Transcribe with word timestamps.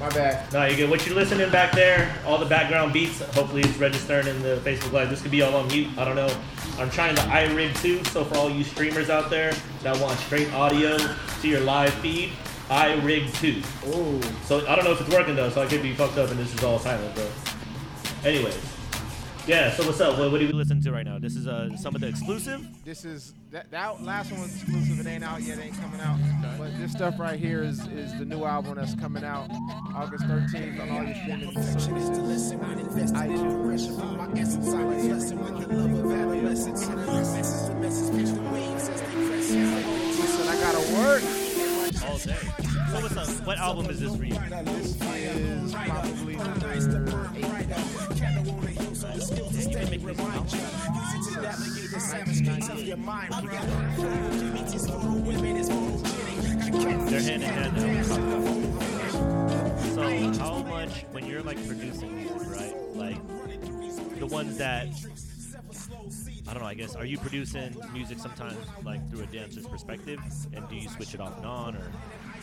My 0.00 0.08
bad. 0.08 0.50
No, 0.50 0.64
you 0.64 0.76
get 0.76 0.88
what 0.88 1.04
you're 1.06 1.14
listening 1.14 1.50
back 1.50 1.72
there. 1.72 2.16
All 2.24 2.38
the 2.38 2.46
background 2.46 2.94
beats. 2.94 3.20
Hopefully, 3.34 3.60
it's 3.60 3.76
registering 3.76 4.26
in 4.28 4.40
the 4.40 4.56
Facebook 4.64 4.92
Live. 4.92 5.10
This 5.10 5.20
could 5.20 5.30
be 5.30 5.42
all 5.42 5.54
on 5.54 5.68
mute. 5.68 5.88
I 5.98 6.06
don't 6.06 6.16
know. 6.16 6.34
I'm 6.78 6.88
trying 6.88 7.14
the 7.14 7.20
iRig 7.20 7.78
2. 7.82 8.04
So 8.04 8.24
for 8.24 8.38
all 8.38 8.48
you 8.48 8.64
streamers 8.64 9.10
out 9.10 9.28
there 9.28 9.52
that 9.82 10.00
want 10.00 10.18
straight 10.20 10.50
audio 10.54 10.96
to 10.96 11.48
your 11.48 11.60
live 11.60 11.92
feed, 11.94 12.32
iRig 12.70 13.30
2. 13.40 13.62
Ooh. 13.90 14.22
So 14.46 14.66
I 14.66 14.74
don't 14.74 14.86
know 14.86 14.92
if 14.92 15.02
it's 15.02 15.10
working 15.10 15.36
though. 15.36 15.50
So 15.50 15.60
I 15.60 15.66
could 15.66 15.82
be 15.82 15.92
fucked 15.92 16.16
up 16.16 16.30
and 16.30 16.38
this 16.40 16.54
is 16.54 16.64
all 16.64 16.78
silent, 16.78 17.14
bro. 17.14 17.28
Anyways, 18.24 18.58
yeah. 19.50 19.72
So 19.72 19.84
what's 19.84 20.00
up? 20.00 20.16
What, 20.16 20.30
what 20.30 20.38
do 20.38 20.46
we 20.46 20.52
listen 20.52 20.80
to 20.82 20.92
right 20.92 21.04
now? 21.04 21.18
This 21.18 21.34
is 21.34 21.48
uh 21.48 21.76
some 21.76 21.96
of 21.96 22.00
the 22.00 22.06
exclusive. 22.06 22.64
This 22.84 23.04
is 23.04 23.34
that, 23.50 23.68
that 23.72 24.00
last 24.02 24.30
one 24.30 24.42
was 24.42 24.54
exclusive. 24.54 25.00
It 25.00 25.10
ain't 25.10 25.24
out 25.24 25.42
yet. 25.42 25.58
It 25.58 25.62
ain't 25.62 25.80
coming 25.80 26.00
out. 26.00 26.18
But 26.56 26.78
this 26.78 26.92
stuff 26.92 27.18
right 27.18 27.38
here 27.38 27.64
is 27.64 27.84
is 27.88 28.16
the 28.16 28.24
new 28.24 28.44
album 28.44 28.76
that's 28.76 28.94
coming 28.94 29.24
out 29.24 29.50
August 29.94 30.24
13th 30.24 30.80
on 30.80 30.90
all 30.90 31.02
your 31.02 31.14
streaming 31.16 31.52
services. 31.62 32.18
Listen, 32.18 32.60
I 40.48 40.60
gotta 40.60 40.80
work. 40.94 41.22
All 42.08 42.18
day. 42.18 42.36
So 42.92 43.00
what's 43.00 43.16
up? 43.16 43.46
What 43.46 43.58
album 43.58 43.90
is 43.90 43.98
this 44.00 44.14
for 44.16 44.24
you? 44.24 44.34
This 44.34 44.96
is 44.96 45.74
probably 45.74 46.36
number 46.36 46.72
eight. 46.72 47.99
They're 57.10 57.20
hand 57.20 57.42
in 57.42 57.50
hand 57.50 57.76
now. 57.76 58.02
So 59.94 60.02
how 60.38 60.62
much 60.62 61.04
when 61.10 61.26
you're 61.26 61.42
like 61.42 61.58
producing 61.66 62.16
music, 62.16 62.40
right? 62.50 62.74
Like 62.94 63.20
the 64.18 64.26
ones 64.26 64.56
that 64.58 64.88
I 66.48 66.52
don't 66.54 66.62
know. 66.62 66.68
I 66.68 66.74
guess 66.74 66.96
are 66.96 67.04
you 67.04 67.18
producing 67.18 67.76
music 67.92 68.18
sometimes 68.18 68.56
like 68.84 69.08
through 69.10 69.22
a 69.22 69.26
dancer's 69.26 69.66
perspective, 69.66 70.18
and 70.54 70.68
do 70.68 70.76
you 70.76 70.88
switch 70.88 71.14
it 71.14 71.20
off 71.20 71.36
and 71.36 71.46
on, 71.46 71.76
or 71.76 71.92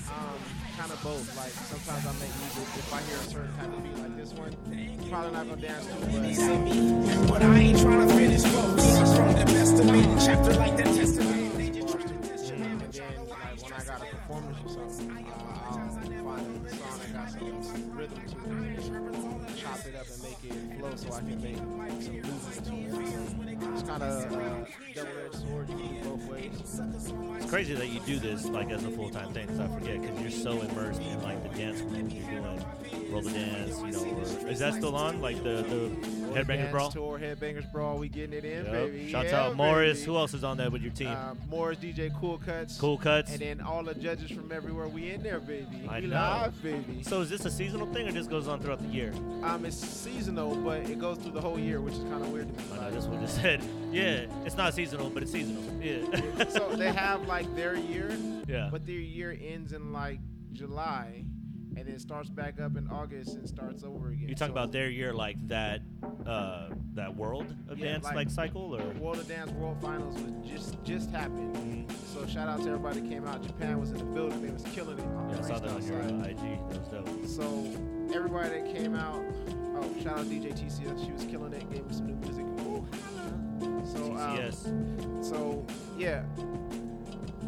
Um, 0.08 0.40
kind 0.78 0.92
of 0.92 1.04
both. 1.04 1.36
Like 1.36 1.52
sometimes 1.52 2.06
I 2.06 2.12
make 2.14 2.34
music. 2.40 2.68
If 2.78 2.94
I 2.94 3.02
hear 3.02 3.18
a 3.18 3.24
certain 3.24 3.54
type 3.58 3.74
of 3.74 3.84
beat 3.84 3.98
like 3.98 4.16
this 4.16 4.34
one, 4.34 4.52
probably 5.10 5.32
not 5.32 5.48
gonna 5.48 5.62
dance 5.62 5.86
to 5.86 5.94
it. 5.94 7.28
But 7.28 7.42
I 7.44 7.58
ain't 7.58 7.80
trying 7.80 8.08
to 8.08 8.14
finish 8.14 8.44
close. 8.44 9.16
From 9.18 9.34
the 9.34 9.46
best 9.46 9.80
of 9.80 9.86
me, 9.86 10.02
chapter 10.24 10.54
like 10.56 10.78
that 10.78 10.86
testament. 10.86 11.54
And 12.50 12.94
then 12.94 13.18
like 13.28 13.62
when 13.62 13.74
I 13.74 13.84
got 13.84 14.02
a 14.02 14.06
performance 14.06 14.60
or 14.66 14.70
something, 14.70 15.12
uh, 15.12 15.32
I'll 15.68 15.74
find 15.74 16.08
a 16.08 16.70
song 16.70 17.00
that 17.00 17.12
got 17.14 17.28
some 17.30 17.92
rhythm 17.98 18.22
to 18.28 18.38
it, 18.64 18.80
chop 19.58 19.86
it 19.86 19.96
up 19.96 20.08
and 20.08 20.20
make 20.24 20.42
it 20.44 20.54
flow 20.80 20.96
so 20.96 21.08
I 21.14 21.20
can 21.20 21.38
make 21.42 21.58
some 21.58 22.22
movement 22.22 22.66
to 22.66 22.72
it. 22.74 22.88
It's 23.74 23.84
kind 23.84 24.04
of 24.04 24.10
uh, 24.10 24.66
double-edged 24.96 25.36
sword. 25.36 25.70
You 25.70 25.76
can 25.76 25.88
do 25.88 26.00
both 26.04 26.14
ways. 26.14 26.17
It's 26.54 27.50
crazy 27.50 27.74
that 27.74 27.88
you 27.88 28.00
do 28.02 28.20
this 28.20 28.46
like 28.46 28.70
as 28.72 28.84
a 28.84 28.90
full 28.92 29.10
time 29.10 29.34
thing. 29.34 29.48
Because 29.48 29.60
I 29.60 29.68
forget 29.68 30.02
because 30.02 30.20
you're 30.22 30.32
so 30.32 30.62
immersed 30.62 31.02
in 31.02 31.22
like 31.24 31.42
the 31.44 31.58
dance 31.58 31.82
moves 31.82 32.14
you're 32.14 32.30
doing, 32.42 32.66
roll 33.12 33.22
the 33.22 33.32
dance, 33.32 33.78
you 33.80 33.92
know. 33.92 34.46
Or, 34.46 34.48
is 34.50 34.60
that 34.60 34.74
still 34.76 34.96
on? 34.96 35.22
Like 35.22 35.38
the 35.44 35.64
the 35.64 35.90
headbangers 36.40 36.72
brawl. 36.72 36.92
Tour, 36.92 37.20
Headbangers 37.20 37.72
Brawl. 37.72 37.98
We 37.98 38.10
getting 38.10 38.34
it 38.38 38.46
in, 38.46 38.66
Yep. 38.66 38.74
baby. 38.74 39.12
Shouts 39.12 39.32
Yeah, 39.32 39.46
out 39.46 39.56
Morris. 39.56 40.00
baby. 40.00 40.06
Who 40.12 40.18
else 40.18 40.34
is 40.34 40.44
on 40.44 40.58
that 40.58 40.72
with 40.72 40.82
your 40.82 40.92
team? 40.92 41.08
Um, 41.08 41.38
Morris, 41.50 41.78
DJ 41.80 42.12
Cool 42.20 42.38
Cuts. 42.46 42.78
cool 42.80 42.98
cuts. 42.98 43.32
And 43.32 43.40
then 43.40 43.62
all 43.62 43.84
the 43.84 43.96
judges 43.96 44.30
from 44.32 44.52
everywhere, 44.52 44.88
we 44.88 45.12
in 45.12 45.24
there, 45.24 45.40
baby. 45.40 45.84
I 45.90 46.00
we 46.00 46.08
know. 46.08 46.16
live, 46.16 46.62
baby. 46.64 47.04
So 47.04 47.22
is 47.22 47.30
this 47.30 47.46
a 47.46 47.52
seasonal 47.52 47.88
thing 47.94 48.08
or 48.08 48.12
just 48.12 48.30
goes 48.30 48.48
on 48.48 48.60
throughout 48.62 48.80
the 48.82 48.88
year? 48.94 49.14
Um, 49.44 49.66
it's 49.66 49.78
seasonal, 49.78 50.56
but 50.58 50.82
it 50.90 51.00
goes 51.00 51.18
through 51.18 51.32
the 51.32 51.42
whole 51.42 51.58
year, 51.60 51.82
which 51.82 51.94
is 51.96 52.04
kind 52.04 52.22
of 52.24 52.30
weird 52.32 52.48
to 52.56 52.64
me. 52.64 52.70
I 52.80 52.84
know 52.86 52.92
that's 52.92 53.06
what 53.06 53.20
just 53.22 53.36
said. 53.42 53.62
Yeah, 53.92 54.26
it's 54.46 54.58
not 54.58 54.74
seasonal, 54.74 55.10
but 55.10 55.24
it's 55.24 55.32
seasonal. 55.32 55.64
Yeah. 55.82 56.48
so 56.50 56.70
they 56.76 56.92
have 56.92 57.26
like 57.28 57.54
their 57.56 57.76
year, 57.76 58.12
yeah. 58.48 58.70
but 58.72 58.86
their 58.86 58.96
year 58.96 59.38
ends 59.42 59.72
in 59.74 59.94
like 59.94 60.20
July, 60.54 61.24
and 61.76 61.88
then 61.88 62.00
starts 62.00 62.30
back 62.30 62.60
up 62.60 62.76
in 62.76 62.88
August 62.90 63.36
and 63.36 63.48
starts 63.48 63.84
over 63.84 64.10
again. 64.10 64.28
You 64.30 64.36
talking 64.36 64.54
So, 64.56 64.60
about 64.60 64.72
their 64.72 64.90
year 64.90 65.14
like 65.14 65.38
that 65.48 65.82
uh 66.26 66.70
that 66.96 67.16
world 67.16 67.46
of 67.70 67.78
Yeah, 67.78 67.92
dance 67.94 68.06
like- 68.06 68.16
like, 68.16 68.30
cycle 68.32 68.76
or 68.76 68.84
World 69.00 69.20
of 69.20 69.28
Dance 69.28 69.52
World 69.52 69.78
Finals 69.82 70.20
was 70.20 70.32
just 70.50 70.84
just 70.84 71.12
happened. 71.12 71.56
Mhm. 71.56 71.92
So 72.14 72.26
shout 72.26 72.50
out 72.50 72.64
to 72.64 72.68
everybody 72.70 73.02
that 73.02 73.10
came 73.10 73.26
out. 73.28 73.42
Japan 73.44 73.80
was 73.80 73.92
in 73.92 73.98
the 74.00 74.04
building; 74.06 74.42
they 74.42 74.50
was 74.52 74.64
killing 74.74 74.98
it. 74.98 75.06
Yeah, 75.30 75.38
I 75.40 75.42
saw 75.48 75.60
that 75.60 75.70
on 75.70 75.84
your 75.86 76.02
uh. 76.02 76.24
IG. 76.28 76.60
That 76.70 76.80
was 76.80 76.88
dope. 76.90 77.26
So 77.28 77.64
everybody 78.14 78.50
that 78.50 78.76
came 78.76 78.96
out, 78.96 79.24
oh 79.78 80.02
shout 80.02 80.18
out 80.20 80.26
DJ 80.26 80.52
TCS, 80.54 81.06
she 81.06 81.12
was 81.12 81.24
killing 81.26 81.54
it, 81.54 81.70
gave 81.72 81.86
me 81.86 81.94
some 81.94 82.08
new 82.08 82.16
music. 82.16 82.46
So 83.60 84.16
um, 84.18 84.38
TCS. 84.38 85.26
So 85.26 85.66
yeah, 85.98 86.24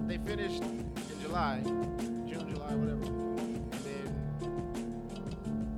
they 0.08 0.18
finished 0.18 0.62
in 0.64 0.90
July, 1.22 1.62
June, 1.64 2.50
July, 2.50 2.76
whatever, 2.76 3.04
and 3.04 3.72
then 3.84 4.10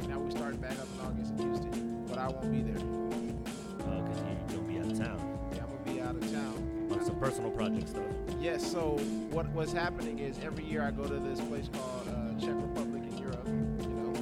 now 0.10 0.20
we 0.20 0.32
started 0.32 0.62
back 0.62 0.78
up 0.80 0.88
in 0.96 1.02
August 1.06 1.32
in 1.32 1.38
Houston. 1.50 2.06
But 2.08 2.18
I 2.18 2.28
won't 2.28 2.52
be 2.52 2.62
there. 2.62 2.82
Oh, 2.82 4.02
because 4.02 4.22
you 4.22 4.58
don't 4.58 4.68
be 4.68 4.78
out 4.80 4.86
of 4.86 4.98
town 4.98 5.38
Yeah, 5.56 5.64
I'm 5.64 5.70
gonna 5.70 5.94
be 5.96 6.02
out 6.02 6.16
of 6.16 6.32
town. 6.32 6.88
on 6.92 7.06
some 7.06 7.20
personal 7.20 7.52
project 7.52 7.90
stuff. 7.90 8.04
Yes. 8.40 8.70
So 8.70 8.98
what 9.32 9.48
what's 9.50 9.74
happening 9.74 10.20
is 10.20 10.38
every 10.44 10.64
year 10.66 10.84
I 10.84 10.92
go 10.92 11.06
to 11.06 11.20
this 11.20 11.40
place 11.42 11.68
called 11.74 12.08
uh, 12.10 12.40
Czech 12.40 12.56
Republic 12.56 13.04
in 13.04 13.18
Europe, 13.18 13.48
you 13.48 13.90
know, 13.90 14.14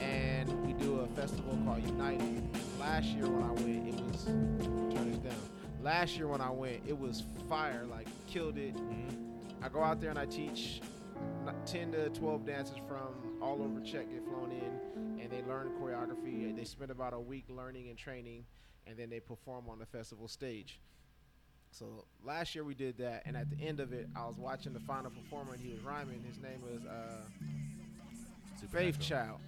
and 0.00 0.48
we 0.66 0.72
do 0.74 1.00
a 1.00 1.06
festival 1.08 1.56
called 1.64 1.82
United. 1.84 2.42
Last 2.78 3.06
year 3.08 3.26
when 3.28 3.42
I 3.42 3.52
went, 3.52 3.88
it 3.88 3.94
was 4.00 4.24
turn 4.24 5.10
this 5.10 5.18
down. 5.18 5.49
Last 5.82 6.16
year 6.16 6.28
when 6.28 6.40
I 6.40 6.50
went, 6.50 6.82
it 6.86 6.98
was 6.98 7.22
fire, 7.48 7.84
like 7.90 8.06
killed 8.26 8.58
it. 8.58 8.74
Mhm. 8.76 9.62
I 9.62 9.68
go 9.68 9.82
out 9.82 10.00
there 10.00 10.10
and 10.10 10.18
I 10.18 10.26
teach 10.26 10.80
10 11.66 11.92
to 11.92 12.08
12 12.10 12.44
dancers 12.46 12.78
from 12.88 13.38
all 13.42 13.62
over 13.62 13.80
Czech 13.80 14.10
get 14.10 14.24
flown 14.24 14.52
in 14.52 15.20
and 15.20 15.30
they 15.30 15.42
learn 15.42 15.70
choreography. 15.80 16.54
They 16.54 16.64
spend 16.64 16.90
about 16.90 17.12
a 17.14 17.20
week 17.20 17.44
learning 17.48 17.88
and 17.88 17.98
training 17.98 18.44
and 18.86 18.96
then 18.98 19.10
they 19.10 19.20
perform 19.20 19.68
on 19.68 19.78
the 19.78 19.86
festival 19.86 20.28
stage. 20.28 20.80
So 21.72 22.04
last 22.24 22.54
year 22.54 22.64
we 22.64 22.74
did 22.74 22.98
that 22.98 23.22
and 23.26 23.36
at 23.36 23.48
the 23.50 23.56
end 23.64 23.80
of 23.80 23.92
it 23.92 24.08
I 24.16 24.26
was 24.26 24.36
watching 24.38 24.72
the 24.72 24.80
final 24.80 25.10
performer 25.10 25.52
and 25.54 25.62
he 25.62 25.70
was 25.72 25.80
rhyming. 25.80 26.22
His 26.24 26.38
name 26.38 26.60
was 26.62 26.84
uh, 26.84 27.26
Faith. 28.70 28.98
Child. 29.00 29.40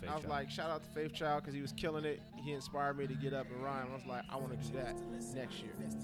Faith 0.00 0.10
I 0.10 0.14
was 0.14 0.22
Child. 0.22 0.30
like, 0.30 0.50
shout 0.50 0.70
out 0.70 0.82
to 0.82 0.88
Faith 0.90 1.12
Child 1.12 1.42
because 1.42 1.54
he 1.54 1.60
was 1.60 1.72
killing 1.72 2.04
it. 2.04 2.20
He 2.36 2.52
inspired 2.52 2.98
me 2.98 3.06
to 3.06 3.14
get 3.14 3.34
up 3.34 3.46
and 3.52 3.62
rhyme. 3.62 3.88
I 3.90 3.94
was 3.94 4.06
like, 4.06 4.24
I 4.30 4.36
want 4.36 4.58
to 4.60 4.68
do 4.68 4.78
that 4.78 4.94
next 5.34 5.60
year. 5.60 5.72
And 5.78 5.96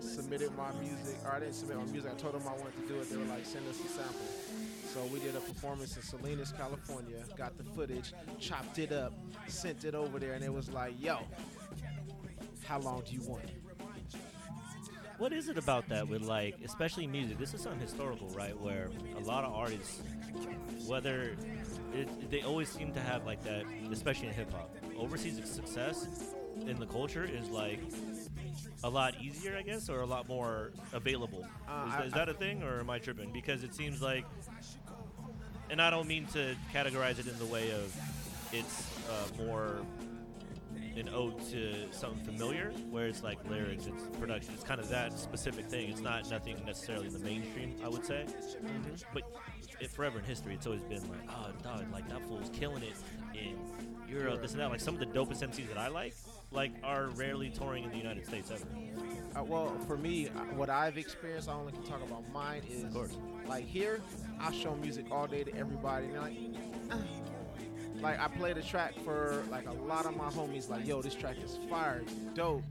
submitted 0.00 0.56
my 0.56 0.70
music, 0.80 1.16
or 1.24 1.32
I 1.32 1.40
didn't 1.40 1.54
submit 1.54 1.76
my 1.78 1.84
music. 1.84 2.10
I 2.12 2.16
told 2.16 2.34
them 2.34 2.42
I 2.46 2.52
wanted 2.52 2.74
to 2.82 2.88
do 2.92 3.00
it. 3.00 3.10
They 3.10 3.16
were 3.16 3.24
like, 3.24 3.44
send 3.44 3.68
us 3.68 3.78
a 3.80 3.88
sample. 3.88 4.14
So 4.92 5.02
we 5.12 5.20
did 5.20 5.36
a 5.36 5.40
performance 5.40 5.96
in 5.96 6.02
Salinas, 6.02 6.52
California. 6.56 7.16
Got 7.36 7.58
the 7.58 7.64
footage, 7.64 8.12
chopped 8.40 8.78
it 8.78 8.92
up, 8.92 9.12
sent 9.48 9.84
it 9.84 9.94
over 9.94 10.18
there, 10.18 10.34
and 10.34 10.44
it 10.44 10.52
was 10.52 10.70
like, 10.70 10.94
yo, 11.00 11.18
how 12.64 12.78
long 12.80 13.02
do 13.06 13.14
you 13.14 13.22
want 13.22 13.44
it? 13.44 13.50
What 15.18 15.32
is 15.32 15.48
it 15.48 15.58
about 15.58 15.88
that 15.88 16.08
with 16.08 16.22
like, 16.22 16.56
especially 16.64 17.06
music? 17.06 17.38
This 17.38 17.52
is 17.52 17.60
something 17.60 17.80
historical, 17.80 18.28
right? 18.28 18.58
Where 18.60 18.88
a 19.16 19.20
lot 19.20 19.44
of 19.44 19.52
artists, 19.52 20.00
whether 20.86 21.36
it, 21.94 22.30
they 22.30 22.42
always 22.42 22.68
seem 22.68 22.92
to 22.92 23.00
have 23.00 23.24
like 23.26 23.42
that, 23.44 23.64
especially 23.92 24.28
in 24.28 24.34
hip 24.34 24.52
hop, 24.52 24.74
overseas 24.98 25.40
success 25.48 26.06
in 26.66 26.78
the 26.78 26.86
culture 26.86 27.24
is 27.24 27.48
like 27.50 27.80
a 28.84 28.88
lot 28.90 29.14
easier, 29.20 29.56
I 29.56 29.62
guess, 29.62 29.88
or 29.88 30.00
a 30.00 30.06
lot 30.06 30.28
more 30.28 30.72
available. 30.92 31.46
Uh, 31.68 31.86
is, 31.88 31.94
I- 31.94 32.04
is 32.04 32.12
that 32.14 32.28
a 32.28 32.34
thing, 32.34 32.62
or 32.62 32.80
am 32.80 32.90
I 32.90 32.98
tripping? 32.98 33.32
Because 33.32 33.62
it 33.64 33.74
seems 33.74 34.00
like, 34.02 34.24
and 35.70 35.80
I 35.80 35.90
don't 35.90 36.08
mean 36.08 36.26
to 36.28 36.54
categorize 36.72 37.18
it 37.18 37.26
in 37.26 37.38
the 37.38 37.46
way 37.46 37.70
of 37.72 37.94
it's 38.52 38.98
uh, 39.10 39.42
more 39.44 39.76
an 40.96 41.08
ode 41.10 41.38
to 41.50 41.92
something 41.92 42.24
familiar, 42.24 42.70
where 42.90 43.06
it's 43.06 43.22
like 43.22 43.38
lyrics, 43.48 43.86
it's 43.86 44.04
production, 44.18 44.54
it's 44.54 44.64
kind 44.64 44.80
of 44.80 44.88
that 44.88 45.18
specific 45.18 45.66
thing. 45.66 45.90
It's 45.90 46.00
not 46.00 46.28
nothing 46.30 46.62
necessarily 46.66 47.06
in 47.06 47.12
the 47.12 47.18
mainstream, 47.20 47.74
I 47.84 47.88
would 47.88 48.04
say. 48.04 48.26
But 49.12 49.22
it, 49.80 49.90
forever 49.90 50.18
in 50.18 50.24
history, 50.24 50.54
it's 50.54 50.66
always 50.66 50.82
been 50.82 51.02
like, 51.08 51.20
oh, 51.30 51.50
dog, 51.62 51.84
like 51.92 52.08
that 52.08 52.22
fool's 52.26 52.50
killing 52.50 52.82
it 52.82 52.94
in 53.34 53.56
Europe, 54.08 54.42
this 54.42 54.52
and 54.52 54.60
that. 54.60 54.70
Like 54.70 54.80
some 54.80 54.94
of 54.94 55.00
the 55.00 55.06
dopest 55.06 55.42
MCs 55.42 55.68
that 55.68 55.78
I 55.78 55.88
like, 55.88 56.14
like 56.50 56.72
are 56.82 57.08
rarely 57.08 57.50
touring 57.50 57.84
in 57.84 57.90
the 57.90 57.98
United 57.98 58.26
States 58.26 58.50
ever. 58.50 58.64
Uh, 59.38 59.44
well, 59.44 59.76
for 59.86 59.96
me, 59.96 60.28
uh, 60.28 60.30
what 60.56 60.70
I've 60.70 60.96
experienced, 60.98 61.48
I 61.48 61.52
only 61.52 61.72
can 61.72 61.82
talk 61.84 62.02
about 62.02 62.24
mine 62.32 62.62
is 62.70 62.84
Of 62.84 62.94
course. 62.94 63.16
like 63.46 63.66
here, 63.66 64.00
I 64.40 64.50
show 64.52 64.74
music 64.76 65.06
all 65.10 65.26
day 65.26 65.44
to 65.44 65.54
everybody, 65.54 66.06
and 66.06 66.14
they're 66.14 66.22
like, 66.22 66.36
"Ah." 66.90 67.27
Like 68.00 68.20
I 68.20 68.28
played 68.28 68.56
a 68.56 68.62
track 68.62 68.94
for 69.04 69.42
like 69.50 69.66
a 69.68 69.72
lot 69.72 70.06
of 70.06 70.16
my 70.16 70.28
homies, 70.28 70.68
like, 70.68 70.86
yo, 70.86 71.02
this 71.02 71.14
track 71.14 71.36
is 71.44 71.58
fire, 71.68 72.02
dope, 72.34 72.62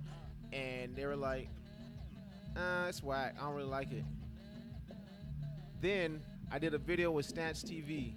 and 0.53 0.95
they 0.95 1.05
were 1.05 1.15
like, 1.15 1.49
uh, 2.55 2.85
it's 2.87 3.03
whack, 3.03 3.35
I 3.39 3.45
don't 3.45 3.55
really 3.55 3.69
like 3.69 3.91
it. 3.91 4.03
Then 5.81 6.21
I 6.51 6.59
did 6.59 6.73
a 6.73 6.77
video 6.77 7.11
with 7.11 7.25
Stance 7.25 7.63
TV, 7.63 8.13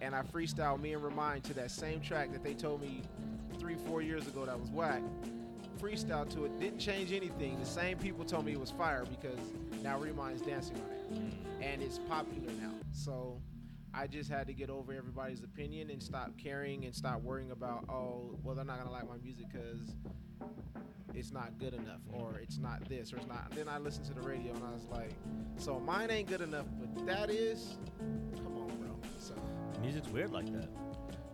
and 0.00 0.14
I 0.14 0.22
freestyled 0.22 0.80
me 0.80 0.94
and 0.94 1.04
Remind 1.04 1.44
to 1.44 1.54
that 1.54 1.70
same 1.70 2.00
track 2.00 2.32
that 2.32 2.42
they 2.42 2.54
told 2.54 2.80
me 2.80 3.02
three, 3.58 3.76
four 3.86 4.02
years 4.02 4.26
ago 4.26 4.44
that 4.46 4.58
was 4.58 4.70
whack. 4.70 5.02
Freestyle 5.80 6.28
to 6.34 6.44
it, 6.44 6.60
didn't 6.60 6.78
change 6.78 7.12
anything. 7.12 7.58
The 7.58 7.66
same 7.66 7.98
people 7.98 8.24
told 8.24 8.46
me 8.46 8.52
it 8.52 8.60
was 8.60 8.70
fire 8.70 9.04
because 9.04 9.38
now 9.82 9.98
Remind's 9.98 10.42
dancing 10.42 10.76
on 10.76 11.16
it, 11.16 11.64
and 11.64 11.82
it's 11.82 11.98
popular 11.98 12.52
now. 12.60 12.70
So 12.92 13.40
I 13.94 14.06
just 14.06 14.30
had 14.30 14.46
to 14.46 14.54
get 14.54 14.70
over 14.70 14.92
everybody's 14.92 15.42
opinion 15.42 15.90
and 15.90 16.02
stop 16.02 16.32
caring 16.38 16.84
and 16.86 16.94
stop 16.94 17.20
worrying 17.22 17.50
about 17.50 17.84
oh 17.88 18.38
well 18.42 18.54
they're 18.54 18.64
not 18.64 18.78
gonna 18.78 18.90
like 18.90 19.08
my 19.08 19.16
music 19.22 19.46
because 19.52 19.94
it's 21.14 21.30
not 21.30 21.58
good 21.58 21.74
enough 21.74 22.00
or 22.10 22.38
it's 22.42 22.56
not 22.58 22.88
this 22.88 23.12
or 23.12 23.16
it's 23.18 23.26
not. 23.26 23.50
then 23.54 23.68
I 23.68 23.76
listened 23.78 24.06
to 24.06 24.14
the 24.14 24.22
radio 24.22 24.54
and 24.54 24.64
I 24.64 24.72
was 24.72 24.86
like, 24.90 25.10
so 25.58 25.78
mine 25.78 26.10
ain't 26.10 26.26
good 26.28 26.40
enough, 26.40 26.64
but 26.80 27.06
that 27.06 27.28
is. 27.30 27.76
Come 28.42 28.56
on, 28.56 28.68
bro. 28.78 28.96
So 29.18 29.34
Music's 29.82 30.08
weird 30.08 30.32
like 30.32 30.50
that. 30.54 30.68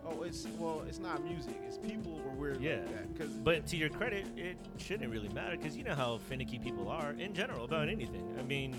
oh 0.04 0.22
it's 0.24 0.48
well 0.58 0.82
it's 0.88 0.98
not 0.98 1.22
music. 1.24 1.54
It's 1.64 1.78
people 1.78 2.20
were 2.24 2.32
weird 2.32 2.60
Yeah. 2.60 2.78
like 2.78 2.92
that 2.96 3.14
because 3.14 3.30
But 3.34 3.66
to 3.68 3.76
your 3.76 3.88
credit, 3.88 4.26
it 4.36 4.56
shouldn't 4.78 5.10
really 5.12 5.28
matter 5.28 5.56
because 5.56 5.76
you 5.76 5.84
know 5.84 5.94
how 5.94 6.18
finicky 6.28 6.58
people 6.58 6.88
are 6.88 7.12
in 7.12 7.32
general 7.32 7.64
about 7.64 7.88
anything. 7.88 8.34
I 8.36 8.42
mean, 8.42 8.74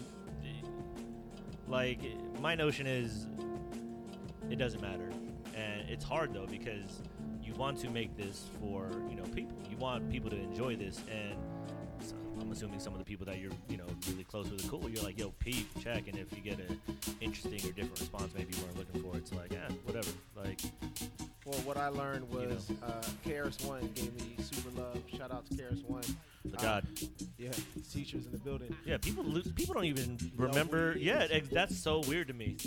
like 1.68 2.00
my 2.42 2.56
notion 2.56 2.88
is, 2.88 3.28
it 4.50 4.58
doesn't 4.58 4.82
matter, 4.82 5.10
and 5.56 5.90
it's 5.90 6.04
hard 6.04 6.34
though 6.34 6.48
because 6.48 7.02
you 7.44 7.54
want 7.54 7.78
to 7.80 7.90
make 7.90 8.16
this 8.18 8.50
for 8.60 8.90
you 9.10 9.16
know 9.16 9.24
people. 9.36 9.58
You 9.70 9.78
want 9.78 10.10
people 10.10 10.30
to 10.30 10.38
enjoy 10.38 10.76
this, 10.76 11.02
and 11.12 11.36
so 12.02 12.16
I'm 12.40 12.52
assuming 12.52 12.80
some 12.80 12.94
of 12.94 13.00
the 13.00 13.06
people 13.06 13.26
that 13.26 13.40
you're 13.40 13.52
you 13.70 13.78
know 13.78 13.86
really 14.10 14.24
close 14.24 14.50
with 14.50 14.66
are 14.66 14.70
cool. 14.70 14.90
You're 14.90 15.04
like, 15.04 15.20
yo, 15.20 15.30
peep, 15.40 15.68
check, 15.82 16.08
and 16.08 16.18
if 16.18 16.32
you 16.34 16.42
get 16.42 16.60
an 16.60 16.80
interesting 17.22 17.60
or 17.70 17.74
different 17.74 18.00
response, 18.00 18.34
maybe 18.36 18.56
you 18.56 18.64
weren't 18.64 18.78
looking 18.78 19.02
for, 19.02 19.18
it's 19.18 19.34
like, 19.34 19.52
yeah, 19.54 19.70
whatever. 19.86 20.10
Like, 20.36 20.60
well 21.46 21.60
what 21.62 21.78
I 21.78 21.88
learned 21.88 22.28
You 22.32 22.40
know. 22.40 22.48
was 22.48 22.72
uh, 22.84 23.02
KRS 23.26 23.66
One 23.66 23.90
gave 23.96 24.14
me 24.16 24.36
super 24.42 24.70
love. 24.80 24.98
Shout 25.18 25.32
out 25.32 25.46
to 25.48 25.56
KRS 25.56 25.84
One. 25.86 26.04
The 26.46 26.58
Uh, 26.58 26.62
God. 26.62 26.88
Yeah, 27.38 27.52
teachers 27.92 28.26
in 28.26 28.32
the 28.32 28.38
building. 28.38 28.76
Yeah, 28.86 28.98
people 28.98 29.24
lo- 29.24 29.42
people 29.56 29.74
don't 29.74 29.86
even 29.86 30.18
remember. 30.38 30.96
Yeah, 30.98 31.28
ex- 31.30 31.50
that's 31.50 31.78
so 31.78 32.00
weird 32.08 32.28
to 32.28 32.34
me. 32.34 32.58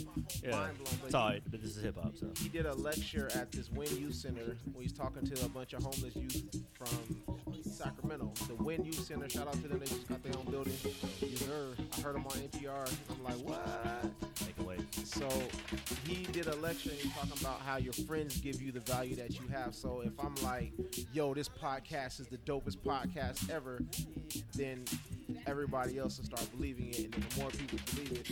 Yeah, 0.42 0.50
Mind 0.50 0.78
blown, 0.78 0.96
but 1.00 1.06
it's 1.06 1.14
alright, 1.14 1.42
but 1.50 1.62
this 1.62 1.76
is 1.76 1.82
hip 1.82 1.96
hop, 2.02 2.16
so 2.16 2.30
he 2.38 2.48
did 2.48 2.66
a 2.66 2.74
lecture 2.74 3.30
at 3.34 3.50
this 3.52 3.70
WIND 3.70 3.92
Youth 3.92 4.14
Center 4.14 4.56
where 4.72 4.82
he's 4.82 4.92
talking 4.92 5.24
to 5.26 5.44
a 5.44 5.48
bunch 5.48 5.72
of 5.72 5.82
homeless 5.82 6.14
youth 6.16 6.56
from 6.72 7.22
Sacramento. 7.62 8.32
The 8.48 8.54
WIND 8.62 8.86
Youth 8.86 9.04
Center, 9.06 9.28
shout 9.28 9.46
out 9.48 9.54
to 9.54 9.68
them, 9.68 9.78
they 9.78 9.86
just 9.86 10.08
got 10.08 10.22
their 10.22 10.36
own 10.38 10.44
building. 10.50 10.74
I 11.96 12.00
heard 12.00 12.16
him 12.16 12.26
on 12.26 12.32
NPR. 12.32 12.92
I'm 13.10 13.24
like, 13.24 13.36
what? 13.36 14.04
make 14.44 14.58
a 14.58 14.62
way. 14.62 14.76
So 15.04 15.28
he 16.06 16.24
did 16.32 16.46
a 16.46 16.56
lecture 16.56 16.90
and 16.90 16.98
he's 16.98 17.12
talking 17.12 17.32
about 17.40 17.60
how 17.60 17.76
your 17.76 17.92
friends 17.92 18.38
give 18.40 18.60
you 18.60 18.72
the 18.72 18.80
value 18.80 19.14
that 19.16 19.30
you 19.38 19.46
have. 19.48 19.74
So 19.74 20.02
if 20.04 20.12
I'm 20.18 20.34
like, 20.42 20.72
yo, 21.12 21.34
this 21.34 21.48
podcast 21.48 22.20
is 22.20 22.26
the 22.28 22.38
dopest 22.38 22.78
podcast 22.78 23.50
ever, 23.50 23.61
then 24.54 24.84
everybody 25.46 25.98
else 25.98 26.18
will 26.18 26.24
start 26.26 26.46
believing 26.56 26.88
it. 26.90 27.04
And 27.14 27.14
the 27.24 27.40
more 27.40 27.50
people 27.50 27.78
believe 27.94 28.12
it, 28.12 28.28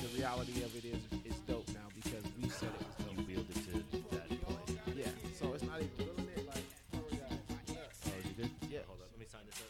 the 0.00 0.08
reality 0.18 0.62
of 0.62 0.74
it 0.76 0.84
is 0.84 0.98
it's 1.24 1.38
dope 1.40 1.68
now 1.68 1.88
because 1.94 2.22
we 2.40 2.48
said 2.48 2.68
it 2.68 2.86
was 2.86 3.06
You 3.10 3.16
dope. 3.16 3.26
wielded 3.26 3.54
to 3.54 4.16
that 4.16 4.28
point. 4.42 4.78
Yeah. 4.96 5.06
So 5.38 5.52
it's 5.54 5.64
not 5.64 5.76
even 5.78 5.90
feeling 5.96 6.28
it 6.36 6.46
like 6.46 6.64
oh, 6.94 6.98
yeah. 7.12 7.74
Oh, 8.06 8.10
you 8.24 8.34
good? 8.36 8.50
Yeah. 8.70 8.78
Hold 8.86 9.00
up, 9.00 9.08
let 9.12 9.20
me 9.20 9.26
sign 9.30 9.42
this 9.46 9.60
up. 9.60 9.66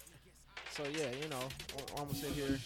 So 0.71 0.83
yeah, 0.93 1.09
you 1.23 1.29
know, 1.31 1.39
I'm, 1.97 2.01
I'm 2.03 2.07
gonna 2.09 2.19
sit 2.19 2.33
here. 2.33 2.59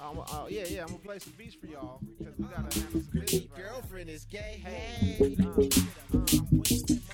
I'm, 0.00 0.18
uh, 0.20 0.46
yeah, 0.48 0.64
yeah, 0.68 0.82
I'm 0.82 0.86
gonna 0.88 0.98
play 1.00 1.18
some 1.18 1.32
beats 1.36 1.56
for 1.56 1.66
y'all 1.66 2.00
because 2.18 2.38
we 2.38 2.44
gotta 2.44 2.62
handle 2.80 3.00
some 3.00 3.20
business. 3.20 3.32
right 3.50 3.58
now. 3.58 3.70
Girlfriend 3.70 4.08
is 4.10 4.24
gay. 4.26 4.62
Hey, 4.64 5.16
Hey. 5.18 5.36
uh, 5.44 7.05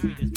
very 0.00 0.12
impromptu. 0.12 0.27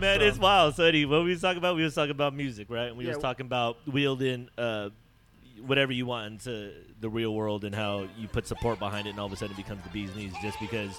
Man, 0.00 0.20
so- 0.20 0.26
it's 0.26 0.38
wild. 0.38 0.74
So, 0.74 0.84
Eddie, 0.84 1.04
what 1.06 1.24
we 1.24 1.30
was 1.30 1.40
talking 1.40 1.58
about, 1.58 1.76
we 1.76 1.82
was 1.84 1.94
talking 1.94 2.10
about 2.10 2.34
music, 2.34 2.68
right? 2.70 2.88
And 2.88 2.96
we 2.96 3.04
Yeah, 3.04 3.14
was 3.14 3.22
talking 3.22 3.46
about 3.46 3.76
wielding 3.86 4.48
uh, 4.58 4.90
whatever 5.64 5.92
you 5.92 6.06
want 6.06 6.32
into 6.32 6.72
the 7.00 7.08
real 7.08 7.34
world 7.34 7.64
and 7.64 7.74
how 7.74 8.08
you 8.18 8.28
put 8.28 8.46
support 8.46 8.78
behind 8.78 9.06
it, 9.06 9.10
and 9.10 9.20
all 9.20 9.26
of 9.26 9.32
a 9.32 9.36
sudden 9.36 9.52
it 9.54 9.56
becomes 9.56 9.82
the 9.84 9.90
bee's 9.90 10.14
knees 10.16 10.32
just 10.42 10.58
because 10.60 10.98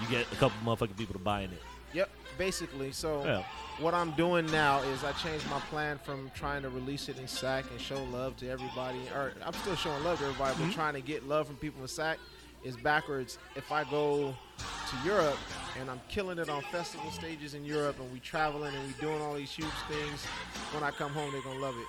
you 0.00 0.08
get 0.08 0.30
a 0.32 0.36
couple 0.36 0.56
motherfucking 0.64 0.96
people 0.96 1.12
to 1.14 1.18
buy 1.18 1.40
in 1.42 1.50
it. 1.50 1.62
Yep, 1.92 2.08
basically. 2.38 2.90
So 2.92 3.22
Yeah. 3.24 3.42
what 3.78 3.92
I'm 3.92 4.12
doing 4.12 4.46
now 4.50 4.80
is 4.80 5.04
I 5.04 5.12
changed 5.12 5.48
my 5.50 5.60
plan 5.60 5.98
from 5.98 6.30
trying 6.34 6.62
to 6.62 6.70
release 6.70 7.10
it 7.10 7.18
in 7.18 7.28
SAC 7.28 7.70
and 7.70 7.78
show 7.78 8.02
love 8.04 8.36
to 8.38 8.48
everybody, 8.48 8.98
or 9.14 9.32
I'm 9.44 9.52
still 9.54 9.76
showing 9.76 10.02
love 10.04 10.18
to 10.20 10.24
everybody, 10.24 10.54
Mm-hmm. 10.54 10.68
but 10.68 10.74
trying 10.74 10.94
to 10.94 11.02
get 11.02 11.28
love 11.28 11.46
from 11.46 11.56
people 11.56 11.82
in 11.82 11.88
SAC 11.88 12.18
is 12.64 12.76
backwards. 12.76 13.38
If 13.56 13.72
I 13.72 13.84
go 13.84 14.34
to 14.58 14.96
Europe 15.08 15.38
and 15.78 15.90
I'm 15.90 16.00
killing 16.08 16.38
it 16.38 16.48
on 16.48 16.62
festival 16.62 17.10
stages 17.10 17.54
in 17.54 17.64
Europe 17.64 17.98
and 18.00 18.12
we 18.12 18.20
traveling 18.20 18.74
and 18.74 18.86
we 18.86 18.92
doing 19.00 19.20
all 19.20 19.34
these 19.34 19.50
huge 19.50 19.68
things, 19.88 20.24
when 20.72 20.82
I 20.82 20.90
come 20.90 21.12
home 21.12 21.32
they're 21.32 21.42
gonna 21.42 21.58
love 21.60 21.74
it, 21.76 21.86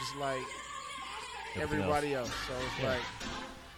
just 0.00 0.16
like 0.16 0.42
Everything 1.54 1.80
everybody 1.80 2.14
else. 2.14 2.30
So 2.48 2.54
it's 2.54 2.82
Yeah. 2.82 2.90
like 2.90 3.02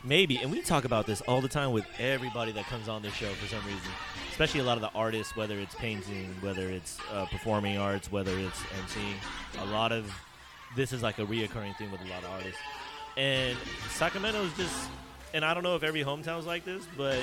Maybe, 0.07 0.37
and 0.37 0.51
we 0.51 0.61
talk 0.61 0.85
about 0.85 1.07
this 1.07 1.23
all 1.23 1.41
the 1.41 1.49
time 1.49 1.73
with 1.73 1.87
everybody 1.99 2.53
that 2.53 2.67
comes 2.67 2.89
on 2.91 3.01
this 3.01 3.15
show 3.15 3.33
for 3.33 3.47
some 3.47 3.65
reason, 3.65 3.91
especially 4.31 4.61
a 4.61 4.65
lot 4.65 4.77
of 4.77 4.83
the 4.83 4.91
artists, 4.91 5.35
whether 5.35 5.59
it's 5.59 5.75
painting, 5.77 6.37
whether 6.43 6.69
it's 6.69 6.99
uh, 7.11 7.25
performing 7.25 7.79
arts, 7.79 8.13
whether 8.13 8.39
it's 8.39 8.61
emceeing. 8.61 9.15
A 9.61 9.65
lot 9.65 9.93
of 9.93 10.13
this 10.77 10.93
is 10.93 11.03
like 11.03 11.19
a 11.19 11.25
reoccurring 11.25 11.75
thing 11.79 11.91
with 11.91 12.03
a 12.03 12.09
lot 12.11 12.23
of 12.23 12.31
artists. 12.33 12.61
And 13.17 13.57
Sacramento 13.93 14.45
is 14.45 14.53
just, 14.59 14.91
and 15.35 15.45
I 15.45 15.53
don't 15.53 15.63
know 15.63 15.77
if 15.77 15.83
every 15.83 16.03
hometown 16.03 16.39
is 16.39 16.47
like 16.47 16.65
this, 16.65 16.87
but 16.97 17.19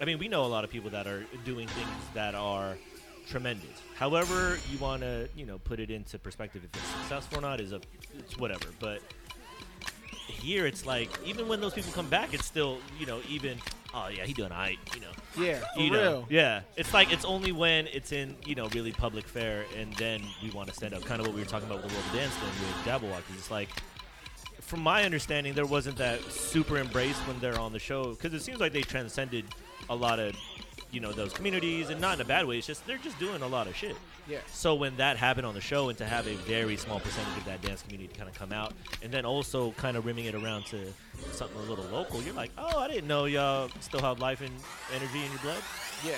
I 0.00 0.04
mean, 0.04 0.18
we 0.18 0.28
know 0.28 0.44
a 0.44 0.46
lot 0.46 0.64
of 0.64 0.70
people 0.70 0.90
that 0.90 1.06
are 1.06 1.24
doing 1.46 1.66
things 1.68 1.88
that 2.14 2.34
are 2.34 2.76
tremendous. 3.28 3.80
However, 3.96 4.58
you 4.70 4.78
want 4.78 5.02
to, 5.02 5.28
you 5.36 5.46
know, 5.46 5.58
put 5.58 5.80
it 5.80 5.90
into 5.90 6.18
perspective 6.18 6.62
if 6.64 6.78
it's 6.80 6.88
successful 7.00 7.38
or 7.38 7.40
not 7.42 7.60
is 7.60 7.72
a, 7.72 7.80
it's 8.18 8.36
whatever. 8.38 8.66
But 8.80 9.00
here 10.26 10.66
it's 10.66 10.86
like 10.86 11.08
even 11.24 11.48
when 11.48 11.60
those 11.60 11.74
people 11.74 11.92
come 11.92 12.08
back, 12.08 12.32
it's 12.34 12.44
still 12.46 12.78
you 12.98 13.06
know 13.06 13.20
even 13.28 13.58
oh 13.94 14.08
yeah 14.08 14.24
he 14.24 14.32
doing 14.34 14.52
alright 14.52 14.78
you 14.94 15.00
know 15.00 15.10
Yeah, 15.44 15.60
for 15.74 15.80
you 15.80 15.90
know, 15.90 16.00
real. 16.00 16.26
yeah. 16.30 16.60
It's 16.76 16.92
like 16.94 17.12
it's 17.12 17.24
only 17.24 17.52
when 17.52 17.86
it's 17.88 18.12
in 18.12 18.36
you 18.46 18.54
know 18.54 18.68
really 18.68 18.92
public 18.92 19.26
fair 19.26 19.64
and 19.76 19.92
then 19.94 20.22
we 20.42 20.50
want 20.50 20.68
to 20.68 20.74
stand 20.74 20.94
up. 20.94 21.04
Kind 21.04 21.20
of 21.20 21.26
what 21.26 21.34
we 21.34 21.42
were 21.42 21.48
talking 21.48 21.68
about 21.68 21.82
with 21.82 21.90
the 21.92 21.96
World 21.98 22.06
of 22.08 22.14
Dance 22.14 22.34
thing 22.34 22.48
with 22.48 22.86
Jabberwock. 22.86 23.22
It's 23.36 23.50
like, 23.50 23.68
from 24.68 24.82
my 24.82 25.04
understanding, 25.04 25.54
there 25.54 25.66
wasn't 25.66 25.96
that 25.96 26.22
super 26.30 26.76
embrace 26.76 27.16
when 27.20 27.40
they're 27.40 27.58
on 27.58 27.72
the 27.72 27.78
show 27.78 28.10
because 28.10 28.34
it 28.34 28.42
seems 28.42 28.60
like 28.60 28.72
they 28.72 28.82
transcended 28.82 29.46
a 29.88 29.96
lot 29.96 30.18
of 30.18 30.36
you 30.90 31.00
know 31.00 31.12
those 31.12 31.32
communities, 31.32 31.90
and 31.90 32.00
not 32.00 32.14
in 32.14 32.20
a 32.20 32.24
bad 32.24 32.46
way. 32.46 32.58
It's 32.58 32.66
just 32.66 32.86
they're 32.86 32.98
just 32.98 33.18
doing 33.18 33.42
a 33.42 33.46
lot 33.46 33.66
of 33.66 33.74
shit. 33.74 33.96
Yeah. 34.26 34.38
So 34.52 34.74
when 34.74 34.96
that 34.98 35.16
happened 35.16 35.46
on 35.46 35.54
the 35.54 35.60
show, 35.60 35.88
and 35.88 35.96
to 35.98 36.04
have 36.04 36.26
a 36.26 36.34
very 36.34 36.76
small 36.76 37.00
percentage 37.00 37.36
of 37.38 37.44
that 37.46 37.62
dance 37.62 37.82
community 37.82 38.12
kind 38.14 38.28
of 38.28 38.34
come 38.34 38.52
out, 38.52 38.74
and 39.02 39.10
then 39.10 39.24
also 39.24 39.72
kind 39.72 39.96
of 39.96 40.04
rimming 40.04 40.26
it 40.26 40.34
around 40.34 40.66
to 40.66 40.78
something 41.32 41.58
a 41.58 41.62
little 41.62 41.86
local, 41.86 42.22
you're 42.22 42.34
like, 42.34 42.50
oh, 42.58 42.78
I 42.78 42.88
didn't 42.88 43.08
know 43.08 43.24
y'all 43.24 43.70
still 43.80 44.00
have 44.00 44.20
life 44.20 44.42
and 44.42 44.52
energy 44.94 45.24
in 45.24 45.30
your 45.30 45.40
blood. 45.40 45.62
Yeah. 46.04 46.16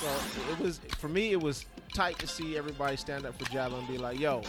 So 0.00 0.52
it 0.52 0.58
was 0.58 0.80
for 0.98 1.08
me. 1.08 1.32
It 1.32 1.40
was 1.40 1.66
tight 1.92 2.18
to 2.18 2.26
see 2.26 2.56
everybody 2.56 2.96
stand 2.96 3.24
up 3.24 3.38
for 3.38 3.44
Jabba 3.44 3.78
and 3.78 3.86
be 3.88 3.98
like, 3.98 4.18
"Yo, 4.18 4.42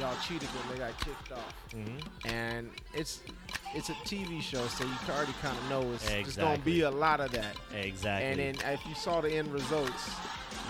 y'all 0.00 0.16
cheated 0.26 0.48
when 0.48 0.74
they 0.74 0.84
got 0.84 0.98
kicked 1.00 1.32
off." 1.32 1.54
Mm-hmm. 1.70 2.28
And 2.28 2.70
it's 2.94 3.20
it's 3.74 3.90
a 3.90 3.94
TV 4.04 4.40
show, 4.42 4.66
so 4.66 4.84
you 4.84 4.90
already 5.10 5.32
kind 5.40 5.56
of 5.56 5.70
know 5.70 5.92
it's 5.92 6.08
just 6.08 6.38
gonna 6.38 6.58
be 6.58 6.82
a 6.82 6.90
lot 6.90 7.20
of 7.20 7.30
that. 7.32 7.56
Exactly. 7.74 8.28
And 8.28 8.38
then 8.38 8.72
if 8.72 8.84
you 8.86 8.94
saw 8.94 9.20
the 9.20 9.30
end 9.30 9.52
results, 9.52 10.10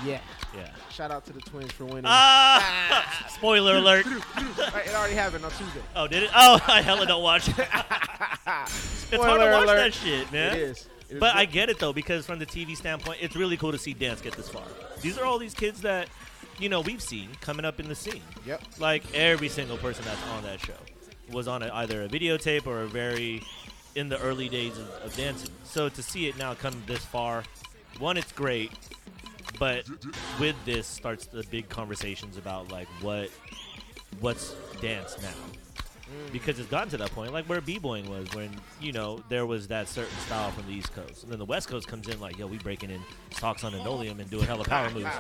yeah. 0.05 0.21
yeah. 0.55 0.69
Shout 0.91 1.11
out 1.11 1.25
to 1.27 1.33
the 1.33 1.41
Twins 1.41 1.73
for 1.73 1.85
winning. 1.85 2.05
Ah! 2.07 3.27
Spoiler 3.29 3.77
alert. 3.77 4.07
It 4.07 4.95
already 4.95 5.15
happened 5.15 5.45
on 5.45 5.51
Tuesday. 5.53 5.83
Oh, 5.97 6.07
did 6.07 6.25
it? 6.25 6.31
Oh, 6.35 6.61
I 6.67 6.83
hella 6.83 7.07
don't 7.07 7.23
watch 7.23 7.49
it. 7.49 7.59
it's 7.59 7.67
hard 7.67 9.41
to 9.41 9.51
watch 9.51 9.65
alert. 9.65 9.77
that 9.77 9.95
shit, 9.95 10.31
man. 10.33 10.57
It 10.57 10.63
is. 10.63 10.87
But 11.19 11.37
I 11.37 11.45
get 11.45 11.71
it 11.71 11.79
though 11.79 11.93
because 11.93 12.27
from 12.27 12.39
the 12.39 12.47
TV 12.47 12.77
standpoint, 12.77 13.19
it's 13.21 13.37
really 13.37 13.57
cool 13.57 13.73
to 13.73 13.79
see 13.79 13.95
dance 13.95 14.21
get 14.21 14.35
this 14.35 14.49
far. 14.49 14.65
These 15.01 15.19
are 15.19 15.25
all 15.25 15.39
these 15.39 15.55
kids 15.55 15.81
that, 15.83 16.09
you 16.59 16.69
know, 16.69 16.81
we've 16.81 17.03
seen 17.03 17.31
coming 17.41 17.65
up 17.65 17.81
in 17.81 17.89
the 17.89 17.95
scene. 17.95 18.23
Yep. 18.47 18.63
Like 18.79 19.05
every 19.15 19.49
single 19.49 19.79
person 19.79 20.05
that's 20.05 20.23
on 20.29 20.43
that 20.43 20.61
show 20.61 20.75
was 21.31 21.49
on 21.49 21.63
a, 21.63 21.71
either 21.75 22.03
a 22.03 22.09
videotape 22.09 22.67
or 22.67 22.83
a 22.83 22.87
very 22.87 23.43
in 23.95 24.09
the 24.09 24.19
early 24.21 24.49
days 24.49 24.77
of, 24.79 24.89
of 25.03 25.17
dancing. 25.17 25.51
So 25.65 25.89
to 25.89 26.03
see 26.03 26.29
it 26.29 26.37
now 26.37 26.55
come 26.55 26.83
this 26.87 27.05
far, 27.05 27.45
one, 27.99 28.17
it's 28.17 28.33
great. 28.33 28.73
But 29.59 29.87
with 30.39 30.57
this 30.65 30.87
starts 30.87 31.27
the 31.27 31.43
big 31.51 31.69
conversations 31.69 32.37
about 32.37 32.71
like 32.71 32.87
what 33.01 33.31
what's 34.21 34.55
dance 34.81 35.17
now 35.21 35.58
Mm. 36.09 36.33
because 36.33 36.59
it's 36.59 36.71
gotten 36.71 36.89
to 36.91 36.97
that 36.97 37.11
point, 37.11 37.35
like 37.35 37.45
where 37.47 37.61
b-boying 37.61 38.09
was, 38.09 38.27
when 38.35 38.51
you 38.81 38.93
know 38.93 39.23
there 39.29 39.45
was 39.45 39.69
that 39.69 39.89
certain 39.89 40.17
style 40.21 40.51
from 40.53 40.67
the 40.67 40.73
East 40.73 40.95
Coast, 40.95 41.23
and 41.23 41.31
then 41.31 41.39
the 41.39 41.45
West 41.45 41.69
Coast 41.69 41.87
comes 41.87 42.09
in 42.09 42.19
like, 42.19 42.39
yo, 42.39 42.47
we 42.47 42.57
breaking 42.59 42.91
in 42.91 43.01
socks 43.33 43.63
on 43.63 43.73
linoleum 43.73 44.19
and 44.19 44.31
doing 44.31 44.45
hella 44.45 44.65
power 44.65 44.89
moves. 44.91 45.11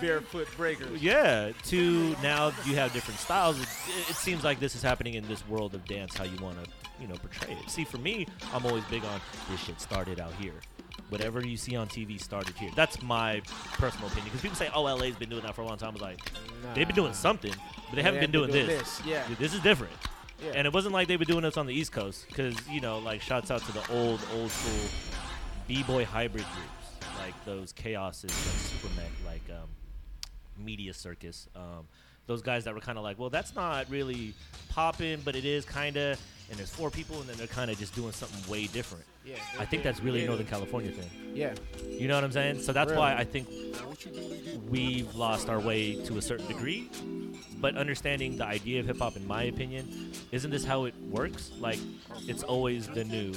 Barefoot 0.00 0.48
breakers. 0.56 1.00
Yeah, 1.00 1.52
to 1.66 2.16
now 2.22 2.52
you 2.64 2.74
have 2.74 2.92
different 2.92 3.20
styles. 3.20 3.60
It, 3.60 3.68
it 4.10 4.16
seems 4.16 4.42
like 4.42 4.58
this 4.58 4.74
is 4.74 4.82
happening 4.82 5.14
in 5.14 5.26
this 5.28 5.46
world 5.48 5.74
of 5.74 5.84
dance, 5.86 6.16
how 6.16 6.24
you 6.24 6.36
want 6.42 6.62
to, 6.64 6.70
you 7.00 7.06
know, 7.06 7.14
portray 7.14 7.54
it. 7.54 7.70
See, 7.70 7.84
for 7.84 7.98
me, 7.98 8.26
I'm 8.52 8.66
always 8.66 8.84
big 8.86 9.04
on 9.04 9.20
this 9.50 9.60
shit 9.60 9.80
started 9.80 10.18
out 10.18 10.32
here. 10.34 10.54
Whatever 11.10 11.46
you 11.46 11.56
see 11.56 11.76
on 11.76 11.88
TV 11.88 12.20
started 12.20 12.56
here. 12.56 12.70
That's 12.74 13.02
my 13.02 13.42
personal 13.74 14.06
opinion. 14.08 14.26
Because 14.26 14.40
people 14.40 14.56
say, 14.56 14.70
oh, 14.74 14.82
LA's 14.82 15.14
been 15.14 15.28
doing 15.28 15.42
that 15.42 15.54
for 15.54 15.60
a 15.60 15.66
long 15.66 15.76
time. 15.76 15.90
I 15.90 15.92
was 15.92 16.02
like, 16.02 16.18
they've 16.74 16.86
been 16.86 16.96
doing 16.96 17.12
something, 17.12 17.52
but 17.92 17.96
they 17.96 18.02
haven't 18.02 18.20
been 18.20 18.30
doing 18.30 18.50
this. 18.50 19.02
Yeah. 19.04 19.26
Dude, 19.28 19.36
this 19.36 19.52
is 19.52 19.60
different. 19.60 19.92
yeah. 20.42 20.52
And 20.54 20.66
it 20.66 20.72
wasn't 20.72 20.94
like 20.94 21.08
they 21.08 21.18
were 21.18 21.26
doing 21.26 21.42
this 21.42 21.58
on 21.58 21.66
the 21.66 21.74
East 21.74 21.92
Coast, 21.92 22.26
because 22.26 22.56
you 22.68 22.80
know, 22.80 22.98
like 22.98 23.20
shouts 23.20 23.50
out 23.50 23.60
to 23.66 23.72
the 23.72 23.92
old, 23.92 24.20
old 24.34 24.50
school 24.50 24.88
b-boy 25.68 26.06
hybrid 26.06 26.44
groups, 26.54 27.08
like 27.18 27.34
those 27.44 27.74
chaoses, 27.74 28.30
like 28.30 28.92
Supermech, 28.92 29.26
like 29.26 29.42
um, 29.50 29.68
Media 30.56 30.94
Circus. 30.94 31.48
Um, 31.54 31.86
those 32.26 32.40
guys 32.40 32.64
that 32.64 32.74
were 32.74 32.80
kind 32.80 32.96
of 32.96 33.04
like, 33.04 33.18
well, 33.18 33.30
that's 33.30 33.54
not 33.54 33.90
really 33.90 34.32
popping, 34.70 35.20
but 35.22 35.36
it 35.36 35.44
is 35.44 35.66
kind 35.66 35.98
of. 35.98 36.18
And 36.52 36.58
there's 36.58 36.68
four 36.68 36.90
people, 36.90 37.18
and 37.18 37.26
then 37.26 37.38
they're 37.38 37.46
kind 37.46 37.70
of 37.70 37.78
just 37.78 37.94
doing 37.94 38.12
something 38.12 38.50
way 38.50 38.66
different. 38.66 39.06
yeah. 39.24 39.36
I 39.58 39.64
think 39.64 39.82
that's 39.82 40.00
really 40.00 40.18
a 40.18 40.22
yeah. 40.24 40.28
Northern 40.28 40.46
California 40.46 40.90
thing. 40.92 41.08
Yeah. 41.34 41.54
You 41.88 42.08
know 42.08 42.14
what 42.14 42.24
I'm 42.24 42.30
saying? 42.30 42.60
So 42.60 42.74
that's 42.74 42.92
why 42.92 43.14
I 43.14 43.24
think 43.24 43.48
we've 44.68 45.12
lost 45.14 45.48
our 45.48 45.58
way 45.58 45.94
to 46.04 46.18
a 46.18 46.22
certain 46.22 46.46
degree. 46.46 46.90
But 47.56 47.78
understanding 47.78 48.36
the 48.36 48.44
idea 48.44 48.80
of 48.80 48.86
hip 48.86 48.98
hop, 48.98 49.16
in 49.16 49.26
my 49.26 49.44
opinion, 49.44 50.12
isn't 50.30 50.50
this 50.50 50.62
how 50.62 50.84
it 50.84 50.94
works? 51.08 51.52
Like, 51.58 51.78
it's 52.28 52.42
always 52.42 52.86
the 52.86 53.04
new 53.04 53.32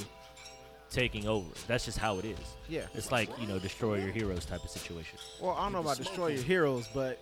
taking 0.90 1.26
over. 1.26 1.48
That's 1.68 1.86
just 1.86 1.98
how 1.98 2.20
it 2.20 2.26
is. 2.26 2.58
Yeah. 2.68 2.82
It's 2.96 3.14
like, 3.14 3.30
you 3.40 3.48
know, 3.48 3.60
destroy 3.60 3.96
your 4.00 4.12
heroes 4.12 4.44
type 4.44 4.62
of 4.62 4.70
situation. 4.70 5.20
Well, 5.42 5.52
I 5.52 5.64
don't 5.64 5.72
know 5.72 5.80
about 5.80 5.96
destroy 5.96 6.28
your 6.28 6.44
heroes, 6.44 6.90
but 6.94 7.18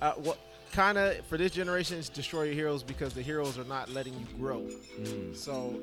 uh, 0.00 0.12
what 0.12 0.38
kind 0.74 0.98
of 0.98 1.24
for 1.26 1.38
this 1.38 1.52
generation 1.52 1.98
is 1.98 2.08
destroy 2.08 2.42
your 2.42 2.54
heroes 2.54 2.82
because 2.82 3.14
the 3.14 3.22
heroes 3.22 3.58
are 3.58 3.64
not 3.64 3.88
letting 3.90 4.12
you 4.14 4.26
grow. 4.36 4.60
Mm. 5.00 5.34
So, 5.34 5.80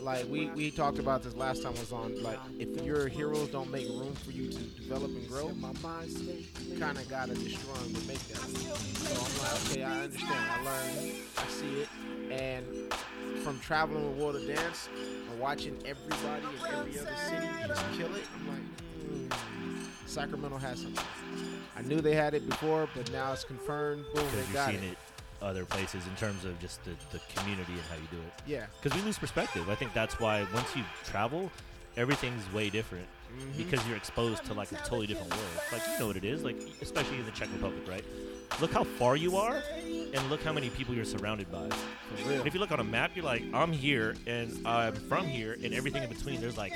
like 0.00 0.26
we 0.28 0.46
we 0.50 0.70
talked 0.70 0.98
about 0.98 1.22
this 1.22 1.34
last 1.36 1.62
time 1.62 1.74
I 1.76 1.80
was 1.80 1.92
on. 1.92 2.22
Like, 2.22 2.38
if 2.58 2.82
your 2.82 3.06
heroes 3.06 3.48
don't 3.50 3.70
make 3.70 3.86
room 3.86 4.14
for 4.14 4.30
you 4.30 4.50
to 4.50 4.58
develop 4.58 5.10
and 5.10 5.28
grow, 5.28 5.48
you 5.48 6.78
kind 6.78 6.96
of 6.96 7.08
gotta 7.08 7.34
destroy 7.34 7.74
them 7.74 7.94
to 7.94 8.08
make 8.08 8.26
that. 8.28 8.38
So 8.38 9.10
I'm 9.10 9.38
like, 9.38 9.70
okay, 9.70 9.82
I 9.84 10.04
understand. 10.04 10.50
I 10.50 10.64
learned. 10.64 11.12
I 11.36 11.46
see 11.48 11.80
it. 11.82 11.88
And 12.30 12.94
from 13.42 13.60
traveling 13.60 14.08
with 14.08 14.18
World 14.18 14.36
of 14.36 14.46
Dance 14.46 14.88
and 15.30 15.38
watching 15.38 15.76
everybody 15.84 16.44
in 16.44 16.74
every 16.74 16.98
other 16.98 17.16
city 17.28 17.46
just 17.66 17.92
kill 17.92 18.14
it, 18.14 18.24
I'm 18.34 18.48
like, 18.48 19.30
hmm, 19.30 19.84
Sacramento 20.06 20.56
has 20.56 20.80
something. 20.80 21.04
I 21.76 21.82
knew 21.82 22.00
they 22.00 22.14
had 22.14 22.34
it 22.34 22.48
before, 22.48 22.88
but 22.94 23.10
now 23.12 23.32
it's 23.32 23.44
confirmed. 23.44 24.04
Boom, 24.14 24.24
Because 24.30 24.46
they 24.48 24.52
got 24.54 24.74
it. 24.74 24.82
it 24.84 24.98
other 25.42 25.64
places 25.64 26.06
in 26.06 26.14
terms 26.16 26.44
of 26.44 26.58
just 26.60 26.82
the, 26.84 26.92
the 27.12 27.20
community 27.36 27.72
and 27.72 27.82
how 27.90 27.96
you 27.96 28.08
do 28.10 28.16
it. 28.16 28.32
Yeah. 28.46 28.66
Because 28.82 28.96
we 28.98 29.04
lose 29.04 29.18
perspective. 29.18 29.68
I 29.68 29.74
think 29.74 29.92
that's 29.92 30.18
why 30.18 30.46
once 30.54 30.74
you 30.74 30.82
travel, 31.04 31.50
everything's 31.96 32.50
way 32.52 32.70
different. 32.70 33.06
Mhm. 33.34 33.56
because 33.56 33.84
you're 33.88 33.96
exposed 33.96 34.44
to 34.44 34.54
like 34.54 34.70
a 34.70 34.76
totally 34.76 35.08
different 35.08 35.30
world. 35.34 35.50
Like 35.72 35.82
you 35.88 35.98
know 35.98 36.06
what 36.06 36.16
it 36.16 36.24
is, 36.24 36.44
like 36.44 36.56
especially 36.80 37.18
in 37.18 37.24
the 37.24 37.32
Czech 37.32 37.48
Republic, 37.52 37.82
right? 37.88 38.04
Look 38.60 38.72
how 38.72 38.84
far 38.84 39.16
you 39.16 39.36
are, 39.36 39.62
and 39.84 40.30
look 40.30 40.42
how 40.42 40.52
many 40.52 40.70
people 40.70 40.94
you're 40.94 41.04
surrounded 41.04 41.50
by. 41.50 41.64
And 41.64 42.46
if 42.46 42.54
you 42.54 42.60
look 42.60 42.70
on 42.70 42.78
a 42.78 42.84
map, 42.84 43.10
you're 43.14 43.24
like, 43.24 43.42
I'm 43.52 43.72
here, 43.72 44.14
and 44.26 44.64
I'm 44.66 44.94
from 44.94 45.26
here, 45.26 45.56
and 45.62 45.74
everything 45.74 46.04
in 46.04 46.08
between. 46.08 46.40
There's 46.40 46.56
like 46.56 46.72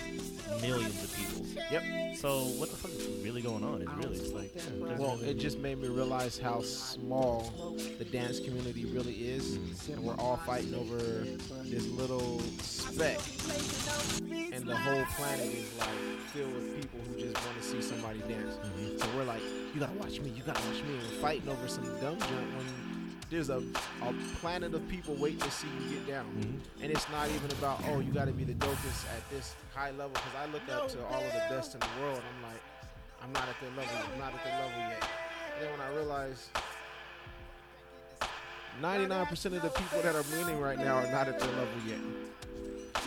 millions 0.61 1.03
of 1.05 1.15
people. 1.17 1.47
Yep. 1.71 2.17
So 2.17 2.41
what 2.59 2.71
the 2.71 2.77
fuck 2.77 2.91
is 2.91 3.07
really 3.25 3.43
going 3.43 3.63
on? 3.63 3.83
It's 3.83 3.93
really 3.93 4.19
just 4.19 4.35
like, 4.35 4.53
yeah, 4.55 4.97
Well, 4.99 5.21
it 5.23 5.39
just 5.39 5.59
made 5.59 5.79
me 5.79 5.89
realize 5.89 6.37
how 6.37 6.63
small 6.63 7.77
the 7.99 8.05
dance 8.05 8.41
community 8.41 8.85
really 8.87 9.15
is, 9.15 9.57
and 9.89 10.03
we're 10.03 10.17
all 10.17 10.39
fighting 10.39 10.75
over 10.75 10.99
this 11.65 11.87
little 11.91 12.41
speck, 12.61 13.21
and 14.53 14.65
the 14.67 14.77
whole 14.77 15.05
planet 15.17 15.47
is 15.47 15.77
like 15.79 15.89
filled 16.33 16.53
with 16.55 16.81
people 16.81 17.01
who 17.07 17.21
just 17.21 17.35
want 17.45 17.57
to 17.59 17.63
see 17.63 17.83
somebody 17.83 18.21
dance. 18.21 18.57
Mhm. 18.57 19.01
So 19.01 19.07
we're 19.17 19.25
like, 19.25 19.43
you 19.75 19.81
gotta 19.81 19.93
watch 19.95 20.21
me, 20.21 20.31
you 20.31 20.43
gotta 20.45 20.61
watch 20.69 20.83
me, 20.85 20.95
and 20.99 21.03
we're 21.03 21.21
fighting 21.21 21.49
over 21.49 21.69
some 21.69 21.85
dumb 22.01 22.19
junk 22.19 22.49
when 22.57 22.67
there's 23.31 23.51
a, 23.51 23.59
a 24.03 24.15
planet 24.41 24.73
of 24.75 24.87
people 24.89 25.15
waiting 25.17 25.41
to 25.41 25.51
see 25.51 25.67
you 25.81 25.97
get 25.97 26.07
down. 26.07 26.27
Mhm. 26.39 26.83
And 26.83 26.93
it's 26.93 27.09
not 27.11 27.29
even 27.31 27.51
about, 27.53 27.83
oh, 27.89 28.01
you 28.01 28.13
gotta 28.13 28.33
be 28.33 28.45
the 28.45 28.55
dopest 28.55 29.05
at 29.17 29.29
this 29.31 29.55
high 29.75 29.91
level, 29.91 30.11
because 30.11 30.35
I 30.39 30.47
look 30.47 30.63
up 30.71 30.89
to 30.89 31.05
all 31.07 31.23
of 31.23 31.33
the 31.33 31.45
best 31.55 31.75
in 31.75 31.81
the 31.81 31.93
world. 32.01 32.23
I'm 32.25 32.43
like, 32.51 32.61
I'm 33.23 33.33
not 33.33 33.49
at 33.49 33.57
their 33.61 33.71
level. 33.71 33.97
I'm 34.13 34.19
not 34.21 34.33
at 34.35 34.45
their 34.45 34.59
level 34.61 34.79
yet. 34.79 35.05
And 35.57 35.65
then 35.67 35.71
when 35.73 35.81
I 35.81 35.91
realize 35.95 36.49
99% 38.81 39.57
of 39.57 39.63
the 39.63 39.71
people 39.71 40.01
that 40.03 40.15
are 40.15 40.23
winning 40.39 40.61
right 40.61 40.79
now 40.79 40.97
are 40.99 41.11
not 41.11 41.27
at 41.29 41.39
their 41.41 41.49
level 41.49 41.81
yet. 41.87 41.99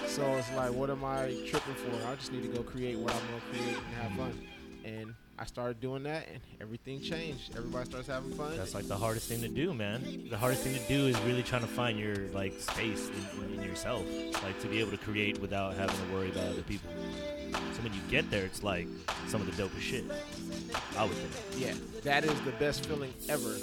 So 0.07 0.25
it's 0.36 0.51
like, 0.53 0.74
what 0.74 0.89
am 0.89 1.03
I 1.03 1.36
tripping 1.48 1.75
for? 1.75 2.07
I 2.07 2.15
just 2.15 2.31
need 2.31 2.43
to 2.43 2.50
go 2.50 2.63
create 2.63 2.98
what 2.98 3.13
I'm 3.13 3.21
gonna 3.29 3.41
create 3.51 3.77
and 3.77 3.95
have 4.01 4.12
fun. 4.17 4.48
And 4.83 5.13
I 5.41 5.45
started 5.45 5.79
doing 5.79 6.03
that, 6.03 6.27
and 6.31 6.39
everything 6.62 7.01
changed. 7.01 7.55
Everybody 7.57 7.89
starts 7.89 8.07
having 8.07 8.31
fun. 8.33 8.55
That's 8.57 8.75
like 8.75 8.88
the 8.88 8.95
hardest 8.95 9.27
thing 9.27 9.41
to 9.41 9.48
do, 9.48 9.74
man. 9.74 10.27
The 10.29 10.38
hardest 10.38 10.62
thing 10.62 10.75
to 10.75 10.88
do 10.88 11.07
is 11.07 11.19
really 11.21 11.41
trying 11.41 11.62
to 11.63 11.67
find 11.67 11.98
your 11.98 12.15
like 12.27 12.60
space 12.60 13.10
in, 13.10 13.55
in, 13.55 13.63
yourself, 13.63 14.05
like 14.43 14.60
to 14.62 14.67
be 14.67 14.79
able 14.79 14.91
to 14.91 14.98
create 14.98 15.39
without 15.39 15.74
having 15.74 15.95
to 15.95 16.13
worry 16.13 16.29
about 16.29 16.48
other 16.48 16.62
people. 16.62 16.91
So 17.74 17.81
when 17.81 17.91
you 17.91 18.01
get 18.07 18.29
there, 18.29 18.45
it's 18.45 18.62
like 18.62 18.88
some 19.29 19.41
of 19.41 19.48
the 19.48 19.63
dopest 19.63 19.81
shit. 19.81 20.03
I 20.95 21.05
would 21.05 21.13
think. 21.13 21.65
yeah, 21.65 21.74
that 22.03 22.24
is 22.24 22.39
the 22.41 22.51
best 22.51 22.86
feeling 22.86 23.13
ever. 23.27 23.57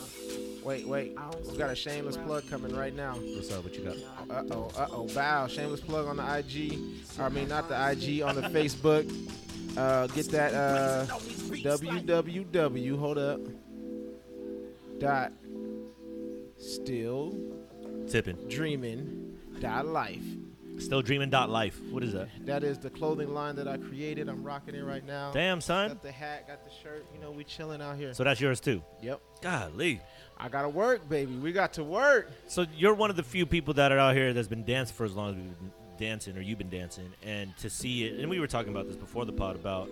Wait, 0.62 0.86
wait, 0.86 1.16
we 1.50 1.56
got 1.56 1.70
a 1.70 1.74
shameless 1.74 2.16
plug 2.16 2.48
coming 2.50 2.74
right 2.74 2.94
now. 2.94 3.14
What's 3.14 3.50
up? 3.52 3.64
What 3.64 3.74
you 3.74 3.84
got? 3.84 3.96
Uh 4.30 4.44
oh, 4.54 4.70
uh 4.76 4.86
oh, 4.90 5.06
bow. 5.14 5.46
Shameless 5.46 5.80
plug 5.80 6.06
on 6.06 6.16
the 6.16 6.38
IG. 6.38 6.78
I 7.18 7.28
mean, 7.28 7.48
not 7.48 7.68
the 7.68 7.74
IG, 7.90 8.22
on 8.22 8.34
the 8.34 8.42
Facebook. 8.42 9.08
Uh, 9.76 10.06
get 10.08 10.30
that 10.30 10.54
uh, 10.54 11.06
www. 11.06 12.98
Hold 12.98 13.18
up. 13.18 13.40
Dot. 14.98 15.32
Still 16.58 17.38
Tipping. 18.08 18.36
dreaming. 18.48 19.38
Dot 19.60 19.86
life. 19.86 20.22
Still 20.78 21.02
dreaming. 21.02 21.30
Dot 21.30 21.50
life. 21.50 21.80
What 21.90 22.02
is 22.02 22.12
that? 22.12 22.28
That 22.46 22.64
is 22.64 22.78
the 22.78 22.90
clothing 22.90 23.34
line 23.34 23.56
that 23.56 23.68
I 23.68 23.76
created. 23.76 24.28
I'm 24.28 24.42
rocking 24.42 24.74
it 24.74 24.82
right 24.84 25.04
now. 25.04 25.32
Damn, 25.32 25.60
son. 25.60 25.88
Got 25.88 26.02
the 26.02 26.12
hat, 26.12 26.46
got 26.46 26.64
the 26.64 26.70
shirt. 26.82 27.04
You 27.14 27.20
know, 27.20 27.30
we 27.30 27.44
chilling 27.44 27.82
out 27.82 27.96
here. 27.96 28.14
So 28.14 28.24
that's 28.24 28.40
yours 28.40 28.60
too. 28.60 28.82
yep. 29.02 29.20
Golly. 29.42 30.00
I 30.38 30.48
gotta 30.48 30.68
work, 30.68 31.08
baby. 31.08 31.34
We 31.36 31.52
got 31.52 31.72
to 31.74 31.84
work. 31.84 32.30
So 32.46 32.64
you're 32.76 32.94
one 32.94 33.10
of 33.10 33.16
the 33.16 33.22
few 33.22 33.44
people 33.44 33.74
that 33.74 33.92
are 33.92 33.98
out 33.98 34.14
here 34.14 34.32
that's 34.32 34.48
been 34.48 34.64
dancing 34.64 34.94
for 34.96 35.04
as 35.04 35.14
long 35.14 35.30
as 35.30 35.36
we've 35.36 35.58
been 35.58 35.72
dancing, 35.98 36.36
or 36.36 36.40
you've 36.40 36.58
been 36.58 36.70
dancing, 36.70 37.12
and 37.24 37.56
to 37.58 37.68
see 37.68 38.04
it. 38.04 38.20
And 38.20 38.30
we 38.30 38.38
were 38.38 38.46
talking 38.46 38.70
about 38.70 38.86
this 38.86 38.96
before 38.96 39.24
the 39.24 39.32
pod 39.32 39.56
about 39.56 39.90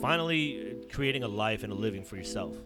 finally 0.00 0.76
creating 0.92 1.22
a 1.22 1.28
life 1.28 1.62
and 1.62 1.72
a 1.72 1.76
living 1.76 2.04
for 2.04 2.16
yourself. 2.16 2.56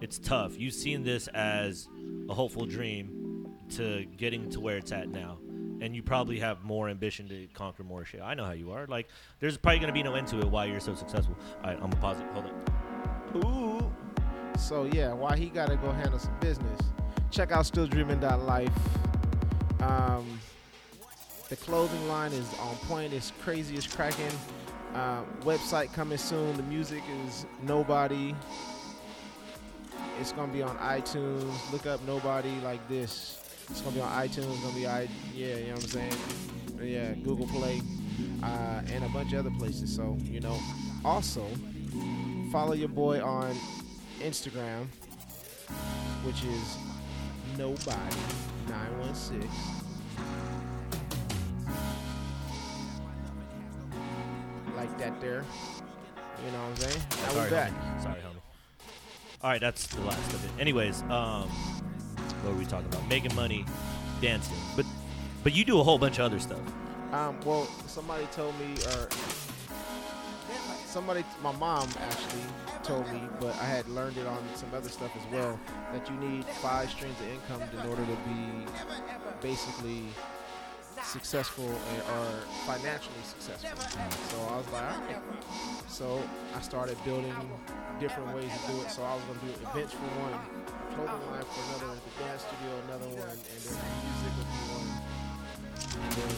It's 0.00 0.18
tough. 0.18 0.58
You've 0.58 0.74
seen 0.74 1.04
this 1.04 1.28
as 1.28 1.88
a 2.28 2.34
hopeful 2.34 2.66
dream 2.66 3.48
to 3.76 4.04
getting 4.16 4.50
to 4.50 4.60
where 4.60 4.76
it's 4.76 4.92
at 4.92 5.08
now. 5.08 5.38
And 5.80 5.94
you 5.94 6.02
probably 6.02 6.38
have 6.38 6.64
more 6.64 6.88
ambition 6.88 7.28
to 7.28 7.46
conquer 7.54 7.84
more 7.84 8.04
shit. 8.04 8.20
I 8.22 8.34
know 8.34 8.44
how 8.44 8.52
you 8.52 8.72
are. 8.72 8.86
Like, 8.86 9.08
there's 9.40 9.56
probably 9.56 9.80
gonna 9.80 9.92
be 9.92 10.02
no 10.02 10.14
end 10.14 10.26
to 10.28 10.38
it. 10.38 10.46
Why 10.46 10.64
you're 10.64 10.80
so 10.80 10.94
successful. 10.94 11.36
All 11.62 11.70
right, 11.70 11.74
I'm 11.74 11.90
gonna 11.90 11.96
pause 11.96 12.18
it. 12.20 12.26
Hold 12.32 12.46
on. 12.46 13.44
Ooh. 13.44 13.92
So 14.58 14.84
yeah, 14.84 15.12
why 15.12 15.36
he 15.36 15.48
gotta 15.48 15.76
go 15.76 15.92
handle 15.92 16.18
some 16.18 16.38
business? 16.40 16.80
Check 17.30 17.52
out 17.52 17.64
stilldreaming.life. 17.64 18.70
Um, 19.80 20.40
the 21.48 21.56
clothing 21.56 22.08
line 22.08 22.32
is 22.32 22.52
on 22.60 22.74
point. 22.88 23.12
It's 23.12 23.32
crazy. 23.42 23.76
It's 23.76 23.86
cracking. 23.86 24.32
Uh, 24.94 25.22
website 25.42 25.92
coming 25.92 26.18
soon. 26.18 26.56
The 26.56 26.62
music 26.62 27.02
is 27.26 27.44
Nobody. 27.62 28.34
It's 30.18 30.32
gonna 30.32 30.52
be 30.52 30.62
on 30.62 30.76
iTunes. 30.78 31.70
Look 31.70 31.86
up 31.86 32.02
Nobody 32.06 32.58
like 32.62 32.86
this. 32.88 33.45
It's 33.70 33.80
gonna 33.80 33.94
be 33.96 34.00
on 34.00 34.12
iTunes. 34.12 34.52
It's 34.52 34.62
gonna 34.62 34.74
be 34.74 34.86
i 34.86 35.08
yeah, 35.34 35.56
you 35.56 35.66
know 35.66 35.74
what 35.74 35.82
I'm 35.84 35.88
saying? 35.88 36.12
Yeah, 36.82 37.12
Google 37.24 37.46
Play, 37.48 37.80
uh, 38.42 38.82
and 38.92 39.04
a 39.04 39.08
bunch 39.08 39.32
of 39.32 39.40
other 39.40 39.54
places. 39.58 39.94
So 39.94 40.16
you 40.24 40.40
know, 40.40 40.58
also 41.04 41.46
follow 42.52 42.72
your 42.74 42.88
boy 42.88 43.22
on 43.22 43.56
Instagram, 44.20 44.86
which 46.24 46.44
is 46.44 46.76
nobody 47.58 48.16
nine 48.68 48.98
one 48.98 49.14
six. 49.14 49.46
Like 54.76 54.96
that 54.98 55.20
there. 55.20 55.44
You 56.44 56.52
know 56.52 56.58
what 56.58 56.68
I'm 56.68 56.76
saying? 56.76 57.02
Now 57.10 57.28
Sorry, 57.30 57.44
we 57.44 57.50
back. 57.50 57.72
homie. 57.72 58.02
Sorry, 58.02 58.20
homie. 58.20 59.42
All 59.42 59.50
right, 59.50 59.60
that's 59.60 59.86
the 59.86 60.00
last 60.02 60.32
of 60.34 60.44
it. 60.44 60.50
Anyways, 60.60 61.02
um, 61.04 61.48
what 62.42 62.52
were 62.52 62.58
we 62.58 62.66
talking 62.66 62.86
about? 62.86 63.06
Making 63.08 63.34
money, 63.34 63.64
dancing, 64.20 64.56
but 64.76 64.86
but 65.42 65.54
you 65.54 65.64
do 65.64 65.80
a 65.80 65.82
whole 65.82 65.98
bunch 65.98 66.18
of 66.18 66.24
other 66.24 66.40
stuff. 66.40 66.60
Um, 67.12 67.38
well, 67.44 67.66
somebody 67.86 68.26
told 68.32 68.58
me, 68.58 68.74
or 68.84 69.08
somebody, 70.86 71.24
my 71.42 71.52
mom 71.52 71.88
actually 72.00 72.42
told 72.82 73.10
me, 73.12 73.20
but 73.40 73.54
I 73.60 73.64
had 73.64 73.86
learned 73.88 74.16
it 74.16 74.26
on 74.26 74.42
some 74.54 74.68
other 74.74 74.88
stuff 74.88 75.12
as 75.16 75.32
well, 75.32 75.58
that 75.92 76.08
you 76.10 76.16
need 76.16 76.44
five 76.46 76.90
streams 76.90 77.18
of 77.20 77.28
income 77.28 77.62
in 77.78 77.88
order 77.88 78.04
to 78.04 78.16
be 78.28 78.66
basically 79.40 80.02
successful 81.02 81.64
and, 81.64 82.02
or 82.02 82.40
financially 82.66 83.22
successful. 83.22 83.78
So 84.30 84.40
I 84.52 84.56
was 84.56 84.72
like, 84.72 84.82
all 84.82 85.00
right. 85.06 85.22
So 85.88 86.22
I 86.54 86.60
started 86.60 86.96
building 87.04 87.34
different 88.00 88.34
ways 88.34 88.50
to 88.50 88.72
do 88.72 88.80
it. 88.80 88.90
So 88.90 89.02
I 89.02 89.14
was 89.14 89.22
gonna 89.24 89.40
do 89.40 89.52
events 89.70 89.92
for 89.92 90.08
one, 90.22 90.40
clothing 90.96 91.30
line 91.30 91.44
for 91.44 91.62
another, 91.76 92.00
the 92.00 92.24
dance 92.24 92.42
studio 92.48 92.72
another 92.88 93.08
one, 93.20 93.36
and 93.36 93.60
then 93.60 93.76
music 94.00 94.32
be 94.32 94.60
one. 94.72 94.88
And 95.92 96.12
then 96.16 96.34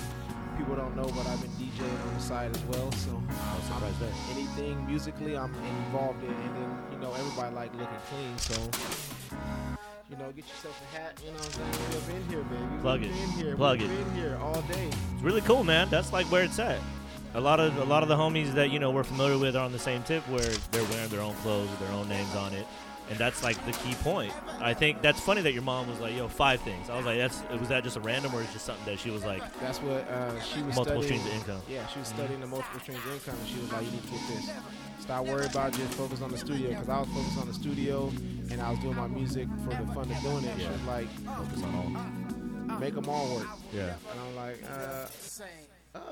people 0.59 0.75
don't 0.75 0.97
know, 0.97 1.07
but 1.14 1.27
I've 1.31 1.40
been 1.40 1.55
DJing 1.62 2.07
on 2.09 2.14
the 2.14 2.21
side 2.21 2.51
as 2.51 2.62
well. 2.64 2.90
So 2.92 3.12
No 3.12 3.59
surprise 3.71 3.94
there. 4.01 4.12
anything 4.33 4.85
musically 4.87 5.37
I'm 5.38 5.55
involved 5.87 6.23
in, 6.25 6.31
and 6.31 6.57
then 6.57 6.71
you 6.92 6.99
know 6.99 7.14
everybody 7.14 7.55
like 7.55 7.73
looking 7.75 8.03
clean, 8.11 8.37
so. 8.38 8.55
You 10.11 10.16
know, 10.16 10.33
get 10.33 10.49
yourself 10.49 10.81
a 10.90 10.97
hat. 10.97 11.21
You 11.23 11.31
know 11.33 11.37
what 11.37 11.47
I'm 11.47 11.53
saying? 11.53 11.90
We've 11.92 12.07
been 12.09 12.29
here, 12.31 12.42
baby. 12.44 12.81
Plug 12.81 13.01
We've 13.01 13.11
it. 13.11 13.14
Been 13.14 13.31
here. 13.44 13.57
Plug 13.57 13.79
We've 13.79 13.90
it. 13.90 14.05
Been 14.05 14.14
here 14.14 14.38
all 14.40 14.62
day. 14.62 14.88
It's 14.88 15.23
really 15.23 15.42
cool, 15.42 15.64
man. 15.64 15.90
That's 15.90 16.14
like 16.14 16.25
where 16.33 16.44
it's 16.44 16.59
at. 16.59 16.81
A 17.35 17.41
lot 17.41 17.61
of 17.61 17.77
a 17.79 17.85
lot 17.85 18.03
of 18.03 18.09
the 18.09 18.17
homies 18.17 18.53
that 18.55 18.71
you 18.71 18.79
know 18.79 18.91
we're 18.91 19.05
familiar 19.05 19.38
with 19.38 19.55
are 19.55 19.64
on 19.64 19.73
the 19.73 19.79
same 19.79 20.03
tip 20.03 20.27
where 20.29 20.41
they're 20.73 20.85
wearing 20.85 21.09
their 21.11 21.21
own 21.21 21.35
clothes 21.37 21.69
with 21.71 21.79
their 21.79 21.93
own 21.93 22.09
names 22.09 22.35
on 22.35 22.53
it, 22.55 22.67
and 23.11 23.19
that's 23.19 23.43
like 23.45 23.57
the 23.67 23.73
key 23.73 23.95
point. 24.03 24.33
I 24.61 24.73
think 24.75 25.03
that's 25.03 25.21
funny 25.21 25.43
that 25.43 25.53
your 25.53 25.62
mom 25.62 25.88
was 25.88 26.01
like, 26.01 26.17
"Yo, 26.17 26.27
five 26.27 26.61
things." 26.62 26.88
I 26.88 26.97
was 26.97 27.05
like, 27.05 27.19
"That's 27.19 27.43
was 27.61 27.69
that 27.69 27.85
just 27.85 27.97
a 27.97 28.01
random 28.01 28.35
or 28.35 28.41
is 28.43 28.51
just 28.53 28.64
something 28.64 28.85
that 28.87 28.99
she 28.99 29.11
was 29.11 29.25
like 29.25 29.43
That's 29.61 29.79
what 29.83 30.09
uh, 30.11 30.41
she 30.41 30.62
was 30.62 30.75
multiple 30.75 31.03
studying. 31.03 31.21
streams 31.21 31.27
of 31.27 31.49
income?" 31.49 31.62
Yeah, 31.69 31.87
she 31.88 31.99
was 31.99 32.09
studying 32.09 32.41
the 32.41 32.47
multiple 32.47 32.81
streams 32.81 33.05
of 33.05 33.12
income, 33.12 33.37
and 33.38 33.49
she 33.49 33.61
was 33.61 33.73
like, 33.73 33.85
"You 33.85 33.91
need 33.93 34.03
to 34.05 34.11
get 34.11 34.29
this. 34.29 34.51
Stop 35.01 35.27
worrying 35.27 35.51
about 35.51 35.73
just 35.75 35.95
focus 35.95 36.23
on 36.23 36.31
the 36.33 36.38
studio." 36.38 36.71
Because 36.71 36.88
I 36.88 36.99
was 37.01 37.09
focused 37.09 37.38
on 37.38 37.47
the 37.47 37.55
studio, 37.55 38.11
and 38.51 38.61
I 38.62 38.71
was 38.71 38.79
doing 38.81 38.97
my 38.97 39.07
music 39.07 39.47
for 39.64 39.71
the 39.71 39.87
fun 39.93 40.11
of 40.11 40.21
doing 40.23 40.45
it. 40.45 40.59
She 40.59 40.67
was 40.67 40.83
like, 40.85 41.09
Focus 41.37 41.62
on 41.62 41.75
all. 41.77 42.79
"Make 42.81 42.95
them 42.95 43.09
all 43.09 43.37
work," 43.37 43.47
Yeah. 43.73 43.95
and 44.11 44.21
I'm 44.21 44.35
like, 44.37 44.59
"Uh, 44.64 45.07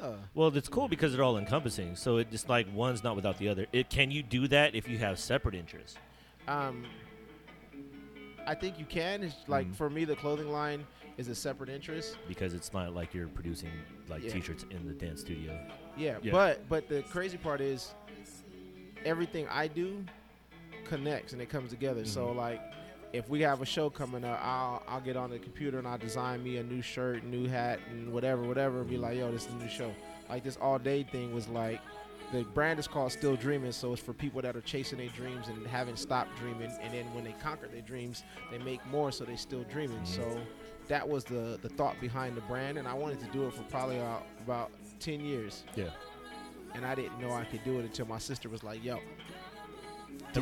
uh." 0.02 0.12
Well, 0.34 0.54
it's 0.56 0.68
cool 0.68 0.88
because 0.88 1.12
they're 1.12 1.22
all 1.24 1.38
encompassing. 1.38 1.96
So 1.96 2.16
it 2.18 2.30
just 2.30 2.48
like 2.48 2.66
one's 2.74 3.02
not 3.04 3.16
without 3.16 3.38
the 3.38 3.48
other. 3.48 3.66
It 3.72 3.90
can 3.90 4.10
you 4.10 4.22
do 4.22 4.48
that 4.48 4.74
if 4.74 4.88
you 4.88 4.98
have 4.98 5.18
separate 5.18 5.54
interests? 5.54 5.96
Um, 6.48 6.84
I 8.46 8.54
think 8.54 8.78
you 8.78 8.84
can. 8.84 9.24
It's 9.24 9.34
like 9.48 9.66
Mhm. 9.66 9.74
for 9.74 9.90
me, 9.90 10.04
the 10.04 10.14
clothing 10.16 10.50
line 10.52 10.86
is 11.16 11.28
a 11.28 11.34
separate 11.34 11.68
interest. 11.70 12.16
Because 12.28 12.54
it's 12.54 12.72
not 12.72 12.94
like 12.94 13.12
you're 13.14 13.26
producing 13.28 13.70
like 14.08 14.22
Yeah. 14.22 14.30
t-shirts 14.30 14.64
in 14.70 14.86
the 14.86 14.92
dance 14.92 15.20
studio. 15.22 15.58
Yeah, 15.96 16.18
Yeah. 16.22 16.30
but 16.32 16.68
but 16.68 16.88
the 16.88 17.02
crazy 17.02 17.38
part 17.38 17.60
is 17.60 17.94
everything 19.04 19.48
I 19.48 19.66
do 19.68 20.04
connects 20.84 21.32
and 21.32 21.42
it 21.42 21.48
comes 21.48 21.70
together. 21.70 22.04
So 22.04 22.28
Mhm. 22.28 22.36
like 22.36 22.60
if 23.16 23.28
we 23.28 23.40
have 23.42 23.62
a 23.62 23.66
show 23.66 23.90
coming 23.90 24.24
up, 24.24 24.38
I'll 24.42 24.82
I'll 24.88 25.00
get 25.00 25.16
on 25.16 25.30
the 25.30 25.38
computer 25.38 25.78
and 25.78 25.86
I'll 25.88 25.98
design 25.98 26.42
me 26.42 26.56
a 26.58 26.62
new 26.62 26.82
shirt, 26.82 27.24
new 27.24 27.48
hat, 27.48 27.80
and 27.90 28.12
whatever, 28.12 28.42
whatever. 28.42 28.80
And 28.80 28.88
be 28.90 28.96
like, 28.96 29.16
yo, 29.16 29.30
this 29.32 29.46
is 29.46 29.52
a 29.52 29.56
new 29.56 29.68
show. 29.68 29.92
Like 30.28 30.44
this 30.44 30.56
all 30.60 30.78
day 30.78 31.02
thing 31.04 31.34
was 31.34 31.48
like 31.48 31.80
the 32.32 32.42
brand 32.42 32.78
is 32.80 32.88
called 32.88 33.12
Still 33.12 33.36
Dreaming, 33.36 33.70
so 33.72 33.92
it's 33.92 34.02
for 34.02 34.12
people 34.12 34.42
that 34.42 34.56
are 34.56 34.60
chasing 34.60 34.98
their 34.98 35.08
dreams 35.08 35.46
and 35.48 35.64
haven't 35.66 35.98
stopped 35.98 36.36
dreaming. 36.38 36.70
And 36.82 36.92
then 36.92 37.04
when 37.14 37.22
they 37.24 37.34
conquer 37.40 37.68
their 37.68 37.82
dreams, 37.82 38.24
they 38.50 38.58
make 38.58 38.84
more, 38.86 39.12
so 39.12 39.24
they're 39.24 39.36
still 39.36 39.62
dreaming. 39.64 39.98
Mhm. 40.00 40.06
So 40.06 40.40
that 40.88 41.08
was 41.08 41.24
the 41.24 41.58
the 41.62 41.68
thought 41.68 42.00
behind 42.00 42.36
the 42.36 42.40
brand, 42.42 42.78
and 42.78 42.86
I 42.88 42.94
wanted 42.94 43.20
to 43.20 43.26
do 43.26 43.46
it 43.46 43.54
for 43.54 43.62
probably 43.64 43.98
about, 43.98 44.26
about 44.42 44.70
ten 44.98 45.20
years 45.20 45.64
Yeah. 45.76 45.90
and 46.74 46.84
I 46.84 46.94
didn't 46.94 47.20
know 47.20 47.30
I 47.32 47.44
could 47.44 47.62
do 47.64 47.78
it 47.78 47.84
until 47.84 48.06
my 48.06 48.18
sister 48.18 48.48
was 48.48 48.62
like, 48.64 48.82
"Yo, 48.84 48.98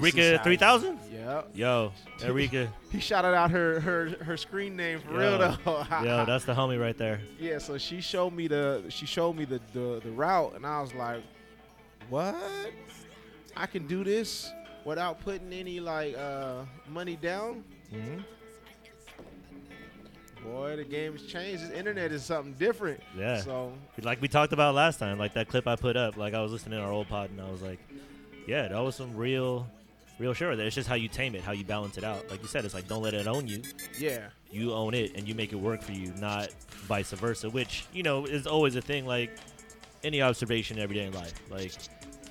this 0.01 0.09
is 0.11 0.15
Eureka 0.17 0.39
how- 0.39 0.45
three 0.45 0.57
thousand. 0.57 0.99
Yeah, 1.13 1.43
Yo, 1.55 1.93
Eureka. 2.21 2.73
he 2.93 3.01
shouted 3.01 3.35
out 3.35 3.51
her 3.51 3.81
her 3.81 4.09
her 4.23 4.37
screen 4.37 4.77
name 4.77 5.01
for 5.01 5.15
real 5.15 5.33
Yo. 5.39 5.57
though. 5.65 5.87
Yo, 6.05 6.25
that's 6.27 6.45
the 6.45 6.55
homie 6.55 6.81
right 6.81 6.97
there. 6.99 7.21
yeah. 7.39 7.59
So 7.59 7.79
she 7.79 8.01
showed 8.01 8.33
me 8.33 8.47
the 8.49 8.85
she 8.89 9.07
showed 9.07 9.35
me 9.37 9.45
the, 9.45 9.61
the 9.73 10.01
the 10.05 10.11
route, 10.11 10.55
and 10.55 10.67
I 10.67 10.81
was 10.83 10.93
like, 10.95 11.23
"What? 12.11 12.37
I 13.57 13.67
can 13.67 13.87
do 13.87 14.05
this 14.05 14.51
without 14.85 15.21
putting 15.21 15.53
any 15.53 15.81
like 15.81 16.17
uh 16.19 16.63
money 16.89 17.17
down." 17.17 17.65
hmm 17.91 18.21
Boy, 20.43 20.77
the 20.77 20.85
game's 20.85 21.23
changed. 21.25 21.63
This 21.65 21.71
internet 21.71 22.13
is 22.13 22.23
something 22.23 22.53
different. 22.55 23.01
Yeah. 23.17 23.41
So 23.41 23.73
Like 24.03 24.21
we 24.21 24.29
talked 24.29 24.53
about 24.53 24.75
last 24.75 24.99
time, 24.99 25.19
like 25.19 25.33
that 25.35 25.49
clip 25.49 25.67
I 25.67 25.75
put 25.77 25.97
up. 25.97 26.19
Like 26.19 26.35
I 26.35 26.43
was 26.43 26.53
listening 26.53 26.79
to 26.79 26.85
our 26.85 26.93
old 26.93 27.09
pod, 27.09 27.31
and 27.31 27.41
I 27.41 27.51
was 27.51 27.63
like, 27.63 27.79
"Yeah, 28.47 28.69
that 28.69 28.79
was 28.79 28.95
some 28.95 29.17
real, 29.17 29.67
real 30.18 30.33
sure." 30.35 30.55
That 30.57 30.66
it's 30.66 30.74
just 30.74 30.88
how 30.88 30.94
you 30.94 31.09
tame 31.09 31.35
it, 31.35 31.42
how 31.42 31.53
you 31.53 31.64
balance 31.64 31.98
it 31.98 32.05
out. 32.05 32.31
Like 32.31 32.42
you 32.42 32.48
said, 32.48 32.64
it's 32.64 32.74
like 32.74 32.88
don't 32.88 33.03
let 33.03 33.14
it 33.14 33.27
own 33.27 33.46
you. 33.46 33.62
yeah, 33.98 34.29
You 34.50 34.72
own 34.72 34.94
it, 34.94 35.16
and 35.16 35.27
you 35.29 35.35
make 35.35 35.53
it 35.53 35.57
work 35.57 35.83
for 35.83 35.92
you, 35.92 36.12
not 36.18 36.50
vice 36.87 37.11
versa. 37.12 37.50
Which 37.50 37.87
you 37.92 38.03
know 38.03 38.24
is 38.27 38.46
always 38.46 38.77
a 38.77 38.83
thing. 38.83 39.07
Like 39.07 39.31
any 40.03 40.20
observation 40.22 40.79
every 40.79 40.96
day 40.96 41.05
in 41.07 41.12
life, 41.14 41.33
like 41.50 41.72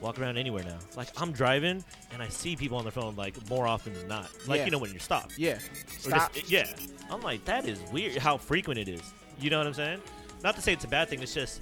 walk 0.01 0.19
around 0.19 0.37
anywhere 0.37 0.63
now. 0.63 0.77
Like 0.95 1.07
I'm 1.21 1.31
driving, 1.31 1.83
and 2.11 2.21
I 2.21 2.27
see 2.29 2.55
people 2.55 2.77
on 2.77 2.83
their 2.83 2.91
phone 2.91 3.15
like 3.15 3.35
more 3.49 3.67
often 3.67 3.93
than 3.93 4.07
not. 4.07 4.29
Like 4.47 4.59
Yeah. 4.59 4.65
you 4.65 4.71
know 4.71 4.77
when 4.79 4.91
you're 4.91 4.99
stopped. 4.99 5.37
yeah. 5.37 5.59
Stop. 5.87 6.33
just- 6.33 6.49
yeah. 6.51 6.67
I'm 7.09 7.21
like, 7.21 7.43
that 7.45 7.67
is 7.67 7.79
weird 7.91 8.17
how 8.17 8.37
frequent 8.37 8.79
it 8.79 8.87
is. 8.87 9.01
You 9.39 9.49
know 9.49 9.57
what 9.59 9.67
I'm 9.67 9.73
saying? 9.73 9.99
Not 10.43 10.55
to 10.55 10.61
say 10.61 10.73
it's 10.73 10.83
a 10.83 10.87
bad 10.87 11.09
thing, 11.09 11.21
it's 11.21 11.33
just 11.33 11.61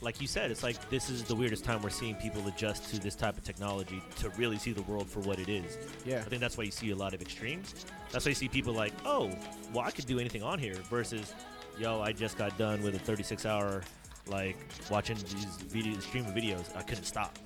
like 0.00 0.20
you 0.20 0.26
said, 0.26 0.50
it's 0.50 0.62
like 0.62 0.88
this 0.90 1.10
is 1.10 1.24
the 1.24 1.34
weirdest 1.34 1.64
time 1.64 1.82
we're 1.82 1.90
seeing 1.90 2.14
people 2.14 2.46
adjust 2.46 2.90
to 2.94 3.00
this 3.00 3.14
type 3.14 3.36
of 3.36 3.44
technology 3.44 4.02
to 4.20 4.30
really 4.30 4.58
see 4.58 4.72
the 4.72 4.82
world 4.82 5.08
for 5.10 5.20
what 5.20 5.38
it 5.38 5.48
is. 5.48 5.76
yeah. 6.04 6.18
I 6.18 6.28
think 6.28 6.40
that's 6.40 6.56
why 6.56 6.64
you 6.64 6.70
see 6.70 6.90
a 6.90 6.96
lot 6.96 7.14
of 7.14 7.20
extremes. 7.20 7.86
That's 8.12 8.24
why 8.24 8.30
you 8.30 8.34
see 8.34 8.48
people 8.48 8.72
like, 8.72 8.92
oh, 9.04 9.30
well, 9.72 9.84
I 9.84 9.90
could 9.90 10.06
do 10.06 10.18
anything 10.18 10.42
on 10.42 10.58
here 10.58 10.74
versus, 10.88 11.34
yo, 11.78 12.00
I 12.00 12.12
just 12.12 12.38
got 12.38 12.56
done 12.56 12.82
with 12.82 12.94
a 12.94 12.98
36 12.98 13.44
hour, 13.44 13.82
like, 14.28 14.56
watching 14.90 15.16
these 15.16 15.58
videos, 15.68 16.02
stream 16.02 16.26
of 16.26 16.34
videos. 16.34 16.74
I 16.76 16.82
couldn't 16.82 17.04
stop. 17.04 17.38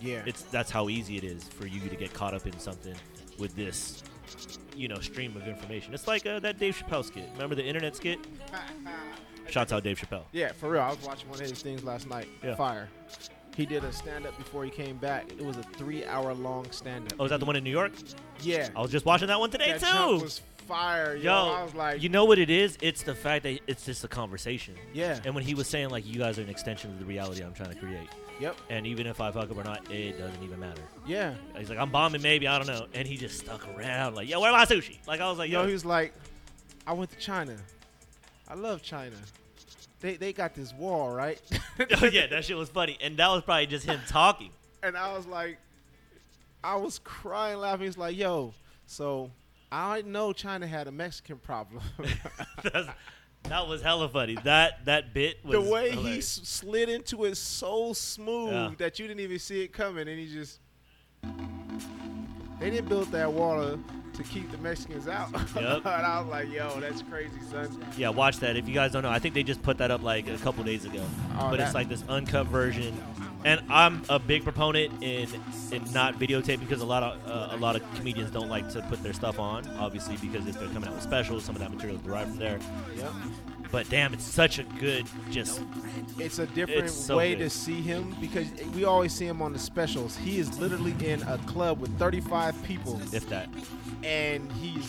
Yeah. 0.00 0.22
It's 0.26 0.42
That's 0.42 0.70
how 0.70 0.88
easy 0.88 1.16
it 1.16 1.24
is 1.24 1.44
for 1.44 1.66
you 1.66 1.80
to 1.88 1.96
get 1.96 2.12
caught 2.12 2.34
up 2.34 2.46
in 2.46 2.58
something 2.58 2.94
with 3.38 3.56
this 3.56 4.02
you 4.76 4.88
know, 4.88 4.98
stream 5.00 5.36
of 5.36 5.46
information. 5.46 5.94
It's 5.94 6.08
like 6.08 6.26
uh, 6.26 6.40
that 6.40 6.58
Dave 6.58 6.76
Chappelle 6.76 7.04
skit. 7.04 7.28
Remember 7.34 7.54
the 7.54 7.64
internet 7.64 7.96
skit? 7.96 8.18
Shouts 9.50 9.72
out 9.72 9.82
Dave 9.84 9.98
Chappelle. 10.00 10.22
Yeah, 10.32 10.52
for 10.52 10.70
real. 10.70 10.82
I 10.82 10.88
was 10.90 11.02
watching 11.04 11.28
one 11.28 11.40
of 11.40 11.48
his 11.48 11.62
things 11.62 11.84
last 11.84 12.08
night. 12.08 12.28
Yeah. 12.42 12.54
Fire. 12.56 12.88
He 13.56 13.64
did 13.66 13.84
a 13.84 13.92
stand 13.92 14.26
up 14.26 14.36
before 14.36 14.64
he 14.64 14.70
came 14.70 14.96
back. 14.96 15.30
It 15.30 15.44
was 15.44 15.56
a 15.56 15.62
three 15.62 16.04
hour 16.04 16.34
long 16.34 16.68
stand 16.72 17.12
up. 17.12 17.20
Oh, 17.20 17.24
is 17.24 17.30
that 17.30 17.38
the 17.40 17.46
one 17.46 17.54
in 17.56 17.62
New 17.62 17.70
York? 17.70 17.92
Yeah. 18.40 18.68
I 18.74 18.80
was 18.80 18.90
just 18.90 19.06
watching 19.06 19.28
that 19.28 19.38
one 19.38 19.50
today 19.50 19.76
that 19.78 19.80
too. 19.80 20.18
was 20.22 20.40
fire, 20.66 21.14
yo. 21.14 21.22
Yo, 21.46 21.52
I 21.52 21.62
was 21.62 21.74
like, 21.74 22.02
you 22.02 22.08
know 22.08 22.24
what 22.24 22.38
it 22.40 22.50
is? 22.50 22.76
It's 22.80 23.02
the 23.04 23.14
fact 23.14 23.44
that 23.44 23.60
it's 23.68 23.84
just 23.84 24.02
a 24.02 24.08
conversation. 24.08 24.74
yeah. 24.92 25.20
And 25.24 25.34
when 25.36 25.44
he 25.44 25.54
was 25.54 25.68
saying 25.68 25.90
like, 25.90 26.04
you 26.06 26.18
guys 26.18 26.38
are 26.38 26.42
an 26.42 26.48
extension 26.48 26.90
of 26.90 26.98
the 26.98 27.04
reality 27.04 27.42
I'm 27.44 27.52
trying 27.54 27.70
to 27.70 27.76
create, 27.78 28.08
Yep. 28.40 28.56
and 28.70 28.86
even 28.88 29.06
if 29.06 29.20
I 29.20 29.30
fuck 29.30 29.48
up 29.50 29.56
or 29.56 29.62
not, 29.62 29.88
it 29.92 30.18
doesn't 30.18 30.42
even 30.42 30.58
matter. 30.58 30.82
Yeah. 31.06 31.34
He's 31.56 31.68
like, 31.70 31.78
I'm 31.78 31.90
bombing, 31.90 32.22
maybe 32.22 32.48
I 32.48 32.58
don't 32.58 32.66
know, 32.66 32.86
and 32.94 33.06
he 33.06 33.16
just 33.16 33.38
stuck 33.38 33.68
around 33.76 34.16
like, 34.16 34.28
yo, 34.28 34.40
where 34.40 34.50
my 34.50 34.64
sushi? 34.64 34.98
Like 35.06 35.20
I 35.20 35.28
was 35.28 35.38
like, 35.38 35.50
Yo, 35.50 35.60
yo, 35.60 35.66
he 35.68 35.72
was 35.74 35.84
like, 35.84 36.12
I 36.88 36.92
went 36.94 37.10
to 37.12 37.18
China. 37.18 37.56
I 38.54 38.56
love 38.56 38.82
China. 38.82 39.16
They 40.00 40.16
they 40.16 40.32
got 40.32 40.54
this 40.54 40.72
wall, 40.72 41.10
right? 41.10 41.40
oh 42.00 42.04
yeah, 42.06 42.28
that 42.28 42.44
shit 42.44 42.56
was 42.56 42.68
funny, 42.68 42.96
and 43.00 43.16
that 43.16 43.26
was 43.28 43.42
probably 43.42 43.66
just 43.66 43.84
him 43.84 43.98
talking. 44.06 44.50
and 44.82 44.96
I 44.96 45.12
was 45.16 45.26
like, 45.26 45.58
I 46.62 46.76
was 46.76 47.00
crying, 47.00 47.58
laughing. 47.58 47.86
He's 47.86 47.98
like, 47.98 48.16
yo, 48.16 48.54
so 48.86 49.32
I 49.72 50.02
know 50.02 50.32
China 50.32 50.68
had 50.68 50.86
a 50.86 50.92
Mexican 50.92 51.38
problem. 51.38 51.82
That 53.48 53.68
was 53.68 53.82
hella 53.82 54.08
funny. 54.08 54.38
That 54.44 54.86
that 54.86 55.12
bit 55.12 55.44
was 55.44 55.52
the 55.52 55.70
way 55.70 55.90
he 55.90 55.96
hilarious. 55.96 56.38
s- 56.38 56.48
slid 56.48 56.88
into 56.88 57.24
it 57.26 57.36
so 57.36 57.92
smooth 57.92 58.52
Yeah. 58.52 58.70
that 58.78 58.98
you 58.98 59.06
didn't 59.06 59.20
even 59.20 59.38
see 59.38 59.60
it 59.62 59.68
coming, 59.72 60.08
and 60.08 60.18
he 60.18 60.32
just. 60.32 60.60
They 62.58 62.70
didn't 62.70 62.88
build 62.88 63.08
that 63.12 63.30
wall 63.30 63.78
to, 64.14 64.22
keep 64.22 64.50
the 64.50 64.58
Mexicans 64.58 65.08
out. 65.08 65.28
Yep. 65.54 65.86
and 65.86 66.06
I 66.06 66.20
was 66.20 66.28
like, 66.28 66.50
yo, 66.50 66.80
that's 66.80 67.02
crazy, 67.02 67.40
son. 67.50 67.84
Yeah, 67.96 68.08
watch 68.10 68.38
that. 68.38 68.56
If 68.56 68.68
you 68.68 68.74
guys 68.74 68.92
don't 68.92 69.02
know, 69.02 69.10
I 69.10 69.18
think 69.18 69.34
they 69.34 69.42
just 69.42 69.62
put 69.62 69.78
that 69.78 69.90
up 69.90 70.02
like 70.02 70.28
a 70.28 70.36
couple 70.38 70.64
days 70.64 70.84
ago. 70.84 71.04
Oh, 71.38 71.50
but 71.50 71.60
it's 71.60 71.74
like 71.74 71.88
this 71.88 72.02
uncut 72.08 72.46
version. 72.46 72.96
And 73.44 73.60
I'm 73.68 74.02
a 74.08 74.18
big 74.18 74.42
proponent 74.42 75.02
in 75.02 75.28
in 75.70 75.84
not 75.92 76.18
videotaping 76.18 76.60
because 76.60 76.80
a 76.80 76.86
lot 76.86 77.02
of 77.02 77.30
uh, 77.30 77.54
a 77.54 77.58
lot 77.58 77.76
of 77.76 77.82
comedians 77.94 78.30
don't 78.30 78.48
like 78.48 78.70
to 78.70 78.80
put 78.82 79.02
their 79.02 79.12
stuff 79.12 79.38
on, 79.38 79.66
obviously 79.76 80.16
because 80.16 80.46
if 80.46 80.58
they're 80.58 80.68
coming 80.68 80.88
out 80.88 80.94
with 80.94 81.02
specials, 81.02 81.44
some 81.44 81.54
of 81.54 81.60
that 81.60 81.70
material 81.70 81.98
is 81.98 82.02
derived 82.02 82.30
from 82.30 82.38
there. 82.38 82.58
Yep. 82.96 83.10
But 83.70 83.90
damn, 83.90 84.14
it's 84.14 84.24
such 84.24 84.58
a 84.58 84.62
good 84.62 85.04
just 85.30 85.60
It's 86.18 86.38
a 86.38 86.46
different 86.46 86.84
It's 86.84 86.94
so 86.94 87.16
way 87.16 87.34
good. 87.34 87.44
to 87.44 87.50
see 87.50 87.82
him 87.82 88.14
because 88.20 88.46
we 88.74 88.84
always 88.84 89.12
see 89.12 89.26
him 89.26 89.42
on 89.42 89.52
the 89.52 89.58
specials. 89.58 90.16
He 90.16 90.38
is 90.38 90.58
literally 90.58 90.94
in 91.04 91.22
a 91.24 91.38
club 91.38 91.80
with 91.80 91.96
35 91.98 92.62
people 92.62 93.00
if 93.12 93.28
that. 93.30 93.48
And 94.04 94.50
he's 94.52 94.88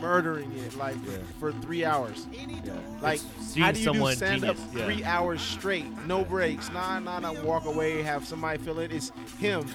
murdering 0.00 0.52
it 0.58 0.76
like 0.76 0.96
Yeah. 1.06 1.18
for 1.38 1.52
three 1.52 1.84
hours. 1.84 2.26
Yeah. 2.32 2.74
Like, 3.00 3.20
seeing 3.40 3.64
how 3.64 3.72
do 3.72 3.78
you 3.78 3.84
do 3.86 3.92
someone 3.92 4.16
stand 4.16 4.44
up 4.44 4.56
genius. 4.56 4.74
Yeah. 4.76 4.84
three 4.84 5.04
hours 5.04 5.40
straight, 5.40 5.86
no 6.06 6.24
breaks, 6.24 6.70
nah, 6.72 6.98
nah, 6.98 7.18
nah, 7.20 7.32
walk 7.42 7.64
away, 7.66 8.02
have 8.02 8.26
somebody 8.26 8.58
fill 8.58 8.78
it? 8.80 8.92
It's 8.92 9.12
him, 9.38 9.66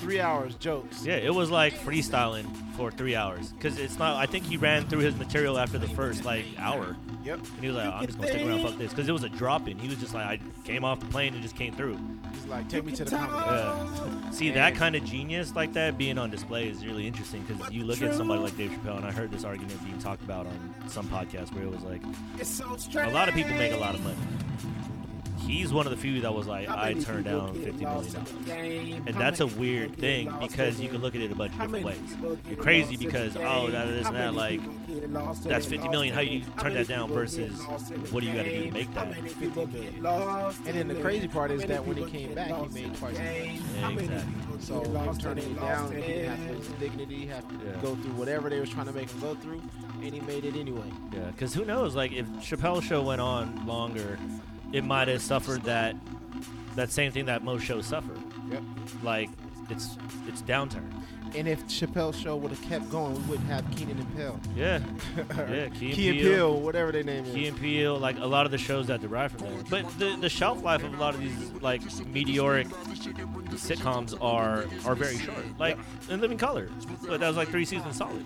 three 0.00 0.20
hours, 0.20 0.54
jokes. 0.56 1.04
Yeah, 1.04 1.14
it 1.16 1.34
was 1.34 1.50
like 1.50 1.74
freestyling 1.74 2.46
for 2.76 2.90
three 2.90 3.14
hours 3.16 3.52
because 3.52 3.78
it's 3.78 3.98
not. 3.98 4.16
I 4.16 4.26
think 4.26 4.44
he 4.44 4.56
ran 4.56 4.86
through 4.88 5.00
his 5.00 5.14
material 5.16 5.58
after 5.58 5.78
the 5.78 5.88
first 5.88 6.24
like 6.24 6.44
hour, 6.58 6.96
Yep. 7.24 7.38
and 7.38 7.60
he 7.60 7.66
was 7.68 7.76
like, 7.76 7.86
"I'm 7.92 8.06
just 8.06 8.18
gonna 8.18 8.30
stick 8.30 8.46
around, 8.46 8.62
fuck 8.62 8.78
this," 8.78 8.90
because 8.90 9.08
it 9.08 9.12
was 9.12 9.24
a 9.24 9.28
drop 9.28 9.66
in. 9.68 9.78
He 9.78 9.88
was 9.88 9.98
just 9.98 10.14
like, 10.14 10.26
"I 10.26 10.40
came 10.64 10.84
off 10.84 11.00
the 11.00 11.06
plane 11.06 11.34
and 11.34 11.42
just 11.42 11.56
came 11.56 11.72
through." 11.74 11.98
He's 12.34 12.46
like, 12.46 12.68
take 12.68 12.84
me 12.84 12.92
to 12.92 13.04
the 13.04 13.10
comedy. 13.16 13.56
Yeah. 13.56 14.30
See 14.30 14.50
that 14.50 14.74
kind 14.74 14.94
of 14.94 15.04
genius 15.04 15.54
like 15.54 15.72
that 15.72 15.96
being 15.96 16.18
on 16.18 16.30
display 16.30 16.68
is 16.68 16.84
really 16.84 17.06
interesting 17.06 17.42
because 17.44 17.72
you 17.72 17.84
look 17.84 18.02
at 18.02 18.14
somebody 18.14 18.40
like 18.42 18.56
Dave 18.56 18.70
Chappelle, 18.72 18.98
and 18.98 19.06
I 19.06 19.10
heard 19.12 19.30
this 19.30 19.44
argument 19.44 19.82
being 19.84 19.98
talked 19.98 20.22
about 20.22 20.46
on 20.46 20.74
some 20.88 21.06
podcast 21.06 21.54
where 21.54 21.64
it 21.64 21.70
was 21.70 21.82
like, 21.82 22.02
a 23.06 23.10
lot 23.10 23.28
of 23.28 23.34
people 23.34 23.52
make 23.54 23.72
a 23.72 23.76
lot 23.78 23.94
of 23.94 24.02
money. 24.02 24.16
He's 25.46 25.72
one 25.72 25.86
of 25.86 25.90
the 25.90 25.96
few 25.96 26.20
that 26.22 26.34
was 26.34 26.46
like, 26.46 26.68
I 26.68 26.94
turned 26.94 27.24
down 27.26 27.54
fifty 27.54 27.84
million 27.84 28.12
dollars, 28.12 28.14
and 28.48 29.14
that's 29.14 29.40
a 29.40 29.46
weird 29.46 29.96
thing 29.96 30.32
because 30.40 30.80
you 30.80 30.88
can 30.88 31.00
look 31.00 31.14
at 31.14 31.20
it 31.20 31.30
a 31.30 31.34
bunch 31.34 31.52
of 31.54 31.60
different 31.60 31.84
ways. 31.84 32.16
You're 32.48 32.56
crazy 32.56 32.96
because 32.96 33.36
oh 33.36 33.68
that 33.70 33.86
this 33.86 34.06
and 34.06 34.16
that 34.16 34.34
like 34.34 34.60
that's 35.44 35.66
fifty 35.66 35.88
million. 35.88 36.14
How 36.14 36.20
you 36.20 36.42
turn 36.58 36.74
that 36.74 36.88
down 36.88 37.10
versus 37.10 37.60
what 38.10 38.20
do 38.22 38.26
you 38.26 38.34
got 38.34 38.42
to 38.44 38.58
do 38.58 38.64
to 38.66 38.70
make 38.72 38.92
that? 38.94 39.06
And 39.16 40.74
then 40.74 40.88
the 40.88 40.96
crazy 40.96 41.28
part 41.28 41.50
is 41.50 41.64
that 41.66 41.86
when 41.86 41.96
he 41.96 42.04
came 42.06 42.34
back, 42.34 42.48
he 42.50 42.82
made 42.82 42.96
twice 42.96 43.16
as 43.18 43.60
much. 43.60 43.70
Yeah, 43.76 43.90
exactly. 43.90 44.32
So 44.60 44.80
him 44.82 45.18
turning 45.18 45.50
it 45.50 45.60
down, 45.60 45.92
he 45.94 46.00
didn't 46.02 46.30
have 46.30 46.46
to 46.48 46.52
lose 46.54 46.66
his 46.66 46.74
dignity, 46.76 47.26
have 47.26 47.48
to 47.48 47.54
Yeah. 47.54 47.80
go 47.82 47.94
through 47.94 48.12
whatever 48.12 48.48
they 48.50 48.58
was 48.58 48.70
trying 48.70 48.86
to 48.86 48.92
make 48.92 49.10
him 49.10 49.20
go 49.20 49.34
through, 49.34 49.62
and 50.02 50.14
he 50.14 50.20
made 50.20 50.44
it 50.44 50.56
anyway. 50.56 50.90
Yeah, 51.12 51.20
because 51.30 51.54
who 51.54 51.64
knows? 51.64 51.94
Like, 51.94 52.12
if 52.12 52.26
Chappelle's 52.40 52.84
show 52.84 53.02
went 53.02 53.20
on 53.20 53.66
longer, 53.66 54.18
it 54.72 54.84
might 54.84 55.08
have 55.08 55.22
suffered 55.22 55.62
that 55.64 55.94
that 56.74 56.90
same 56.90 57.10
thing 57.12 57.26
that 57.26 57.42
most 57.42 57.64
shows 57.64 57.86
suffer. 57.86 58.12
Yep. 58.50 58.62
Like, 59.02 59.30
it's 59.70 59.96
it's 60.28 60.42
downturn. 60.42 60.90
And 61.34 61.48
if 61.48 61.66
Chappelle's 61.66 62.18
show 62.18 62.36
would 62.36 62.50
have 62.50 62.62
kept 62.62 62.88
going, 62.88 63.14
we 63.14 63.22
wouldn't 63.30 63.48
have 63.48 63.68
Keenan 63.76 63.98
and 63.98 64.16
Peele. 64.16 64.40
Yeah, 64.54 64.78
yeah. 65.16 65.24
Key 65.46 65.60
and 65.60 65.74
Key 65.74 65.88
and 65.88 65.96
Peele. 65.96 66.12
Peele, 66.14 66.60
whatever 66.60 66.92
their 66.92 67.02
name 67.02 67.24
Key 67.24 67.42
is. 67.44 67.48
and 67.48 67.60
Peele, 67.60 67.98
like 67.98 68.16
a 68.18 68.26
lot 68.26 68.46
of 68.46 68.52
the 68.52 68.58
shows 68.58 68.86
that 68.86 69.00
derive 69.00 69.32
from 69.32 69.40
there. 69.42 69.62
But 69.68 69.98
the 69.98 70.16
the 70.20 70.28
shelf 70.28 70.62
life 70.62 70.84
of 70.84 70.94
a 70.94 70.96
lot 70.96 71.14
of 71.14 71.20
these 71.20 71.50
like 71.60 71.82
meteoric 72.06 72.68
sitcoms 72.68 74.16
are 74.22 74.64
are 74.86 74.94
very 74.94 75.18
short. 75.18 75.44
Like 75.58 75.78
in 76.08 76.20
Living 76.20 76.38
Color, 76.38 76.68
but 77.06 77.20
that 77.20 77.28
was 77.28 77.36
like 77.36 77.48
three 77.48 77.64
seasons 77.64 77.96
solid. 77.96 78.24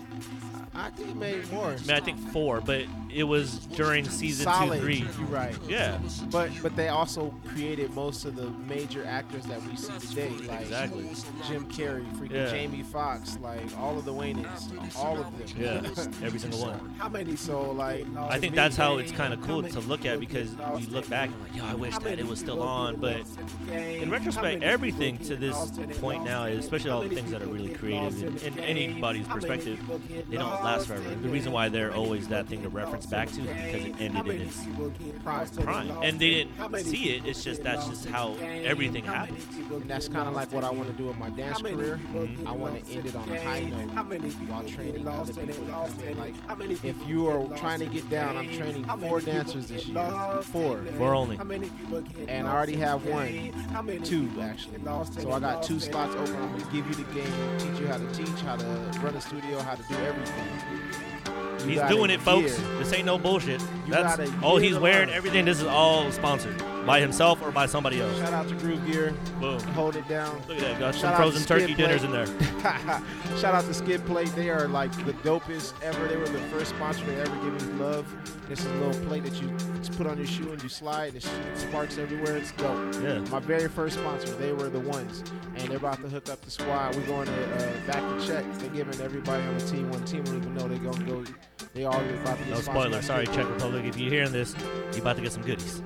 I 0.73 0.89
think 0.91 1.09
he 1.09 1.13
made 1.13 1.51
more. 1.51 1.71
I 1.71 1.75
mean, 1.77 1.91
I 1.91 1.99
think 1.99 2.17
four, 2.31 2.61
but 2.61 2.85
it 3.13 3.23
was 3.23 3.57
during 3.75 4.07
season 4.07 4.45
Solid. 4.45 4.77
two, 4.77 4.81
three. 4.85 5.05
You're 5.17 5.27
right. 5.27 5.55
Yeah, 5.67 5.97
But 6.31 6.49
but 6.63 6.75
they 6.77 6.87
also 6.87 7.33
created 7.49 7.93
most 7.93 8.23
of 8.23 8.35
the 8.37 8.49
major 8.67 9.05
actors 9.05 9.43
that 9.47 9.61
we 9.63 9.75
see 9.75 9.91
today, 10.07 10.29
like 10.47 10.61
exactly. 10.61 11.09
Jim 11.47 11.65
Carrey, 11.69 12.05
freaking 12.15 12.31
Yeah. 12.31 12.49
Jamie 12.51 12.83
Foxx, 12.83 13.37
like 13.41 13.61
all 13.77 13.97
of 13.97 14.05
the 14.05 14.13
Waynes, 14.13 14.95
all 14.97 15.19
of 15.19 15.37
them. 15.37 15.47
Yeah, 15.57 15.81
every 16.25 16.39
single 16.39 16.61
one. 16.61 16.95
How 16.97 17.09
many? 17.09 17.35
So 17.35 17.71
like, 17.71 18.05
I 18.17 18.39
think 18.39 18.55
that's 18.55 18.77
how 18.77 18.97
it's 18.97 19.11
kind 19.11 19.33
of 19.33 19.41
cool 19.41 19.63
to 19.63 19.79
look 19.81 20.05
at 20.05 20.21
because 20.21 20.55
we 20.75 20.85
look 20.85 21.09
back 21.09 21.29
and 21.29 21.41
like, 21.43 21.55
yo, 21.55 21.65
I 21.65 21.73
wish 21.75 21.97
that 21.97 22.17
it 22.17 22.25
was 22.25 22.39
still 22.39 22.61
on. 22.61 22.95
But 22.95 23.21
in 23.69 24.09
retrospect, 24.09 24.63
everything 24.63 25.17
to 25.19 25.35
this 25.35 25.71
point 25.99 26.23
now, 26.23 26.45
especially 26.45 26.91
all 26.91 27.01
the 27.01 27.13
things 27.13 27.31
that 27.31 27.41
are 27.41 27.47
really 27.47 27.73
creative 27.73 28.41
in, 28.45 28.53
in 28.53 28.59
anybody's 28.59 29.27
perspective, 29.27 29.79
they 30.29 30.37
don't 30.37 30.60
last 30.63 30.87
forever. 30.87 31.15
The 31.15 31.29
reason 31.29 31.51
why 31.51 31.69
they're 31.69 31.93
always 31.93 32.27
that 32.29 32.47
thing 32.47 32.61
to 32.63 32.69
reference 32.69 33.05
back 33.05 33.29
to 33.31 33.41
is 33.41 33.47
because 33.47 33.85
it 33.85 33.95
ended 33.99 34.27
in 34.27 34.41
its 34.41 34.65
prime, 35.23 35.91
and 36.03 36.19
they 36.19 36.45
didn't 36.45 36.85
see 36.85 37.15
it. 37.15 37.25
It's 37.25 37.43
just 37.43 37.63
that's 37.63 37.87
just 37.87 38.07
how 38.07 38.35
everything 38.41 39.03
happens. 39.03 39.45
And 39.71 39.89
that's 39.89 40.07
kind 40.07 40.27
of 40.27 40.33
like 40.33 40.51
what 40.51 40.63
I 40.63 40.71
want 40.71 40.89
to 40.89 40.93
do 40.93 41.05
with 41.05 41.17
my 41.17 41.29
dance 41.29 41.61
career. 41.61 41.99
I 42.45 42.51
want 42.51 42.83
to 42.83 42.93
end 42.93 43.05
it 43.05 43.15
on 43.15 43.29
a 43.29 43.41
high 43.43 43.61
note 43.61 43.91
while 44.47 44.63
training 44.63 45.07
other 45.07 45.33
people 45.33 45.65
to 45.65 45.71
come. 45.71 46.17
Like, 46.17 46.33
if 46.83 47.07
you 47.07 47.27
are 47.27 47.45
trying 47.57 47.79
to 47.79 47.85
get 47.85 48.09
down, 48.09 48.37
I'm 48.37 48.51
training 48.51 48.85
four 48.85 49.21
dancers 49.21 49.67
this 49.67 49.87
year. 49.87 50.41
Four. 50.43 50.83
Four 50.97 51.15
only. 51.15 51.37
And 52.27 52.47
I 52.47 52.51
already 52.53 52.75
have 52.75 53.05
one. 53.05 53.51
Two, 54.03 54.29
actually. 54.41 54.79
So 55.21 55.31
I 55.31 55.39
got 55.39 55.63
two 55.63 55.79
slots 55.79 56.15
open. 56.15 56.35
I'm 56.35 56.49
going 56.51 56.61
to 56.61 56.71
give 56.71 56.87
you 56.87 56.95
the 56.95 57.13
game, 57.13 57.57
teach 57.57 57.79
you 57.79 57.87
how 57.87 57.97
to 57.97 58.07
teach, 58.13 58.41
how 58.41 58.55
to 58.55 58.65
run 58.99 59.15
a 59.15 59.21
studio, 59.21 59.59
how 59.59 59.75
to 59.75 59.83
do 59.83 59.95
everything. 59.95 60.47
You 61.59 61.79
He's 61.79 61.81
doing 61.89 62.09
it, 62.09 62.21
folks. 62.21 62.57
This 62.79 62.91
ain't 62.93 63.05
no 63.05 63.17
bullshit. 63.17 63.61
You 63.61 63.93
That's 63.93 64.31
all 64.41 64.57
he's 64.57 64.77
wearing. 64.77 65.09
Everything. 65.09 65.45
This 65.45 65.59
is 65.59 65.67
all 65.67 66.11
sponsored 66.11 66.59
by 66.85 66.99
himself 66.99 67.41
or 67.41 67.51
by 67.51 67.65
somebody 67.65 68.01
else. 68.01 68.17
Shout 68.17 68.33
out 68.33 68.47
to 68.49 68.55
Gruv 68.55 68.85
Gear. 68.91 69.13
Boom. 69.39 69.59
Hold 69.73 69.95
it 69.95 70.07
down. 70.07 70.41
Look 70.47 70.57
at 70.57 70.63
that. 70.63 70.79
Got 70.79 70.95
Shout 70.95 71.01
some 71.01 71.15
frozen 71.15 71.43
turkey 71.43 71.73
Skid 71.73 71.77
dinners 71.77 72.03
in 72.03 72.11
there. 72.11 72.25
Shout 73.39 73.55
out 73.55 73.65
to 73.65 73.73
Skid 73.73 74.05
Plate. 74.05 74.33
They 74.35 74.49
are 74.49 74.67
like 74.67 74.91
the 75.05 75.13
dopest 75.13 75.73
ever. 75.83 76.07
They 76.07 76.17
were 76.17 76.27
the 76.27 76.39
first 76.49 76.71
sponsor 76.71 77.05
to 77.05 77.15
ever 77.17 77.35
give 77.43 77.67
me 77.67 77.83
love. 77.83 78.13
This 78.49 78.59
is 78.59 78.65
a 78.65 78.75
little 78.75 79.07
plate 79.07 79.23
that 79.23 79.41
you 79.41 79.49
put 79.95 80.07
on 80.07 80.17
your 80.17 80.27
shoe 80.27 80.51
and 80.51 80.61
you 80.61 80.67
slide. 80.67 81.15
It 81.15 81.23
sparks 81.55 81.97
everywhere. 81.97 82.35
It's 82.35 82.51
dope. 82.51 82.95
Yeah. 82.95 83.19
My 83.29 83.39
very 83.39 83.69
first 83.69 83.97
sponsor. 83.97 84.33
They 84.35 84.51
were 84.51 84.69
the 84.69 84.79
ones, 84.79 85.23
and 85.55 85.69
they're 85.69 85.77
about 85.77 86.01
to 86.01 86.09
hook 86.09 86.29
up 86.29 86.41
the 86.41 86.51
squad. 86.51 86.95
We're 86.95 87.07
going 87.07 87.27
to 87.27 87.55
uh, 87.55 87.87
back 87.87 88.01
the 88.17 88.25
check. 88.25 88.45
They're 88.55 88.69
giving 88.69 88.99
everybody 88.99 89.43
on 89.43 89.57
the 89.57 89.65
team 89.65 89.89
one 89.91 90.03
team 90.05 90.23
don't 90.23 90.37
even 90.37 90.53
know 90.55 90.67
they're 90.67 90.91
gonna 90.91 91.05
go. 91.05 91.23
They 91.73 91.85
all 91.85 91.99
about 91.99 92.37
to 92.37 92.43
get 92.43 92.49
No 92.49 92.61
spoiler. 92.61 93.01
Sorry, 93.01 93.25
Czech 93.27 93.49
Republic. 93.49 93.85
If 93.85 93.97
you're 93.97 94.09
hearing 94.09 94.31
this, 94.31 94.55
you're 94.91 95.01
about 95.01 95.15
to 95.17 95.21
get 95.21 95.31
some 95.31 95.43
goodies. 95.43 95.81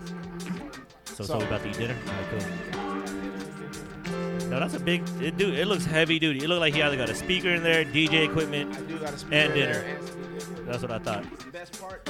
So, 1.16 1.24
So- 1.24 1.38
we 1.38 1.46
about 1.46 1.62
to 1.64 1.70
eat 1.70 1.78
dinner. 1.78 1.96
All 2.08 2.14
right, 2.14 2.30
cool. 2.30 2.50
No, 4.50 4.60
that's 4.60 4.74
a 4.76 4.80
big. 4.80 5.02
It, 5.22 5.38
dude, 5.38 5.56
it 5.56 5.66
looks 5.66 5.86
heavy 5.86 6.20
duty. 6.20 6.44
It 6.44 6.48
looked 6.50 6.60
like 6.62 6.74
he 6.76 6.82
either 6.84 6.98
got 6.98 7.10
a 7.10 7.16
speaker 7.16 7.50
in 7.50 7.64
there, 7.64 7.84
DJ 7.84 8.26
equipment. 8.26 8.76
I 8.78 8.82
do 8.82 8.98
got 9.00 9.14
a 9.14 9.18
speaker 9.18 9.36
And 9.36 9.54
in 9.54 9.60
there 9.60 9.74
dinner. 9.82 9.96
and 9.98 10.08
studio 10.08 10.36
equipment. 10.38 10.66
That's 10.68 10.82
what 10.84 10.92
I 10.92 11.00
thought. 11.00 11.52
Best 11.52 11.82
part. 11.82 12.08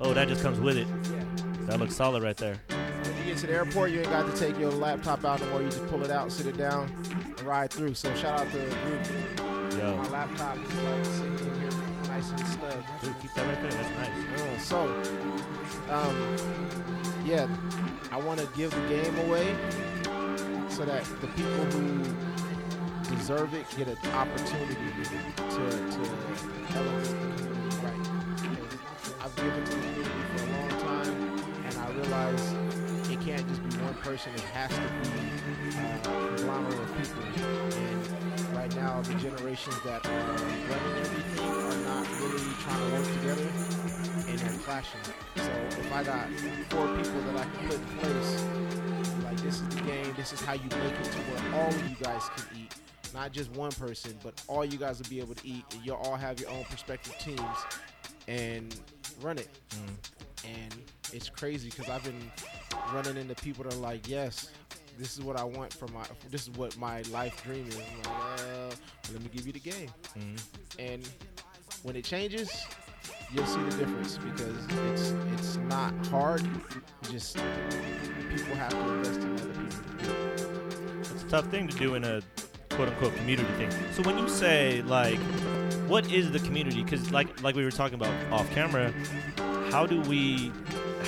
Oh, 0.00 0.14
that 0.14 0.28
just 0.28 0.42
comes 0.42 0.58
with 0.60 0.76
it. 0.78 0.86
That 1.66 1.78
looks 1.80 1.94
solid 1.96 2.22
right 2.22 2.36
there. 2.36 2.56
When 2.68 3.16
you 3.18 3.24
get 3.24 3.38
to 3.38 3.46
the 3.48 3.52
airport, 3.54 3.90
you 3.90 4.00
ain't 4.00 4.10
got 4.10 4.26
to 4.32 4.36
take 4.38 4.58
your 4.58 4.70
laptop 4.70 5.24
out 5.24 5.40
anymore. 5.42 5.62
You 5.62 5.68
just 5.68 5.86
pull 5.88 6.02
it 6.04 6.10
out, 6.10 6.30
sit 6.32 6.46
it 6.46 6.56
down, 6.56 6.90
and 7.10 7.42
ride 7.42 7.70
through. 7.70 7.94
So 7.94 8.14
shout 8.14 8.40
out 8.40 8.50
to 8.52 8.58
Gruv. 8.58 9.78
Yo, 9.78 9.96
My 9.96 10.08
laptop 10.08 10.56
is 10.56 10.74
like 10.74 11.04
sitting 11.04 11.38
in 11.38 11.60
here 11.60 11.70
nice 12.08 12.30
and 12.30 12.40
snug. 12.46 12.84
dude, 13.02 13.14
keep 13.20 13.34
that 13.34 13.46
right 13.46 13.60
there. 13.62 13.70
That's 13.72 13.90
nice. 13.98 14.40
Uh, 14.40 14.58
so, 14.58 15.02
um, 15.88 16.36
yeah, 17.24 17.48
I 18.10 18.16
want 18.18 18.40
to 18.40 18.46
give 18.56 18.70
the 18.70 18.88
game 18.88 19.18
away 19.28 19.54
so 20.68 20.84
that 20.84 21.04
the 21.20 21.26
people 21.28 21.64
who 21.72 22.02
deserve 23.16 23.54
it 23.54 23.66
get 23.76 23.88
an 23.88 23.96
opportunity 24.12 24.74
to, 25.36 25.44
to 25.44 26.00
elevate 26.74 27.04
the 27.04 27.42
community 27.42 27.66
right. 27.82 28.26
I've 29.22 29.36
given 29.36 29.64
to 29.64 29.70
the 29.70 29.80
community 29.80 30.10
for 30.36 30.42
a 30.42 30.50
long 30.52 30.68
time, 30.80 31.40
and 31.64 31.78
I 31.78 31.90
realize 31.92 32.52
it 33.10 33.20
can't 33.20 33.46
just 33.48 33.62
be 33.68 33.76
one 33.82 33.94
person. 33.94 34.32
It 34.34 34.40
has 34.40 34.70
to 34.70 34.80
be 34.80 35.78
uh, 35.78 35.98
a 35.98 36.36
conglomerate 36.36 36.78
of 36.78 36.96
people. 36.96 37.22
And 37.36 38.56
right 38.56 38.74
now, 38.76 39.00
the 39.02 39.14
generations 39.14 39.80
that 39.84 40.04
are 40.06 40.10
running 40.10 40.96
everything 40.98 41.48
are 41.48 41.76
not 41.84 42.08
really 42.20 42.54
trying 42.60 42.90
to 42.90 42.96
work 42.96 43.12
together 43.20 43.75
and 44.40 44.50
they're 44.50 44.58
clashing. 44.60 45.00
So 45.36 45.42
if 45.80 45.92
I 45.92 46.02
got 46.02 46.28
four 46.70 46.86
people 46.96 47.20
that 47.32 47.36
I 47.36 47.44
can 47.44 47.68
put 47.68 47.74
in 47.76 47.98
place, 47.98 48.44
like 49.24 49.40
this 49.42 49.60
is 49.60 49.68
the 49.68 49.80
game, 49.82 50.14
this 50.16 50.32
is 50.32 50.40
how 50.40 50.52
you 50.54 50.62
make 50.62 50.72
it 51.00 51.04
to 51.04 51.18
where 51.18 51.62
all 51.62 51.68
of 51.68 51.88
you 51.90 51.96
guys 52.00 52.22
can 52.36 52.44
eat. 52.58 52.74
Not 53.14 53.32
just 53.32 53.50
one 53.52 53.70
person, 53.72 54.14
but 54.22 54.40
all 54.48 54.64
you 54.64 54.76
guys 54.78 54.98
will 54.98 55.08
be 55.08 55.20
able 55.20 55.34
to 55.34 55.46
eat, 55.46 55.64
and 55.72 55.84
you'll 55.84 55.96
all 55.96 56.16
have 56.16 56.38
your 56.40 56.50
own 56.50 56.64
prospective 56.64 57.16
teams 57.18 57.40
and 58.28 58.78
run 59.22 59.38
it. 59.38 59.48
And 60.44 60.74
it's 61.12 61.28
crazy 61.28 61.70
because 61.70 61.88
I've 61.88 62.04
been 62.04 62.30
running 62.92 63.16
into 63.16 63.34
people 63.36 63.64
that 63.64 63.74
are 63.74 63.78
like, 63.78 64.08
yes, 64.08 64.50
this 64.98 65.16
is 65.16 65.22
what 65.24 65.38
I 65.38 65.44
want 65.44 65.72
for 65.72 65.88
my, 65.88 66.04
this 66.30 66.42
is 66.42 66.50
what 66.50 66.76
my 66.78 67.02
life 67.02 67.42
dream 67.44 67.66
is. 67.68 67.76
I'm 67.76 67.82
like, 67.98 68.40
uh, 68.40 68.74
let 69.12 69.22
me 69.22 69.30
give 69.32 69.46
you 69.46 69.52
the 69.52 69.60
game. 69.60 69.90
Mhm. 70.16 70.40
And 70.78 71.08
when 71.82 71.96
it 71.96 72.04
changes, 72.04 72.50
you'll 73.32 73.46
see 73.46 73.62
the 73.62 73.76
difference 73.76 74.18
because 74.18 74.66
it's 74.90 75.14
it's 75.34 75.56
not 75.68 75.92
hard. 76.06 76.42
Just 77.10 77.36
people 78.30 78.54
have 78.56 78.70
to 78.70 78.78
invest 78.78 79.20
in 79.20 79.34
other 79.34 79.52
people. 79.52 81.00
It's 81.00 81.22
a 81.22 81.28
tough 81.28 81.46
thing 81.46 81.68
to 81.68 81.76
do 81.76 81.94
in 81.94 82.04
a 82.04 82.22
quote 82.70 82.88
unquote 82.88 83.14
community 83.16 83.52
thing. 83.54 83.70
So 83.92 84.02
when 84.02 84.18
you 84.18 84.28
say 84.28 84.82
like, 84.82 85.18
what 85.88 86.10
is 86.12 86.30
the 86.30 86.40
community? 86.40 86.82
Because 86.82 87.10
like 87.10 87.42
like 87.42 87.54
we 87.56 87.64
were 87.64 87.70
talking 87.70 87.94
about 87.94 88.12
off 88.32 88.50
camera, 88.50 88.92
how 89.70 89.86
do 89.86 90.00
we, 90.02 90.52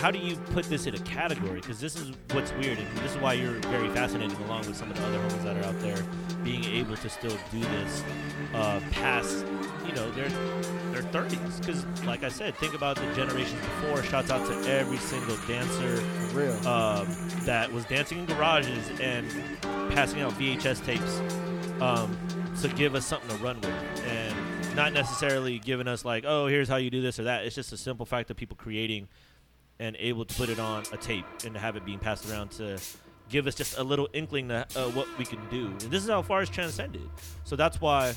how 0.00 0.12
do 0.12 0.18
you 0.18 0.36
put 0.52 0.64
this 0.66 0.86
in 0.86 0.94
a 0.94 0.98
category? 1.00 1.60
Because 1.60 1.80
this 1.80 1.96
is 1.96 2.12
what's 2.30 2.52
weird, 2.52 2.78
and 2.78 2.98
this 2.98 3.12
is 3.14 3.18
why 3.18 3.32
you're 3.32 3.54
very 3.68 3.88
fascinating, 3.90 4.36
along 4.44 4.66
with 4.66 4.76
some 4.76 4.90
of 4.90 4.96
the 4.96 5.04
other 5.04 5.18
homies 5.18 5.42
that 5.42 5.56
are 5.56 5.64
out 5.64 5.78
there, 5.80 5.96
being 6.44 6.64
able 6.64 6.96
to 6.96 7.08
still 7.08 7.36
do 7.50 7.60
this 7.60 8.04
uh, 8.54 8.80
past, 8.92 9.44
you 9.86 9.92
know, 9.94 10.08
their 10.12 10.28
their 10.92 11.02
30s. 11.02 11.60
Because 11.60 11.84
like 12.04 12.22
I 12.22 12.28
said, 12.28 12.54
think 12.56 12.74
about 12.74 12.96
the 12.96 13.12
generations 13.14 13.60
before. 13.60 14.02
Shouts 14.04 14.30
out 14.30 14.46
to 14.46 14.70
every 14.70 14.98
single 14.98 15.36
dancer 15.48 16.02
um, 16.68 17.06
that 17.44 17.70
was 17.72 17.84
dancing 17.86 18.20
in 18.20 18.26
garages 18.26 18.88
and 19.00 19.28
passing 19.90 20.20
out 20.20 20.32
VHS 20.34 20.84
tapes 20.84 21.20
um, 21.82 22.16
to 22.62 22.68
give 22.68 22.94
us 22.94 23.04
something 23.04 23.36
to 23.36 23.42
run 23.42 23.56
with, 23.56 24.04
and 24.06 24.76
not 24.76 24.92
necessarily 24.92 25.58
giving 25.58 25.88
us 25.88 26.04
like, 26.04 26.24
oh, 26.24 26.46
here's 26.46 26.68
how 26.68 26.76
you 26.76 26.88
do 26.88 27.02
this 27.02 27.18
or 27.18 27.24
that. 27.24 27.44
It's 27.44 27.56
just 27.56 27.72
a 27.72 27.76
simple 27.76 28.06
fact 28.06 28.30
of 28.30 28.36
people 28.36 28.56
creating 28.56 29.08
and 29.80 29.96
able 29.98 30.24
to 30.24 30.34
put 30.34 30.48
it 30.48 30.58
on 30.58 30.84
a 30.92 30.96
tape 30.96 31.24
and 31.44 31.54
to 31.54 31.60
have 31.60 31.76
it 31.76 31.84
being 31.84 31.98
passed 31.98 32.28
around 32.30 32.50
to 32.50 32.78
give 33.28 33.46
us 33.46 33.54
just 33.54 33.78
a 33.78 33.82
little 33.82 34.08
inkling 34.12 34.48
to 34.48 34.66
uh, 34.76 34.88
what 34.90 35.06
we 35.18 35.24
can 35.24 35.38
do. 35.50 35.66
And 35.66 35.90
this 35.90 36.02
is 36.02 36.08
how 36.08 36.22
far 36.22 36.42
it's 36.42 36.50
transcended. 36.50 37.08
So 37.44 37.56
that's 37.56 37.80
why 37.80 38.14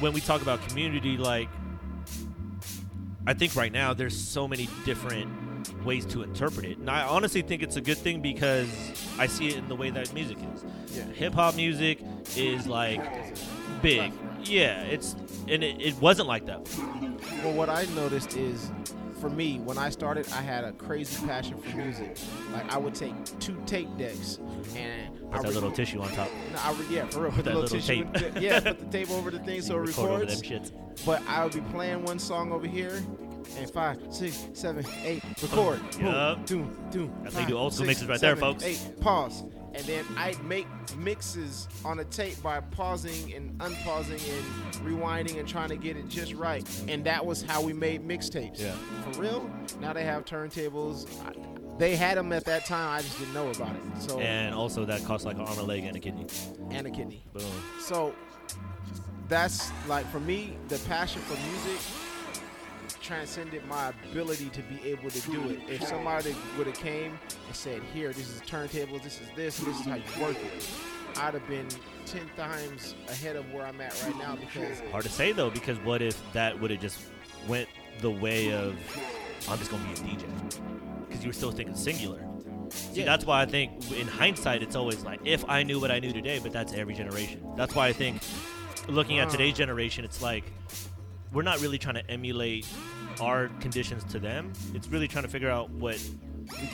when 0.00 0.12
we 0.12 0.20
talk 0.20 0.42
about 0.42 0.66
community, 0.68 1.16
like 1.16 1.48
I 3.26 3.34
think 3.34 3.54
right 3.54 3.72
now 3.72 3.94
there's 3.94 4.16
so 4.16 4.48
many 4.48 4.68
different 4.84 5.30
ways 5.84 6.04
to 6.06 6.22
interpret 6.22 6.66
it. 6.66 6.78
And 6.78 6.90
I 6.90 7.02
honestly 7.02 7.42
think 7.42 7.62
it's 7.62 7.76
a 7.76 7.80
good 7.80 7.98
thing 7.98 8.20
because 8.20 8.68
I 9.18 9.26
see 9.26 9.48
it 9.48 9.58
in 9.58 9.68
the 9.68 9.76
way 9.76 9.90
that 9.90 10.12
music 10.12 10.38
is. 10.54 10.64
Yeah. 10.96 11.04
Hip 11.04 11.34
hop 11.34 11.54
music 11.54 12.00
is 12.36 12.66
like 12.66 13.00
big. 13.80 14.12
Yeah, 14.44 14.82
it's 14.82 15.14
and 15.48 15.62
it, 15.62 15.80
it 15.80 15.94
wasn't 16.00 16.28
like 16.28 16.46
that. 16.46 16.68
Well, 17.44 17.52
what 17.52 17.68
I 17.68 17.84
noticed 17.94 18.36
is, 18.36 18.70
for 19.22 19.30
me, 19.30 19.60
when 19.60 19.78
I 19.78 19.88
started, 19.88 20.26
I 20.32 20.40
had 20.42 20.64
a 20.64 20.72
crazy 20.72 21.24
passion 21.24 21.56
for 21.56 21.76
music. 21.76 22.18
Like 22.52 22.70
I 22.74 22.76
would 22.76 22.92
take 22.92 23.14
two 23.38 23.56
tape 23.66 23.88
decks 23.96 24.40
and 24.74 25.16
I 25.30 25.36
Put 25.36 25.42
that 25.42 25.44
would- 25.46 25.54
little 25.54 25.70
tissue 25.70 26.02
on 26.02 26.10
top. 26.10 26.28
No, 26.52 26.58
I 26.60 26.72
would, 26.72 26.90
yeah, 26.90 27.06
for 27.06 27.20
real. 27.22 27.30
Put 27.30 27.44
that 27.44 27.54
the 27.54 27.60
little 27.60 27.78
tissue 27.78 28.02
tape. 28.04 28.12
the- 28.34 28.40
yeah, 28.40 28.58
put 28.58 28.80
the 28.80 28.86
tape 28.86 29.10
over 29.12 29.30
the 29.30 29.38
thing 29.38 29.62
so 29.62 29.76
it 29.76 29.86
record 29.86 30.28
records. 30.28 30.72
But 31.06 31.22
I 31.28 31.44
would 31.44 31.54
be 31.54 31.60
playing 31.70 32.02
one 32.04 32.18
song 32.18 32.50
over 32.52 32.66
here, 32.66 33.00
and 33.58 33.70
five, 33.70 33.98
six, 34.10 34.44
seven, 34.54 34.84
eight, 35.04 35.22
record. 35.40 35.80
Boom, 35.92 36.04
Yup. 36.06 36.44
doom, 36.46 36.76
doom. 36.90 37.12
That's 37.22 37.36
how 37.36 37.42
you 37.42 37.46
do 37.46 37.56
old 37.56 37.74
school 37.74 37.86
mixes 37.86 38.08
right 38.08 38.20
there, 38.20 38.34
folks. 38.34 38.64
Eight, 38.64 38.80
pause. 39.00 39.44
And 39.74 39.84
then 39.86 40.04
I'd 40.16 40.42
make 40.44 40.66
mixes 40.96 41.68
on 41.84 42.00
a 42.00 42.04
tape 42.04 42.40
by 42.42 42.60
pausing 42.60 43.32
and 43.34 43.56
unpausing 43.60 44.20
and 44.20 44.44
rewinding 44.86 45.38
and 45.38 45.48
trying 45.48 45.68
to 45.70 45.76
get 45.76 45.96
it 45.96 46.08
just 46.08 46.34
right. 46.34 46.66
And 46.88 47.04
that 47.04 47.24
was 47.24 47.42
how 47.42 47.62
we 47.62 47.72
made 47.72 48.06
mixtapes. 48.06 48.60
Yeah. 48.60 48.74
For 49.12 49.20
real? 49.20 49.50
Now 49.80 49.92
they 49.92 50.04
have 50.04 50.24
turntables. 50.24 51.06
I, 51.26 51.32
they 51.78 51.96
had 51.96 52.18
them 52.18 52.32
at 52.32 52.44
that 52.44 52.66
time. 52.66 52.98
I 52.98 53.02
just 53.02 53.18
didn't 53.18 53.32
know 53.34 53.50
about 53.50 53.74
it. 53.74 53.82
So 54.02 54.20
And 54.20 54.54
also 54.54 54.84
that 54.84 55.02
costs 55.04 55.24
like 55.24 55.36
an 55.36 55.42
arm, 55.42 55.58
a 55.58 55.62
leg, 55.62 55.84
and 55.84 55.96
a 55.96 56.00
kidney. 56.00 56.26
and 56.70 56.86
a 56.86 56.90
kidney. 56.90 57.24
Boom. 57.32 57.42
So 57.80 58.14
that's 59.28 59.70
like 59.88 60.06
for 60.12 60.20
me, 60.20 60.56
the 60.68 60.78
passion 60.80 61.22
for 61.22 61.34
music 61.50 61.80
transcended 63.02 63.64
my 63.66 63.92
ability 64.10 64.48
to 64.50 64.62
be 64.62 64.80
able 64.88 65.10
to 65.10 65.30
do 65.30 65.50
it. 65.50 65.60
If 65.68 65.82
somebody 65.86 66.34
would 66.56 66.66
have 66.66 66.76
came 66.78 67.18
and 67.46 67.56
said, 67.56 67.82
"Here, 67.92 68.12
this 68.12 68.28
is 68.30 68.40
turntables, 68.42 69.02
this 69.02 69.20
is 69.20 69.28
this, 69.36 69.58
this 69.58 69.80
is 69.80 69.86
how 69.86 69.96
you 69.96 70.02
work 70.22 70.36
it," 70.36 70.68
I'd 71.18 71.34
have 71.34 71.46
been 71.48 71.66
ten 72.06 72.28
times 72.36 72.94
ahead 73.08 73.36
of 73.36 73.52
where 73.52 73.66
I'm 73.66 73.80
at 73.80 74.00
right 74.04 74.16
now 74.18 74.36
because 74.36 74.80
Hard 74.90 75.04
to 75.04 75.10
say 75.10 75.32
though, 75.32 75.50
because 75.50 75.78
what 75.80 76.00
if 76.00 76.20
that 76.32 76.58
would 76.60 76.70
have 76.70 76.80
just 76.80 77.00
went 77.48 77.68
the 78.00 78.10
way 78.10 78.52
of 78.52 78.76
I'm 79.48 79.58
just 79.58 79.70
gonna 79.70 79.84
be 79.84 79.90
a 79.92 79.96
DJ? 79.96 80.24
Because 81.08 81.22
you 81.22 81.28
were 81.28 81.34
still 81.34 81.52
thinking 81.52 81.76
singular. 81.76 82.24
See, 82.70 83.00
Yeah. 83.00 83.04
that's 83.04 83.26
why 83.26 83.42
I 83.42 83.46
think 83.46 83.90
in 83.92 84.06
hindsight 84.08 84.62
it's 84.62 84.76
always 84.76 85.02
like 85.04 85.20
if 85.24 85.44
I 85.48 85.62
knew 85.62 85.78
what 85.80 85.90
I 85.90 85.98
knew 85.98 86.12
today, 86.12 86.38
but 86.38 86.52
that's 86.52 86.72
every 86.72 86.94
generation. 86.94 87.44
That's 87.56 87.74
why 87.74 87.88
I 87.88 87.92
think 87.92 88.22
looking 88.88 89.18
at 89.18 89.28
Ah. 89.28 89.30
today's 89.32 89.54
generation, 89.54 90.04
it's 90.04 90.22
like 90.22 90.44
we're 91.32 91.42
not 91.42 91.60
really 91.60 91.78
trying 91.78 91.94
to 91.96 92.10
emulate 92.10 92.66
our 93.22 93.48
conditions 93.60 94.04
to 94.12 94.18
them. 94.18 94.52
It's 94.74 94.88
really 94.88 95.08
trying 95.08 95.24
to 95.24 95.30
figure 95.30 95.50
out 95.50 95.70
what 95.70 95.96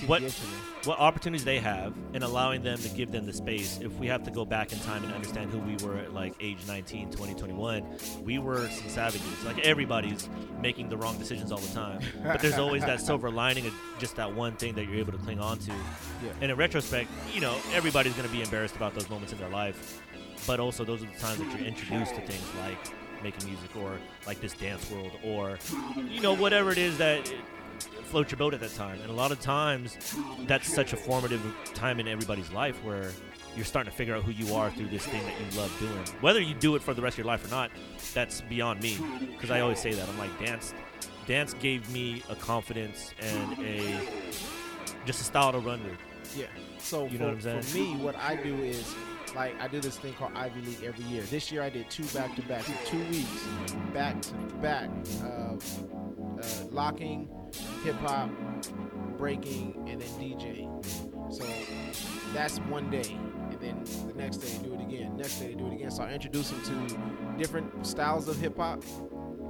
What- 0.07 0.21
give 0.23 0.35
to 0.35 0.41
them. 0.41 0.51
what 0.85 0.99
opportunities 0.99 1.45
they 1.45 1.59
have 1.59 1.93
and 2.15 2.25
allowing 2.25 2.63
them 2.63 2.79
to 2.79 2.89
give 2.89 3.13
them 3.13 3.27
the 3.27 3.33
space 3.35 3.79
if 3.83 3.93
we 3.99 4.07
have 4.07 4.23
to 4.25 4.31
go 4.31 4.47
back 4.47 4.73
in 4.73 4.79
time 4.81 5.05
and 5.05 5.13
understand 5.13 5.51
who 5.51 5.59
we 5.59 5.77
were 5.87 5.99
at 5.99 6.15
like 6.15 6.35
age 6.41 6.57
19 6.67 7.11
20 7.11 7.35
21 7.35 7.85
we 8.25 8.39
were 8.39 8.67
some 8.71 8.89
savages 8.89 9.45
like 9.45 9.59
everybody's 9.59 10.27
making 10.63 10.89
the 10.89 10.97
wrong 10.97 11.19
decisions 11.19 11.53
all 11.53 11.59
the 11.59 11.75
time 11.75 12.01
but 12.23 12.41
there's 12.41 12.57
always 12.59 12.83
that 12.83 12.99
silver 12.99 13.31
lining 13.31 13.67
of 13.67 13.75
just 13.99 14.17
that 14.17 14.35
one 14.35 14.55
thing 14.55 14.75
that 14.75 14.87
you're 14.87 14.97
able 15.01 15.13
to 15.13 15.19
cling 15.19 15.39
on 15.39 15.59
to 15.59 15.71
Yeah. 15.71 16.31
and 16.41 16.51
in 16.51 16.57
retrospect 16.57 17.11
you 17.35 17.43
know 17.43 17.55
everybody's 17.75 18.15
going 18.15 18.27
to 18.27 18.35
be 18.35 18.41
embarrassed 18.43 18.75
about 18.77 18.95
those 18.95 19.11
moments 19.11 19.35
in 19.35 19.39
their 19.39 19.51
life 19.51 20.01
but 20.47 20.61
also 20.61 20.83
those 20.83 21.03
are 21.03 21.07
the 21.13 21.19
times 21.21 21.39
that 21.41 21.59
you're 21.59 21.69
introduced 21.69 22.15
to 22.15 22.23
things 22.23 22.43
like 22.65 22.79
making 23.23 23.49
music 23.49 23.75
or 23.77 23.99
like 24.27 24.41
this 24.41 24.53
dance 24.55 24.89
world 24.91 25.13
or 25.25 25.59
you 26.09 26.21
know 26.21 26.35
whatever 26.35 26.71
it 26.71 26.79
is 26.79 26.99
that 26.99 27.33
float 28.05 28.31
your 28.31 28.39
boat 28.39 28.55
at 28.55 28.61
that 28.61 28.75
time 28.75 28.99
and 29.03 29.11
a 29.11 29.15
lot 29.15 29.31
of 29.33 29.41
times 29.41 29.97
that's 30.47 30.73
such 30.73 30.93
a 30.93 30.97
formative 30.97 31.41
time 31.75 32.01
in 32.01 32.09
everybody's 32.09 32.51
life 32.53 32.77
where 32.85 33.11
you're 33.57 33.65
starting 33.65 33.91
to 33.91 33.97
figure 33.97 34.15
out 34.15 34.23
who 34.23 34.31
you 34.33 34.55
are 34.55 34.71
through 34.71 34.89
this 34.89 35.05
thing 35.07 35.23
that 35.25 35.35
you 35.53 35.59
love 35.61 35.75
doing 35.79 36.05
whether 36.21 36.41
you 36.41 36.55
do 36.55 36.75
it 36.75 36.83
for 36.83 36.95
the 36.95 37.03
rest 37.03 37.15
of 37.15 37.19
your 37.19 37.27
life 37.27 37.45
or 37.45 37.51
not 37.51 37.71
that's 38.15 38.41
beyond 38.43 38.81
me 38.83 38.97
because 39.33 39.51
i 39.51 39.61
always 39.61 39.79
say 39.79 39.93
that 39.93 40.09
i'm 40.09 40.19
like 40.19 40.37
dance 40.45 40.73
dance 41.27 41.55
gave 41.55 41.89
me 41.93 42.23
a 42.31 42.35
confidence 42.37 43.13
and 43.21 43.59
a 43.65 44.01
just 45.05 45.21
a 45.21 45.25
style 45.25 45.53
to 45.53 45.59
run 45.59 45.83
with 45.85 45.99
Yeah. 46.37 46.47
So 46.79 47.05
You 47.05 47.11
for, 47.11 47.17
know 47.19 47.25
what 47.27 47.35
I'm 47.35 47.41
saying? 47.41 47.63
for 47.63 47.77
me, 47.77 47.97
what 48.05 48.17
I 48.17 48.37
do 48.37 48.55
is 48.63 48.95
like 49.35 49.61
I 49.61 49.69
do 49.69 49.81
this 49.81 49.99
thing 49.99 50.15
called 50.15 50.33
Ivy 50.35 50.61
League 50.63 50.85
every 50.85 51.05
year. 51.05 51.23
This 51.23 51.51
year 51.51 51.63
I 51.63 51.71
did 51.71 51.91
two 51.91 52.05
back 52.07 52.35
to 52.37 52.43
back, 52.43 52.65
two 52.87 53.03
weeks 53.07 53.45
back 53.93 54.21
to 54.23 54.35
back, 54.61 54.91
uh, 55.23 55.27
uh, 55.27 55.59
locking, 56.71 57.29
hip 57.85 57.97
hop, 57.97 58.31
breaking, 59.17 59.85
and 59.89 60.01
then 60.01 60.09
DJing. 60.09 60.85
So 61.33 61.45
that's 62.33 62.59
one 62.61 62.91
day, 62.91 63.19
and 63.51 63.61
then 63.61 63.85
the 64.07 64.15
next 64.15 64.39
day 64.39 64.57
do 64.63 64.75
it 64.75 64.81
again. 64.81 65.17
Next 65.17 65.39
day 65.39 65.55
do 65.55 65.67
it 65.67 65.75
again. 65.75 65.91
So 65.91 66.03
I 66.03 66.13
introduce 66.13 66.51
them 66.51 66.63
to 66.63 67.37
different 67.37 67.87
styles 67.87 68.29
of 68.29 68.39
hip 68.39 68.57
hop, 68.57 68.83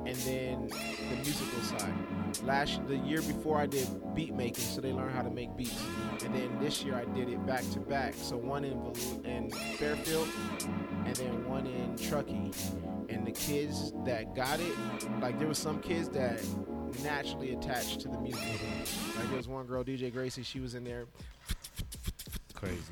and 0.07 0.17
then 0.17 0.69
the 0.69 1.17
musical 1.17 1.61
side. 1.63 1.95
last 2.45 2.87
the 2.87 2.97
year 2.97 3.23
before 3.23 3.59
I 3.59 3.67
did 3.67 3.87
beat 4.15 4.35
making, 4.35 4.65
so 4.65 4.81
they 4.81 4.93
learned 4.93 5.15
how 5.15 5.23
to 5.23 5.31
make 5.31 5.57
beats, 5.57 5.83
and 6.25 6.35
then 6.35 6.59
this 6.61 6.83
year 6.85 6.95
I 6.95 7.05
did 7.07 7.29
it 7.29 7.45
back 7.47 7.69
to 7.73 7.81
back. 7.81 8.15
So 8.15 8.37
one 8.37 8.65
in 8.65 8.81
in 9.25 9.51
Fairfield, 9.51 10.29
and 11.05 11.17
then 11.17 11.49
one 11.49 11.67
in 11.67 11.97
Truckee. 11.97 12.53
And 13.09 13.27
the 13.27 13.33
kids 13.33 13.93
that 14.05 14.35
got 14.35 14.61
it, 14.61 14.73
like 15.21 15.39
there 15.39 15.49
was 15.49 15.59
some 15.59 15.81
kids 15.81 16.11
that 16.11 16.43
naturally 17.03 17.53
attached 17.53 18.01
to 18.01 18.09
the 18.09 18.19
music. 18.19 18.43
Like 19.17 19.29
there 19.29 19.37
was 19.37 19.49
one 19.49 19.67
girl, 19.67 19.83
DJ 19.83 20.13
Gracie, 20.13 20.43
she 20.43 20.61
was 20.61 20.75
in 20.75 20.85
there. 20.85 21.07
Crazy. 22.59 22.83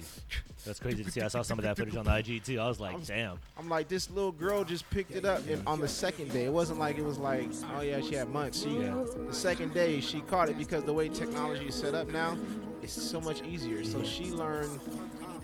That's 0.64 0.78
crazy 0.78 1.02
to 1.02 1.10
see. 1.10 1.20
I 1.20 1.28
saw 1.28 1.42
some 1.42 1.58
of 1.58 1.64
that 1.64 1.76
footage 1.76 1.96
on 1.96 2.04
the 2.04 2.16
IG 2.16 2.44
too. 2.44 2.60
I 2.60 2.68
was 2.68 2.78
like, 2.78 3.04
damn. 3.04 3.38
I'm 3.58 3.68
like, 3.68 3.88
this 3.88 4.08
little 4.10 4.30
girl 4.30 4.62
just 4.62 4.88
picked 4.90 5.10
it 5.10 5.24
up, 5.24 5.46
and 5.48 5.60
on 5.66 5.80
the 5.80 5.88
second 5.88 6.32
day, 6.32 6.44
it 6.44 6.52
wasn't 6.52 6.78
like 6.78 6.98
it 6.98 7.04
was 7.04 7.18
like, 7.18 7.48
oh 7.74 7.80
yeah, 7.80 8.00
she 8.00 8.14
had 8.14 8.28
months. 8.28 8.62
She, 8.62 8.70
Yeah. 8.70 9.04
the 9.28 9.34
second 9.34 9.74
day, 9.74 10.00
she 10.00 10.20
caught 10.20 10.48
it 10.48 10.56
because 10.56 10.84
the 10.84 10.92
way 10.92 11.08
technology 11.08 11.66
is 11.66 11.74
set 11.74 11.94
up 11.94 12.08
now, 12.08 12.36
it's 12.82 12.92
so 12.92 13.20
much 13.20 13.42
easier. 13.42 13.82
So 13.82 13.98
mm-hmm. 13.98 14.06
she 14.06 14.30
learned 14.30 14.80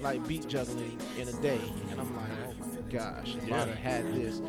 like 0.01 0.27
beat 0.29 0.49
juggling 0.49 0.99
in 1.19 1.29
a 1.29 1.33
day, 1.41 1.61
and 1.91 2.01
I'm 2.01 2.17
like, 2.17 2.42
gosh, 2.93 3.35
Lotta 3.49 3.71
Yeah. 3.71 3.77
had 3.77 4.15
this. 4.15 4.41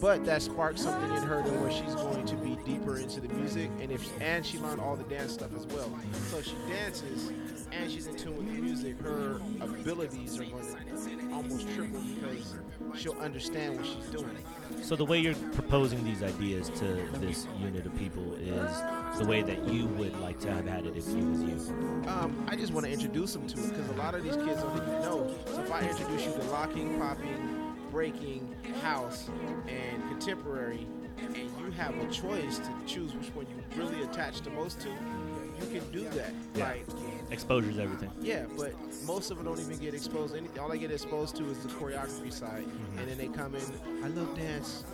But 0.00 0.24
that 0.24 0.42
sparked 0.42 0.78
something 0.80 1.10
in 1.16 1.22
her 1.22 1.42
to 1.42 1.50
where 1.60 1.70
she's 1.70 1.94
going 1.94 2.24
to 2.26 2.34
be 2.36 2.56
deeper 2.64 2.96
into 2.96 3.20
the 3.20 3.28
music, 3.34 3.70
and 3.80 3.92
if 3.92 4.02
and 4.20 4.44
she 4.44 4.58
learned 4.58 4.80
all 4.80 4.96
the 4.96 5.04
dance 5.04 5.32
stuff 5.32 5.54
as 5.56 5.64
well. 5.66 5.90
So 6.30 6.42
she 6.42 6.56
dances 6.68 7.30
and 7.70 7.90
she's 7.90 8.06
in 8.08 8.16
tune 8.16 8.36
with 8.36 8.46
the 8.54 8.60
music, 8.60 9.00
her 9.00 9.40
abilities 9.60 10.38
are 10.40 10.44
going 10.44 10.64
to 10.64 11.34
almost 11.34 11.68
triple 11.74 12.00
because 12.00 12.54
she'll 12.94 13.18
understand 13.20 13.76
what 13.76 13.86
she's 13.86 14.06
doing. 14.06 14.36
So 14.82 14.96
the 14.96 15.04
way 15.04 15.18
you're 15.20 15.34
proposing 15.52 16.02
these 16.04 16.22
ideas 16.22 16.68
to 16.70 16.84
this 17.20 17.46
unit 17.60 17.86
of 17.86 17.96
people 17.96 18.34
is 18.34 18.82
the 19.18 19.24
way 19.24 19.42
that 19.42 19.66
you 19.68 19.86
would 19.86 20.18
like 20.20 20.40
to 20.40 20.52
have 20.52 20.66
had 20.66 20.84
it 20.86 20.96
if 20.96 21.06
you 21.08 21.24
was 21.24 21.68
you. 21.68 21.74
Um, 22.08 22.44
I 22.48 22.56
just 22.56 22.72
want 22.72 22.86
to 22.86 22.92
introduce 22.92 23.32
them 23.32 23.46
to 23.46 23.58
it 23.62 23.68
because 23.70 23.88
a 23.88 23.94
lot 23.94 24.14
of 24.14 24.24
these 24.24 24.36
kids 24.36 24.60
don't 24.60 24.76
even 24.76 24.88
know. 25.00 25.32
So 25.46 25.60
if 25.62 25.70
I 25.72 25.88
introduce 25.88 26.26
you 26.26 26.32
to 26.32 26.42
locking, 26.50 26.98
popping, 26.98 27.51
breaking, 27.92 28.52
house, 28.82 29.28
and 29.68 30.02
contemporary, 30.08 30.86
and 31.18 31.36
you 31.36 31.70
have 31.76 31.94
a 31.98 32.06
choice 32.10 32.58
to 32.58 32.70
choose 32.86 33.14
which 33.14 33.28
one 33.34 33.46
you 33.46 33.80
really 33.80 34.02
attach 34.02 34.40
the 34.40 34.50
most 34.50 34.80
to, 34.80 34.88
you 34.88 35.78
can 35.78 35.88
do 35.92 36.02
that. 36.08 36.32
Yeah. 36.54 36.64
Like, 36.64 36.86
Exposure 37.30 37.70
is 37.70 37.78
everything. 37.78 38.10
yeah, 38.20 38.46
but 38.56 38.72
most 39.06 39.30
of 39.30 39.36
them 39.36 39.46
don't 39.46 39.60
even 39.60 39.76
get 39.78 39.94
exposed. 39.94 40.34
Any, 40.34 40.48
all 40.58 40.68
they 40.70 40.78
get 40.78 40.90
exposed 40.90 41.36
to 41.36 41.44
is 41.50 41.58
the 41.58 41.68
choreography 41.68 42.32
side, 42.32 42.64
mm-hmm. 42.64 42.98
and 42.98 43.08
then 43.08 43.18
they 43.18 43.28
come 43.28 43.54
in. 43.54 43.62
I 44.02 44.08
love 44.08 44.34
dance, 44.36 44.84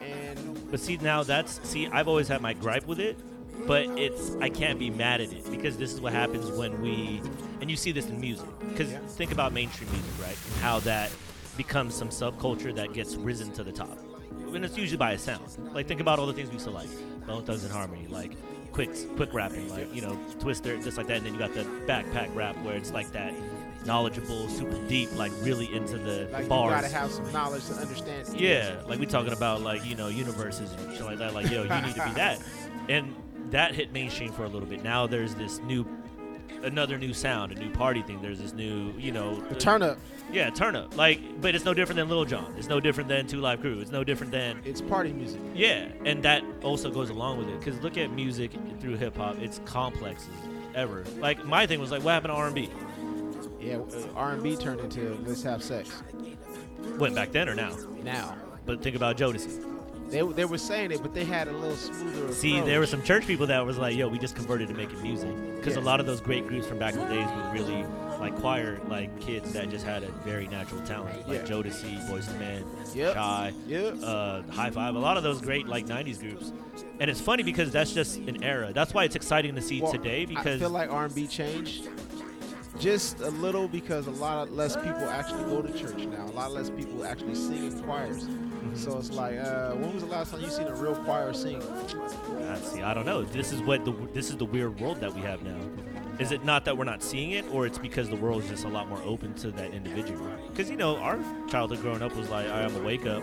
and 0.00 0.70
But 0.70 0.78
see 0.80 0.96
now 0.98 1.24
that's 1.24 1.60
see 1.68 1.88
I've 1.88 2.08
always 2.08 2.28
had 2.28 2.40
my 2.40 2.52
gripe 2.52 2.86
with 2.86 3.00
it, 3.00 3.18
but 3.66 3.86
it's 3.98 4.34
I 4.40 4.48
can't 4.48 4.78
be 4.78 4.90
mad 4.90 5.20
at 5.20 5.32
it 5.32 5.50
because 5.50 5.76
this 5.76 5.92
is 5.92 6.00
what 6.00 6.12
happens 6.12 6.50
when 6.52 6.80
we 6.80 7.20
and 7.60 7.70
you 7.70 7.76
see 7.76 7.92
this 7.92 8.06
in 8.08 8.20
music 8.20 8.46
because 8.68 8.90
Yeah. 8.90 8.98
think 9.06 9.30
about 9.32 9.52
mainstream 9.52 9.90
music 9.90 10.10
right 10.20 10.36
how 10.60 10.80
that 10.80 11.10
becomes 11.56 11.94
some 11.94 12.08
subculture 12.08 12.74
that 12.74 12.92
gets 12.92 13.16
risen 13.16 13.52
to 13.52 13.62
the 13.64 13.72
top 13.72 13.98
and 14.54 14.64
it's 14.64 14.76
usually 14.76 14.96
by 14.96 15.12
a 15.12 15.18
sound 15.18 15.42
like 15.74 15.86
think 15.88 16.00
about 16.00 16.18
all 16.18 16.26
the 16.26 16.32
things 16.32 16.48
we 16.48 16.54
used 16.54 16.64
to 16.66 16.70
like 16.70 16.88
Bone 17.26 17.44
Thugs 17.44 17.64
and 17.64 17.72
Harmony 17.72 18.06
like 18.08 18.32
quick 18.72 18.90
quick 19.16 19.32
rapping 19.34 19.68
like 19.68 19.92
you 19.94 20.00
know 20.02 20.18
Twister 20.38 20.76
just 20.78 20.96
like 20.96 21.06
that 21.08 21.18
and 21.18 21.26
then 21.26 21.32
you 21.32 21.38
got 21.38 21.54
the 21.54 21.64
backpack 21.86 22.34
rap 22.34 22.56
where 22.64 22.76
it's 22.76 22.92
like 22.92 23.10
that 23.12 23.32
knowledgeable 23.84 24.48
super 24.48 24.78
deep 24.88 25.14
like 25.16 25.32
really 25.40 25.72
into 25.74 25.98
the 25.98 26.28
like 26.32 26.48
bars 26.48 26.70
you 26.70 26.82
gotta 26.82 26.94
have 26.94 27.10
some 27.10 27.32
knowledge 27.32 27.64
to 27.66 27.74
understand. 27.74 28.28
yeah, 28.40 28.80
like 28.86 28.98
we 28.98 29.06
talking 29.06 29.32
about 29.32 29.60
like 29.62 29.84
you 29.84 29.94
know 29.94 30.08
universes 30.08 30.72
and 30.72 30.96
shit 30.96 31.04
like 31.04 31.18
that. 31.18 31.34
Like 31.34 31.50
yo, 31.50 31.62
you 31.62 31.82
need 31.82 31.94
to 31.94 32.04
be 32.04 32.10
that, 32.14 32.40
and 32.88 33.14
that 33.50 33.74
hit 33.74 33.92
mainstream 33.92 34.32
for 34.32 34.44
a 34.44 34.48
little 34.48 34.68
bit. 34.68 34.82
Now 34.82 35.06
there's 35.06 35.34
this 35.34 35.60
new, 35.60 35.86
another 36.62 36.98
new 36.98 37.12
sound, 37.12 37.52
a 37.52 37.54
new 37.54 37.70
party 37.70 38.02
thing. 38.02 38.22
There's 38.22 38.40
this 38.40 38.52
new, 38.52 38.92
you 38.98 39.12
know, 39.12 39.40
The 39.40 39.54
turn 39.54 39.82
up, 39.82 39.98
yeah, 40.34 40.50
turn 40.50 40.76
up. 40.76 40.96
Like, 40.96 41.40
but 41.40 41.54
it's 41.54 41.64
no 41.64 41.72
different 41.74 41.96
than 41.98 42.08
Lil 42.08 42.24
Jon. 42.24 42.52
It's 42.58 42.68
no 42.68 42.80
different 42.80 43.08
than 43.08 43.26
Two 43.26 43.40
Live 43.40 43.60
Crew. 43.60 43.78
It's 43.80 43.90
no 43.92 44.02
different 44.04 44.32
than 44.32 44.60
it's 44.64 44.80
party 44.80 45.12
music. 45.12 45.40
yeah, 45.54 45.88
and 46.04 46.22
that 46.24 46.42
also 46.62 46.90
goes 46.90 47.10
along 47.10 47.38
with 47.38 47.48
it. 47.48 47.62
Cause 47.62 47.78
look 47.80 47.96
at 47.96 48.10
music 48.10 48.50
through 48.80 48.96
hip 48.96 49.16
hop. 49.16 49.38
It's 49.40 49.60
complex 49.64 50.26
as 50.26 50.76
ever. 50.76 51.04
Like 51.20 51.44
my 51.44 51.66
thing 51.66 51.80
was 51.80 51.90
like, 51.90 52.02
what 52.02 52.12
happened 52.12 52.32
to 52.32 52.36
R&B? 52.36 52.68
Yeah, 53.60 53.76
uh, 53.78 54.06
R&B 54.16 54.56
turned 54.56 54.80
into 54.80 55.16
let's 55.26 55.42
have 55.44 55.62
sex. 55.62 56.02
Went 56.98 57.14
back 57.14 57.32
then 57.32 57.48
or 57.48 57.54
now? 57.54 57.74
Now 58.02 58.36
But 58.66 58.82
think 58.82 58.94
about 58.96 59.16
Jodeci. 59.16 59.64
they 60.10 60.20
they 60.22 60.44
were 60.44 60.58
saying 60.58 60.90
it, 60.92 61.00
but 61.02 61.14
they 61.14 61.24
had 61.24 61.48
a 61.48 61.52
little 61.52 61.74
smoother. 61.76 62.32
See, 62.32 62.52
approach. 62.56 62.66
there 62.66 62.78
were 62.80 62.86
some 62.86 63.02
church 63.02 63.26
people 63.26 63.46
that 63.46 63.64
was 63.64 63.78
like, 63.78 63.96
"Yo, 63.96 64.06
we 64.08 64.18
just 64.18 64.36
converted 64.36 64.68
to 64.68 64.74
making 64.74 65.00
music," 65.02 65.30
because 65.56 65.76
Yeah. 65.76 65.82
a 65.82 65.84
lot 65.84 65.98
of 66.00 66.04
those 66.06 66.20
great 66.20 66.46
groups 66.46 66.66
from 66.66 66.78
back 66.78 66.92
in 66.94 67.00
the 67.00 67.06
days 67.06 67.26
were 67.26 67.52
really 67.52 67.86
like 68.24 68.40
choir 68.40 68.80
like 68.88 69.20
kids 69.20 69.52
that 69.52 69.68
just 69.68 69.84
had 69.84 70.02
a 70.02 70.10
very 70.24 70.48
natural 70.48 70.80
talent, 70.82 71.28
like 71.28 71.40
Yeah. 71.40 71.44
Jodeci, 71.46 72.08
Boyz 72.08 72.32
II 72.32 72.38
Men, 72.38 72.64
Yep. 72.94 73.14
Shai, 73.14 73.52
Yep. 73.66 73.96
uh, 74.02 74.42
Hi-Five. 74.50 74.94
A 74.94 74.98
lot 74.98 75.16
of 75.18 75.22
those 75.22 75.42
great 75.42 75.66
like 75.68 75.86
'90s 75.86 76.18
groups, 76.18 76.52
and 77.00 77.10
it's 77.10 77.20
funny 77.20 77.42
because 77.42 77.70
that's 77.70 77.92
just 77.92 78.16
an 78.16 78.42
era. 78.42 78.72
That's 78.72 78.94
why 78.94 79.04
it's 79.04 79.14
exciting 79.14 79.54
to 79.56 79.60
see 79.62 79.82
Well, 79.82 79.92
today 79.92 80.24
because 80.24 80.56
I 80.62 80.64
feel 80.64 80.70
like 80.70 80.90
R&B 80.90 81.26
changed 81.26 81.88
just 82.78 83.20
a 83.20 83.28
little 83.30 83.68
because 83.68 84.06
a 84.06 84.10
lot 84.12 84.48
of 84.48 84.54
less 84.54 84.74
people 84.74 85.08
actually 85.10 85.44
go 85.44 85.60
to 85.60 85.72
church 85.78 86.06
now. 86.06 86.24
A 86.24 86.32
lot 86.32 86.46
of 86.46 86.52
less 86.54 86.70
people 86.70 87.04
actually 87.04 87.34
sing 87.34 87.66
in 87.66 87.82
choirs. 87.82 88.24
Mm-hmm. 88.24 88.74
So 88.74 88.98
it's 88.98 89.10
like, 89.12 89.38
uh, 89.38 89.72
when 89.74 89.92
was 89.92 90.02
the 90.02 90.08
last 90.08 90.32
time 90.32 90.40
you 90.40 90.48
seen 90.50 90.66
a 90.66 90.74
real 90.74 90.96
choir 90.96 91.32
sing? 91.34 91.62
Uh, 91.62 92.56
see, 92.56 92.80
I 92.82 92.94
don't 92.94 93.04
know. 93.06 93.22
This 93.22 93.52
is 93.52 93.60
what 93.62 93.84
the 93.84 93.92
this 94.14 94.30
is 94.30 94.36
the 94.38 94.46
weird 94.46 94.80
world 94.80 95.00
that 95.00 95.12
we 95.14 95.20
have 95.20 95.42
now. 95.42 95.60
Is 96.18 96.30
it 96.32 96.44
not 96.44 96.64
that 96.66 96.76
we're 96.78 96.84
not 96.84 97.02
seeing 97.02 97.32
it, 97.32 97.44
or 97.52 97.66
it's 97.66 97.78
because 97.78 98.08
the 98.08 98.16
world 98.16 98.42
is 98.44 98.48
just 98.48 98.64
a 98.64 98.68
lot 98.68 98.88
more 98.88 99.00
open 99.04 99.34
to 99.34 99.50
that 99.52 99.72
individual? 99.72 100.26
Because 100.48 100.70
you 100.70 100.76
know, 100.76 100.96
our 100.98 101.18
childhood 101.48 101.80
growing 101.80 102.02
up 102.02 102.14
was 102.14 102.30
like, 102.30 102.48
I'm 102.48 102.72
gonna 102.72 102.84
wake 102.84 103.04
up, 103.06 103.22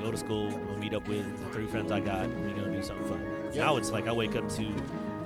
go 0.00 0.10
to 0.10 0.16
school, 0.16 0.48
I'm 0.48 0.66
gonna 0.66 0.78
meet 0.78 0.94
up 0.94 1.08
with 1.08 1.24
the 1.38 1.52
three 1.52 1.66
friends 1.66 1.90
I 1.90 2.00
got, 2.00 2.24
and 2.24 2.40
we're 2.44 2.54
gonna 2.62 2.76
do 2.76 2.82
something 2.82 3.08
fun. 3.08 3.26
Yeah. 3.54 3.64
Now 3.64 3.76
it's 3.78 3.90
like 3.90 4.06
I 4.08 4.12
wake 4.12 4.36
up 4.36 4.48
to 4.50 4.66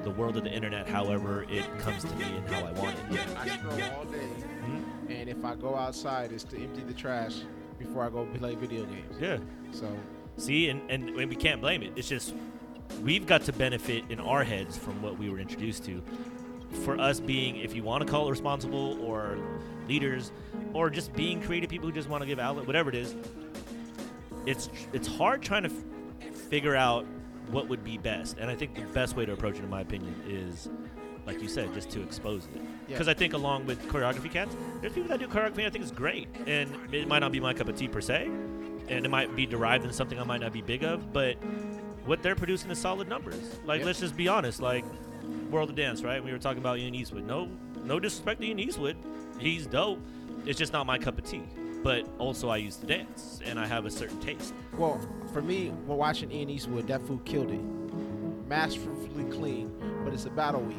the 0.04 0.10
world 0.10 0.36
of 0.36 0.44
the 0.44 0.50
internet, 0.52 0.88
however 0.88 1.44
it 1.48 1.64
comes 1.80 2.04
to 2.04 2.14
me 2.16 2.24
and 2.24 2.48
how 2.48 2.66
I 2.66 2.72
want 2.72 2.96
it. 3.10 3.20
I 3.36 3.48
scroll 3.48 3.72
all 3.96 4.04
day, 4.04 4.28
Mhm. 4.64 4.82
and 5.10 5.28
if 5.28 5.44
I 5.44 5.54
go 5.56 5.74
outside, 5.74 6.30
it's 6.32 6.44
to 6.44 6.56
empty 6.62 6.82
the 6.82 6.94
trash 6.94 7.34
before 7.78 8.04
I 8.04 8.10
go 8.10 8.26
play 8.34 8.54
video 8.54 8.84
games. 8.84 9.16
Yeah. 9.20 9.38
So 9.72 9.88
See, 10.36 10.68
and, 10.70 10.80
and 10.90 11.08
and 11.10 11.28
we 11.28 11.36
can't 11.36 11.60
blame 11.60 11.82
it. 11.82 11.92
It's 11.96 12.08
just 12.08 12.32
we've 13.02 13.26
got 13.26 13.42
to 13.42 13.52
benefit 13.52 14.04
in 14.08 14.18
our 14.20 14.44
heads 14.44 14.76
from 14.78 15.02
what 15.02 15.18
we 15.18 15.28
were 15.30 15.38
introduced 15.40 15.84
to. 15.86 16.02
For 16.72 16.98
us 16.98 17.20
being, 17.20 17.56
if 17.56 17.74
you 17.74 17.82
want 17.82 18.04
to 18.04 18.10
call 18.10 18.26
it 18.26 18.30
responsible, 18.30 18.98
or 19.04 19.38
leaders, 19.88 20.32
or 20.72 20.90
just 20.90 21.12
being 21.14 21.40
creative 21.40 21.68
people 21.70 21.88
who 21.88 21.92
just 21.94 22.08
want 22.08 22.22
to 22.22 22.26
give 22.26 22.38
outlet, 22.38 22.66
whatever 22.66 22.88
it 22.88 22.94
is, 22.96 23.14
it's 24.46 24.68
it's 24.92 25.06
hard 25.06 25.42
trying 25.42 25.62
to 25.64 25.70
f- 25.70 26.34
figure 26.34 26.74
out 26.74 27.04
what 27.50 27.68
would 27.68 27.84
be 27.84 27.98
best. 27.98 28.38
And 28.38 28.50
I 28.50 28.54
think 28.54 28.74
the 28.74 28.82
best 28.82 29.16
way 29.16 29.26
to 29.26 29.32
approach 29.32 29.56
it, 29.58 29.64
in 29.64 29.70
my 29.70 29.80
opinion, 29.82 30.14
is 30.26 30.68
like 31.26 31.40
you 31.40 31.46
said, 31.48 31.72
just 31.72 31.88
to 31.90 32.02
expose 32.02 32.46
it. 32.46 32.60
Yeah. 32.60 32.62
Because 32.88 33.06
I 33.06 33.14
think 33.14 33.32
along 33.32 33.66
with 33.66 33.80
choreography 33.88 34.28
cats, 34.30 34.56
there's 34.80 34.92
people 34.92 35.08
that 35.10 35.20
do 35.20 35.28
choreography. 35.28 35.66
I 35.66 35.70
think 35.70 35.84
is 35.84 35.92
great, 35.92 36.26
and 36.46 36.74
it 36.92 37.06
might 37.06 37.20
not 37.20 37.30
be 37.30 37.38
my 37.38 37.52
cup 37.54 37.68
of 37.68 37.76
tea 37.76 37.86
per 37.86 38.00
se, 38.00 38.26
and 38.88 39.04
it 39.06 39.08
might 39.08 39.36
be 39.36 39.46
derived 39.46 39.84
in 39.84 39.92
something 39.92 40.18
I 40.18 40.24
might 40.24 40.40
not 40.40 40.52
be 40.52 40.62
big 40.62 40.82
of, 40.82 41.12
but 41.12 41.36
what 42.06 42.22
they're 42.22 42.34
producing 42.34 42.70
is 42.72 42.78
solid 42.78 43.08
numbers. 43.08 43.60
Like 43.64 43.80
Yeah. 43.80 43.86
let's 43.86 44.00
just 44.00 44.16
be 44.16 44.26
honest, 44.26 44.60
like 44.60 44.84
World 45.50 45.70
of 45.70 45.76
Dance, 45.76 46.02
right? 46.02 46.22
We 46.22 46.32
were 46.32 46.38
talking 46.38 46.58
about 46.60 46.78
Ian 46.78 46.94
Eastwood. 46.94 47.24
No, 47.24 47.48
no 47.84 47.98
disrespect 48.00 48.40
to 48.40 48.46
Ian 48.46 48.58
Eastwood, 48.58 48.96
he's 49.38 49.66
dope. 49.66 49.98
It's 50.46 50.58
just 50.58 50.72
not 50.72 50.86
my 50.86 50.98
cup 50.98 51.18
of 51.18 51.24
tea. 51.24 51.42
But 51.82 52.06
also, 52.18 52.48
I 52.48 52.58
used 52.58 52.80
to 52.82 52.86
dance, 52.86 53.40
and 53.44 53.58
I 53.58 53.66
have 53.66 53.86
a 53.86 53.90
certain 53.90 54.20
taste. 54.20 54.54
Well, 54.78 55.00
for 55.32 55.42
me, 55.42 55.68
when 55.86 55.98
watching 55.98 56.30
Ian 56.30 56.48
Eastwood, 56.50 56.86
that 56.86 57.02
food 57.06 57.24
killed 57.24 57.50
it. 57.50 57.60
Masterfully 58.48 59.24
clean, 59.24 59.72
but 60.04 60.12
it's 60.12 60.26
a 60.26 60.30
battle 60.30 60.60
week. 60.60 60.76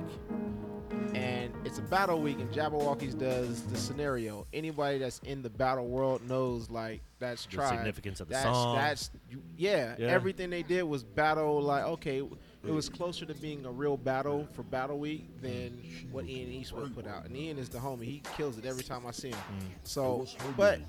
And 1.16 1.54
it's 1.66 1.80
a 1.80 1.82
battle 1.82 2.22
week, 2.22 2.40
and 2.40 2.50
Jabbawockeez 2.52 3.18
does 3.20 3.64
the 3.64 3.78
scenario. 3.78 4.48
Anybody 4.54 4.98
that's 5.00 5.20
in 5.26 5.42
the 5.42 5.50
battle 5.50 5.88
world 5.88 6.28
knows, 6.28 6.70
like, 6.70 7.02
that's 7.20 7.46
The 7.46 7.52
tried. 7.52 7.76
significance 7.76 8.20
of 8.22 8.28
the 8.28 8.34
that's, 8.34 8.46
song. 8.46 8.76
That's, 8.78 9.12
yeah, 9.58 9.96
Yeah. 9.98 10.08
everything 10.08 10.50
they 10.50 10.64
did 10.64 10.84
was 10.84 11.04
battle, 11.04 11.62
like, 11.62 11.84
okay, 11.84 12.22
it 12.66 12.72
was 12.72 12.90
closer 12.90 13.26
to 13.26 13.34
being 13.36 13.66
a 13.66 13.72
real 13.72 13.98
battle 13.98 14.48
for 14.54 14.64
Battle 14.64 14.98
Week 14.98 15.26
than 15.42 15.82
what 16.12 16.26
Ian 16.26 16.50
Eastwood 16.52 16.96
put 16.96 17.06
out. 17.08 17.26
And 17.26 17.36
Ian 17.36 17.58
is 17.58 17.70
the 17.70 17.78
homie. 17.78 18.04
He 18.06 18.22
kills 18.38 18.58
it 18.58 18.66
every 18.66 18.84
time 18.84 19.06
I 19.06 19.12
see 19.12 19.30
him. 19.30 19.38
Mm. 19.38 19.68
So, 19.84 20.26
but 20.56 20.80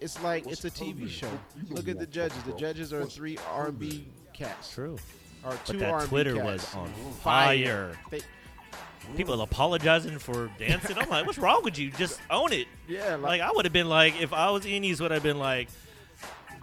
it's 0.00 0.22
like 0.22 0.46
it's 0.46 0.64
a 0.64 0.70
TV 0.70 1.08
show. 1.08 1.30
Look 1.70 1.88
at 1.88 1.98
the 1.98 2.06
judges. 2.06 2.42
The 2.42 2.52
judges 2.52 2.92
are 2.92 3.04
three 3.04 3.38
R&B 3.50 4.06
cats, 4.32 4.72
True. 4.72 4.98
or 5.44 5.52
two 5.64 5.74
But 5.74 5.78
that 5.78 5.90
R&B 5.90 6.06
Twitter 6.08 6.34
cats. 6.34 6.44
was 6.44 6.74
on 6.74 6.92
fire. 7.22 7.98
They, 8.10 8.20
People 9.16 9.40
apologizing 9.42 10.18
for 10.18 10.48
dancing. 10.58 10.96
I'm 10.96 11.08
like, 11.08 11.26
what's 11.26 11.38
wrong 11.38 11.62
with 11.64 11.76
you? 11.76 11.90
Just 11.90 12.20
own 12.30 12.52
it. 12.52 12.68
yeah, 12.88 13.16
Like 13.16 13.22
like, 13.22 13.40
I 13.40 13.50
would 13.50 13.64
have 13.64 13.72
been 13.72 13.88
like, 13.88 14.20
if 14.20 14.32
I 14.32 14.50
was 14.50 14.64
Ian 14.66 14.84
Eastwood, 14.84 15.10
I'd 15.10 15.22
been 15.24 15.38
like, 15.40 15.68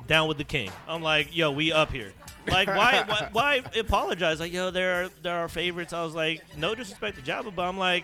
down 0.09 0.27
with 0.27 0.37
the 0.37 0.43
king. 0.43 0.69
I'm 0.87 1.01
like, 1.01 1.33
yo, 1.33 1.51
we 1.51 1.71
up 1.71 1.91
here. 1.91 2.11
Like, 2.47 2.67
why, 2.67 3.05
why, 3.07 3.29
why 3.31 3.79
apologize? 3.79 4.41
Like, 4.41 4.51
yo, 4.51 4.71
there 4.71 5.05
are 5.05 5.09
there 5.21 5.37
are 5.37 5.47
favorites. 5.47 5.93
I 5.93 6.03
was 6.03 6.15
like, 6.15 6.41
no 6.57 6.75
disrespect 6.75 7.17
to 7.17 7.23
Jabba, 7.23 7.55
but 7.55 7.61
I'm 7.61 7.77
like, 7.77 8.03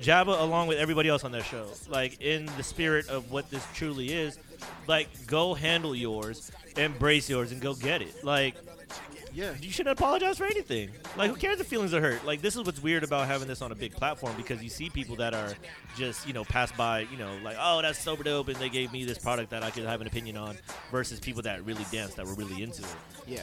Jabba 0.00 0.40
along 0.40 0.68
with 0.68 0.78
everybody 0.78 1.10
else 1.10 1.24
on 1.24 1.32
that 1.32 1.44
show, 1.44 1.66
like 1.90 2.22
in 2.22 2.46
the 2.56 2.62
spirit 2.62 3.08
of 3.08 3.30
what 3.30 3.50
this 3.50 3.66
truly 3.74 4.12
is, 4.12 4.38
like 4.86 5.08
go 5.26 5.52
handle 5.52 5.94
yours, 5.94 6.50
embrace 6.76 7.28
yours, 7.28 7.52
and 7.52 7.60
go 7.60 7.74
get 7.74 8.00
it. 8.00 8.24
Like 8.24 8.54
Yeah. 9.38 9.54
you 9.60 9.70
shouldn't 9.70 9.98
apologize 9.98 10.38
for 10.38 10.44
anything. 10.44 10.90
Like, 11.16 11.30
who 11.30 11.36
cares 11.36 11.60
if 11.60 11.66
feelings 11.66 11.94
are 11.94 12.00
hurt? 12.00 12.24
Like, 12.24 12.42
this 12.42 12.56
is 12.56 12.64
what's 12.64 12.82
weird 12.82 13.04
about 13.04 13.28
having 13.28 13.46
this 13.46 13.62
on 13.62 13.70
a 13.70 13.74
big 13.74 13.92
platform 13.92 14.34
because 14.36 14.62
you 14.62 14.68
see 14.68 14.90
people 14.90 15.16
that 15.16 15.32
are 15.32 15.54
just, 15.96 16.26
you 16.26 16.32
know, 16.32 16.44
pass 16.44 16.72
by, 16.72 17.00
you 17.00 17.16
know, 17.16 17.30
like, 17.44 17.56
oh, 17.60 17.80
that's 17.80 17.98
super 17.98 18.24
dope, 18.24 18.48
and 18.48 18.56
they 18.56 18.68
gave 18.68 18.92
me 18.92 19.04
this 19.04 19.18
product 19.18 19.50
that 19.50 19.62
I 19.62 19.70
could 19.70 19.84
have 19.84 20.00
an 20.00 20.08
opinion 20.08 20.36
on, 20.36 20.56
versus 20.90 21.20
people 21.20 21.42
that 21.42 21.64
really 21.64 21.84
dance, 21.92 22.14
that 22.14 22.26
were 22.26 22.34
really 22.34 22.62
into 22.62 22.82
it. 22.82 22.96
Yeah. 23.26 23.42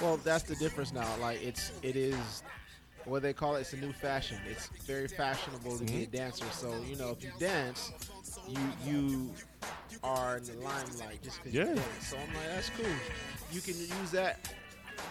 Well, 0.00 0.18
that's 0.18 0.44
the 0.44 0.56
difference 0.56 0.92
now. 0.92 1.08
Like 1.20 1.42
it's 1.42 1.72
it 1.82 1.96
is 1.96 2.42
what 3.04 3.22
they 3.22 3.32
call 3.32 3.56
it. 3.56 3.60
It's 3.60 3.72
a 3.72 3.76
new 3.76 3.92
fashion. 3.92 4.38
It's 4.50 4.66
very 4.84 5.08
fashionable 5.08 5.78
to 5.78 5.84
be 5.84 5.92
a 5.92 5.96
mm-hmm. 6.06 6.16
dancer. 6.16 6.44
So 6.50 6.74
you 6.86 6.96
know, 6.96 7.10
if 7.10 7.24
you 7.24 7.30
dance, 7.38 7.92
you 8.48 8.58
you 8.84 9.30
are 10.02 10.38
in 10.38 10.44
the 10.44 10.52
limelight 10.54 11.22
just 11.22 11.42
because 11.42 11.54
Yeah. 11.54 11.68
you 11.68 11.74
dance. 11.76 12.08
So 12.08 12.16
I'm 12.16 12.34
like, 12.34 12.46
that's 12.54 12.70
cool. 12.70 12.86
You 13.52 13.60
can 13.60 13.74
use 13.78 14.10
that. 14.12 14.38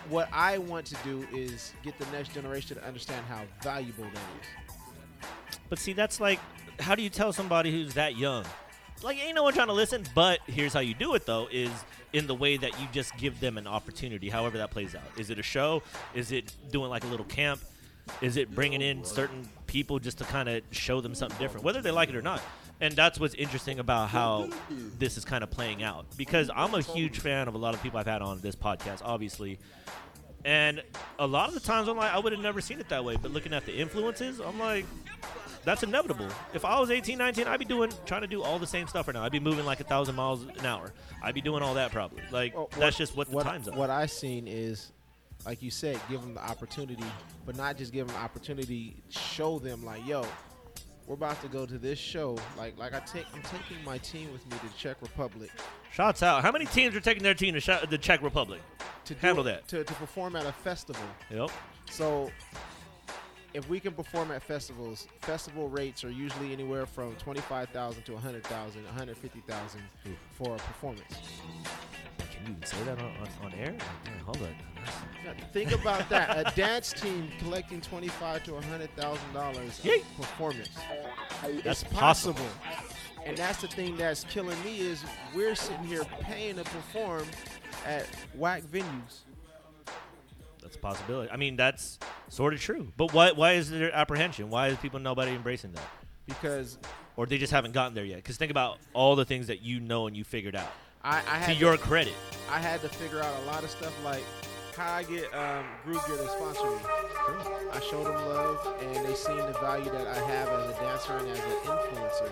What 0.10 0.30
I 0.32 0.58
want 0.58 0.86
to 0.88 0.96
do 1.04 1.28
is 1.34 1.74
get 1.84 1.98
the 1.98 2.06
next 2.08 2.34
generation 2.34 2.78
to 2.78 2.86
understand 2.86 3.26
how 3.28 3.42
valuable 3.62 4.04
that 4.04 4.14
is. 4.14 5.28
But 5.70 5.80
see, 5.80 5.94
that's 5.94 6.20
like, 6.20 6.40
how 6.80 6.96
do 6.96 7.02
you 7.02 7.10
tell 7.10 7.34
somebody 7.34 7.72
who's 7.72 7.94
that 7.96 8.18
young? 8.18 8.46
Like, 9.04 9.18
ain't 9.24 9.36
no 9.36 9.44
one 9.44 9.54
trying 9.54 9.68
to 9.68 9.74
listen. 9.74 10.04
But 10.14 10.40
here's 10.48 10.74
how 10.74 10.80
you 10.80 10.94
do 10.94 11.16
it, 11.16 11.26
though, 11.26 11.48
is 11.52 11.72
in 12.14 12.28
the 12.28 12.36
way 12.36 12.58
that 12.58 12.80
you 12.80 12.88
just 12.92 13.16
give 13.18 13.40
them 13.40 13.58
an 13.58 13.68
opportunity, 13.68 14.30
however 14.30 14.58
that 14.60 14.72
plays 14.72 14.96
out. 14.96 15.04
Is 15.18 15.30
it 15.30 15.40
a 15.40 15.44
show? 15.44 15.84
Is 16.14 16.32
it 16.32 16.54
doing 16.72 16.90
like 16.90 17.04
a 17.04 17.08
little 17.08 17.26
camp? 17.26 17.62
Is 18.22 18.38
it 18.38 18.54
bringing 18.54 18.82
in 18.82 19.04
certain 19.04 19.50
people 19.68 20.00
just 20.00 20.20
to 20.20 20.24
kind 20.26 20.48
of 20.48 20.62
show 20.72 21.02
them 21.02 21.16
something 21.16 21.38
different, 21.40 21.66
whether 21.66 21.82
they 21.82 21.92
like 21.92 22.10
it 22.10 22.16
or 22.16 22.22
not? 22.22 22.42
And 22.82 22.94
that's 22.94 23.20
what's 23.20 23.36
interesting 23.36 23.80
about 23.80 24.10
how 24.10 24.50
this 25.00 25.18
is 25.18 25.24
kind 25.24 25.44
of 25.44 25.52
playing 25.52 25.82
out. 25.82 26.06
Because 26.18 26.50
I'm 26.54 26.74
a 26.74 26.82
huge 26.82 27.20
fan 27.20 27.48
of 27.48 27.56
a 27.56 27.58
lot 27.58 27.74
of 27.74 27.82
people 27.82 28.00
I've 28.00 28.08
had 28.08 28.22
on 28.22 28.42
this 28.42 28.56
podcast, 28.56 29.02
obviously. 29.04 29.60
And 30.44 30.84
a 31.18 31.26
lot 31.26 31.48
of 31.48 31.54
the 31.56 31.62
times 31.62 31.88
I'm 31.88 31.98
like, 31.98 32.14
I 32.14 32.20
would 32.20 32.34
have 32.34 32.42
never 32.42 32.62
seen 32.62 32.80
it 32.80 32.90
that 32.90 33.04
way. 33.04 33.18
But 33.20 33.32
looking 33.32 33.54
at 33.54 33.66
the 33.66 33.74
influences, 33.74 34.40
I'm 34.40 34.60
like, 34.60 34.86
that's 35.64 35.82
inevitable. 35.82 36.28
If 36.54 36.64
I 36.64 36.80
was 36.80 36.92
18, 36.92 37.18
19, 37.18 37.48
I'd 37.48 37.58
be 37.58 37.66
doing, 37.66 37.92
trying 38.06 38.22
to 38.22 38.28
do 38.28 38.44
all 38.44 38.60
the 38.60 38.68
same 38.68 38.88
stuff 38.88 39.08
right 39.08 39.16
now. 39.16 39.24
I'd 39.24 39.32
be 39.32 39.40
moving 39.40 39.66
like 39.66 39.80
a 39.80 39.84
thousand 39.84 40.16
miles 40.16 40.44
an 40.44 40.66
hour. 40.66 40.94
I'd 41.24 41.34
be 41.34 41.42
doing 41.42 41.64
all 41.64 41.74
that 41.74 41.92
probably. 41.92 42.22
Like, 42.32 42.54
Well, 42.56 42.70
that's 42.78 42.98
just 42.98 43.18
what 43.18 43.32
the 43.32 43.42
times 43.42 43.68
are. 43.68 43.76
What 43.76 43.90
I've 43.90 44.12
seen 44.12 44.48
is, 44.48 44.92
like 45.46 45.64
you 45.64 45.72
said, 45.72 46.00
give 46.10 46.22
them 46.22 46.36
the 46.36 46.44
opportunity, 46.44 47.04
but 47.46 47.58
not 47.58 47.78
just 47.78 47.92
give 47.92 48.06
them 48.06 48.16
the 48.16 48.22
opportunity. 48.22 49.02
Show 49.10 49.58
them 49.58 49.84
like, 49.84 50.06
yo, 50.06 50.26
we're 51.08 51.14
about 51.16 51.42
to 51.42 51.48
go 51.48 51.66
to 51.66 51.78
this 51.78 52.00
show. 52.00 52.38
Like, 52.58 52.78
like 52.78 52.94
I 52.94 53.00
take, 53.02 53.26
I'm 53.34 53.42
taking 53.44 53.84
my 53.86 53.98
team 54.00 54.32
with 54.32 54.46
me 54.52 54.58
to 54.58 54.66
the 54.68 54.74
Czech 54.78 54.98
Republic 55.02 55.52
Shots 55.94 56.22
out. 56.24 56.42
How 56.44 56.52
many 56.52 56.66
teams 56.66 56.94
are 56.96 57.00
taking 57.00 57.24
their 57.24 57.34
team 57.34 57.54
to 57.54 57.60
Sha- 57.62 57.86
the 57.86 57.98
Czech 57.98 58.22
Republic? 58.22 58.62
to 59.06 59.14
Handle 59.16 59.44
that. 59.46 59.68
to, 59.68 59.84
to 59.84 59.94
perform 59.94 60.36
at 60.36 60.46
a 60.46 60.52
festival. 60.52 61.04
Yep. 61.30 61.52
So, 61.92 62.32
if 63.54 63.70
we 63.70 63.80
can 63.80 63.94
perform 63.94 64.32
at 64.32 64.42
festivals, 64.44 65.08
festival 65.22 65.70
rates 65.70 66.04
are 66.04 66.10
usually 66.12 66.52
anywhere 66.52 66.86
from 66.86 67.14
twenty-five 67.16 67.70
thousand 67.70 68.04
to 68.06 68.14
100,000, 68.14 68.84
150,000 68.84 69.82
for 70.34 70.56
a 70.56 70.58
performance. 70.58 71.04
Can 72.18 72.46
you 72.48 72.52
even 72.54 72.64
say 72.66 72.84
that 72.84 72.98
on, 73.00 73.06
on, 73.06 73.28
on 73.46 73.54
air? 73.54 73.76
Hold 74.26 74.42
on. 74.42 74.56
Think 75.54 75.72
about 75.72 76.08
that. 76.10 76.38
A 76.48 76.56
dance 76.56 76.94
team 76.94 77.30
collecting 77.40 77.82
twenty-five 77.82 78.44
to 78.44 78.56
hundred 78.62 78.96
thousand 78.96 79.34
dollars 79.34 79.82
performance. 80.18 80.70
That's 81.64 81.82
it's 81.82 81.94
possible. 81.94 82.46
And 83.26 83.36
that's 83.36 83.62
the 83.62 83.68
thing 83.68 83.98
that's 83.98 84.24
killing 84.26 84.62
me 84.64 84.82
is 84.82 85.04
we're 85.34 85.56
sitting 85.56 85.84
here 85.86 86.04
paying 86.22 86.58
to 86.58 86.64
perform 86.64 87.26
at 87.86 88.06
whack 88.36 88.62
venues. 88.64 89.22
That's 90.62 90.76
a 90.76 90.80
possibility. 90.80 91.32
I 91.32 91.38
mean, 91.38 91.56
that's 91.56 91.98
sort 92.30 92.54
of 92.54 92.60
true. 92.60 92.92
But 92.98 93.14
why, 93.14 93.32
why 93.32 93.54
is 93.54 93.72
there 93.72 93.92
apprehension? 93.94 94.52
Why 94.52 94.68
is 94.68 94.78
people 94.78 95.00
nobody 95.00 95.32
embracing 95.32 95.72
that? 95.72 95.88
Because 96.28 96.78
Or 97.18 97.26
they 97.26 97.38
just 97.38 97.54
haven't 97.54 97.72
gotten 97.74 97.94
there 97.94 98.06
yet? 98.06 98.18
Because 98.18 98.38
think 98.38 98.52
about 98.52 98.78
all 98.94 99.16
the 99.16 99.26
things 99.26 99.48
that 99.48 99.62
you 99.62 99.80
know 99.80 100.08
and 100.08 100.16
you 100.16 100.24
figured 100.24 100.56
out. 100.56 100.72
I, 101.06 101.20
I 101.20 101.22
To 101.22 101.46
had 101.46 101.58
your 101.58 101.78
to, 101.78 101.84
credit. 101.84 102.16
I 102.50 102.58
had 102.60 102.82
to 102.82 102.90
figure 102.90 103.22
out 103.22 103.40
a 103.44 103.46
lot 103.46 103.64
of 103.64 103.70
stuff 103.70 103.94
like 104.04 104.24
how 104.76 104.92
I 104.96 105.04
get 105.04 105.34
um, 105.34 105.64
Gruv 105.86 106.06
Gear 106.08 106.18
to 106.18 106.28
sponsor 106.28 106.66
me. 106.66 106.78
I 107.72 107.80
showed 107.80 108.06
them 108.06 108.16
love, 108.28 108.76
and 108.82 109.06
they 109.06 109.14
seen 109.14 109.38
the 109.38 109.54
value 109.62 109.90
that 109.92 110.08
I 110.08 110.16
have 110.16 110.50
as 110.50 110.76
a 110.76 110.80
dancer 110.82 111.14
and 111.14 111.30
as 111.30 111.40
an 111.40 111.46
influencer. 111.64 112.30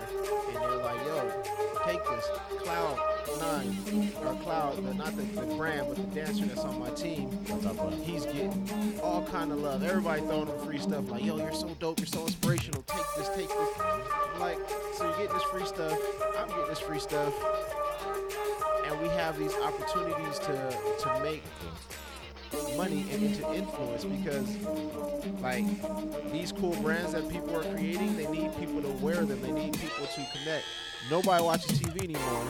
And 0.48 0.56
they're 0.56 0.76
like, 0.76 0.98
"Yo, 1.06 1.42
take 1.86 2.04
this 2.04 2.28
Cloud 2.62 2.98
Nine 3.40 4.12
or 4.26 4.34
Cloud, 4.42 4.84
the, 4.84 4.92
not 4.94 5.16
the, 5.16 5.22
the 5.22 5.54
brand, 5.54 5.86
but 5.88 5.96
the 5.96 6.20
dancer 6.20 6.44
that's 6.44 6.60
on 6.60 6.78
my 6.78 6.90
team. 6.90 7.30
What's 7.48 7.64
up, 7.64 7.76
bud? 7.76 7.94
He's 7.94 8.26
getting 8.26 9.00
all 9.02 9.24
kind 9.26 9.50
of 9.52 9.58
love. 9.60 9.82
Everybody 9.82 10.20
throwing 10.22 10.48
him 10.48 10.58
free 10.66 10.78
stuff 10.78 11.08
like, 11.10 11.24
"Yo, 11.24 11.38
you're 11.38 11.52
so 11.52 11.68
dope. 11.78 12.00
You're 12.00 12.06
so 12.06 12.22
inspirational. 12.26 12.82
Take 12.82 13.06
this, 13.16 13.28
take 13.30 13.48
this." 13.48 13.68
I'm 14.34 14.40
like, 14.40 14.58
so 14.96 15.04
you're 15.04 15.16
getting 15.16 15.32
this 15.32 15.44
free 15.44 15.64
stuff. 15.64 15.98
I'm 16.38 16.48
getting 16.48 16.66
this 16.68 16.80
free 16.80 16.98
stuff 16.98 17.32
and 18.94 19.02
we 19.02 19.08
have 19.08 19.38
these 19.38 19.54
opportunities 19.56 20.38
to 20.38 20.78
to 20.98 21.20
make 21.22 21.42
money 22.76 23.04
and 23.10 23.34
to 23.34 23.54
influence 23.54 24.04
because 24.04 24.56
like 25.40 25.64
these 26.30 26.52
cool 26.52 26.74
brands 26.76 27.12
that 27.12 27.28
people 27.28 27.54
are 27.56 27.64
creating 27.74 28.16
they 28.16 28.26
need 28.28 28.56
people 28.58 28.80
to 28.80 28.88
wear 29.04 29.24
them 29.24 29.40
they 29.42 29.50
need 29.50 29.72
people 29.74 30.06
to 30.06 30.26
connect 30.32 30.64
nobody 31.10 31.42
watches 31.42 31.80
tv 31.80 32.04
anymore 32.04 32.46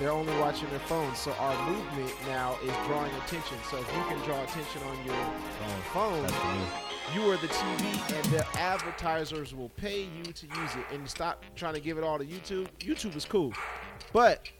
they're 0.00 0.10
only 0.10 0.36
watching 0.38 0.68
their 0.70 0.80
phones 0.80 1.18
so 1.18 1.30
our 1.32 1.70
movement 1.70 2.12
now 2.26 2.56
is 2.62 2.72
drawing 2.86 3.12
attention 3.24 3.56
so 3.70 3.78
if 3.78 3.86
you 3.94 4.02
can 4.08 4.18
draw 4.24 4.42
attention 4.42 4.82
on 4.82 5.06
your 5.06 5.14
phone 5.92 6.22
That's 6.22 6.34
for 6.34 6.46
me. 6.48 6.66
you 7.14 7.30
are 7.30 7.36
the 7.36 7.46
TV, 7.46 8.16
and 8.16 8.24
the 8.32 8.46
advertisers 8.58 9.54
will 9.54 9.70
pay 9.70 10.02
you 10.02 10.24
to 10.24 10.46
use 10.46 10.74
it. 10.74 10.94
And 10.94 11.08
stop 11.08 11.44
trying 11.54 11.74
to 11.74 11.80
give 11.80 11.96
it 11.96 12.04
all 12.04 12.18
to 12.18 12.24
YouTube. 12.24 12.66
YouTube 12.80 13.16
is 13.16 13.24
cool, 13.24 13.54
but 14.12 14.50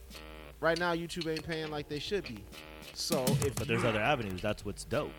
right 0.61 0.79
now 0.79 0.95
YouTube 0.95 1.31
ain't 1.31 1.47
paying 1.47 1.71
like 1.71 1.89
they 1.89 1.99
should 1.99 2.25
be. 2.25 2.45
So 2.95 3.25
if 3.43 3.55
But 3.57 3.69
there's 3.69 3.85
other 3.85 4.01
avenues. 4.01 4.41
That's 4.41 4.65
what's 4.65 4.85
dope. 4.85 5.13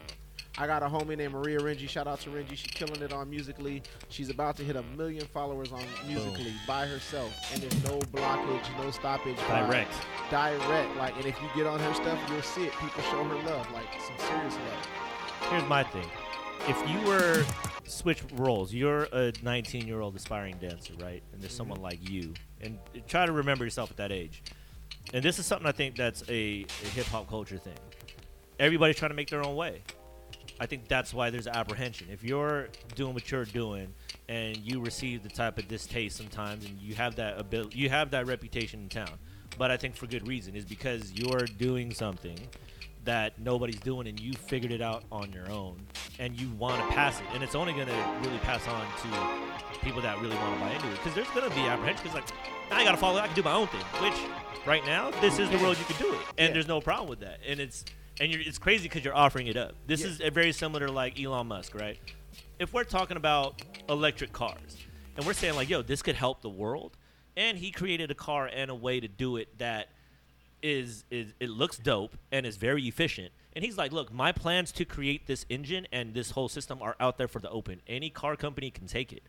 I 0.60 0.66
got 0.66 0.82
a 0.82 0.88
homie 0.88 1.16
named 1.16 1.34
Maria 1.34 1.60
Renji. 1.60 1.88
Shout 1.88 2.08
out 2.08 2.20
to 2.22 2.32
Renji. 2.32 2.58
She's 2.58 2.72
killing 2.72 3.00
it 3.04 3.14
on 3.14 3.30
Musical.ly. 3.30 3.84
She's 4.10 4.32
about 4.32 4.58
to 4.58 4.64
hit 4.64 4.76
a 4.76 4.82
million 4.98 5.28
followers 5.28 5.72
on 5.72 5.84
Musical.ly 6.08 6.52
by 6.68 6.88
herself, 6.88 7.32
and 7.54 7.62
there's 7.62 7.84
no 7.84 8.00
blockage, 8.12 8.84
no 8.84 8.90
stoppage. 8.90 9.38
Direct. 9.48 9.94
direct. 10.32 10.96
Like, 10.98 11.16
and 11.18 11.26
if 11.28 11.40
you 11.44 11.48
get 11.56 11.68
on 11.68 11.80
her 11.80 11.94
stuff, 11.94 12.20
you'll 12.32 12.42
see 12.42 12.64
it. 12.64 12.74
People 12.74 13.04
show 13.04 13.24
her 13.24 13.36
love, 13.48 13.72
like 13.72 13.86
some 14.02 14.18
serious 14.18 14.56
love. 14.56 15.52
Here's 15.52 15.70
my 15.70 15.84
thing. 15.84 16.10
If 16.68 16.90
you 16.90 17.08
were 17.08 17.46
switch 17.84 18.24
roles, 18.34 18.74
you're 18.74 19.04
a 19.14 19.32
19 19.44 19.88
year 19.88 20.02
old 20.02 20.16
aspiring 20.16 20.58
dancer, 20.60 20.94
right? 21.00 21.22
And 21.34 21.42
there's 21.42 21.52
mm-hmm. 21.52 21.58
someone 21.58 21.82
like 21.82 22.10
you, 22.10 22.34
and 22.62 22.80
try 23.08 23.28
to 23.28 23.32
remember 23.32 23.64
yourself 23.64 23.92
at 23.92 23.98
that 23.98 24.12
age. 24.12 24.42
And 25.14 25.24
this 25.24 25.40
is 25.40 25.46
something 25.46 25.68
I 25.68 25.72
think 25.72 25.96
that's 25.96 26.24
a, 26.30 26.66
a 26.84 26.88
hip 26.88 27.06
hop 27.08 27.30
culture 27.30 27.58
thing. 27.58 27.74
Everybody's 28.60 28.98
trying 28.98 29.12
to 29.12 29.16
make 29.16 29.30
their 29.30 29.46
own 29.46 29.56
way. 29.56 29.82
I 30.60 30.66
think 30.66 30.88
that's 30.88 31.14
why 31.14 31.30
there's 31.30 31.48
apprehension. 31.48 32.08
If 32.12 32.24
you're 32.24 32.70
doing 32.96 33.14
what 33.14 33.30
you're 33.30 33.46
doing 33.46 33.94
and 34.28 34.58
you 34.58 34.82
receive 34.82 35.24
the 35.24 35.30
type 35.30 35.58
of 35.58 35.68
distaste 35.68 36.18
sometimes, 36.18 36.66
and 36.66 36.80
you 36.82 36.96
have 36.96 37.16
that 37.18 37.40
ability, 37.40 37.78
you 37.78 37.90
have 37.90 38.12
that 38.12 38.28
reputation 38.28 38.82
in 38.82 38.90
town. 38.90 39.12
But 39.58 39.72
I 39.72 39.78
think 39.78 39.96
for 39.96 40.08
good 40.08 40.28
reason 40.28 40.56
is 40.56 40.66
because 40.66 41.14
you're 41.14 41.46
doing 41.58 41.94
something 41.94 42.38
that 43.06 43.40
nobody's 43.40 43.80
doing, 43.80 44.08
and 44.08 44.20
you 44.20 44.34
figured 44.34 44.72
it 44.72 44.82
out 44.82 45.04
on 45.12 45.32
your 45.32 45.50
own, 45.50 45.80
and 46.20 46.40
you 46.40 46.50
want 46.52 46.82
to 46.82 46.94
pass 46.94 47.20
it, 47.20 47.26
and 47.34 47.42
it's 47.42 47.56
only 47.56 47.72
going 47.74 47.88
to 47.88 48.20
really 48.24 48.38
pass 48.40 48.68
on 48.68 48.86
to 49.02 49.80
people 49.86 50.02
that 50.02 50.20
really 50.20 50.36
want 50.36 50.56
to 50.56 50.60
buy 50.60 50.72
into 50.72 50.88
it. 50.88 50.92
Because 50.98 51.14
there's 51.16 51.30
going 51.30 51.50
to 51.50 51.56
be 51.56 51.62
apprehension. 51.62 52.04
Because 52.04 52.16
like, 52.16 52.57
I 52.72 52.84
got 52.84 52.92
to 52.92 52.98
follow. 52.98 53.20
I 53.20 53.28
can 53.28 53.36
do 53.36 53.44
my 53.44 53.54
own 53.54 53.68
thing. 53.68 53.82
Which 54.02 54.14
right 54.66 54.86
now, 54.86 55.12
this 55.22 55.40
is 55.40 55.50
the 55.50 55.58
world 55.58 55.78
you 55.78 55.86
can 55.86 55.98
do 55.98 56.14
it, 56.14 56.20
and 56.38 56.48
Yeah. 56.50 56.54
there's 56.54 56.68
no 56.68 56.82
problem 56.82 57.10
with 57.10 57.20
that. 57.22 57.40
And 57.48 57.60
it's 57.60 57.86
and 58.20 58.32
you're, 58.32 58.42
it's 58.42 58.58
crazy 58.58 58.84
because 58.84 59.06
you're 59.06 59.16
offering 59.16 59.46
it 59.46 59.56
up. 59.58 59.76
This 59.86 60.02
Yeah. 60.02 60.08
is 60.08 60.22
a 60.22 60.32
very 60.32 60.52
similar 60.52 60.88
to 60.88 60.92
like 60.92 61.20
Elon 61.20 61.48
Musk, 61.48 61.76
right? 61.76 62.00
If 62.60 62.74
we're 62.74 62.84
talking 62.84 63.16
about 63.16 63.62
electric 63.88 64.34
cars, 64.34 64.78
and 65.16 65.26
we're 65.26 65.34
saying 65.34 65.56
like, 65.56 65.70
yo, 65.70 65.82
this 65.84 66.02
could 66.02 66.16
help 66.16 66.42
the 66.42 66.50
world, 66.50 66.98
and 67.36 67.58
he 67.60 67.70
created 67.72 68.10
a 68.10 68.16
car 68.16 68.48
and 68.52 68.72
a 68.72 68.76
way 68.76 69.00
to 69.00 69.08
do 69.08 69.38
it 69.38 69.58
that 69.60 69.90
is 70.64 71.04
is 71.12 71.34
it 71.40 71.50
looks 71.50 71.78
dope 71.78 72.18
and 72.32 72.46
is 72.46 72.58
very 72.58 72.88
efficient. 72.88 73.32
And 73.54 73.64
he's 73.64 73.78
like, 73.78 73.92
look, 73.92 74.12
my 74.14 74.32
plans 74.32 74.72
to 74.74 74.86
create 74.86 75.26
this 75.28 75.46
engine 75.50 75.88
and 75.92 76.14
this 76.14 76.32
whole 76.32 76.50
system 76.50 76.80
are 76.82 76.96
out 77.00 77.18
there 77.18 77.28
for 77.28 77.40
the 77.40 77.50
open. 77.50 77.82
Any 77.88 78.10
car 78.10 78.36
company 78.36 78.70
can 78.72 78.88
take 78.88 79.14
it, 79.14 79.24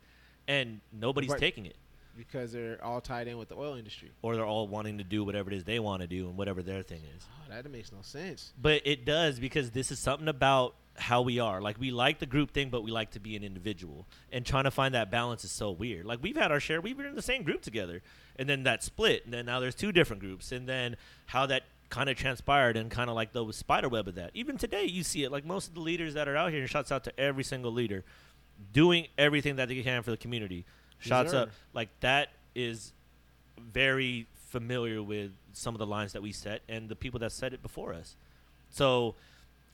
and 0.47 0.81
nobody's 0.91 1.29
Right. 1.31 1.39
taking 1.39 1.65
it. 1.67 1.75
Because 2.19 2.51
they're 2.51 2.83
all 2.83 2.99
tied 2.99 3.27
in 3.29 3.37
with 3.37 3.47
the 3.47 3.55
oil 3.55 3.75
industry. 3.75 4.11
or 4.21 4.35
they're 4.35 4.45
all 4.45 4.67
wanting 4.67 4.97
to 4.97 5.03
do 5.05 5.23
whatever 5.23 5.49
it 5.49 5.55
is 5.55 5.63
they 5.63 5.79
want 5.79 6.01
to 6.01 6.07
do 6.07 6.27
and 6.27 6.37
whatever 6.37 6.61
their 6.61 6.83
thing 6.83 7.01
is. 7.15 7.25
Oh, 7.25 7.53
that 7.55 7.71
makes 7.71 7.91
no 7.93 7.99
sense. 8.01 8.51
But 8.61 8.81
it 8.85 9.05
does 9.05 9.39
because 9.39 9.71
this 9.71 9.89
is 9.89 9.99
something 9.99 10.27
about 10.27 10.75
how 10.97 11.21
we 11.21 11.39
are. 11.39 11.61
Like 11.61 11.79
we 11.79 11.91
like 11.91 12.19
the 12.19 12.25
group 12.25 12.51
thing, 12.51 12.69
but 12.69 12.83
we 12.83 12.91
like 12.91 13.11
to 13.11 13.21
be 13.21 13.37
an 13.37 13.43
individual. 13.43 14.05
And 14.33 14.45
trying 14.45 14.65
to 14.65 14.71
find 14.71 14.93
that 14.95 15.09
balance 15.09 15.45
is 15.45 15.51
so 15.51 15.71
weird. 15.71 16.05
Like 16.05 16.19
we've 16.21 16.35
had 16.35 16.51
our 16.51 16.59
share. 16.59 16.81
We've 16.81 16.97
been 16.97 17.05
in 17.05 17.15
the 17.15 17.21
same 17.21 17.43
group 17.43 17.61
together, 17.61 18.01
and 18.35 18.49
then 18.49 18.63
that 18.63 18.83
split, 18.83 19.23
and 19.23 19.33
then 19.33 19.45
now 19.45 19.61
there's 19.61 19.75
two 19.75 19.93
different 19.93 20.21
groups, 20.21 20.51
and 20.51 20.67
then 20.67 20.97
how 21.25 21.45
that 21.45 21.63
kind 21.89 22.09
of 22.09 22.17
transpired, 22.17 22.75
and 22.75 22.91
kind 22.91 23.09
of 23.09 23.15
like 23.15 23.31
the 23.31 23.49
spider 23.51 23.87
web 23.87 24.09
of 24.09 24.15
that. 24.15 24.31
Even 24.33 24.57
today, 24.57 24.83
you 24.83 25.03
see 25.03 25.23
it. 25.23 25.31
Like 25.31 25.45
most 25.45 25.69
of 25.69 25.73
the 25.73 25.79
leaders 25.79 26.15
that 26.15 26.27
are 26.27 26.35
out 26.35 26.51
here, 26.51 26.59
and 26.59 26.69
shouts 26.69 26.91
out 26.91 27.05
to 27.05 27.17
every 27.17 27.45
single 27.45 27.71
leader, 27.71 28.03
doing 28.73 29.07
everything 29.17 29.55
that 29.55 29.69
they 29.69 29.81
can 29.81 30.03
for 30.03 30.11
the 30.11 30.17
community. 30.17 30.65
Shots 30.99 31.33
up. 31.33 31.49
Like 31.73 31.89
that 32.01 32.29
is 32.55 32.93
very 33.57 34.27
familiar 34.47 35.01
with 35.01 35.31
some 35.53 35.75
of 35.75 35.79
the 35.79 35.85
lines 35.85 36.13
that 36.13 36.21
we 36.21 36.31
set 36.31 36.61
and 36.67 36.89
the 36.89 36.95
people 36.95 37.19
that 37.19 37.31
said 37.31 37.53
it 37.53 37.61
before 37.61 37.93
us. 37.93 38.15
So 38.69 39.15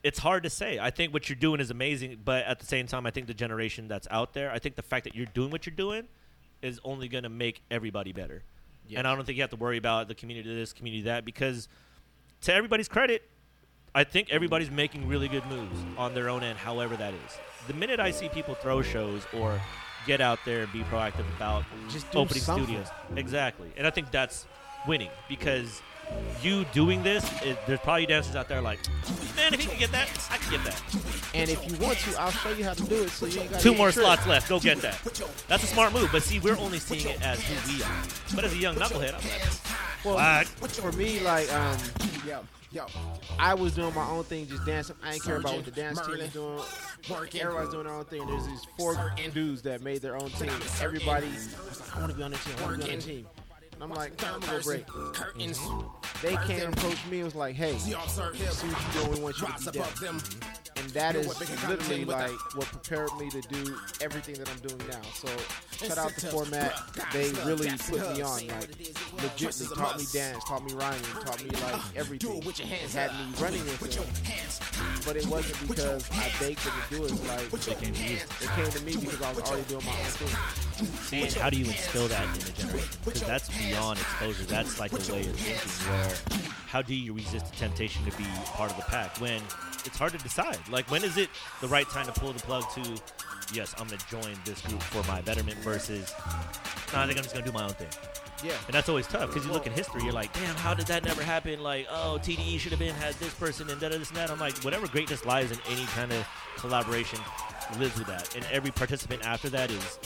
it's 0.04 0.20
hard 0.20 0.44
to 0.44 0.50
say. 0.50 0.80
I 0.80 0.90
think 0.92 1.14
what 1.14 1.30
you're 1.30 1.36
doing 1.36 1.60
is 1.60 1.72
amazing, 1.72 2.20
but 2.24 2.46
at 2.46 2.60
the 2.60 2.66
same 2.66 2.88
time, 2.88 3.06
I 3.06 3.12
think 3.12 3.28
the 3.28 3.34
generation 3.34 3.88
that's 3.88 4.08
out 4.12 4.34
there, 4.34 4.52
I 4.52 4.60
think 4.60 4.76
the 4.76 4.84
fact 4.84 5.06
that 5.06 5.16
you're 5.16 5.26
doing 5.26 5.50
what 5.50 5.66
you're 5.66 5.76
doing 5.76 6.08
is 6.62 6.80
only 6.84 7.08
going 7.08 7.24
to 7.24 7.30
make 7.30 7.62
everybody 7.72 8.12
better. 8.12 8.44
Yes. 8.88 9.00
And 9.00 9.08
I 9.08 9.16
don't 9.16 9.26
think 9.26 9.38
you 9.38 9.44
have 9.44 9.52
to 9.52 9.56
worry 9.56 9.78
about 9.78 10.08
the 10.08 10.16
community 10.16 10.50
of 10.50 10.56
this, 10.56 10.74
community 10.74 11.04
that, 11.04 11.26
because 11.26 11.68
to 12.42 12.54
everybody's 12.54 12.88
credit, 12.88 13.28
I 13.96 14.04
think 14.04 14.30
everybody's 14.30 14.70
making 14.70 15.08
really 15.08 15.28
good 15.28 15.46
moves 15.48 15.80
on 15.98 16.14
their 16.14 16.30
own 16.30 16.44
end, 16.44 16.60
however 16.60 16.96
that 16.98 17.14
is. 17.14 17.40
The 17.68 17.74
minute 17.74 18.00
I 18.00 18.12
see 18.12 18.30
people 18.30 18.54
throw 18.54 18.82
shows 18.82 19.26
or 19.34 19.60
get 20.06 20.22
out 20.22 20.40
there 20.46 20.64
and 20.64 20.72
be 20.74 20.82
proactive 20.84 21.26
about 21.38 21.64
Just 21.90 22.08
opening 22.16 22.42
something. 22.42 22.66
studios, 22.66 22.88
exactly, 23.16 23.72
and 23.78 23.86
I 23.86 23.90
think 23.90 24.12
that's 24.12 24.46
winning 24.88 25.10
because 25.28 25.82
you 26.42 26.66
doing 26.66 27.02
this, 27.04 27.24
it, 27.42 27.58
there's 27.66 27.80
probably 27.80 28.06
dancers 28.06 28.36
out 28.36 28.48
there 28.48 28.62
like, 28.62 28.80
man, 29.36 29.54
if 29.54 29.64
you 29.64 29.70
can 29.70 29.80
get 29.80 29.92
that, 29.92 30.08
I 30.32 30.38
can 30.38 30.52
get 30.52 30.64
that. 30.64 30.82
And 31.34 31.50
if 31.50 31.66
you 31.68 31.76
want 31.84 31.98
to, 32.00 32.20
I'll 32.20 32.32
show 32.32 32.52
you 32.52 32.64
how 32.64 32.74
to 32.74 32.84
do 32.84 33.04
it. 33.04 33.10
So 33.10 33.26
you 33.26 33.42
ain't 33.42 33.52
got 33.52 33.62
Two 33.62 33.74
more 33.74 33.92
slots 33.92 34.26
left. 34.28 34.48
Go 34.48 34.60
get 34.60 34.78
that. 34.82 35.02
That's 35.48 35.64
a 35.64 35.68
smart 35.68 35.94
move. 35.94 36.10
But 36.12 36.24
see, 36.24 36.40
we're 36.40 36.58
only 36.58 36.80
seeing 36.80 37.08
it 37.08 37.22
as 37.26 37.42
who 37.44 37.74
we 37.74 37.82
are. 37.84 38.04
But 38.36 38.44
as 38.46 38.54
a 38.54 38.58
young 38.58 38.76
knucklehead, 38.76 39.16
I'm 39.16 40.14
like, 40.14 40.48
Well, 40.62 40.70
for 40.70 40.92
me, 40.92 41.20
like, 41.22 41.52
um, 41.52 41.78
Yo, 42.76 42.86
I 43.40 43.54
was 43.54 43.74
doing 43.74 43.96
my 43.96 44.06
own 44.10 44.26
thing, 44.26 44.46
just 44.48 44.66
dancing. 44.66 44.98
I 45.02 45.14
ain't 45.14 45.24
care 45.24 45.38
about 45.38 45.56
what 45.56 45.64
the 45.64 45.72
dance 45.72 46.06
team 46.06 46.16
is 46.16 46.34
doing. 46.34 46.60
Everybody's 47.40 47.70
doing 47.70 47.86
their 47.86 47.94
own 47.94 48.04
thing. 48.04 48.28
There's 48.28 48.46
these 48.46 48.66
four 48.78 49.14
dudes 49.34 49.62
that 49.62 49.82
made 49.82 50.02
their 50.02 50.18
own 50.18 50.30
team. 50.32 50.52
Everybody 50.82 51.28
was 51.28 51.80
like, 51.80 51.96
I 51.96 52.00
want 52.02 52.12
to 52.12 52.18
be 52.18 52.24
on 52.24 52.32
the 52.32 52.38
team. 52.38 52.54
I 52.60 52.64
want 52.64 52.82
to 52.82 52.86
be 52.86 52.92
on 52.92 53.00
the 53.00 53.06
team. 53.06 53.28
And 53.76 53.84
I'm 53.84 53.92
like, 53.92 54.22
I'm 54.26 54.42
gonna 54.42 54.58
go 54.58 54.64
break. 54.64 54.88
Curtains. 54.88 55.58
They 56.22 56.36
came 56.48 56.66
and 56.66 56.78
approached 56.78 57.08
me 57.08 57.18
and 57.20 57.26
was 57.26 57.36
like, 57.36 57.56
Hey, 57.56 57.78
See, 57.78 57.94
observe 57.94 58.36
him. 58.36 58.52
see 58.52 58.68
what 58.68 58.96
you 58.96 59.02
doing. 59.02 59.18
We 59.20 59.24
want 59.24 59.40
you 59.40 59.48
to 59.48 59.72
be 59.72 59.80
down. 59.80 60.20
Them. 60.96 61.16
And 61.16 61.16
that 61.16 61.16
You 61.16 61.28
know 61.28 61.32
is 61.32 61.62
what, 61.64 61.70
literally 61.70 62.06
like 62.06 62.56
what 62.56 62.68
prepared 62.68 63.10
me 63.20 63.30
to 63.30 63.42
do 63.42 63.78
everything 64.02 64.36
that 64.36 64.50
I'm 64.50 64.60
doing 64.60 64.82
now. 64.90 65.02
So 65.14 65.28
shout 65.86 65.98
out 65.98 66.16
the 66.16 66.28
format. 66.28 66.74
They 67.14 67.32
really 67.46 67.70
put 67.78 68.00
me 68.16 68.22
on. 68.22 68.48
Like 68.48 68.52
what 68.52 68.70
it 68.70 68.82
is, 68.82 68.94
legitly 68.96 69.38
Trust 69.38 69.62
is 69.62 69.72
a 69.72 69.76
taught 69.76 69.98
me 69.98 70.06
dance, 70.14 70.44
taught 70.46 70.64
me 70.66 70.74
rhyming, 70.74 71.02
taught 71.26 71.44
me 71.44 71.50
like 71.50 71.82
everything. 71.96 72.42
Do 72.42 72.50
it 72.50 72.60
your 72.60 72.68
hands 72.68 72.94
had 72.94 73.12
me 73.12 73.26
running 73.40 73.64
with 73.66 73.82
With 73.82 73.96
your 73.96 74.06
it. 74.06 75.06
But 75.06 75.16
it 75.18 75.28
wasn't 75.28 75.68
because 75.68 76.10
I 76.12 76.32
begged 76.40 76.60
them 76.66 76.74
to 76.90 76.96
do 76.96 77.04
it. 77.06 77.12
It's 77.12 77.28
like 77.28 77.52
With 77.52 77.68
your 77.68 77.78
hands. 77.78 78.24
it 78.42 78.50
came 78.56 78.72
to 78.72 78.82
me 78.84 78.96
because 78.98 79.22
I 79.22 79.34
was 79.34 79.44
already 79.44 79.64
doing 79.68 79.86
my 79.86 79.92
own 79.92 80.14
thing. 80.16 81.24
and 81.24 81.34
how 81.34 81.50
do 81.50 81.58
you 81.58 81.66
instill 81.66 82.08
that 82.08 82.24
in 82.24 82.42
a 82.42 82.52
generation? 82.56 82.98
Because 83.06 83.22
that's 83.24 83.50
beyond 83.58 84.00
exposure. 84.00 84.44
That's 84.46 84.80
like 84.80 84.92
a 84.94 84.96
way 85.14 85.22
of 85.22 85.36
thinking 85.36 85.72
where 85.92 86.55
how 86.76 86.82
do 86.82 86.94
you 86.94 87.14
resist 87.14 87.50
the 87.50 87.56
temptation 87.56 88.04
to 88.04 88.12
be 88.18 88.26
part 88.48 88.70
of 88.70 88.76
the 88.76 88.84
pack 88.84 89.16
when 89.22 89.42
it's 89.86 89.98
hard 89.98 90.12
to 90.12 90.18
decide? 90.18 90.58
Like, 90.70 90.92
when 90.92 91.06
is 91.06 91.16
it 91.16 91.30
the 91.62 91.70
right 91.70 91.88
time 91.88 92.06
to 92.06 92.12
pull 92.12 92.34
the 92.34 92.42
plug 92.42 92.66
to, 92.74 93.02
yes, 93.54 93.74
I'm 93.80 93.88
going 93.88 93.98
to 93.98 94.08
join 94.10 94.36
this 94.44 94.60
group 94.60 94.84
for 94.84 95.02
my 95.10 95.22
betterment 95.22 95.58
versus, 95.60 96.14
I 96.94 97.06
think 97.08 97.18
I'm 97.18 97.24
just 97.24 97.32
going 97.32 97.46
to 97.46 97.50
do 97.50 97.58
my 97.58 97.64
own 97.64 97.70
thing. 97.70 97.88
Yeah. 98.44 98.58
And 98.66 98.74
that's 98.74 98.90
always 98.90 99.08
tough 99.08 99.30
because 99.30 99.46
you 99.46 99.54
look 99.54 99.66
in 99.66 99.72
history, 99.72 100.04
you're 100.04 100.12
like, 100.12 100.34
damn, 100.34 100.54
how 100.56 100.74
did 100.74 100.88
that 100.88 101.06
never 101.06 101.24
happen? 101.24 101.64
Like, 101.64 101.88
oh, 101.90 102.20
TDE 102.22 102.60
should 102.60 102.74
have 102.74 102.80
been 102.80 102.94
had 102.94 103.14
this 103.16 103.34
person 103.36 103.70
and 103.70 103.80
da 103.80 103.88
this 103.88 104.10
and 104.10 104.18
that. 104.18 104.30
I'm 104.30 104.42
like, 104.42 104.58
whatever 104.58 104.86
greatness 104.86 105.24
lies 105.26 105.54
in 105.54 105.60
any 105.70 105.86
kind 105.86 106.12
of 106.12 106.28
collaboration 106.58 107.20
lives 107.80 107.98
with 107.98 108.08
that, 108.08 108.36
and 108.36 108.46
every 108.52 108.72
participant 108.72 109.26
after 109.26 109.48
that 109.48 109.72
is, 109.72 110.00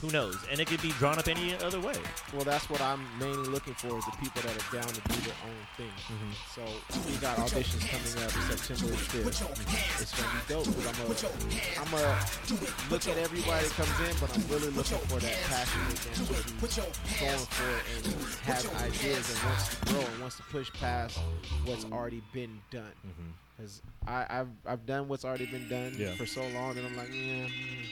who 0.00 0.10
knows? 0.10 0.36
And 0.50 0.60
it 0.60 0.66
could 0.66 0.80
be 0.80 0.90
drawn 0.92 1.18
up 1.18 1.28
any 1.28 1.54
other 1.56 1.78
way. 1.80 1.94
Well, 2.32 2.44
that's 2.44 2.70
what 2.70 2.80
I'm 2.80 3.04
mainly 3.18 3.48
looking 3.48 3.74
for 3.74 3.96
is 3.98 4.04
the 4.06 4.12
people 4.20 4.40
that 4.42 4.56
are 4.56 4.76
down 4.76 4.88
to 4.88 5.00
do 5.00 5.20
their 5.28 5.36
own 5.44 5.60
thing. 5.76 5.92
Mm-hmm. 6.08 6.32
So 6.54 6.62
we 7.10 7.16
got 7.18 7.36
auditions 7.36 7.84
coming 7.84 8.24
up 8.24 8.30
September 8.30 8.94
5th. 8.96 10.00
It's 10.00 10.12
gonna 10.16 10.32
be 10.32 10.40
dope 10.48 10.64
because 10.64 10.86
I'm 10.88 11.92
a, 11.92 12.00
I'm 12.00 12.00
a 12.00 12.90
look 12.90 13.06
at 13.08 13.18
everybody 13.18 13.66
that 13.66 13.74
comes 13.76 14.00
in, 14.08 14.16
but 14.20 14.32
I'm 14.34 14.44
really 14.48 14.70
looking 14.72 14.98
for 15.08 15.20
that 15.20 15.36
passionate 15.48 16.00
dancer 16.00 16.34
who's 16.34 16.76
going 17.20 17.46
for 17.46 17.68
it 17.68 18.06
and 18.06 18.14
has 18.44 18.66
ideas 18.82 19.30
and 19.34 19.44
wants 19.50 19.68
to 19.76 19.86
grow 19.92 20.00
and 20.00 20.20
wants 20.20 20.36
to 20.36 20.42
push 20.44 20.72
past 20.72 21.18
what's 21.66 21.84
already 21.92 22.22
been 22.32 22.60
done. 22.70 22.92
Mm-hmm. 23.06 23.30
Because 23.56 23.82
I've 24.06 24.48
I've 24.64 24.86
done 24.86 25.08
what's 25.08 25.26
already 25.26 25.44
been 25.46 25.68
done 25.68 25.92
Yeah. 25.98 26.14
for 26.14 26.24
so 26.24 26.40
long 26.48 26.78
and 26.78 26.86
I'm 26.86 26.96
like, 26.96 27.08
yeah, 27.08 27.44
mm, 27.44 27.84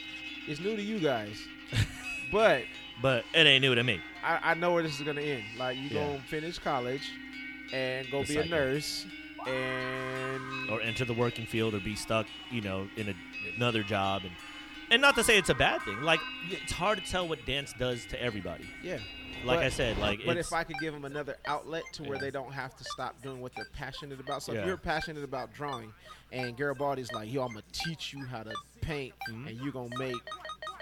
it's 0.47 0.59
new 0.59 0.75
to 0.75 0.81
you 0.81 0.97
guys, 0.99 1.37
but. 2.31 2.63
But 3.01 3.23
it 3.33 3.47
ain't 3.47 3.61
new 3.61 3.75
to 3.75 3.83
me. 3.83 4.01
I, 4.23 4.51
I 4.51 4.53
know 4.55 4.73
where 4.73 4.83
this 4.83 4.99
is 4.99 5.05
gonna 5.05 5.21
end. 5.21 5.43
Like 5.57 5.77
you 5.77 5.87
Yeah. 5.89 6.05
gonna 6.07 6.19
finish 6.19 6.59
college 6.59 7.09
and 7.71 8.09
go 8.11 8.23
be 8.25 8.35
a 8.37 8.45
nurse 8.45 9.05
and 9.47 10.69
Or 10.69 10.81
enter 10.81 11.05
the 11.05 11.13
working 11.13 11.45
field 11.45 11.73
or 11.73 11.79
be 11.79 11.95
stuck, 11.95 12.27
you 12.51 12.61
know, 12.61 12.87
in 12.97 13.09
a, 13.09 13.13
another 13.55 13.83
job. 13.83 14.23
And, 14.23 14.31
and 14.91 15.01
not 15.01 15.15
to 15.15 15.23
say 15.23 15.37
it's 15.37 15.49
a 15.49 15.55
bad 15.55 15.81
thing. 15.83 16.01
Like, 16.01 16.19
it's 16.49 16.71
hard 16.73 16.97
to 17.03 17.09
tell 17.09 17.27
what 17.27 17.45
dance 17.45 17.73
does 17.79 18.05
to 18.07 18.21
everybody. 18.21 18.65
yeah. 18.83 18.97
Like 19.45 19.59
But- 19.59 19.65
I 19.67 19.69
said, 19.69 19.97
like, 19.99 20.19
But 20.25 20.35
if 20.35 20.51
I 20.51 20.65
could 20.65 20.75
give 20.81 20.93
them 20.93 21.05
another 21.05 21.37
outlet 21.47 21.83
to 21.93 22.03
where 22.03 22.15
Yeah. 22.15 22.21
they 22.21 22.31
don't 22.31 22.51
have 22.51 22.75
to 22.75 22.83
stop 22.83 23.21
doing 23.21 23.39
what 23.39 23.53
they're 23.55 23.69
passionate 23.73 24.19
about. 24.19 24.43
So 24.43 24.51
Yeah. 24.51 24.59
if 24.61 24.65
you're 24.67 24.75
passionate 24.75 25.23
about 25.23 25.53
drawing 25.53 25.93
and 26.33 26.57
Garibaldi's 26.57 27.09
like, 27.13 27.31
yo, 27.31 27.43
I'm 27.43 27.49
gonna 27.53 27.63
teach 27.71 28.11
you 28.11 28.25
how 28.25 28.43
to 28.43 28.53
paint 28.81 29.13
Mhm. 29.29 29.47
and 29.47 29.57
you're 29.61 29.71
gonna 29.71 29.97
make 29.97 30.17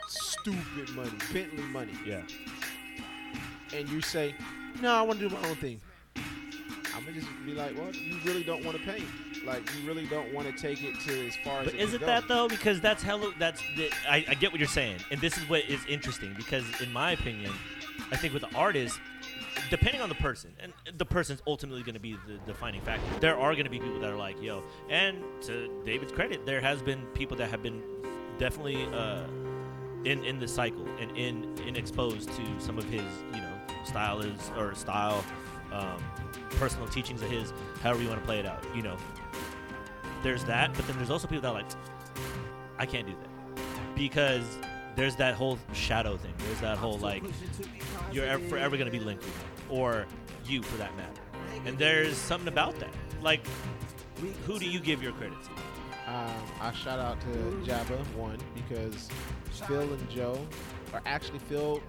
stupid 0.07 0.89
money, 0.95 1.11
Bentley 1.33 1.63
money. 1.63 1.93
yeah. 2.05 2.21
And 3.73 3.89
you 3.89 4.01
say, 4.01 4.33
No, 4.81 4.93
I 4.93 5.01
wanna 5.01 5.19
do 5.19 5.29
my 5.29 5.47
own 5.49 5.55
thing. 5.55 5.81
I'm 6.95 7.05
gonna 7.05 7.19
just 7.19 7.27
be 7.45 7.53
like, 7.53 7.77
Well, 7.77 7.93
you 7.93 8.17
really 8.25 8.43
don't 8.43 8.63
wanna 8.63 8.79
pay. 8.79 9.03
Like 9.45 9.63
you 9.79 9.87
really 9.87 10.05
don't 10.07 10.33
want 10.33 10.53
to 10.53 10.61
take 10.61 10.83
it 10.83 10.99
to 11.01 11.27
as 11.27 11.35
far 11.37 11.61
as 11.61 11.67
But 11.67 11.75
is 11.75 11.93
it 11.93 12.01
that 12.01 12.27
though? 12.27 12.49
Because 12.49 12.81
that's 12.81 13.01
hello. 13.01 13.31
That's 13.39 13.61
the, 13.77 13.89
I, 14.07 14.25
I 14.27 14.33
get 14.33 14.51
what 14.51 14.59
you're 14.59 14.67
saying, 14.67 14.97
and 15.09 15.21
this 15.21 15.37
is 15.37 15.47
what 15.47 15.61
is 15.69 15.79
interesting. 15.87 16.33
Because 16.35 16.65
in 16.81 16.91
my 16.91 17.11
opinion, 17.11 17.53
I 18.11 18.17
think 18.17 18.33
with 18.33 18.41
the 18.41 18.53
artist, 18.53 18.99
depending 19.69 20.01
on 20.01 20.09
the 20.09 20.15
person, 20.15 20.51
and 20.59 20.73
the 20.97 21.05
person's 21.05 21.41
ultimately 21.47 21.81
going 21.81 21.93
to 21.93 21.99
be 22.01 22.17
the 22.27 22.37
defining 22.45 22.81
factor. 22.81 23.05
There 23.21 23.37
are 23.37 23.53
going 23.53 23.63
to 23.63 23.71
be 23.71 23.79
people 23.79 24.01
that 24.01 24.09
are 24.11 24.17
like, 24.17 24.41
"Yo," 24.41 24.63
and 24.89 25.23
to 25.43 25.81
David's 25.85 26.11
credit, 26.11 26.45
there 26.45 26.59
has 26.59 26.81
been 26.81 27.05
people 27.13 27.37
that 27.37 27.49
have 27.49 27.63
been 27.63 27.81
definitely 28.37 28.83
uh, 28.93 29.23
in 30.07 30.23
in 30.23 30.39
the 30.39 30.47
cycle 30.47 30.87
and 30.99 31.15
in 31.17 31.57
in 31.67 31.75
exposed 31.75 32.29
to 32.29 32.43
some 32.59 32.77
of 32.77 32.85
his, 32.85 33.03
you 33.33 33.41
know, 33.41 33.53
style 33.83 34.19
is 34.19 34.51
or 34.57 34.73
style, 34.75 35.23
um, 35.71 36.01
personal 36.51 36.87
teachings 36.87 37.21
of 37.21 37.29
his. 37.29 37.53
However 37.81 38.01
you 38.01 38.09
want 38.09 38.21
to 38.21 38.25
play 38.25 38.39
it 38.39 38.45
out, 38.45 38.63
you 38.75 38.81
know 38.81 38.97
there's 40.23 40.43
that, 40.45 40.73
but 40.73 40.87
then 40.87 40.97
there's 40.97 41.09
also 41.09 41.27
people 41.27 41.43
that 41.43 41.53
like, 41.53 41.65
I 42.77 42.85
can't 42.85 43.07
do 43.07 43.13
that 43.13 43.95
because 43.95 44.57
there's 44.95 45.15
that 45.17 45.35
whole 45.35 45.59
shadow 45.73 46.17
thing. 46.17 46.33
There's 46.39 46.61
that 46.61 46.77
whole 46.77 46.97
like, 46.97 47.23
you're 48.11 48.25
ever, 48.25 48.43
forever 48.47 48.77
gonna 48.77 48.91
be 48.91 48.99
linked 48.99 49.25
or 49.69 50.05
you 50.45 50.63
for 50.63 50.77
that 50.77 50.95
matter. 50.97 51.21
And 51.65 51.77
there's 51.77 52.17
something 52.17 52.47
about 52.47 52.79
that. 52.79 52.89
Like, 53.21 53.41
who 54.45 54.59
do 54.59 54.65
you 54.65 54.79
give 54.79 55.03
your 55.03 55.11
credit 55.13 55.37
to? 55.43 55.49
Um, 56.11 56.41
I 56.61 56.71
shout 56.73 56.99
out 56.99 57.19
to 57.21 57.27
Jabba 57.69 57.97
one 58.15 58.37
because 58.55 59.09
Phil 59.51 59.81
and 59.81 60.09
Joe, 60.09 60.39
or 60.93 61.01
actually 61.05 61.39
Phil, 61.39 61.81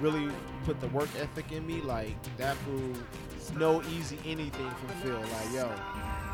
really 0.00 0.28
put 0.64 0.80
the 0.80 0.88
work 0.88 1.08
ethic 1.18 1.52
in 1.52 1.66
me. 1.66 1.80
Like 1.80 2.14
that 2.36 2.56
fool, 2.58 2.92
no 3.56 3.82
easy 3.84 4.18
anything 4.24 4.70
from 4.70 4.88
Phil. 5.02 5.20
Like 5.20 5.52
yo, 5.52 5.70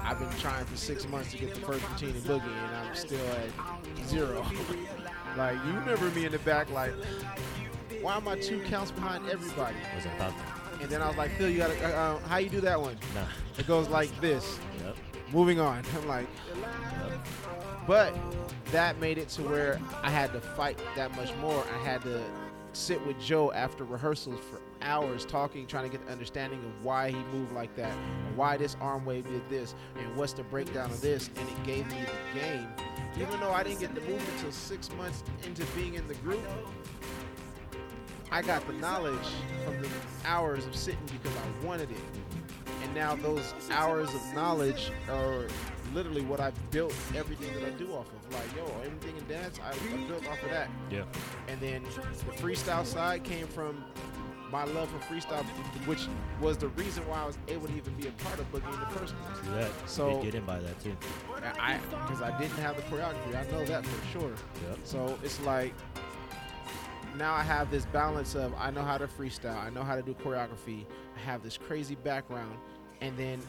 I've 0.02 0.18
been 0.18 0.30
trying 0.38 0.64
for 0.64 0.76
six 0.76 1.06
months 1.08 1.30
to 1.32 1.38
get 1.38 1.54
the 1.54 1.60
first 1.60 1.88
routine 1.90 2.16
in 2.16 2.22
boogie, 2.22 2.42
and 2.44 2.76
I'm 2.76 2.94
still 2.94 3.20
at 3.32 4.06
zero. 4.08 4.44
like 5.36 5.56
you 5.66 5.72
remember 5.72 6.10
me 6.10 6.26
in 6.26 6.32
the 6.32 6.38
back, 6.40 6.70
like 6.70 6.92
why 8.00 8.16
am 8.16 8.28
I 8.28 8.38
two 8.38 8.60
counts 8.62 8.90
behind 8.90 9.28
everybody? 9.28 9.76
Was 9.94 10.06
about 10.06 10.32
that? 10.36 10.60
And 10.80 10.88
then 10.88 11.02
I 11.02 11.08
was 11.08 11.16
like, 11.16 11.30
Phil, 11.32 11.50
you 11.50 11.58
gotta, 11.58 11.84
uh, 11.84 12.14
uh, 12.14 12.18
how 12.20 12.38
you 12.38 12.48
do 12.48 12.60
that 12.62 12.80
one? 12.80 12.96
Nah. 13.14 13.24
It 13.58 13.66
goes 13.66 13.88
like 13.88 14.08
this. 14.20 14.58
Yep. 14.82 14.96
Moving 15.32 15.60
on. 15.60 15.84
I'm 15.96 16.08
like, 16.08 16.26
Yep. 16.48 17.09
But 17.86 18.14
that 18.66 18.98
made 19.00 19.18
it 19.18 19.28
to 19.30 19.42
where 19.42 19.80
I 20.02 20.10
had 20.10 20.32
to 20.32 20.40
fight 20.40 20.78
that 20.96 21.14
much 21.16 21.34
more. 21.36 21.64
I 21.74 21.84
had 21.84 22.02
to 22.02 22.22
sit 22.72 23.04
with 23.06 23.20
Joe 23.20 23.52
after 23.52 23.84
rehearsals 23.84 24.38
for 24.38 24.60
hours 24.82 25.24
talking, 25.24 25.66
trying 25.66 25.84
to 25.84 25.90
get 25.90 26.06
the 26.06 26.12
understanding 26.12 26.60
of 26.60 26.84
why 26.84 27.10
he 27.10 27.18
moved 27.32 27.52
like 27.52 27.74
that, 27.76 27.92
why 28.36 28.56
this 28.56 28.76
arm 28.80 29.04
wave 29.04 29.26
did 29.26 29.48
this, 29.48 29.74
and 29.98 30.16
what's 30.16 30.32
the 30.32 30.44
breakdown 30.44 30.90
of 30.90 31.00
this, 31.00 31.30
and 31.36 31.48
it 31.48 31.62
gave 31.64 31.86
me 31.88 31.98
the 32.00 32.40
game. 32.40 32.68
Even 33.16 33.40
though 33.40 33.50
I 33.50 33.62
didn't 33.64 33.80
get 33.80 33.94
the 33.94 34.00
move 34.02 34.22
until 34.36 34.52
six 34.52 34.90
months 34.92 35.24
into 35.44 35.64
being 35.74 35.94
in 35.94 36.06
the 36.06 36.14
group, 36.14 36.40
I 38.30 38.42
got 38.42 38.64
the 38.66 38.72
knowledge 38.74 39.16
from 39.64 39.82
the 39.82 39.88
hours 40.24 40.64
of 40.66 40.76
sitting 40.76 41.00
because 41.06 41.36
I 41.36 41.66
wanted 41.66 41.90
it. 41.90 41.98
And 42.84 42.94
now 42.94 43.16
those 43.16 43.52
hours 43.70 44.14
of 44.14 44.22
knowledge 44.34 44.92
are 45.08 45.48
literally 45.94 46.22
what 46.22 46.40
I've 46.40 46.70
built 46.70 46.94
everything 47.16 47.52
that 47.54 47.66
I 47.66 47.70
do 47.76 47.92
off 47.92 48.06
of. 48.06 48.34
Like, 48.34 48.56
yo, 48.56 48.64
everything 48.84 49.16
in 49.16 49.26
dance, 49.28 49.58
I, 49.64 49.70
I 49.70 50.06
built 50.06 50.26
off 50.28 50.42
of 50.42 50.50
that. 50.50 50.68
Yeah. 50.90 51.04
And 51.48 51.60
then 51.60 51.82
the 51.84 52.32
freestyle 52.32 52.86
side 52.86 53.24
came 53.24 53.46
from 53.46 53.84
my 54.50 54.64
love 54.64 54.90
for 54.90 54.98
freestyle, 55.14 55.44
which 55.86 56.06
was 56.40 56.56
the 56.56 56.68
reason 56.68 57.06
why 57.08 57.22
I 57.22 57.26
was 57.26 57.38
able 57.48 57.68
to 57.68 57.76
even 57.76 57.94
be 57.94 58.08
a 58.08 58.12
part 58.24 58.38
of 58.40 58.50
Boogie 58.52 58.72
in 58.72 58.80
the 58.80 58.98
first 58.98 59.14
place. 59.16 59.46
That. 59.54 59.70
So- 59.88 60.22
get 60.22 60.34
in 60.34 60.44
by 60.44 60.58
that 60.58 60.80
too. 60.82 60.96
I 61.58 61.78
because 62.06 62.22
I 62.22 62.36
didn't 62.38 62.58
have 62.58 62.76
the 62.76 62.82
choreography. 62.82 63.36
I 63.36 63.50
know 63.50 63.64
that 63.64 63.86
for 63.86 64.06
sure. 64.08 64.32
Yep. 64.68 64.78
So 64.84 65.18
it's 65.22 65.40
like 65.42 65.72
now 67.16 67.34
I 67.34 67.42
have 67.42 67.70
this 67.70 67.84
balance 67.86 68.34
of 68.34 68.52
I 68.58 68.70
know 68.70 68.82
how 68.82 68.98
to 68.98 69.06
freestyle, 69.06 69.56
I 69.56 69.70
know 69.70 69.82
how 69.82 69.96
to 69.96 70.02
do 70.02 70.14
choreography, 70.14 70.86
I 71.16 71.20
have 71.20 71.42
this 71.42 71.56
crazy 71.56 71.94
background, 71.96 72.56
and 73.00 73.16
then 73.16 73.40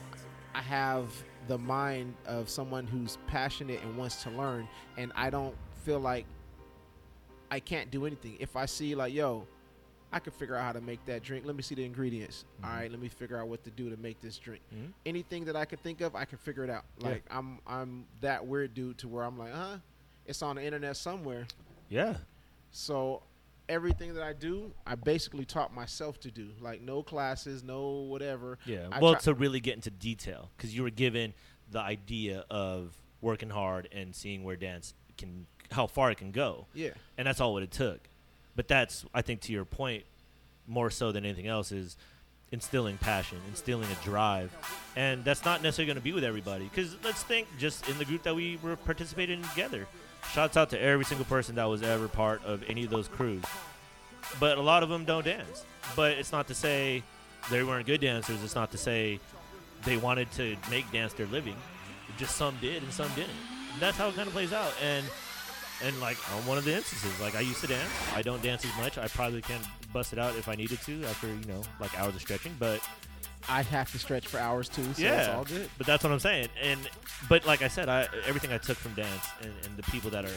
I 0.53 0.61
have 0.61 1.07
the 1.47 1.57
mind 1.57 2.13
of 2.25 2.49
someone 2.49 2.85
who's 2.87 3.17
passionate 3.27 3.81
and 3.81 3.97
wants 3.97 4.23
to 4.23 4.29
learn, 4.31 4.67
and 4.97 5.11
I 5.15 5.29
don't 5.29 5.55
feel 5.85 5.99
like 5.99 6.25
I 7.49 7.59
can't 7.59 7.91
do 7.91 8.05
anything. 8.05 8.37
If 8.39 8.55
I 8.55 8.65
see 8.65 8.95
like, 8.95 9.13
yo, 9.13 9.45
I 10.13 10.19
can 10.19 10.33
figure 10.33 10.55
out 10.55 10.63
how 10.63 10.71
to 10.73 10.81
make 10.81 11.03
that 11.05 11.23
drink. 11.23 11.45
Let 11.45 11.55
me 11.55 11.61
see 11.61 11.75
the 11.75 11.85
ingredients. 11.85 12.45
All 12.63 12.69
Mhm. 12.69 12.75
right, 12.75 12.91
let 12.91 12.99
me 12.99 13.07
figure 13.07 13.37
out 13.37 13.47
what 13.47 13.63
to 13.63 13.71
do 13.71 13.89
to 13.89 13.97
make 13.97 14.19
this 14.21 14.37
drink 14.37 14.61
Mhm. 14.73 14.91
anything 15.05 15.45
that 15.45 15.55
I 15.55 15.65
could 15.65 15.79
think 15.81 16.01
of, 16.01 16.15
I 16.15 16.25
can 16.25 16.37
figure 16.37 16.63
it 16.63 16.69
out. 16.69 16.83
Yeah. 16.97 17.07
Like 17.09 17.23
I'm 17.29 17.59
I'm 17.65 18.05
that 18.19 18.45
weird 18.45 18.73
dude 18.73 18.97
to 18.99 19.07
where 19.07 19.23
I'm 19.23 19.37
like, 19.37 19.53
huh? 19.53 19.77
It's 20.25 20.41
on 20.41 20.57
the 20.57 20.63
internet 20.63 20.97
somewhere. 20.97 21.47
Yeah. 21.89 22.17
So 22.71 23.23
everything 23.69 24.13
that 24.15 24.23
I 24.23 24.33
do, 24.33 24.71
I 24.85 24.95
basically 24.95 25.45
taught 25.45 25.73
myself 25.73 26.19
to 26.21 26.31
do. 26.31 26.49
Like 26.59 26.81
no 26.81 27.03
classes, 27.03 27.63
no 27.63 27.89
whatever. 28.01 28.57
Yeah. 28.65 28.87
I 28.91 28.99
well, 28.99 29.13
try- 29.13 29.21
to 29.21 29.33
really 29.33 29.59
get 29.59 29.75
into 29.75 29.89
detail, 29.91 30.49
because 30.57 30.75
you 30.75 30.83
were 30.83 30.89
given 30.89 31.33
the 31.71 31.79
idea 31.79 32.43
of 32.49 32.95
working 33.21 33.49
hard 33.49 33.87
and 33.91 34.15
seeing 34.15 34.43
where 34.43 34.55
dance 34.55 34.93
can, 35.17 35.45
how 35.71 35.87
far 35.87 36.11
it 36.11 36.17
can 36.17 36.31
go, 36.31 36.65
Yeah. 36.73 36.89
and 37.17 37.27
that's 37.27 37.39
all 37.39 37.53
what 37.53 37.63
it 37.63 37.71
took. 37.71 38.09
But 38.55 38.67
that's, 38.67 39.05
I 39.13 39.21
think, 39.21 39.41
to 39.41 39.53
your 39.53 39.63
point, 39.63 40.03
more 40.67 40.89
so 40.89 41.11
than 41.11 41.23
anything 41.23 41.47
else, 41.47 41.71
is 41.71 41.95
instilling 42.51 42.97
passion, 42.97 43.37
instilling 43.47 43.87
a 43.89 44.03
drive, 44.03 44.51
and 44.97 45.23
that's 45.23 45.45
not 45.45 45.63
necessarily 45.63 45.87
going 45.87 45.95
to 45.95 46.03
be 46.03 46.11
with 46.11 46.25
everybody. 46.25 46.65
Because 46.65 46.97
let's 47.03 47.23
think, 47.23 47.47
just 47.57 47.87
in 47.87 47.97
the 47.97 48.03
group 48.03 48.23
that 48.23 48.35
we 48.35 48.59
were 48.61 48.75
participating 48.75 49.39
in 49.41 49.47
together. 49.49 49.87
Shouts 50.33 50.55
out 50.55 50.69
to 50.69 50.81
every 50.81 51.05
single 51.05 51.25
person 51.25 51.55
that 51.55 51.65
was 51.65 51.81
ever 51.81 52.07
part 52.07 52.43
of 52.45 52.63
any 52.69 52.83
of 52.83 52.89
those 52.89 53.07
crews. 53.07 53.43
But 54.39 54.57
a 54.57 54.61
lot 54.61 54.83
of 54.83 54.89
them 54.89 55.03
don't 55.05 55.25
dance. 55.25 55.65
But 55.95 56.13
it's 56.13 56.31
not 56.31 56.47
to 56.47 56.55
say 56.55 57.03
they 57.49 57.63
weren't 57.63 57.85
good 57.85 58.01
dancers. 58.01 58.43
It's 58.43 58.55
not 58.55 58.71
to 58.71 58.77
say 58.77 59.19
they 59.83 59.97
wanted 59.97 60.31
to 60.33 60.55
make 60.69 60.89
dance 60.91 61.13
their 61.13 61.25
living. 61.27 61.55
Just 62.17 62.35
some 62.35 62.55
did 62.61 62.83
and 62.83 62.91
some 62.93 63.09
didn't. 63.15 63.31
That's 63.79 63.97
how 63.97 64.09
it 64.09 64.15
kind 64.15 64.27
of 64.27 64.33
plays 64.33 64.53
out. 64.53 64.73
And 64.81 65.05
and 65.83 65.99
like 65.99 66.17
on 66.35 66.45
one 66.45 66.57
of 66.57 66.65
the 66.65 66.75
instances, 66.75 67.19
like 67.19 67.35
I 67.35 67.39
used 67.39 67.61
to 67.61 67.67
dance. 67.67 67.89
I 68.15 68.21
don't 68.21 68.41
dance 68.43 68.63
as 68.63 68.75
much. 68.77 68.97
I 68.97 69.07
probably 69.07 69.41
can 69.41 69.59
bust 69.91 70.13
it 70.13 70.19
out 70.19 70.35
if 70.35 70.47
I 70.47 70.55
needed 70.55 70.79
to 70.81 71.03
after 71.05 71.27
you 71.27 71.45
know 71.47 71.63
like 71.79 71.97
hours 71.99 72.15
of 72.15 72.21
stretching. 72.21 72.55
But 72.59 72.87
I 73.49 73.63
have 73.63 73.91
to 73.91 73.99
stretch 73.99 74.27
for 74.27 74.37
hours 74.39 74.69
too, 74.69 74.83
so 74.83 74.89
it's 74.89 74.99
Yeah. 74.99 75.35
all 75.35 75.43
good. 75.43 75.69
but 75.77 75.87
that's 75.87 76.03
what 76.03 76.11
I'm 76.13 76.19
saying. 76.19 76.49
And 76.61 76.79
but 77.29 77.45
like 77.45 77.61
I 77.61 77.67
said, 77.67 77.89
I 77.89 78.07
everything 78.25 78.51
I 78.51 78.57
took 78.57 78.77
from 78.77 78.93
dance 78.93 79.27
and, 79.41 79.51
and 79.65 79.77
the 79.77 79.83
people 79.83 80.09
that 80.11 80.25
are 80.25 80.29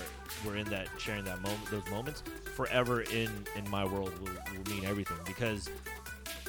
were 0.45 0.57
in 0.57 0.69
that 0.71 0.89
sharing 0.99 1.25
that 1.25 1.41
moment, 1.43 1.65
those 1.71 1.87
moments, 1.91 2.23
forever 2.55 3.03
in 3.03 3.31
in 3.57 3.69
my 3.71 3.85
world 3.85 4.13
will, 4.21 4.33
will 4.57 4.75
mean 4.75 4.85
everything 4.85 5.17
because 5.27 5.69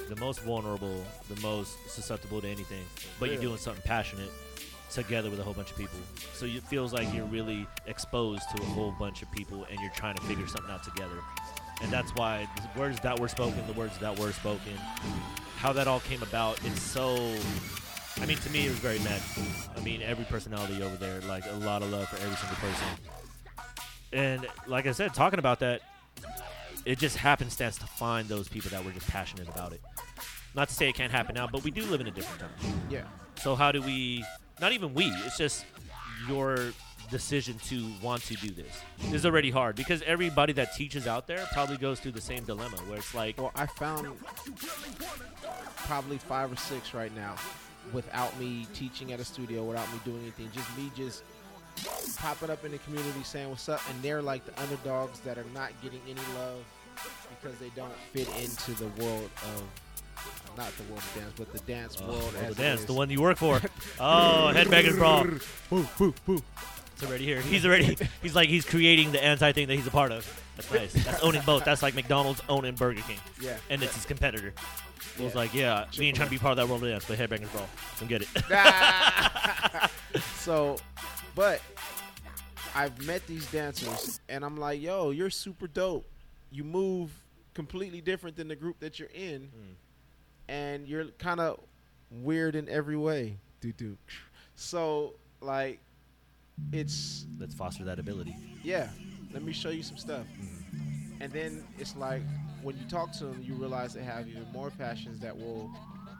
the 0.09 0.15
most 0.17 0.41
vulnerable, 0.41 1.03
the 1.33 1.41
most 1.41 1.77
susceptible 1.89 2.39
to 2.41 2.47
anything, 2.47 2.83
but 3.19 3.29
you're 3.31 3.41
doing 3.41 3.57
something 3.57 3.81
passionate 3.85 4.29
together 4.91 5.29
with 5.29 5.39
a 5.39 5.43
whole 5.43 5.53
bunch 5.53 5.71
of 5.71 5.77
people. 5.77 5.97
So 6.33 6.45
it 6.45 6.63
feels 6.63 6.93
like 6.93 7.11
you're 7.13 7.25
really 7.25 7.67
exposed 7.87 8.43
to 8.55 8.61
a 8.61 8.65
whole 8.67 8.91
bunch 8.97 9.21
of 9.23 9.31
people 9.31 9.65
and 9.69 9.79
you're 9.81 9.91
trying 9.95 10.15
to 10.15 10.21
figure 10.23 10.47
something 10.47 10.69
out 10.71 10.83
together. 10.83 11.17
And 11.81 11.91
that's 11.91 12.11
why 12.15 12.47
the 12.55 12.79
words 12.79 12.99
that 13.01 13.19
were 13.19 13.27
spoken, 13.27 13.65
the 13.67 13.73
words 13.73 13.97
that 13.99 14.17
were 14.17 14.31
spoken, 14.31 14.73
how 15.57 15.73
that 15.73 15.87
all 15.87 15.99
came 15.99 16.23
about, 16.23 16.59
it's 16.65 16.81
so 16.81 17.35
I 18.21 18.25
mean, 18.25 18.37
to 18.37 18.49
me, 18.49 18.65
it 18.65 18.69
was 18.69 18.79
very 18.79 18.99
magical. 18.99 19.43
I 19.75 19.81
mean, 19.81 20.01
every 20.01 20.25
personality 20.25 20.81
over 20.81 20.95
there, 20.95 21.19
like 21.21 21.43
a 21.49 21.55
lot 21.55 21.81
of 21.81 21.91
love 21.91 22.07
for 22.07 22.15
every 22.17 22.35
single 22.37 22.57
person. 22.57 22.87
And 24.13 24.47
like 24.67 24.87
I 24.87 24.93
said, 24.93 25.13
talking 25.13 25.39
about 25.39 25.59
that, 25.59 25.81
it 26.85 26.97
just 26.97 27.17
happenstance 27.17 27.77
to 27.79 27.85
find 27.85 28.27
those 28.29 28.47
people 28.47 28.71
that 28.71 28.85
were 28.85 28.91
just 28.91 29.07
passionate 29.07 29.49
about 29.49 29.73
it. 29.73 29.81
Not 30.55 30.69
to 30.69 30.73
say 30.73 30.87
it 30.87 30.95
can't 30.95 31.11
happen 31.11 31.35
now, 31.35 31.47
but 31.47 31.63
we 31.63 31.71
do 31.71 31.83
live 31.83 31.99
in 31.99 32.07
a 32.07 32.11
different 32.11 32.39
time. 32.39 32.81
Yeah. 32.89 33.03
So 33.37 33.55
how 33.55 33.71
do 33.73 33.81
we? 33.81 34.23
Not 34.61 34.71
even 34.71 34.93
we. 34.93 35.07
It's 35.25 35.37
just 35.37 35.65
your 36.29 36.71
decision 37.09 37.57
to 37.65 37.87
want 38.01 38.21
to 38.23 38.35
do 38.35 38.49
this 38.51 38.81
is 39.13 39.25
already 39.25 39.51
hard 39.51 39.75
because 39.75 40.01
everybody 40.03 40.53
that 40.53 40.73
teaches 40.75 41.07
out 41.07 41.27
there 41.27 41.45
probably 41.53 41.77
goes 41.77 41.99
through 41.99 42.11
the 42.11 42.21
same 42.21 42.43
dilemma 42.43 42.77
where 42.87 42.97
it's 42.97 43.13
like, 43.13 43.37
Well, 43.37 43.51
I 43.55 43.65
found 43.65 44.07
probably 45.85 46.17
five 46.17 46.51
or 46.51 46.55
six 46.55 46.93
right 46.93 47.15
now 47.15 47.35
without 47.93 48.37
me 48.39 48.67
teaching 48.73 49.13
at 49.13 49.19
a 49.19 49.25
studio, 49.25 49.63
without 49.63 49.91
me 49.93 49.99
doing 50.03 50.21
anything. 50.21 50.49
Just 50.53 50.77
me 50.77 50.91
just 50.95 51.23
popping 52.17 52.49
up 52.49 52.63
in 52.65 52.71
the 52.71 52.77
community 52.79 53.23
saying 53.23 53.49
what's 53.49 53.69
up. 53.69 53.81
And 53.89 54.01
they're 54.01 54.21
like 54.21 54.45
the 54.45 54.61
underdogs 54.61 55.19
that 55.21 55.37
are 55.37 55.45
not 55.53 55.71
getting 55.81 56.01
any 56.05 56.21
love 56.37 56.63
because 57.29 57.57
they 57.59 57.69
don't 57.75 57.93
fit 58.13 58.27
into 58.41 58.71
the 58.71 58.87
world 59.03 59.29
of. 59.43 59.63
Not 60.57 60.71
the 60.77 60.83
world 60.83 60.99
of 60.99 61.15
dance, 61.15 61.33
but 61.35 61.51
the 61.51 61.59
dance 61.71 61.97
oh, 62.01 62.07
world 62.07 62.33
the 62.33 62.39
as 62.39 62.55
dance, 62.55 62.85
the 62.85 62.93
one 62.93 63.09
you 63.09 63.21
work 63.21 63.37
for. 63.37 63.57
oh, 63.99 64.51
headbangers 64.55 64.97
brawl. 64.97 65.25
Boo, 65.69 65.87
boo, 65.97 66.13
boo. 66.25 66.41
It's 66.95 67.03
already 67.03 67.25
here. 67.25 67.41
He's 67.41 67.65
already. 67.65 67.97
He's 68.21 68.35
like 68.35 68.47
he's 68.47 68.63
creating 68.65 69.11
the 69.11 69.21
anti 69.23 69.51
thing 69.51 69.67
that 69.67 69.75
he's 69.75 69.87
a 69.87 69.91
part 69.91 70.11
of. 70.13 70.25
That's 70.55 70.71
nice. 70.71 70.93
That's 71.03 71.21
owning 71.21 71.41
both. 71.45 71.65
That's 71.65 71.83
like 71.83 71.93
McDonald's 71.93 72.41
owning 72.47 72.75
Burger 72.75 73.01
King, 73.01 73.17
Yeah. 73.41 73.57
and 73.69 73.83
it's 73.83 73.93
his 73.95 74.05
competitor. 74.05 74.53
It's 75.17 75.19
Yeah. 75.19 75.29
like, 75.33 75.53
yeah, 75.53 75.85
me 75.99 76.07
ain't 76.07 76.15
trying 76.15 76.29
to 76.29 76.31
be 76.31 76.37
part 76.39 76.51
of 76.51 76.57
that 76.57 76.67
world 76.69 76.83
of 76.83 76.89
dance, 76.89 77.03
but 77.05 77.17
headbangers 77.19 77.51
brawl. 77.51 77.67
Don't 77.99 78.07
get 78.07 78.21
it. 78.21 78.29
so, 80.37 80.77
but 81.35 81.61
I've 82.73 83.05
met 83.05 83.25
these 83.27 83.45
dancers, 83.51 84.19
and 84.29 84.43
I'm 84.45 84.57
like, 84.57 84.81
yo, 84.81 85.11
you're 85.11 85.29
super 85.29 85.67
dope. 85.67 86.05
You 86.51 86.63
move 86.63 87.11
completely 87.53 88.01
different 88.01 88.37
than 88.37 88.47
the 88.47 88.55
group 88.55 88.79
that 88.79 88.99
you're 88.99 89.09
in, 89.13 89.43
Hmm. 89.53 89.73
and 90.47 90.87
you're 90.87 91.05
kind 91.19 91.39
of 91.41 91.59
weird 92.09 92.55
in 92.55 92.69
every 92.69 92.97
way. 92.97 93.37
Do 93.61 93.71
do. 93.73 93.97
So, 94.55 95.15
like, 95.41 95.79
it's 96.71 97.25
Let's 97.39 97.53
foster 97.53 97.83
that 97.85 97.99
ability. 97.99 98.35
yeah. 98.63 98.89
Let 99.33 99.43
me 99.43 99.51
show 99.51 99.69
you 99.69 99.83
some 99.83 99.97
stuff. 99.97 100.25
Mm-hmm. 100.39 101.21
And 101.21 101.33
then 101.33 101.63
it's 101.77 101.95
like 101.97 102.21
when 102.61 102.77
you 102.77 102.85
talk 102.87 103.11
to 103.13 103.25
them, 103.25 103.41
you 103.43 103.53
realize 103.55 103.93
they 103.93 104.01
have 104.03 104.29
even 104.29 104.45
more 104.53 104.69
passions 104.71 105.19
that 105.19 105.35
will 105.37 105.69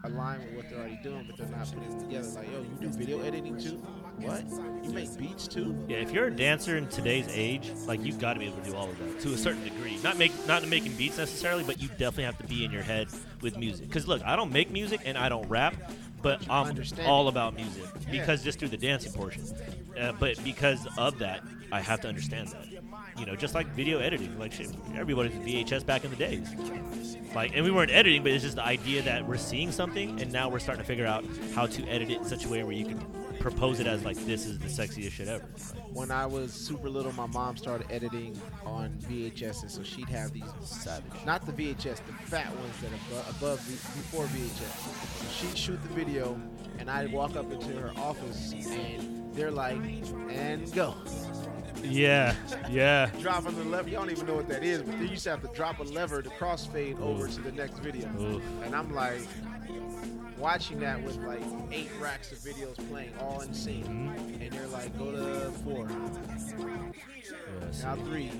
align 0.03 0.39
with 0.39 0.53
what 0.55 0.69
they're 0.69 0.79
already 0.79 0.99
doing, 1.01 1.25
but 1.27 1.37
they're 1.37 1.47
not 1.57 1.65
putting 1.73 1.91
it 1.93 1.99
together. 2.01 2.27
Like, 2.29 2.51
yo, 2.51 2.59
you 2.59 2.77
do 2.81 2.89
video 2.89 3.21
editing 3.21 3.57
too? 3.57 3.77
What? 4.19 4.43
You 4.83 4.91
make 4.91 5.17
beats 5.17 5.47
too? 5.47 5.77
Yeah, 5.87 5.97
if 5.97 6.11
you're 6.11 6.25
a 6.27 6.31
dancer 6.31 6.75
in 6.77 6.87
today's 6.89 7.27
age, 7.29 7.71
like 7.87 8.03
you've 8.03 8.19
got 8.19 8.33
to 8.33 8.39
be 8.39 8.47
able 8.47 8.57
to 8.57 8.69
do 8.69 8.75
all 8.75 8.89
of 8.89 8.99
that 8.99 9.19
to 9.21 9.33
a 9.33 9.37
certain 9.37 9.63
degree. 9.63 9.97
Not 10.03 10.17
make 10.17 10.31
not 10.45 10.67
making 10.67 10.93
beats 10.97 11.17
necessarily, 11.17 11.63
but 11.63 11.81
you 11.81 11.87
definitely 11.89 12.25
have 12.25 12.37
to 12.39 12.47
be 12.47 12.65
in 12.65 12.71
your 12.71 12.83
head 12.83 13.07
with 13.41 13.57
music. 13.57 13.87
Because 13.87 14.07
look, 14.07 14.21
I 14.25 14.35
don't 14.35 14.51
make 14.51 14.71
music 14.71 14.99
and 15.05 15.17
I 15.17 15.29
don't 15.29 15.47
rap, 15.47 15.75
but 16.21 16.45
I'm 16.49 16.77
all 17.05 17.29
about 17.29 17.55
music 17.55 17.85
Yeah. 18.11 18.19
because 18.19 18.43
just 18.43 18.59
through 18.59 18.69
the 18.69 18.77
dancing 18.77 19.13
portion. 19.13 19.43
Uh, 19.99 20.11
but 20.19 20.41
because 20.43 20.87
of 20.97 21.19
that, 21.19 21.41
I 21.71 21.81
have 21.81 22.01
to 22.01 22.07
understand 22.07 22.49
that. 22.49 22.67
You 23.17 23.25
know, 23.25 23.35
just 23.35 23.55
like 23.55 23.67
video 23.67 23.99
editing, 23.99 24.37
like 24.37 24.51
shit, 24.51 24.69
everybody 24.95 25.29
was 25.29 25.37
VHS 25.39 25.85
back 25.85 26.03
in 26.03 26.11
the 26.11 26.17
days. 26.17 26.47
Like, 27.33 27.51
and 27.55 27.65
we 27.65 27.71
weren't 27.71 27.91
editing, 27.91 28.23
but 28.23 28.31
it's 28.31 28.43
just 28.43 28.55
the 28.55 28.65
idea 28.65 29.01
that 29.03 29.27
we're 29.27 29.37
seeing 29.37 29.71
something, 29.71 30.21
and 30.21 30.31
now 30.31 30.49
we're 30.49 30.59
starting 30.59 30.83
to 30.83 30.87
figure 30.87 31.05
out 31.05 31.25
how 31.53 31.65
to 31.65 31.83
edit 31.87 32.09
it 32.09 32.19
in 32.19 32.25
such 32.25 32.45
a 32.45 32.49
way 32.49 32.63
where 32.63 32.73
you 32.73 32.85
can 32.85 32.99
propose 33.39 33.79
it 33.79 33.87
as 33.87 34.03
like 34.03 34.17
this 34.25 34.45
is 34.45 34.57
the 34.57 34.67
sexiest 34.67 35.11
shit 35.11 35.27
ever. 35.27 35.45
When 35.93 36.11
I 36.11 36.25
was 36.25 36.53
super 36.53 36.89
little, 36.89 37.11
my 37.13 37.27
mom 37.27 37.57
started 37.57 37.87
editing 37.91 38.39
on 38.65 38.89
VHS, 39.09 39.63
and 39.63 39.71
so 39.71 39.83
she'd 39.83 40.09
have 40.09 40.31
these 40.31 40.43
Savage. 40.61 41.11
not 41.25 41.45
the 41.45 41.51
VHS, 41.51 41.97
the 42.05 42.13
fat 42.25 42.53
ones 42.55 42.81
that 42.81 42.91
are 42.91 43.29
above, 43.29 43.37
above 43.37 43.59
before 43.67 44.25
VHS. 44.25 45.21
So 45.21 45.47
she'd 45.47 45.57
shoot 45.57 45.81
the 45.83 45.93
video, 45.93 46.39
and 46.79 46.89
I'd 46.89 47.11
walk 47.11 47.35
up 47.35 47.51
into 47.51 47.77
her 47.79 47.91
office, 47.97 48.53
and 48.53 49.24
they're 49.35 49.51
like, 49.51 49.77
"And 50.29 50.71
go." 50.73 50.95
Yeah, 51.83 52.33
yeah. 52.69 53.11
drop 53.21 53.45
on 53.45 53.53
the 53.55 53.63
lever, 53.63 53.89
you 53.89 53.95
don't 53.95 54.09
even 54.09 54.25
know 54.25 54.33
what 54.35 54.47
that 54.47 54.63
is, 54.63 54.81
but 54.81 54.93
then 54.93 55.03
you 55.03 55.09
used 55.09 55.23
to 55.25 55.29
have 55.29 55.41
to 55.41 55.47
drop 55.49 55.79
a 55.79 55.83
lever 55.83 56.21
to 56.23 56.29
crossfade 56.31 56.99
over 56.99 57.27
to 57.27 57.41
the 57.41 57.51
next 57.51 57.77
video. 57.77 58.07
Oof. 58.19 58.41
And 58.63 58.75
I'm 58.75 58.91
like, 58.95 59.21
watching 60.39 60.79
that 60.79 61.01
with 61.03 61.17
like 61.17 61.41
eight 61.71 61.91
racks 61.99 62.31
of 62.31 62.39
videos 62.39 62.75
playing 62.89 63.11
all 63.19 63.41
in 63.41 63.53
sync. 63.53 63.85
Mhm. 63.85 64.41
And 64.41 64.51
they're 64.51 64.67
like, 64.67 64.97
go 64.97 65.11
to 65.11 65.51
four, 65.63 65.87
Yeah, 65.89 67.83
now 67.83 67.95
three. 68.03 68.31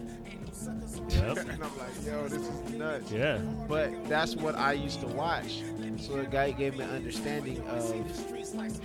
Yep. 1.09 1.37
and 1.37 1.51
I'm 1.51 1.59
like, 1.77 2.05
yo, 2.05 2.27
this 2.27 2.41
is 2.41 2.69
nuts. 2.71 3.11
Yeah. 3.11 3.37
But 3.67 4.07
that's 4.07 4.35
what 4.35 4.55
I 4.55 4.73
used 4.73 5.01
to 5.01 5.07
watch. 5.07 5.61
So 5.99 6.17
the 6.17 6.25
guy 6.25 6.51
gave 6.51 6.77
me 6.77 6.83
an 6.83 6.89
understanding 6.91 7.59
of 7.67 7.83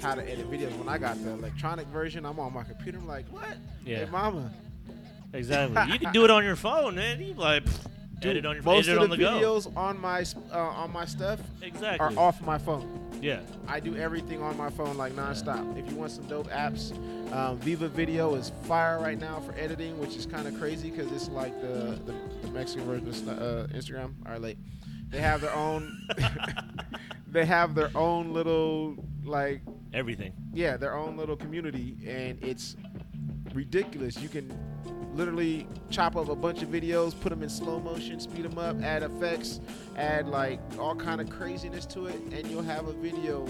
how 0.02 0.14
to 0.14 0.22
edit 0.30 0.50
videos. 0.50 0.76
When 0.78 0.88
I 0.88 0.98
got 0.98 1.22
the 1.22 1.30
electronic 1.30 1.86
version, 1.88 2.24
I'm 2.26 2.38
on 2.38 2.52
my 2.52 2.64
computer. 2.64 2.98
I'm 2.98 3.06
like, 3.06 3.26
what? 3.30 3.56
Yeah. 3.84 4.04
Hey, 4.04 4.10
mama. 4.10 4.52
Exactly. 5.32 5.92
You 5.92 5.98
can 5.98 6.12
do 6.12 6.24
it 6.24 6.30
on 6.30 6.44
your 6.44 6.56
phone, 6.56 6.96
man. 6.96 7.20
You 7.20 7.34
like 7.34 7.64
Dude, 8.20 8.32
edit 8.32 8.46
on 8.46 8.54
your 8.56 8.62
phone, 8.62 8.74
most 8.76 8.88
edit 8.88 9.02
of 9.02 9.10
the, 9.10 9.16
the, 9.16 9.22
go. 9.22 9.30
videos 9.30 9.76
on 9.76 9.98
my 10.00 10.24
uh, 10.52 10.58
on 10.58 10.92
my 10.92 11.04
stuff 11.06 11.40
Exactly. 11.62 11.98
are 12.00 12.12
off 12.18 12.40
my 12.42 12.58
phone. 12.58 13.09
Yeah. 13.20 13.40
I 13.68 13.80
do 13.80 13.96
everything 13.96 14.42
on 14.42 14.56
my 14.56 14.70
phone 14.70 14.96
like 14.96 15.12
nonstop. 15.14 15.78
If 15.78 15.90
you 15.90 15.96
want 15.96 16.12
some 16.12 16.24
dope 16.26 16.48
apps, 16.50 16.92
um, 17.32 17.58
Viva 17.58 17.88
Video 17.88 18.34
is 18.34 18.52
fire 18.64 18.98
right 19.00 19.18
now 19.18 19.40
for 19.40 19.54
editing, 19.58 19.98
which 19.98 20.16
is 20.16 20.26
kind 20.26 20.46
of 20.46 20.58
crazy 20.58 20.90
because 20.90 21.10
it's 21.12 21.28
like 21.28 21.60
the, 21.60 21.98
the, 22.06 22.14
the 22.42 22.48
Mexican 22.48 22.86
version 22.86 23.08
of 23.08 23.28
uh, 23.28 23.66
Instagram. 23.76 24.14
All 24.26 24.32
right, 24.32 24.40
late. 24.40 24.58
They 25.10 25.20
have 25.20 25.40
their 25.40 25.54
own. 25.54 26.06
they 27.26 27.44
have 27.44 27.74
their 27.74 27.90
own 27.94 28.32
little 28.32 28.96
like 29.24 29.60
Everything. 29.92 30.32
yeah, 30.52 30.76
their 30.76 30.94
own 30.94 31.16
little 31.16 31.36
community, 31.36 31.96
and 32.06 32.42
it's 32.42 32.76
ridiculous. 33.52 34.18
You 34.20 34.28
can 34.28 34.56
literally 35.14 35.66
chop 35.90 36.16
up 36.16 36.28
a 36.28 36.36
bunch 36.36 36.62
of 36.62 36.68
videos, 36.68 37.18
put 37.20 37.30
them 37.30 37.42
in 37.42 37.48
slow 37.48 37.80
motion, 37.80 38.20
speed 38.20 38.44
them 38.44 38.58
up, 38.58 38.80
add 38.82 39.02
effects, 39.02 39.60
add 39.96 40.28
like 40.28 40.60
all 40.78 40.94
kind 40.94 41.20
of 41.20 41.28
craziness 41.30 41.86
to 41.86 42.06
it, 42.06 42.16
and 42.32 42.46
you'll 42.48 42.62
have 42.62 42.86
a 42.88 42.92
video 42.92 43.46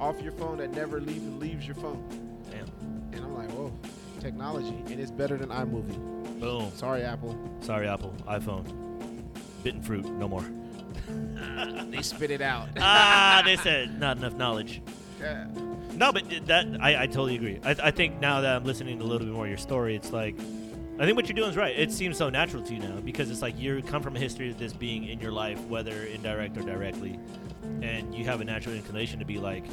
off 0.00 0.20
your 0.20 0.32
phone 0.32 0.58
that 0.58 0.70
never 0.72 1.00
leaves 1.00 1.26
leaves 1.40 1.66
your 1.66 1.76
phone. 1.76 2.02
Damn. 2.50 2.66
And 3.12 3.24
I'm 3.24 3.34
like, 3.36 3.50
whoa, 3.52 3.72
technology, 4.20 4.82
and 4.86 5.00
it's 5.00 5.10
better 5.10 5.36
than 5.36 5.48
iMovie. 5.50 6.40
Boom. 6.40 6.70
Sorry, 6.74 7.02
Apple. 7.02 7.36
Sorry, 7.60 7.88
Apple. 7.88 8.14
iPhone. 8.28 8.64
Bitten 9.64 9.82
fruit. 9.82 10.04
No 10.04 10.28
more. 10.28 10.44
They 11.90 12.02
spit 12.02 12.30
it 12.30 12.42
out. 12.42 12.68
ah, 12.78 13.42
they 13.44 13.56
said 13.56 13.98
not 14.00 14.18
enough 14.18 14.34
knowledge. 14.34 14.82
yeah. 15.20 15.46
No, 15.94 16.12
but 16.12 16.24
that 16.46 16.66
I, 16.80 17.02
I 17.04 17.06
totally 17.06 17.34
agree. 17.34 17.58
I, 17.64 17.70
I 17.84 17.90
think 17.90 18.20
now 18.20 18.42
that 18.42 18.54
I'm 18.54 18.64
listening 18.64 18.98
to 18.98 19.04
a 19.04 19.06
little 19.06 19.26
bit 19.26 19.34
more 19.34 19.44
of 19.44 19.48
your 19.48 19.58
story, 19.58 19.96
it's 19.96 20.12
like 20.12 20.36
I 21.00 21.04
think 21.04 21.16
what 21.16 21.28
you're 21.28 21.36
doing 21.36 21.50
is 21.50 21.56
right. 21.56 21.78
It 21.78 21.92
seems 21.92 22.16
so 22.16 22.28
natural 22.28 22.62
to 22.64 22.74
you 22.74 22.80
now 22.80 22.98
because 23.04 23.30
it's 23.30 23.40
like 23.42 23.58
you 23.58 23.82
come 23.82 24.02
from 24.02 24.16
a 24.16 24.18
history 24.18 24.50
of 24.50 24.58
this 24.58 24.72
being 24.72 25.04
in 25.04 25.20
your 25.20 25.30
life, 25.30 25.60
whether 25.66 25.92
indirect 26.04 26.56
or 26.58 26.62
directly, 26.62 27.18
and 27.82 28.12
you 28.14 28.24
have 28.24 28.40
a 28.40 28.44
natural 28.44 28.74
inclination 28.74 29.20
to 29.20 29.24
be 29.24 29.38
like, 29.38 29.64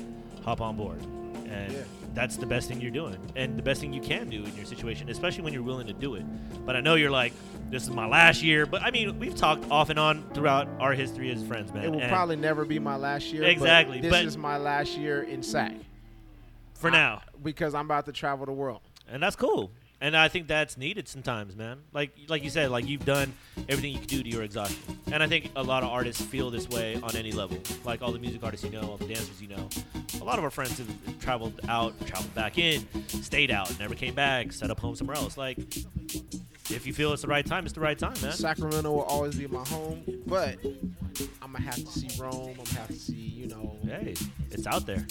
hop 0.43 0.61
on 0.61 0.75
board, 0.77 1.01
and 1.49 1.71
Yeah. 1.73 1.79
that's 2.13 2.37
the 2.37 2.45
best 2.45 2.67
thing 2.67 2.79
you're 2.79 2.91
doing, 2.91 3.17
and 3.35 3.57
the 3.57 3.63
best 3.63 3.81
thing 3.81 3.91
you 3.91 4.01
can 4.01 4.29
do 4.29 4.43
in 4.43 4.55
your 4.55 4.65
situation, 4.65 5.09
especially 5.09 5.43
when 5.43 5.51
you're 5.51 5.63
willing 5.63 5.87
to 5.87 5.93
do 5.93 6.13
it. 6.13 6.23
But 6.63 6.75
I 6.75 6.81
know 6.81 6.93
you're 6.93 7.09
like, 7.09 7.33
this 7.71 7.81
is 7.81 7.89
my 7.89 8.05
last 8.05 8.43
year, 8.43 8.67
but 8.67 8.83
I 8.83 8.91
mean, 8.91 9.17
we've 9.17 9.35
talked 9.35 9.65
off 9.71 9.89
and 9.89 9.97
on 9.97 10.23
throughout 10.35 10.67
our 10.79 10.93
history 10.93 11.31
as 11.31 11.41
friends, 11.41 11.73
man. 11.73 11.85
It 11.85 11.91
will 11.91 12.07
probably 12.07 12.35
never 12.35 12.65
be 12.65 12.77
my 12.77 12.97
last 12.97 13.33
year. 13.33 13.41
but 13.41 13.49
Exactly, 13.49 13.99
This 13.99 14.11
but- 14.11 14.25
is 14.25 14.37
my 14.37 14.57
last 14.57 14.95
year 14.95 15.23
in 15.23 15.41
SAC. 15.41 15.73
for 16.75 16.89
I- 16.91 16.93
now. 16.93 17.21
because 17.43 17.73
I'm 17.73 17.85
about 17.85 18.05
to 18.05 18.11
travel 18.11 18.45
the 18.45 18.51
world. 18.51 18.81
and 19.07 19.23
that's 19.23 19.35
cool. 19.35 19.71
And 20.05 20.15
I 20.15 20.27
think 20.27 20.45
that's 20.45 20.77
needed 20.77 21.07
sometimes, 21.07 21.55
man. 21.55 21.79
Like 21.91 22.11
like 22.27 22.43
you 22.43 22.51
said, 22.51 22.69
like 22.69 22.87
you've 22.87 23.05
done 23.05 23.33
everything 23.67 23.91
you 23.91 23.97
can 23.97 24.07
do 24.07 24.21
to 24.21 24.29
your 24.29 24.43
exhaustion. 24.43 24.99
And 25.11 25.23
I 25.23 25.25
think 25.25 25.49
a 25.55 25.63
lot 25.63 25.81
of 25.81 25.89
artists 25.89 26.23
feel 26.23 26.51
this 26.51 26.69
way 26.69 26.99
on 27.01 27.15
any 27.15 27.31
level. 27.31 27.57
Like 27.83 28.03
all 28.03 28.11
the 28.11 28.19
music 28.19 28.43
artists 28.43 28.63
you 28.63 28.71
know, 28.71 28.87
all 28.87 28.97
the 28.97 29.07
dancers 29.07 29.41
you 29.41 29.47
know. 29.47 29.67
A 30.21 30.23
lot 30.23 30.37
of 30.37 30.43
our 30.43 30.51
friends 30.51 30.77
have 30.77 31.19
traveled 31.19 31.59
out, 31.67 31.99
traveled 32.05 32.35
back 32.35 32.59
in, 32.59 32.87
stayed 33.07 33.49
out, 33.49 33.79
never 33.79 33.95
came 33.95 34.13
back, 34.13 34.53
set 34.53 34.69
up 34.69 34.79
home 34.79 34.95
somewhere 34.95 35.17
else. 35.17 35.39
Like 35.39 35.57
if 36.69 36.85
you 36.85 36.93
feel 36.93 37.11
it's 37.11 37.23
the 37.23 37.27
right 37.27 37.43
time, 37.43 37.65
it's 37.65 37.73
the 37.73 37.81
right 37.81 37.97
time, 37.97 38.13
man. 38.21 38.31
Sacramento 38.31 38.91
will 38.91 39.01
always 39.05 39.35
be 39.35 39.47
my 39.47 39.63
home, 39.63 40.03
but 40.27 40.63
I'm 41.41 41.51
gonna 41.51 41.61
have 41.65 41.77
to 41.77 41.87
see 41.87 42.09
Rome. 42.21 42.49
I'm 42.59 42.63
gonna 42.63 42.77
have 42.77 42.87
to 42.89 42.93
see, 42.93 43.15
you 43.15 43.47
know, 43.47 43.75
Hey, 43.83 44.13
it's 44.51 44.67
out 44.67 44.85
there. 44.85 45.05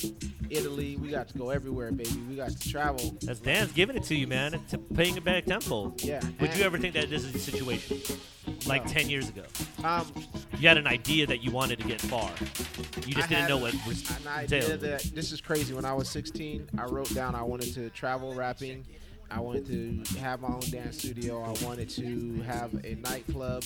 Italy. 0.54 0.96
We 0.96 1.08
got 1.08 1.28
to 1.28 1.38
go 1.38 1.50
everywhere, 1.50 1.90
baby. 1.92 2.10
We 2.28 2.36
got 2.36 2.50
to 2.50 2.68
travel. 2.68 3.16
That's 3.22 3.40
Dan's 3.40 3.72
giving 3.72 3.96
it 3.96 4.04
to 4.04 4.14
you, 4.14 4.26
man. 4.26 4.54
It's 4.54 4.74
paying 4.94 5.16
it 5.16 5.24
back 5.24 5.44
tenfold. 5.44 6.02
Yeah. 6.02 6.20
Would 6.40 6.56
you 6.56 6.64
ever 6.64 6.78
think 6.78 6.94
that 6.94 7.10
this 7.10 7.24
is 7.24 7.32
the 7.32 7.38
situation? 7.38 8.00
Like 8.66 8.84
No. 8.86 8.92
10 8.92 9.10
years 9.10 9.28
ago. 9.28 9.44
Um, 9.82 10.06
You 10.58 10.68
had 10.68 10.78
an 10.78 10.86
idea 10.86 11.26
that 11.26 11.42
you 11.42 11.50
wanted 11.50 11.78
to 11.80 11.86
get 11.88 12.00
far. 12.00 12.30
You 13.06 13.14
just 13.14 13.26
I 13.30 13.34
didn't 13.34 13.48
know 13.48 13.58
what 13.58 13.74
was 13.86 14.08
an 14.10 14.28
idea 14.28 14.76
that 14.76 15.02
this 15.14 15.32
is 15.32 15.40
crazy. 15.40 15.74
When 15.74 15.84
I 15.84 15.92
was 15.92 16.08
16, 16.08 16.68
I 16.78 16.84
wrote 16.84 17.12
down 17.14 17.34
I 17.34 17.42
wanted 17.42 17.74
to 17.74 17.90
travel 17.90 18.34
rapping. 18.34 18.86
I 19.30 19.40
wanted 19.40 19.66
to 19.66 20.18
have 20.20 20.40
my 20.40 20.48
own 20.48 20.60
dance 20.70 20.98
studio. 20.98 21.42
I 21.42 21.64
wanted 21.64 21.88
to 21.90 22.42
have 22.42 22.72
a 22.84 22.94
nightclub. 22.96 23.64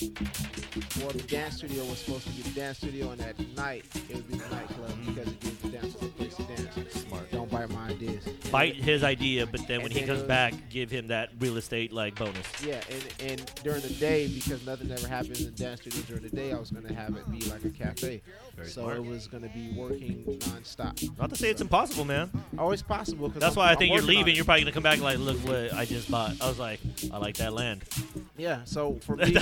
Well, 0.99 1.09
the 1.11 1.23
dance 1.27 1.57
studio 1.57 1.83
was 1.85 1.99
supposed 1.99 2.25
to 2.27 2.33
be 2.33 2.41
the 2.41 2.49
dance 2.59 2.77
studio, 2.77 3.11
and 3.11 3.21
at 3.21 3.37
night 3.55 3.85
it 4.09 4.15
would 4.15 4.27
be 4.27 4.37
the 4.37 4.49
nightclub 4.55 4.91
because 5.05 5.27
it 5.27 5.39
gives 5.39 5.57
the 5.59 5.69
dancers 5.69 6.01
a 6.01 6.05
place 6.07 6.35
to 6.35 6.43
dance. 6.43 6.65
Smart. 7.07 7.29
Don't 7.31 7.49
bite 7.51 7.69
my 7.69 7.89
ideas. 7.89 8.23
Bite 8.51 8.75
his 8.75 9.03
idea, 9.03 9.45
but 9.45 9.61
then 9.67 9.77
when 9.81 9.87
And 9.87 9.93
he 9.93 9.99
then 9.99 10.07
comes 10.07 10.19
was- 10.21 10.27
back, 10.27 10.53
give 10.69 10.89
him 10.89 11.07
that 11.07 11.29
real 11.39 11.57
estate 11.57 11.91
like 11.93 12.15
bonus. 12.15 12.45
Yeah, 12.65 12.81
and, 12.89 13.31
and 13.31 13.51
during 13.63 13.81
the 13.81 13.89
day, 13.89 14.27
because 14.27 14.65
nothing 14.65 14.91
ever 14.91 15.07
happens 15.07 15.39
in 15.41 15.45
the 15.47 15.51
dance 15.51 15.81
studio 15.81 16.01
during 16.07 16.23
the 16.23 16.35
day, 16.35 16.51
I 16.51 16.59
was 16.59 16.71
gonna 16.71 16.93
have 16.93 17.15
it 17.15 17.29
be 17.29 17.41
like 17.49 17.63
a 17.65 17.69
cafe. 17.69 18.21
Very 18.59 18.69
so 18.71 18.81
smart. 18.81 18.97
it 18.97 19.05
was 19.05 19.27
gonna 19.27 19.47
be 19.49 19.71
working 19.75 20.23
nonstop. 20.25 21.17
Not 21.17 21.29
to 21.29 21.35
say 21.37 21.49
it's 21.49 21.61
impossible, 21.61 22.03
man. 22.05 22.29
Always 22.57 22.81
possible. 22.81 23.29
That's 23.29 23.43
I'm- 23.45 23.55
why 23.55 23.71
I 23.71 23.75
think 23.75 23.93
you're 23.93 24.01
leaving. 24.03 24.35
You're 24.35 24.43
probably 24.45 24.63
gonna 24.63 24.73
come 24.73 24.83
back 24.83 24.95
and 24.95 25.03
like, 25.03 25.17
look 25.17 25.37
what 25.47 25.73
I 25.73 25.85
just 25.85 26.11
bought. 26.11 26.33
I 26.41 26.47
was 26.47 26.59
like, 26.59 26.79
I 27.11 27.17
like 27.17 27.37
that 27.37 27.53
land. 27.53 27.83
Yeah. 28.37 28.63
So 28.65 28.99
for 29.05 29.15
me, 29.15 29.33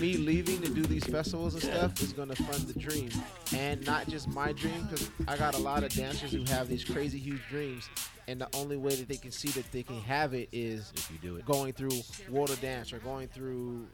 me 0.00 0.16
leaving 0.16 0.60
to 0.62 0.68
do 0.68 0.82
these 0.82 1.04
festivals 1.04 1.54
and 1.54 1.62
stuff 1.62 2.00
is 2.02 2.12
gonna 2.12 2.36
fund 2.36 2.62
the 2.68 2.78
dream, 2.78 3.10
and 3.54 3.84
not 3.84 4.08
just 4.08 4.28
my 4.28 4.52
dream, 4.52 4.86
because 4.88 5.10
I 5.26 5.36
got 5.36 5.54
a 5.54 5.58
lot 5.58 5.82
of 5.82 5.92
dancers 5.92 6.32
who 6.32 6.44
have 6.44 6.68
these 6.68 6.84
crazy 6.84 7.18
huge 7.18 7.42
dreams, 7.48 7.88
and 8.28 8.40
the 8.40 8.48
only 8.54 8.76
way 8.76 8.94
that 8.94 9.08
they 9.08 9.16
can 9.16 9.30
see 9.32 9.48
that 9.48 9.70
they 9.72 9.82
can 9.82 10.00
have 10.02 10.34
it 10.34 10.48
is 10.52 10.92
if 10.96 11.10
you 11.10 11.18
do 11.18 11.36
it. 11.36 11.44
going 11.44 11.72
through 11.72 11.90
Water 12.30 12.56
Dance 12.56 12.92
or 12.92 12.98
going 12.98 13.28
through 13.28 13.86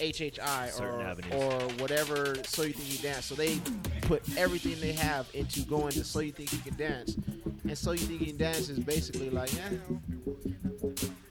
HHI 0.00 0.70
Certain 0.70 1.00
or, 1.00 1.02
avenues. 1.02 1.34
or 1.34 1.60
whatever 1.80 2.34
So 2.46 2.62
You 2.62 2.72
Think 2.72 2.92
You 3.02 3.08
Dance. 3.10 3.26
So 3.26 3.34
they 3.34 3.58
put 4.02 4.22
everything 4.36 4.78
they 4.80 4.92
have 4.92 5.26
into 5.34 5.60
going 5.62 5.90
to 5.92 6.04
So 6.04 6.20
You 6.20 6.32
Think 6.32 6.52
You 6.52 6.58
Can 6.58 6.76
Dance. 6.76 7.16
And 7.66 7.76
So 7.78 7.92
You 7.92 7.98
Think 7.98 8.20
You 8.20 8.26
Can 8.28 8.36
Dance 8.36 8.68
is 8.68 8.78
basically 8.78 9.30
like, 9.30 9.50
yeah, 9.56 9.70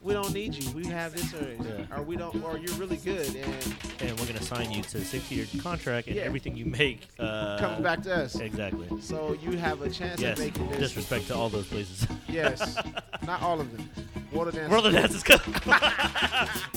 we 0.02 0.12
don't 0.12 0.32
need 0.34 0.54
you. 0.54 0.70
We 0.72 0.86
have 0.88 1.12
this 1.14 1.32
or, 1.34 1.48
Yeah. 1.62 1.96
or 1.98 2.02
we 2.02 2.16
don't, 2.16 2.42
or 2.42 2.58
you're 2.58 2.74
really 2.76 2.96
good 2.98 3.26
and 3.36 3.74
And 4.00 4.20
we're 4.20 4.26
gonna 4.26 4.42
sign 4.42 4.70
you 4.70 4.82
to 4.82 4.98
a 4.98 5.04
six-year 5.04 5.46
contract, 5.62 6.08
and 6.08 6.16
Yeah. 6.16 6.22
everything 6.22 6.56
you 6.56 6.66
make 6.66 7.08
uh, 7.18 7.58
comes 7.58 7.82
back 7.82 8.02
to 8.02 8.14
us. 8.14 8.34
Exactly. 8.34 8.88
So 9.00 9.36
you 9.42 9.56
have 9.56 9.80
a 9.82 9.88
chance 9.90 10.20
Yes. 10.20 10.38
at 10.38 10.44
making 10.44 10.68
this. 10.70 10.78
Disrespect 10.78 11.28
to 11.28 11.34
all 11.34 11.48
those 11.48 11.66
places. 11.66 12.06
Yes. 12.28 12.76
Not 13.24 13.40
all 13.42 13.60
of 13.60 13.70
them. 13.76 13.88
Water 14.32 14.50
Dance. 14.50 14.68
World 14.70 14.86
of 14.86 14.92
Dance 14.92 15.14
is 15.14 15.22
good. 15.22 15.40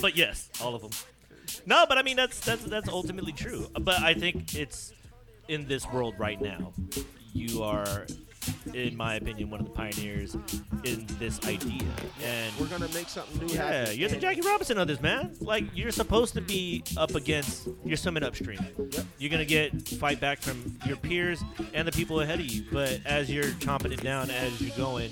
but 0.00 0.16
yes, 0.16 0.48
all 0.62 0.74
of 0.76 0.82
them. 0.82 0.90
No, 1.68 1.84
but 1.86 1.98
I 1.98 2.02
mean 2.02 2.16
that's 2.16 2.40
that's 2.40 2.64
that's 2.64 2.88
ultimately 2.88 3.32
true. 3.32 3.66
But 3.78 4.00
I 4.00 4.14
think 4.14 4.54
it's 4.54 4.94
in 5.48 5.68
this 5.68 5.86
world 5.92 6.14
right 6.18 6.40
now. 6.40 6.72
You 7.34 7.62
are, 7.62 8.06
in 8.72 8.96
my 8.96 9.16
opinion, 9.16 9.50
one 9.50 9.60
of 9.60 9.66
the 9.66 9.72
pioneers 9.72 10.34
in 10.84 11.06
this 11.18 11.38
idea. 11.46 11.82
And 12.24 12.54
We're 12.58 12.68
gonna 12.68 12.88
make 12.94 13.10
something 13.10 13.46
new 13.46 13.52
yeah, 13.52 13.80
happen. 13.80 13.98
you're 13.98 14.08
the 14.08 14.16
Jackie 14.16 14.40
Robinson 14.40 14.78
of 14.78 14.88
this, 14.88 15.02
man. 15.02 15.34
Like 15.42 15.64
you're 15.74 15.90
supposed 15.90 16.32
to 16.34 16.40
be 16.40 16.82
up 16.96 17.14
against. 17.14 17.68
You're 17.84 17.98
swimming 17.98 18.22
upstream. 18.22 18.60
Yep. 18.78 19.04
You're 19.18 19.30
gonna 19.30 19.44
get 19.44 19.88
fight 19.88 20.20
back 20.20 20.40
from 20.40 20.78
your 20.86 20.96
peers 20.96 21.44
and 21.74 21.86
the 21.86 21.92
people 21.92 22.22
ahead 22.22 22.40
of 22.40 22.46
you. 22.46 22.64
But 22.72 23.00
as 23.04 23.30
you're 23.30 23.44
chomping 23.44 23.92
it 23.92 24.02
down, 24.02 24.30
as 24.30 24.58
you're 24.58 24.74
going, 24.74 25.10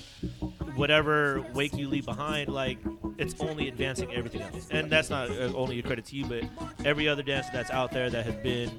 whatever 0.76 1.44
wake 1.54 1.74
you 1.74 1.88
leave 1.88 2.04
behind, 2.04 2.48
like 2.48 2.78
it's 3.18 3.40
only 3.40 3.68
advancing 3.68 4.12
everything 4.12 4.42
else. 4.42 4.68
And 4.70 4.90
that's 4.90 5.10
not 5.10 5.30
uh, 5.30 5.52
only 5.54 5.78
a 5.78 5.82
credit 5.82 6.04
to 6.06 6.16
you, 6.16 6.26
but 6.26 6.44
every 6.84 7.08
other 7.08 7.22
dancer 7.22 7.50
that's 7.52 7.70
out 7.70 7.90
there 7.90 8.10
that 8.10 8.24
has 8.24 8.34
been 8.36 8.70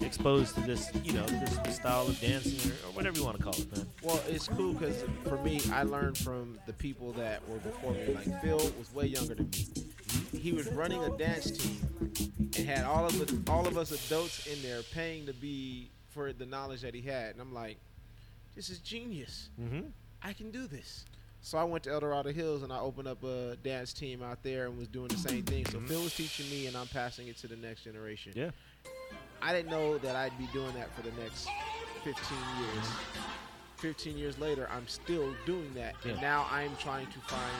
exposed 0.00 0.54
to 0.56 0.60
this, 0.62 0.90
you 1.02 1.12
know, 1.12 1.24
this 1.26 1.76
style 1.76 2.06
of 2.06 2.20
dancing 2.20 2.70
or, 2.70 2.74
or 2.88 2.92
whatever 2.92 3.18
you 3.18 3.24
want 3.24 3.36
to 3.36 3.42
call 3.42 3.54
it, 3.54 3.76
man. 3.76 3.86
Well, 4.02 4.20
it's 4.28 4.48
cool 4.48 4.74
because 4.74 5.04
for 5.24 5.38
me, 5.38 5.60
I 5.72 5.84
learned 5.84 6.18
from 6.18 6.58
the 6.66 6.72
people 6.72 7.12
that 7.12 7.46
were 7.48 7.58
before 7.58 7.92
me. 7.92 8.14
Like 8.14 8.42
Phil 8.42 8.58
was 8.78 8.92
way 8.92 9.06
younger 9.06 9.34
than 9.34 9.50
me. 9.50 9.66
He 10.38 10.52
was 10.52 10.66
running 10.68 11.02
a 11.04 11.16
dance 11.16 11.50
team 11.50 11.80
and 12.56 12.68
had 12.68 12.84
all 12.84 13.06
of 13.06 13.18
the 13.18 13.50
all 13.50 13.66
of 13.66 13.78
us 13.78 13.92
adults 13.92 14.46
in 14.46 14.60
there 14.62 14.82
paying 14.92 15.26
to 15.26 15.32
be 15.32 15.88
for 16.10 16.32
the 16.32 16.46
knowledge 16.46 16.82
that 16.82 16.94
he 16.94 17.00
had. 17.00 17.32
And 17.32 17.40
I'm 17.40 17.54
like, 17.54 17.76
this 18.54 18.70
is 18.70 18.78
genius. 18.78 19.48
Mm-hmm. 19.60 19.88
I 20.22 20.32
can 20.32 20.50
do 20.50 20.66
this. 20.66 21.04
So 21.44 21.58
I 21.58 21.64
went 21.64 21.84
to 21.84 21.90
El 21.92 22.00
Dorado 22.00 22.32
Hills 22.32 22.62
and 22.62 22.72
I 22.72 22.80
opened 22.80 23.06
up 23.06 23.22
a 23.22 23.56
dance 23.62 23.92
team 23.92 24.22
out 24.22 24.42
there 24.42 24.64
and 24.64 24.78
was 24.78 24.88
doing 24.88 25.08
the 25.08 25.18
same 25.18 25.42
thing. 25.42 25.66
So. 25.66 25.78
Phil 25.80 26.02
was 26.02 26.14
teaching 26.14 26.48
me 26.48 26.66
and 26.66 26.74
I'm 26.74 26.86
passing 26.86 27.28
it 27.28 27.36
to 27.38 27.46
the 27.48 27.56
next 27.56 27.84
generation. 27.84 28.32
Yeah. 28.34 28.50
I 29.42 29.52
didn't 29.52 29.70
know 29.70 29.98
that 29.98 30.16
I'd 30.16 30.36
be 30.38 30.48
doing 30.54 30.72
that 30.72 30.88
for 30.96 31.02
the 31.02 31.12
next 31.20 31.46
15 32.02 32.14
years. 32.60 32.86
15 33.76 34.16
years 34.16 34.38
later, 34.38 34.70
I'm 34.74 34.88
still 34.88 35.34
doing 35.44 35.70
that. 35.74 35.96
And 36.06 36.18
now 36.22 36.46
I'm 36.50 36.74
trying 36.76 37.08
to 37.08 37.18
find 37.18 37.54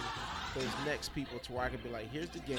those 0.54 0.86
next 0.86 1.14
people 1.14 1.38
to 1.40 1.52
where 1.52 1.64
I 1.64 1.68
can 1.68 1.80
be 1.82 1.90
like, 1.90 2.10
here's 2.10 2.30
the 2.30 2.38
game. 2.38 2.58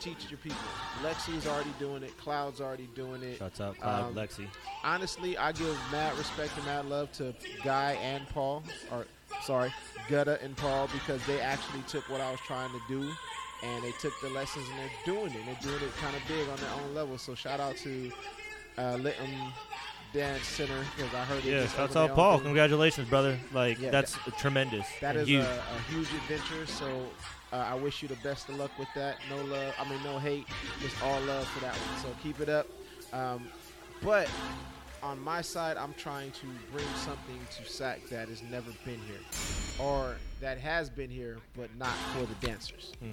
Teach 0.00 0.30
your 0.30 0.38
people. 0.38 0.56
Lexi's 1.02 1.46
already 1.46 1.74
doing 1.78 2.02
it. 2.02 2.16
Cloud's 2.16 2.62
already 2.62 2.88
doing 2.94 3.22
it. 3.22 3.36
Shouts 3.36 3.60
out 3.60 3.78
Cloud, 3.78 4.08
Um, 4.08 4.14
Lexi. 4.14 4.46
Honestly, 4.82 5.36
I 5.36 5.52
give 5.52 5.78
mad 5.92 6.16
respect 6.16 6.56
and 6.56 6.64
mad 6.64 6.86
love 6.86 7.12
to 7.12 7.34
Guy 7.62 7.92
and 8.00 8.26
Paul, 8.30 8.62
or 8.90 9.04
sorry, 9.42 9.72
Gutta 10.08 10.40
and 10.42 10.56
Paul, 10.56 10.88
because 10.92 11.24
they 11.26 11.40
actually 11.40 11.82
took 11.88 12.08
what 12.08 12.20
I 12.20 12.30
was 12.30 12.40
trying 12.40 12.70
to 12.70 12.80
do 12.88 13.10
and 13.62 13.84
they 13.84 13.92
took 13.92 14.12
the 14.22 14.30
lessons 14.30 14.66
and 14.70 14.78
they're 14.78 14.90
doing 15.14 15.32
it. 15.34 15.44
They're 15.44 15.72
doing 15.72 15.82
it 15.84 15.94
kind 15.98 16.16
of 16.16 16.22
big 16.26 16.48
on 16.48 16.56
their 16.56 16.70
own 16.82 16.94
level. 16.94 17.18
So 17.18 17.34
shout 17.34 17.60
out 17.60 17.76
to 17.78 18.10
uh, 18.78 18.94
Litton 18.96 19.30
Dance 20.12 20.46
Center 20.46 20.82
because 20.96 21.12
I 21.14 21.24
heard 21.24 21.42
they 21.42 21.50
Yeah, 21.52 21.62
just 21.64 21.76
shouts 21.76 21.94
opened 21.94 22.10
out 22.12 22.16
Paul. 22.16 22.36
thing. 22.38 22.44
Congratulations, 22.46 23.08
brother. 23.08 23.38
Like 23.52 23.78
Yeah, 23.78 23.90
that's 23.90 24.16
tremendous. 24.38 24.86
That 25.00 25.16
is 25.16 25.28
huge. 25.28 25.44
a, 25.44 25.62
a 25.76 25.92
huge 25.92 26.08
adventure. 26.14 26.66
So 26.66 26.86
uh, 27.52 27.56
I 27.56 27.74
wish 27.74 28.00
you 28.02 28.08
the 28.08 28.16
best 28.16 28.48
of 28.48 28.56
luck 28.56 28.70
with 28.78 28.88
that. 28.94 29.16
No 29.28 29.36
love, 29.44 29.74
I 29.78 29.88
mean 29.90 30.02
no 30.02 30.18
hate, 30.18 30.46
just 30.80 31.00
all 31.02 31.20
love 31.22 31.46
for 31.48 31.60
that 31.60 31.74
one. 31.74 32.00
So 32.02 32.08
keep 32.22 32.40
it 32.40 32.48
up. 32.48 32.66
Um, 33.12 33.46
but 34.02 34.28
on 35.02 35.18
my 35.22 35.40
side, 35.40 35.76
I'm 35.76 35.94
trying 35.94 36.30
to 36.32 36.46
bring 36.72 36.86
something 37.04 37.38
to 37.56 37.70
SAC 37.70 38.06
that 38.10 38.28
has 38.28 38.42
never 38.42 38.70
been 38.84 39.00
here, 39.00 39.20
or 39.78 40.16
that 40.40 40.58
has 40.58 40.90
been 40.90 41.10
here 41.10 41.38
but 41.56 41.74
not 41.78 41.94
for 42.14 42.26
the 42.26 42.46
dancers, 42.46 42.92
Hmm. 43.00 43.12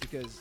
because 0.00 0.40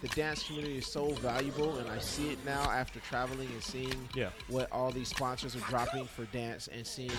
the 0.00 0.08
dance 0.08 0.42
community 0.44 0.78
is 0.78 0.86
so 0.86 1.08
valuable, 1.14 1.78
and 1.78 1.88
I 1.88 1.98
see 1.98 2.30
it 2.30 2.44
now 2.44 2.70
after 2.70 3.00
traveling 3.00 3.48
and 3.48 3.62
seeing 3.62 4.08
Yeah. 4.14 4.30
what 4.48 4.70
all 4.70 4.90
these 4.90 5.08
sponsors 5.08 5.56
are 5.56 5.60
dropping 5.70 6.06
for 6.06 6.24
dance 6.26 6.68
and 6.68 6.86
seeing 6.86 7.10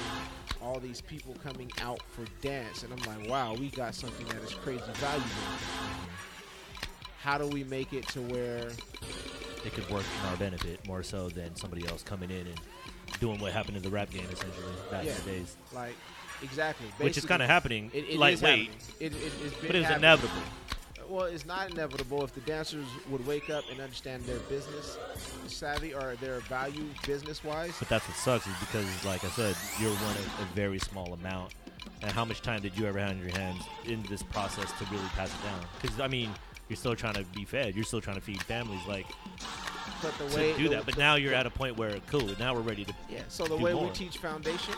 all 0.61 0.79
these 0.79 1.01
people 1.01 1.33
coming 1.43 1.71
out 1.81 2.01
for 2.11 2.25
dance 2.41 2.83
and 2.83 2.93
I'm 2.93 2.99
like, 3.19 3.29
wow, 3.29 3.53
we 3.55 3.69
got 3.71 3.95
something 3.95 4.25
that 4.27 4.41
is 4.43 4.53
crazy 4.53 4.83
valuable. 4.95 5.29
How 7.21 7.37
do 7.39 7.47
we 7.47 7.63
make 7.63 7.91
it 7.91 8.07
to 8.09 8.21
where 8.21 8.67
it 9.65 9.73
could 9.73 9.89
work 9.89 10.03
in 10.21 10.29
our 10.29 10.37
benefit 10.37 10.85
more 10.87 11.01
so 11.01 11.27
than 11.29 11.55
somebody 11.55 11.87
else 11.87 12.03
coming 12.03 12.29
in 12.29 12.45
and 12.45 12.59
doing 13.19 13.39
what 13.39 13.51
happened 13.53 13.77
in 13.77 13.83
the 13.83 13.89
rap 13.89 14.09
game 14.09 14.25
essentially 14.31 14.65
back 14.91 15.05
Yeah. 15.05 15.11
in 15.11 15.17
the 15.25 15.31
days, 15.31 15.57
like 15.73 15.95
exactly 16.41 16.87
which 16.97 17.17
is 17.17 17.25
kind 17.25 17.41
of 17.41 17.47
happening 17.49 17.89
it, 17.93 18.09
it 18.09 18.17
lightweight, 18.17 18.69
happening. 18.69 18.79
It, 18.99 19.13
it, 19.13 19.53
but 19.61 19.75
it's 19.75 19.89
inevitable. 19.89 20.41
Well, 21.07 21.25
it's 21.25 21.45
not 21.45 21.69
inevitable 21.69 22.23
if 22.23 22.33
the 22.33 22.41
dancers 22.41 22.85
would 23.09 23.25
wake 23.27 23.49
up 23.51 23.63
and 23.71 23.79
understand 23.79 24.23
their 24.23 24.39
business 24.39 24.97
savvy 25.47 25.93
or 25.93 26.15
their 26.15 26.39
value 26.41 26.85
business 27.05 27.43
wise. 27.43 27.75
But 27.77 27.89
that's 27.89 28.07
what 28.07 28.17
sucks 28.17 28.47
is 28.47 28.53
because, 28.59 29.05
like 29.05 29.23
I 29.23 29.27
said, 29.29 29.55
you're 29.79 29.91
one 29.91 30.15
of 30.15 30.39
a 30.41 30.45
very 30.55 30.79
small 30.79 31.13
amount. 31.13 31.53
And 32.01 32.11
how 32.11 32.25
much 32.25 32.41
time 32.41 32.61
did 32.61 32.75
you 32.77 32.87
ever 32.87 32.99
have 32.99 33.11
in 33.11 33.19
your 33.19 33.37
hands 33.37 33.61
in 33.85 34.01
this 34.09 34.23
process 34.23 34.71
to 34.79 34.85
really 34.85 35.07
pass 35.09 35.29
it 35.29 35.43
down? 35.43 35.59
Because 35.79 35.99
I 35.99 36.07
mean, 36.07 36.31
you're 36.69 36.77
still 36.77 36.95
trying 36.95 37.13
to 37.13 37.23
be 37.23 37.45
fed. 37.45 37.75
You're 37.75 37.85
still 37.85 38.01
trying 38.01 38.15
to 38.17 38.21
feed 38.21 38.41
families. 38.41 38.81
Like 38.87 39.05
But 40.01 40.17
the 40.17 40.27
to 40.29 40.35
way 40.35 40.57
do 40.57 40.69
that. 40.69 40.85
But 40.85 40.97
now 40.97 41.15
you're 41.15 41.33
at 41.33 41.45
a 41.45 41.49
point 41.49 41.77
where 41.77 41.97
cool. 42.07 42.29
Now 42.39 42.53
we're 42.53 42.61
ready 42.61 42.85
to. 42.85 42.93
Yeah, 43.09 43.21
so 43.27 43.45
the 43.45 43.55
way 43.57 43.73
we 43.73 43.89
teach 43.89 44.17
foundation, 44.17 44.73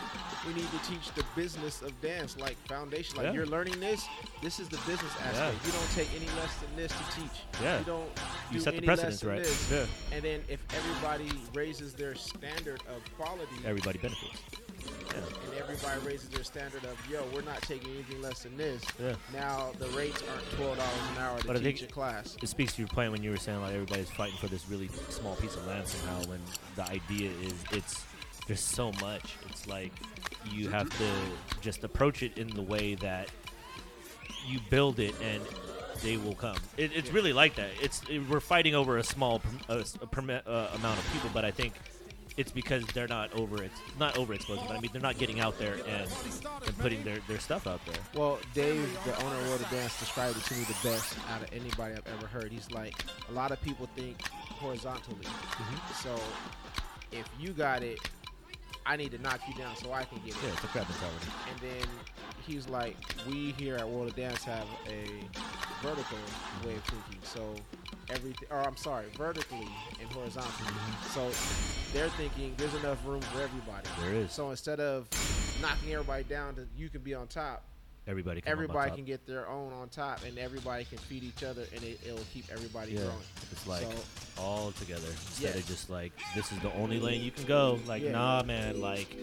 we 0.47 0.53
need 0.53 0.67
to 0.71 0.89
teach 0.89 1.11
the 1.15 1.23
business 1.35 1.81
of 1.81 1.99
dance, 2.01 2.37
like 2.37 2.55
foundation. 2.67 3.17
Like 3.17 3.25
Yeah. 3.27 3.33
you're 3.33 3.45
learning 3.45 3.79
this, 3.79 4.05
this 4.41 4.59
is 4.59 4.69
the 4.69 4.77
business 4.87 5.11
aspect. 5.23 5.65
You 5.65 5.71
don't 5.71 5.91
take 5.91 6.09
any 6.15 6.27
less 6.39 6.55
than 6.57 6.75
this 6.75 6.91
to 6.91 7.19
teach. 7.21 7.41
Yeah. 7.61 7.79
You 7.79 7.85
don't 7.85 8.09
You 8.51 8.57
do 8.57 8.59
set 8.59 8.75
the 8.75 8.81
precedence, 8.81 9.23
right? 9.23 9.43
this. 9.43 9.71
Yeah. 9.71 9.85
And 10.13 10.23
then 10.23 10.43
if 10.47 10.59
everybody 10.75 11.31
raises 11.53 11.93
their 11.93 12.15
standard 12.15 12.81
of 12.87 13.01
quality, 13.17 13.55
Everybody 13.65 13.97
benefits. 13.99 14.39
Yeah. 15.11 15.17
and 15.17 15.53
everybody 15.59 16.05
raises 16.05 16.29
their 16.29 16.43
standard 16.43 16.83
of 16.85 16.97
yo, 17.09 17.23
we're 17.33 17.41
not 17.41 17.61
taking 17.63 17.91
anything 17.93 18.21
less 18.21 18.43
than 18.43 18.57
this. 18.57 18.83
Yeah. 19.01 19.15
Now 19.33 19.71
the 19.79 19.87
rates 19.89 20.21
aren't 20.31 20.49
twelve 20.51 20.77
dollars 20.77 20.93
an 21.15 21.23
hour 21.23 21.39
to 21.39 21.47
But 21.47 21.63
teach 21.63 21.81
a 21.83 21.87
class. 21.87 22.37
It 22.41 22.47
speaks 22.49 22.73
to 22.75 22.81
your 22.81 22.87
point 22.89 23.11
when 23.11 23.23
you 23.23 23.31
were 23.31 23.37
saying 23.37 23.61
like 23.61 23.73
everybody's 23.73 24.09
fighting 24.11 24.37
for 24.37 24.47
this 24.47 24.67
really 24.69 24.89
small 25.09 25.35
piece 25.35 25.55
of 25.55 25.65
land 25.67 25.87
somehow. 25.87 26.21
When 26.29 26.39
the 26.75 26.83
idea 26.89 27.31
is 27.41 27.53
it's 27.71 28.03
there's 28.47 28.59
so 28.61 28.91
much. 29.01 29.35
It's 29.49 29.67
like 29.67 29.91
you 30.49 30.69
have 30.69 30.89
to 30.97 31.11
just 31.61 31.83
approach 31.83 32.23
it 32.23 32.37
in 32.37 32.47
the 32.49 32.61
way 32.61 32.95
that 32.95 33.29
you 34.47 34.59
build 34.69 34.99
it 34.99 35.13
and 35.21 35.41
they 36.01 36.15
will 36.17 36.35
come. 36.35 36.55
It, 36.77 36.91
it's 36.95 37.09
Yeah. 37.09 37.15
really 37.15 37.33
like 37.33 37.55
that. 37.55 37.69
It's 37.81 38.01
it, 38.09 38.19
we're 38.29 38.39
fighting 38.39 38.75
over 38.75 38.97
a 38.97 39.03
small 39.03 39.41
a, 39.67 39.73
a 39.79 39.79
uh, 40.49 40.69
amount 40.75 40.99
of 40.99 41.09
people, 41.11 41.29
but 41.33 41.43
I 41.43 41.51
think 41.51 41.73
it's 42.37 42.51
because 42.51 42.85
they're 42.87 43.07
not 43.07 43.33
over 43.33 43.63
it, 43.63 43.71
not 43.99 44.13
overexposed, 44.13 44.67
but 44.67 44.77
I 44.77 44.79
mean 44.79 44.91
they're 44.93 45.01
not 45.01 45.17
getting 45.17 45.39
out 45.39 45.57
there 45.57 45.73
and, 45.87 46.07
and 46.65 46.77
putting 46.77 47.03
their, 47.03 47.17
their 47.27 47.39
stuff 47.39 47.65
out 47.65 47.83
there. 47.85 47.95
Well, 48.15 48.39
Dave, 48.53 48.87
the 49.05 49.15
owner 49.25 49.35
of 49.35 49.47
World 49.47 49.61
of 49.61 49.69
Dance, 49.71 49.99
described 49.99 50.37
it 50.37 50.43
to 50.43 50.53
me 50.53 50.63
the 50.65 50.87
best 50.87 51.17
out 51.31 51.41
of 51.41 51.51
anybody 51.51 51.95
I've 51.95 52.07
ever 52.15 52.27
heard. 52.27 52.51
He's 52.51 52.69
like, 52.71 52.93
a 53.29 53.31
lot 53.33 53.51
of 53.51 53.61
people 53.61 53.89
think 53.95 54.21
horizontally. 54.27 55.25
Mm-hmm. 55.25 55.93
So 56.07 56.15
if 57.11 57.27
you 57.39 57.49
got 57.53 57.81
it, 57.81 57.99
I 58.85 58.95
need 58.95 59.11
to 59.11 59.17
knock 59.17 59.41
you 59.47 59.53
down 59.55 59.75
so 59.75 59.91
I 59.91 60.03
can 60.03 60.19
get 60.19 60.35
it. 60.35 60.37
Yeah, 60.43 60.53
it's 60.53 60.63
a 60.63 60.67
crab 60.67 60.87
mentality. 60.87 61.27
And 61.51 61.59
then 61.59 61.89
he's 62.45 62.69
like, 62.69 62.95
we 63.27 63.51
here 63.57 63.75
at 63.75 63.89
World 63.89 64.09
of 64.09 64.15
Dance 64.15 64.43
have 64.43 64.67
a 64.87 65.05
vertical 65.83 66.17
way 66.63 66.75
of 66.75 66.83
thinking. 66.83 67.19
So 67.23 67.55
everything, 68.09 68.47
or 68.51 68.61
I'm 68.61 68.77
sorry, 68.77 69.05
vertically 69.17 69.67
and 70.01 70.11
horizontally. 70.11 70.73
So 71.11 71.29
they're 71.93 72.09
thinking 72.09 72.53
there's 72.57 72.75
enough 72.75 73.05
room 73.05 73.21
for 73.21 73.41
everybody. 73.41 73.87
There 74.01 74.13
is. 74.13 74.31
So 74.31 74.49
instead 74.51 74.79
of 74.79 75.07
knocking 75.61 75.93
everybody 75.93 76.23
down, 76.23 76.55
to 76.55 76.67
you 76.75 76.89
can 76.89 77.01
be 77.01 77.13
on 77.13 77.27
top 77.27 77.63
Everybody 78.07 78.39
can 78.41 78.51
everybody 78.51 78.91
can 78.91 79.03
get 79.03 79.25
their 79.27 79.47
own 79.49 79.73
on 79.73 79.89
top 79.89 80.23
and 80.25 80.37
everybody 80.39 80.85
can 80.85 80.97
feed 80.97 81.23
each 81.23 81.43
other 81.43 81.63
and 81.75 81.83
it, 81.83 81.99
it'll 82.05 82.23
keep 82.33 82.45
everybody 82.51 82.93
Yeah, 82.93 82.99
growing 83.01 83.17
it's 83.51 83.67
like 83.67 83.81
So- 83.81 84.41
all 84.41 84.71
together 84.73 85.07
instead 85.09 85.55
Yeah. 85.55 85.59
of 85.59 85.67
just 85.67 85.89
like 85.89 86.11
this 86.35 86.51
is 86.51 86.59
the 86.59 86.71
only 86.73 86.99
lane 86.99 87.21
you 87.23 87.31
can 87.31 87.43
go. 87.45 87.79
Like 87.87 88.03
Yeah. 88.03 88.11
nah, 88.11 88.43
man. 88.43 88.79
Like 88.79 89.17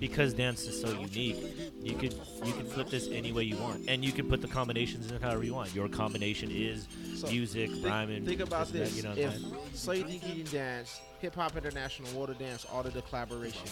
because 0.00 0.34
dance 0.34 0.62
is 0.66 0.78
so 0.80 0.90
unique, 1.00 1.36
you 1.82 1.94
could 1.94 2.12
you 2.44 2.52
can 2.52 2.66
flip 2.66 2.90
this 2.90 3.08
any 3.08 3.32
way 3.32 3.44
you 3.44 3.56
want, 3.56 3.88
and 3.88 4.04
you 4.04 4.12
can 4.12 4.28
put 4.28 4.42
the 4.42 4.48
combinations 4.48 5.10
in 5.10 5.20
however 5.20 5.44
you 5.44 5.54
want. 5.54 5.74
Your 5.74 5.88
combination 5.88 6.50
is 6.50 6.86
So, 7.14 7.28
music, 7.28 7.70
think, 7.70 7.86
rhyming. 7.86 8.26
think 8.26 8.40
about 8.40 8.66
and 8.66 8.74
that, 8.74 8.78
this 8.86 8.96
you 8.96 9.02
know 9.04 9.12
if 9.12 9.40
you 9.40 10.02
think 10.04 10.26
you 10.36 10.42
can 10.44 10.52
dance 10.52 11.00
hip 11.20 11.34
hop 11.34 11.56
international 11.56 12.10
water 12.12 12.34
dance 12.34 12.66
all 12.70 12.80
of 12.80 12.92
the 12.92 13.00
collaboration 13.02 13.62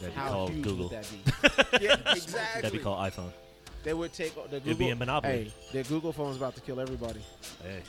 That'd 0.00 0.14
be 0.14 0.20
how 0.20 0.28
called 0.28 0.50
huge 0.50 0.62
Google. 0.64 0.88
would 0.90 1.02
that 1.02 1.80
be 1.80 1.84
yeah 1.84 2.12
exactly 2.12 2.62
That'd 2.62 2.72
be 2.72 2.78
called 2.78 2.98
iPhone. 3.12 3.32
They 3.84 3.94
would 3.94 4.12
take 4.12 4.34
the 4.34 4.40
Google 4.42 4.58
It'd 4.66 4.78
be 4.78 4.90
a 4.90 4.96
monopoly. 4.96 5.52
hey 5.72 5.82
the 5.82 5.88
Google 5.88 6.12
phone's 6.12 6.36
about 6.36 6.54
to 6.56 6.60
kill 6.60 6.80
everybody 6.80 7.20
Hey, 7.62 7.82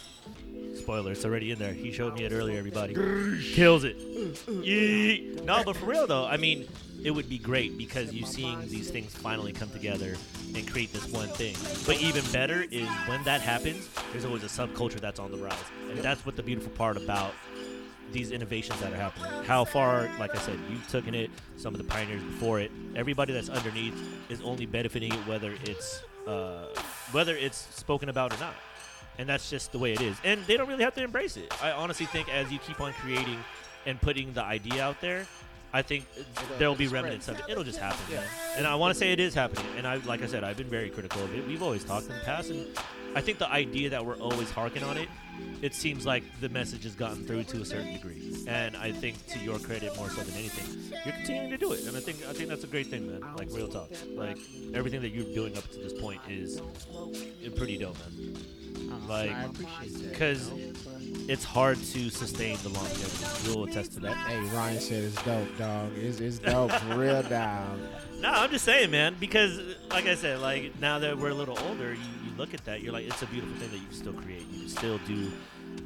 spoiler, 0.76 1.12
it's 1.12 1.26
already 1.26 1.52
in 1.52 1.60
there. 1.60 1.74
He 1.74 1.92
showed 1.92 2.16
me 2.16 2.24
it 2.24 2.32
earlier. 2.32 2.58
Everybody 2.60 2.94
kills 3.54 3.84
it. 3.84 3.96
Yee. 4.48 5.38
No, 5.44 5.64
but 5.64 5.76
for 5.76 5.86
real 5.86 6.08
though, 6.08 6.26
I 6.26 6.38
mean, 6.38 6.68
it 7.04 7.12
would 7.12 7.28
be 7.30 7.38
great 7.38 7.78
because 7.78 8.14
you 8.14 8.26
seeing 8.26 8.62
these 8.68 8.90
things 8.90 9.14
finally 9.14 9.52
come 9.54 9.70
together 9.70 10.16
and 10.56 10.68
create 10.70 10.94
this 10.94 11.08
one 11.12 11.28
thing. 11.30 11.56
But 11.86 12.02
even 12.02 12.24
better 12.32 12.66
is 12.72 12.88
when 13.08 13.24
that 13.26 13.42
happens, 13.42 13.90
there's 14.12 14.26
always 14.26 14.44
a 14.44 14.48
subculture 14.48 15.00
that's 15.00 15.20
on 15.20 15.32
the 15.32 15.38
rise, 15.38 15.56
and 15.90 16.00
that's 16.00 16.26
what 16.26 16.36
the 16.36 16.44
beautiful 16.44 16.72
part 16.72 16.98
about 16.98 17.34
these 18.12 18.32
innovations 18.32 18.80
that 18.82 18.94
are 18.94 18.98
happening. 18.98 19.44
How 19.44 19.66
far, 19.66 20.10
like 20.20 20.36
I 20.36 20.40
said, 20.40 20.60
you've 20.70 20.88
taken 20.90 21.14
it. 21.16 21.30
Some 21.58 21.74
of 21.74 21.80
the 21.80 21.88
pioneers 21.88 22.22
before 22.24 22.60
it. 22.60 22.72
Everybody 22.96 23.34
that's 23.34 23.50
underneath 23.50 23.96
is 24.30 24.42
only 24.42 24.66
benefiting 24.66 25.14
it, 25.14 25.20
whether 25.28 25.54
it's 25.64 26.04
uh, 26.28 26.68
whether 27.12 27.36
it's 27.36 27.68
spoken 27.76 28.10
about 28.10 28.34
or 28.34 28.40
not. 28.40 28.56
And 29.18 29.30
that's 29.30 29.50
just 29.50 29.72
the 29.72 29.80
way 29.80 29.94
it 29.94 30.02
is. 30.02 30.18
And 30.24 30.44
they 30.46 30.58
don't 30.58 30.68
really 30.68 30.84
have 30.84 30.96
to 30.96 31.04
embrace 31.04 31.38
it. 31.38 31.54
I 31.64 31.72
honestly 31.72 32.06
think 32.06 32.28
as 32.34 32.52
you 32.52 32.60
keep 32.60 32.82
on 32.82 32.92
creating 32.94 33.38
and 33.86 34.00
putting 34.02 34.34
the 34.34 34.44
idea 34.44 34.84
out 34.84 35.00
there, 35.00 35.26
I 35.72 35.82
think 35.82 36.06
there'll 36.58 36.76
be 36.76 36.88
remnants 36.88 37.28
of 37.28 37.38
it. 37.40 37.46
It'll 37.50 37.64
just 37.64 37.80
happen, 37.80 38.00
Yeah. 38.10 38.24
And 38.58 38.66
I 38.66 38.76
want 38.76 38.94
to 38.94 39.00
say 39.00 39.12
it 39.12 39.20
is 39.20 39.34
happening. 39.34 39.66
And 39.78 39.86
I, 39.86 39.98
like 39.98 40.22
I 40.22 40.26
said, 40.26 40.44
I've 40.44 40.58
been 40.58 40.70
very 40.70 40.90
critical 40.90 41.22
of 41.24 41.34
it. 41.36 41.46
We've 41.46 41.62
always 41.62 41.84
talked 41.84 42.08
in 42.08 42.14
the 42.14 42.24
past, 42.24 42.50
and 42.50 42.66
I 43.14 43.22
think 43.22 43.40
the 43.40 43.50
idea 43.52 43.90
that 43.90 44.06
we're 44.06 44.18
always 44.18 44.50
harking 44.50 44.84
on 44.84 44.98
it, 44.98 45.10
it 45.62 45.74
seems 45.74 46.06
like 46.06 46.24
the 46.42 46.50
message 46.50 46.84
has 46.84 46.96
gotten 46.96 47.26
through 47.26 47.44
to 47.44 47.62
a 47.62 47.66
certain 47.66 47.94
degree. 47.94 48.44
And 48.48 48.76
I 48.78 48.92
think 48.92 49.26
to 49.28 49.40
your 49.40 49.60
credit 49.60 49.96
more 49.98 50.10
so 50.10 50.22
than 50.22 50.36
anything, 50.36 50.92
you're 51.06 51.14
continuing 51.14 51.50
to 51.50 51.58
do 51.58 51.72
it. 51.72 51.86
And 51.88 51.98
I 51.98 52.00
think 52.00 52.20
I 52.30 52.34
think 52.34 52.50
that's 52.50 52.64
a 52.64 52.68
great 52.68 52.88
thing, 52.88 53.08
man. 53.08 53.22
Like 53.36 53.50
real 53.52 53.68
talk. 53.68 53.90
Like 54.16 54.38
everything 54.74 55.02
that 55.02 55.10
you're 55.10 55.34
doing 55.34 55.58
up 55.58 55.68
to 55.72 55.78
this 55.80 55.94
point 55.94 56.22
is 56.30 56.62
pretty 57.56 57.78
dope, 57.78 57.98
man. 58.00 58.36
Like, 59.08 59.32
I 59.32 59.44
appreciate 59.46 59.94
that. 59.94 60.12
Because 60.12 60.52
it's 61.28 61.44
hard 61.44 61.78
to 61.78 62.10
sustain 62.10 62.58
the 62.64 62.70
longevity. 62.70 63.50
You'll 63.50 63.64
attest 63.66 63.94
to 63.94 64.00
that. 64.02 64.16
Hey, 64.16 64.40
Ryan 64.56 64.80
said 64.80 65.04
it's 65.04 65.24
dope, 65.24 65.58
dog. 65.58 65.92
It's, 65.96 66.20
it's 66.20 66.40
dope 66.40 66.72
real, 66.96 67.24
dog. 67.24 67.80
No, 68.18 68.32
I'm 68.32 68.50
just 68.50 68.64
saying, 68.64 68.92
man, 68.92 69.18
because 69.20 69.60
like 69.92 70.06
I 70.06 70.16
said, 70.16 70.40
like 70.40 70.80
now 70.80 71.00
that 71.00 71.18
we're 71.18 71.30
a 71.30 71.34
little 71.34 71.60
older, 71.68 71.94
you 71.94 72.25
look 72.38 72.54
at 72.54 72.64
that, 72.66 72.82
you're 72.82 72.94
like, 72.94 73.06
it's 73.06 73.22
a 73.22 73.28
beautiful 73.28 73.56
thing 73.58 73.72
that 73.72 73.78
you 73.78 73.88
can 73.88 73.96
still 73.96 74.14
create. 74.14 74.46
You 74.52 74.60
can 74.62 74.70
still 74.70 74.98
do, 75.00 75.32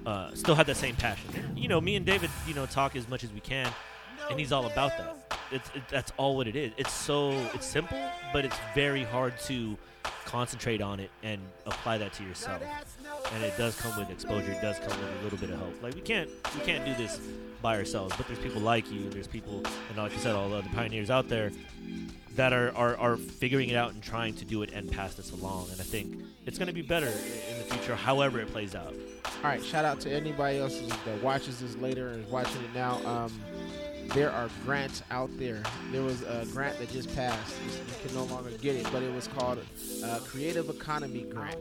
uh, 0.05 0.33
still 0.33 0.55
have 0.55 0.67
that 0.67 0.77
same 0.77 0.95
passion. 0.95 1.29
You 1.55 1.67
know, 1.67 1.79
me 1.81 1.95
and 1.95 2.05
David, 2.05 2.29
you 2.47 2.53
know, 2.53 2.65
talk 2.65 2.95
as 2.95 3.07
much 3.07 3.23
as 3.23 3.31
we 3.31 3.39
can, 3.39 3.71
and 4.29 4.39
he's 4.39 4.51
all 4.51 4.65
about 4.65 4.97
that. 4.97 5.37
It's 5.51 5.69
it, 5.73 5.81
that's 5.89 6.11
all 6.17 6.35
what 6.35 6.47
it 6.47 6.55
is. 6.55 6.71
It's 6.77 6.91
so 6.91 7.31
it's 7.53 7.65
simple, 7.65 7.97
but 8.33 8.45
it's 8.45 8.57
very 8.75 9.03
hard 9.03 9.39
to 9.41 9.77
concentrate 10.25 10.81
on 10.81 10.99
it 10.99 11.09
and 11.23 11.41
apply 11.65 11.97
that 11.97 12.13
to 12.13 12.23
yourself. 12.23 12.61
And 13.33 13.43
it 13.43 13.57
does 13.57 13.79
come 13.79 13.97
with 13.97 14.11
exposure. 14.11 14.51
It 14.51 14.61
does 14.61 14.77
come 14.77 14.89
with 14.89 15.19
a 15.19 15.23
little 15.23 15.39
bit 15.39 15.49
of 15.49 15.59
help. 15.59 15.81
Like 15.81 15.95
we 15.95 16.01
can't 16.01 16.29
we 16.55 16.61
can't 16.61 16.85
do 16.85 16.93
this 16.95 17.19
by 17.61 17.77
ourselves. 17.77 18.13
But 18.15 18.27
there's 18.27 18.39
people 18.39 18.61
like 18.61 18.91
you. 18.91 19.09
There's 19.09 19.27
people, 19.27 19.63
and 19.89 19.97
like 19.97 20.13
you 20.13 20.19
said, 20.19 20.35
all 20.35 20.49
the 20.49 20.57
other 20.57 20.69
pioneers 20.75 21.09
out 21.09 21.29
there 21.29 21.51
that 22.39 22.53
are, 22.53 22.73
are, 22.73 22.95
are 22.95 23.17
figuring 23.17 23.67
it 23.67 23.75
out 23.75 23.91
and 23.91 24.01
trying 24.01 24.33
to 24.33 24.45
do 24.45 24.63
it 24.63 24.71
and 24.71 24.89
pass 24.89 25.13
this 25.15 25.31
along. 25.31 25.67
And 25.73 25.81
I 25.81 25.83
think 25.83 26.23
it's 26.45 26.57
going 26.57 26.69
to 26.69 26.73
be 26.73 26.81
better 26.81 27.07
in 27.07 27.57
the 27.57 27.65
future, 27.75 27.97
however 27.97 28.39
it 28.39 28.47
plays 28.47 28.75
out. 28.75 28.93
All 29.25 29.43
right, 29.43 29.61
shout 29.61 29.83
out 29.83 29.99
to 29.99 30.09
anybody 30.09 30.57
else 30.57 30.79
that 31.03 31.21
watches 31.21 31.59
this 31.59 31.75
later 31.75 32.07
and 32.07 32.23
is 32.23 32.31
watching 32.31 32.63
it 32.63 32.73
now. 32.73 33.05
Um, 33.05 33.41
there 34.13 34.31
are 34.31 34.49
grants 34.65 35.03
out 35.11 35.29
there. 35.37 35.61
There 35.91 36.01
was 36.01 36.21
a 36.23 36.45
grant 36.51 36.79
that 36.79 36.91
just 36.91 37.13
passed. 37.15 37.55
You 37.65 38.07
can 38.07 38.15
no 38.15 38.23
longer 38.25 38.51
get 38.51 38.75
it, 38.75 38.87
but 38.91 39.03
it 39.03 39.13
was 39.13 39.27
called 39.27 39.59
uh, 40.03 40.19
Creative 40.19 40.69
Economy 40.69 41.23
Grant. 41.23 41.57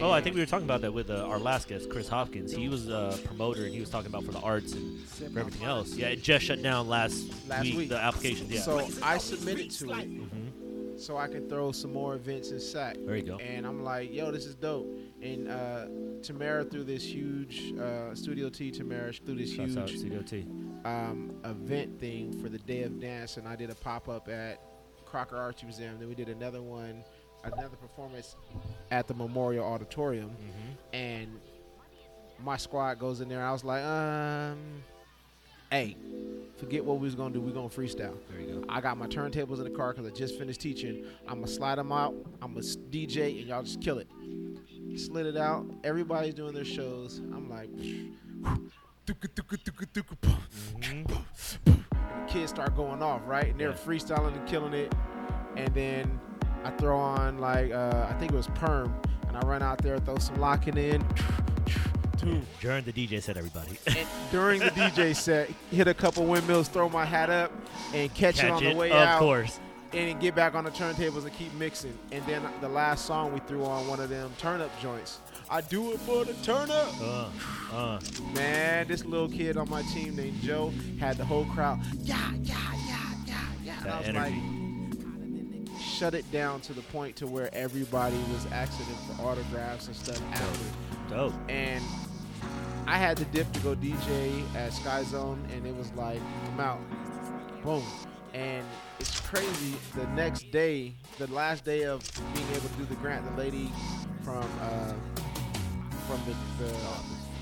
Oh, 0.00 0.10
I 0.10 0.20
think 0.20 0.34
we 0.34 0.40
were 0.40 0.46
talking 0.46 0.66
about 0.66 0.80
that 0.82 0.92
with 0.92 1.10
uh, 1.10 1.24
our 1.26 1.38
last 1.38 1.68
guest, 1.68 1.90
Chris 1.90 2.08
Hopkins. 2.08 2.52
He 2.52 2.68
was 2.68 2.88
a 2.88 3.18
promoter 3.24 3.64
and 3.64 3.72
he 3.72 3.80
was 3.80 3.90
talking 3.90 4.08
about 4.08 4.24
for 4.24 4.32
the 4.32 4.40
arts 4.40 4.72
and 4.72 5.00
for 5.00 5.38
everything 5.38 5.64
else. 5.66 5.94
Yeah, 5.94 6.08
it 6.08 6.22
just 6.22 6.44
shut 6.44 6.62
down 6.62 6.88
last, 6.88 7.32
Last 7.48 7.64
week, 7.64 7.76
week. 7.76 7.88
the 7.88 7.98
application. 7.98 8.46
Yeah. 8.48 8.60
So 8.60 8.86
I 9.02 9.18
submitted 9.18 9.70
to 9.72 9.90
it 9.92 10.04
hmm 10.06 10.48
so 11.02 11.16
I 11.16 11.26
can 11.26 11.48
throw 11.48 11.72
some 11.72 11.92
more 11.92 12.14
events 12.14 12.52
in 12.52 12.60
SAC. 12.60 12.96
There 13.04 13.16
you 13.16 13.22
go. 13.24 13.36
And 13.38 13.66
I'm 13.66 13.82
like, 13.82 14.12
yo, 14.12 14.30
this 14.30 14.46
is 14.46 14.54
dope. 14.54 14.86
And 15.22 15.48
uh, 15.48 15.86
Tamara 16.22 16.64
threw 16.64 16.82
this 16.82 17.04
huge 17.04 17.72
uh, 17.78 18.14
Studio 18.14 18.48
T. 18.48 18.70
Tamara 18.72 19.12
threw 19.12 19.36
this 19.36 19.52
Shouts 19.52 19.74
huge 19.74 19.98
Studio 19.98 20.22
T. 20.22 20.46
um, 20.84 21.36
event 21.44 22.00
thing 22.00 22.32
for 22.42 22.48
the 22.48 22.58
Day 22.58 22.82
of 22.82 23.00
Dance, 23.00 23.36
and 23.36 23.46
I 23.46 23.54
did 23.54 23.70
a 23.70 23.74
pop 23.76 24.08
up 24.08 24.28
at 24.28 24.60
Crocker 25.06 25.36
Arts 25.36 25.62
Museum. 25.62 25.96
Then 26.00 26.08
we 26.08 26.16
did 26.16 26.28
another 26.28 26.60
one, 26.60 27.04
another 27.44 27.76
performance 27.76 28.34
at 28.90 29.06
the 29.06 29.14
Memorial 29.14 29.64
Auditorium, 29.64 30.30
hmm 30.30 30.96
and 30.96 31.28
my 32.42 32.56
squad 32.56 32.98
goes 32.98 33.20
in 33.20 33.28
there. 33.28 33.44
I 33.44 33.52
was 33.52 33.62
like, 33.62 33.84
um, 33.84 34.58
hey, 35.70 35.96
forget 36.58 36.84
what 36.84 36.98
we 36.98 37.04
was 37.06 37.14
gonna 37.14 37.32
do. 37.32 37.40
We 37.40 37.52
gonna 37.52 37.68
freestyle. 37.68 38.16
There 38.30 38.40
you 38.40 38.60
go. 38.60 38.64
I 38.68 38.80
got 38.80 38.98
my 38.98 39.06
turntables 39.06 39.58
in 39.58 39.64
the 39.64 39.70
car 39.70 39.92
because 39.92 40.10
I 40.10 40.14
just 40.14 40.36
finished 40.36 40.60
teaching. 40.60 41.04
I'm 41.28 41.36
gonna 41.36 41.46
slide 41.46 41.76
them 41.78 41.92
out. 41.92 42.14
I'm 42.42 42.54
gonna 42.54 42.66
DJ, 42.90 43.38
and 43.38 43.48
y'all 43.48 43.62
just 43.62 43.80
kill 43.80 43.98
it. 43.98 44.08
Slid 44.96 45.26
it 45.26 45.36
out. 45.36 45.64
Everybody's 45.84 46.34
doing 46.34 46.54
their 46.54 46.64
shows. 46.64 47.18
I'm 47.18 47.48
like, 47.50 47.70
Mhm. 47.76 48.70
the 49.06 49.14
kids 52.28 52.50
start 52.50 52.76
going 52.76 53.02
off, 53.02 53.20
right? 53.26 53.48
And 53.50 53.58
they're 53.60 53.70
Yeah. 53.70 53.74
freestyling 53.76 54.36
and 54.36 54.46
killing 54.48 54.72
it. 54.74 54.94
And 55.56 55.68
then 55.74 56.20
I 56.64 56.70
throw 56.70 56.96
on 56.98 57.38
like 57.38 57.72
uh, 57.72 58.06
I 58.08 58.14
think 58.14 58.32
it 58.32 58.36
was 58.36 58.46
perm, 58.48 58.94
and 59.28 59.36
I 59.36 59.40
run 59.40 59.62
out 59.62 59.78
there, 59.78 59.98
throw 59.98 60.18
some 60.18 60.36
locking 60.36 60.76
in. 60.76 61.04
Dude. 62.18 62.46
During 62.60 62.84
the 62.84 62.92
DJ 62.92 63.20
set, 63.20 63.36
everybody. 63.36 63.76
And 63.88 64.06
during 64.30 64.60
the 64.60 64.70
DJ 64.70 65.12
set, 65.14 65.50
hit 65.72 65.88
a 65.88 65.94
couple 65.94 66.24
windmills, 66.24 66.68
throw 66.68 66.88
my 66.88 67.04
hat 67.04 67.30
up, 67.30 67.50
and 67.92 68.12
catch, 68.14 68.44
it 68.44 68.48
on 68.50 68.62
it, 68.62 68.70
the 68.70 68.76
way 68.78 68.90
of 68.92 68.96
out. 68.96 69.14
Of 69.14 69.18
course. 69.18 69.58
And 69.94 70.08
then 70.08 70.18
get 70.18 70.34
back 70.34 70.54
on 70.54 70.64
the 70.64 70.70
turntables 70.70 71.22
and 71.24 71.32
keep 71.34 71.52
mixing. 71.54 71.96
And 72.10 72.24
then 72.26 72.42
the 72.60 72.68
last 72.68 73.04
song 73.04 73.32
we 73.32 73.40
threw 73.40 73.64
on 73.64 73.86
one 73.88 74.00
of 74.00 74.08
them 74.08 74.30
turn 74.38 74.60
up 74.60 74.70
joints. 74.80 75.18
I 75.50 75.60
do 75.60 75.92
it 75.92 76.00
for 76.00 76.24
the 76.24 76.32
turn 76.42 76.70
up. 76.70 76.94
Uh, 77.00 77.28
uh. 77.72 78.00
Man, 78.34 78.88
this 78.88 79.04
little 79.04 79.28
kid 79.28 79.56
on 79.56 79.68
my 79.68 79.82
team 79.82 80.16
named 80.16 80.40
Joe 80.40 80.72
had 80.98 81.18
the 81.18 81.24
whole 81.24 81.44
crowd. 81.46 81.78
Yeah, 82.00 82.16
yeah, 82.42 82.56
yeah, 82.86 83.14
yeah, 83.26 83.44
yeah. 83.64 83.78
And 83.80 83.88
I 83.88 83.90
That 83.90 83.98
was 83.98 84.08
energy. 84.08 85.68
like, 85.68 85.80
shut 85.82 86.14
it 86.14 86.30
down 86.32 86.60
to 86.62 86.72
the 86.72 86.80
point 86.82 87.16
to 87.16 87.26
where 87.26 87.54
everybody 87.54 88.16
was 88.32 88.46
asking 88.52 88.86
him 88.86 88.96
for 89.16 89.22
autographs 89.24 89.88
and 89.88 89.96
stuff 89.96 90.22
after. 90.32 91.14
Dope. 91.14 91.34
And 91.50 91.84
I 92.86 92.96
had 92.96 93.18
the 93.18 93.24
dip 93.26 93.52
to 93.52 93.60
go 93.60 93.74
DJ 93.74 94.42
at 94.56 94.72
Sky 94.72 95.02
Zone, 95.04 95.44
and 95.54 95.66
it 95.66 95.76
was 95.76 95.92
like, 95.92 96.20
I'm 96.46 96.60
out, 96.60 96.80
boom. 97.62 97.84
And 98.32 98.64
it's 99.02 99.20
crazy. 99.20 99.74
The 99.96 100.06
next 100.08 100.52
day, 100.52 100.94
the 101.18 101.26
last 101.32 101.64
day 101.64 101.84
of 101.84 102.08
being 102.34 102.46
able 102.50 102.68
to 102.68 102.74
do 102.78 102.84
the 102.84 102.94
grant, 102.94 103.28
the 103.28 103.36
lady 103.36 103.68
from 104.22 104.48
uh, 104.60 104.94
from 106.06 106.20
the, 106.24 106.64
the 106.64 106.72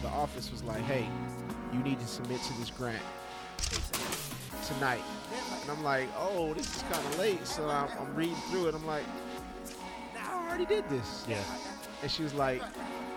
the 0.00 0.08
office 0.08 0.50
was 0.50 0.62
like, 0.64 0.80
hey, 0.84 1.06
you 1.72 1.80
need 1.80 2.00
to 2.00 2.06
submit 2.06 2.40
to 2.44 2.58
this 2.58 2.70
grant 2.70 3.02
tonight. 4.66 5.02
And 5.61 5.70
I'm 5.70 5.84
like, 5.84 6.08
oh, 6.18 6.54
this 6.54 6.76
is 6.76 6.82
kind 6.84 6.94
of 6.94 7.18
late. 7.18 7.46
So 7.46 7.68
I'm, 7.68 7.90
I'm 7.98 8.14
reading 8.14 8.36
through 8.48 8.68
it. 8.68 8.74
I'm 8.74 8.86
like, 8.86 9.04
I 10.18 10.48
already 10.48 10.64
did 10.64 10.88
this. 10.88 11.26
Yeah. 11.28 11.42
And 12.00 12.11
she 12.11 12.22
was 12.22 12.32
like, 12.32 12.62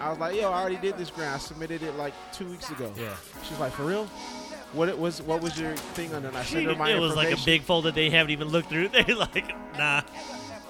I 0.01 0.09
was 0.09 0.19
like, 0.19 0.35
yo, 0.35 0.51
I 0.51 0.59
already 0.59 0.75
did 0.75 0.97
this 0.97 1.09
grant. 1.09 1.33
I 1.33 1.37
submitted 1.37 1.81
it 1.81 1.95
like 1.95 2.13
two 2.33 2.49
weeks 2.49 2.69
ago. 2.71 2.91
Yeah. 2.97 3.15
She's 3.43 3.57
like, 3.59 3.71
for 3.71 3.85
real? 3.85 4.09
What 4.74 4.89
it 4.89 4.97
was? 4.97 5.21
What 5.21 5.41
was 5.41 5.59
your 5.59 5.76
thing 5.76 6.13
on 6.13 6.24
it? 6.26 6.30
And 6.30 6.38
I 6.38 6.43
sent 6.43 6.65
her 6.65 6.76
my 6.76 6.89
it 6.91 6.99
was 6.99 7.15
like 7.15 7.28
a 7.28 7.32
information. 7.32 7.45
big 7.45 7.61
folder 7.63 7.91
they 7.91 8.09
haven't 8.09 8.32
even 8.32 8.47
looked 8.49 8.69
through. 8.69 8.88
They're 8.89 9.15
like, 9.15 9.53
nah. 9.78 10.01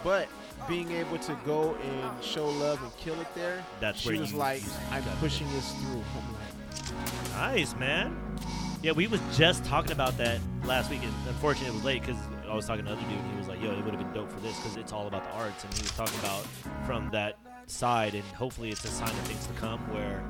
But 0.03 0.27
being 0.67 0.91
able 0.91 1.17
to 1.19 1.37
go 1.45 1.75
and 1.75 2.23
show 2.23 2.47
love 2.49 2.81
and 2.83 2.95
kill 2.97 3.19
it 3.21 3.27
there, 3.35 3.63
That's 3.79 3.99
she 4.01 4.09
where 4.09 4.19
was 4.19 4.31
you- 4.31 4.37
like, 4.37 4.61
you 4.63 4.69
I'm 4.91 5.03
gotta 5.03 5.17
pushing 5.17 5.49
this 5.53 5.71
through. 5.73 6.01
I'm 6.17 6.33
like, 6.33 7.55
Nice, 7.55 7.75
man. 7.75 8.15
Yeah, 8.81 8.91
we 8.91 9.07
was 9.07 9.21
just 9.37 9.63
talking 9.63 9.93
about 9.93 10.17
that 10.17 10.39
last 10.65 10.89
week, 10.89 11.01
and 11.03 11.13
unfortunately 11.27 11.69
it 11.69 11.73
was 11.75 11.83
late 11.85 12.01
because 12.01 12.17
I 12.49 12.53
was 12.53 12.65
talking 12.67 12.83
to 12.85 12.91
another 12.91 13.07
dude, 13.09 13.17
and 13.17 13.31
he 13.31 13.37
was 13.37 13.47
like, 13.47 13.61
"Yo, 13.61 13.71
it 13.71 13.77
would 13.85 13.93
have 13.93 14.03
been 14.03 14.11
dope 14.13 14.29
for 14.29 14.39
this 14.41 14.57
because 14.57 14.75
it's 14.75 14.91
all 14.91 15.07
about 15.07 15.23
the 15.23 15.29
arts." 15.31 15.63
And 15.63 15.73
he 15.73 15.81
was 15.81 15.91
talking 15.91 16.19
about 16.19 16.45
from 16.85 17.09
that 17.11 17.37
side, 17.67 18.13
and 18.13 18.23
hopefully 18.25 18.69
it's 18.71 18.83
a 18.83 18.89
sign 18.89 19.07
of 19.09 19.15
things 19.19 19.47
to 19.47 19.53
come 19.53 19.79
where 19.93 20.21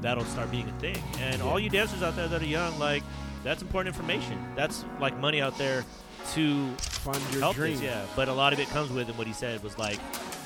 that'll 0.00 0.24
start 0.24 0.50
being 0.50 0.68
a 0.68 0.72
thing. 0.80 1.02
And 1.18 1.42
all 1.42 1.58
you 1.58 1.70
dancers 1.70 2.02
out 2.02 2.16
there 2.16 2.28
that 2.28 2.42
are 2.42 2.46
young, 2.46 2.78
like 2.78 3.02
that's 3.44 3.62
important 3.62 3.94
information. 3.94 4.38
That's 4.56 4.84
like 5.00 5.16
money 5.18 5.40
out 5.40 5.56
there 5.58 5.84
to 6.32 6.68
fund 6.76 7.20
your 7.32 7.40
help 7.40 7.56
dream. 7.56 7.74
this, 7.74 7.82
yeah. 7.82 8.04
But 8.14 8.28
a 8.28 8.32
lot 8.32 8.52
of 8.52 8.60
it 8.60 8.68
comes 8.68 8.90
with, 8.90 9.08
and 9.08 9.16
what 9.16 9.26
he 9.26 9.32
said 9.32 9.62
was 9.62 9.78
like, 9.78 9.98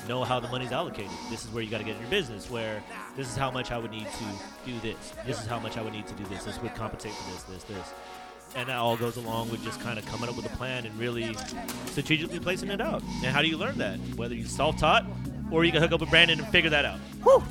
know 0.07 0.23
how 0.23 0.39
the 0.39 0.47
money's 0.47 0.71
allocated. 0.71 1.11
This 1.29 1.43
is 1.43 1.51
where 1.51 1.63
you 1.63 1.69
got 1.69 1.79
to 1.79 1.83
get 1.83 1.95
in 1.95 2.01
your 2.01 2.09
business. 2.09 2.49
Where 2.49 2.81
this 3.15 3.29
is 3.29 3.35
how 3.35 3.51
much 3.51 3.71
I 3.71 3.77
would 3.77 3.91
need 3.91 4.07
to 4.07 4.25
do 4.65 4.79
this. 4.79 5.13
This 5.25 5.39
is 5.39 5.47
how 5.47 5.59
much 5.59 5.77
I 5.77 5.81
would 5.81 5.93
need 5.93 6.07
to 6.07 6.13
do 6.13 6.23
this. 6.25 6.43
This 6.43 6.61
would 6.61 6.75
compensate 6.75 7.13
for 7.13 7.31
this, 7.31 7.43
this, 7.43 7.63
this. 7.63 7.93
And 8.55 8.69
that 8.69 8.77
all 8.77 8.95
goes 8.95 9.17
along 9.17 9.51
with 9.51 9.63
just 9.63 9.81
kind 9.81 9.99
of 9.99 10.05
coming 10.05 10.29
up 10.29 10.37
with 10.37 10.45
a 10.45 10.55
plan 10.55 10.85
and 10.85 10.97
really 10.97 11.35
strategically 11.87 12.39
placing 12.39 12.69
it 12.69 12.79
out. 12.79 13.01
And 13.01 13.25
how 13.25 13.41
do 13.41 13.49
you 13.49 13.57
learn 13.57 13.77
that? 13.79 13.99
Whether 14.15 14.35
you 14.35 14.45
self-taught 14.45 15.05
or 15.51 15.65
you 15.65 15.71
can 15.71 15.81
hook 15.81 15.91
up 15.91 15.99
with 15.99 16.09
Brandon 16.09 16.39
and 16.39 16.47
figure 16.49 16.69
that 16.69 16.85
out. 16.85 16.99
Whew. 17.23 17.43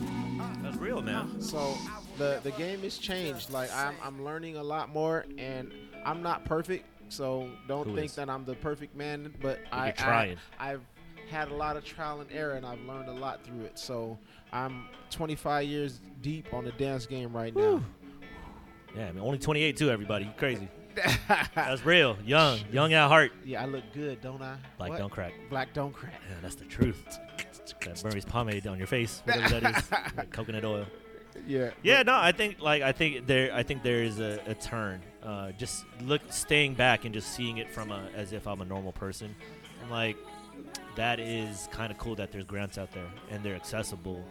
That's 0.62 0.76
real, 0.78 1.02
man. 1.02 1.42
So 1.42 1.76
the 2.18 2.40
the 2.42 2.50
game 2.52 2.80
has 2.82 2.98
changed. 2.98 3.50
Like 3.50 3.72
I'm 3.74 3.94
I'm 4.02 4.24
learning 4.24 4.56
a 4.56 4.62
lot 4.62 4.88
more, 4.92 5.24
and 5.38 5.72
I'm 6.04 6.22
not 6.22 6.44
perfect. 6.44 6.86
So 7.08 7.48
don't 7.68 7.86
Who 7.88 7.94
think 7.94 8.06
is? 8.06 8.14
that 8.16 8.28
I'm 8.30 8.44
the 8.44 8.54
perfect 8.54 8.96
man. 8.96 9.32
But 9.40 9.60
I, 9.72 9.86
you're 9.86 9.92
trying. 9.94 10.36
I 10.58 10.72
I've 10.72 10.82
had 11.30 11.48
a 11.48 11.54
lot 11.54 11.76
of 11.76 11.84
trial 11.84 12.20
and 12.20 12.30
error, 12.32 12.54
and 12.54 12.66
I've 12.66 12.80
learned 12.82 13.08
a 13.08 13.12
lot 13.12 13.44
through 13.44 13.62
it. 13.62 13.78
So 13.78 14.18
I'm 14.52 14.86
25 15.10 15.66
years 15.66 16.00
deep 16.22 16.52
on 16.52 16.64
the 16.64 16.72
dance 16.72 17.06
game 17.06 17.34
right 17.34 17.54
now. 17.54 17.82
Yeah, 18.96 19.08
I 19.08 19.12
mean, 19.12 19.24
only 19.24 19.38
28 19.38 19.76
too, 19.76 19.90
everybody. 19.90 20.26
You 20.26 20.30
crazy. 20.36 20.68
That's 21.56 21.84
real. 21.84 22.16
Young. 22.24 22.60
Young 22.70 22.92
at 22.92 23.08
heart. 23.08 23.32
yeah, 23.44 23.62
I 23.62 23.66
look 23.66 23.82
good, 23.92 24.20
don't 24.20 24.40
I? 24.40 24.56
Black 24.78 24.90
What? 24.90 24.98
don't 24.98 25.10
crack. 25.10 25.32
Black 25.50 25.72
don't 25.74 25.92
crack. 25.92 26.14
Yeah, 26.30 26.36
that's 26.40 26.54
the 26.54 26.64
truth. 26.66 27.02
That 27.84 28.00
Burmese 28.02 28.24
pomade 28.24 28.66
on 28.68 28.78
your 28.78 28.86
face, 28.86 29.20
whatever 29.24 29.60
that 29.60 29.76
is, 29.76 29.90
Like 30.16 30.30
coconut 30.32 30.64
oil. 30.64 30.86
Yeah. 31.46 31.70
Yeah, 31.82 32.02
no, 32.02 32.14
I 32.14 32.32
think 32.32 32.60
like 32.60 32.82
I 32.82 32.92
think 32.92 33.26
there 33.26 33.52
I 33.54 33.62
think 33.62 33.82
there 33.82 34.02
is 34.02 34.20
a, 34.20 34.40
a 34.46 34.54
turn. 34.54 35.02
Uh, 35.22 35.52
just 35.52 35.84
look, 36.02 36.20
staying 36.30 36.74
back 36.74 37.04
and 37.04 37.14
just 37.14 37.34
seeing 37.34 37.58
it 37.58 37.70
from 37.70 37.90
a 37.90 38.08
as 38.14 38.32
if 38.32 38.46
I'm 38.46 38.60
a 38.60 38.64
normal 38.64 38.92
person, 38.92 39.34
and 39.82 39.90
like 39.90 40.16
that 40.96 41.18
is 41.18 41.68
kind 41.72 41.90
of 41.90 41.98
cool 41.98 42.14
that 42.16 42.30
there's 42.30 42.44
grants 42.44 42.78
out 42.78 42.92
there 42.92 43.08
and 43.30 43.42
they're 43.42 43.56
accessible, 43.56 44.24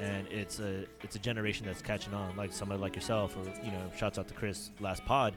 and 0.00 0.26
it's 0.28 0.58
a 0.58 0.84
it's 1.02 1.16
a 1.16 1.18
generation 1.18 1.66
that's 1.66 1.82
catching 1.82 2.12
on, 2.14 2.36
like 2.36 2.52
somebody 2.52 2.80
like 2.80 2.94
yourself, 2.94 3.36
or 3.36 3.44
you 3.64 3.70
know, 3.70 3.90
shouts 3.96 4.18
out 4.18 4.28
to 4.28 4.34
Chris 4.34 4.70
last 4.80 5.04
pod, 5.04 5.34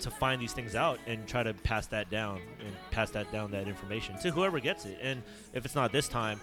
to 0.00 0.10
find 0.10 0.40
these 0.40 0.52
things 0.52 0.74
out 0.74 0.98
and 1.06 1.26
try 1.26 1.42
to 1.42 1.52
pass 1.54 1.86
that 1.88 2.10
down 2.10 2.40
and 2.64 2.74
pass 2.90 3.10
that 3.10 3.30
down 3.32 3.50
that 3.50 3.68
information 3.68 4.18
to 4.18 4.30
whoever 4.30 4.58
gets 4.60 4.84
it. 4.84 4.98
And 5.02 5.22
if 5.52 5.64
it's 5.64 5.74
not 5.74 5.92
this 5.92 6.08
time, 6.08 6.40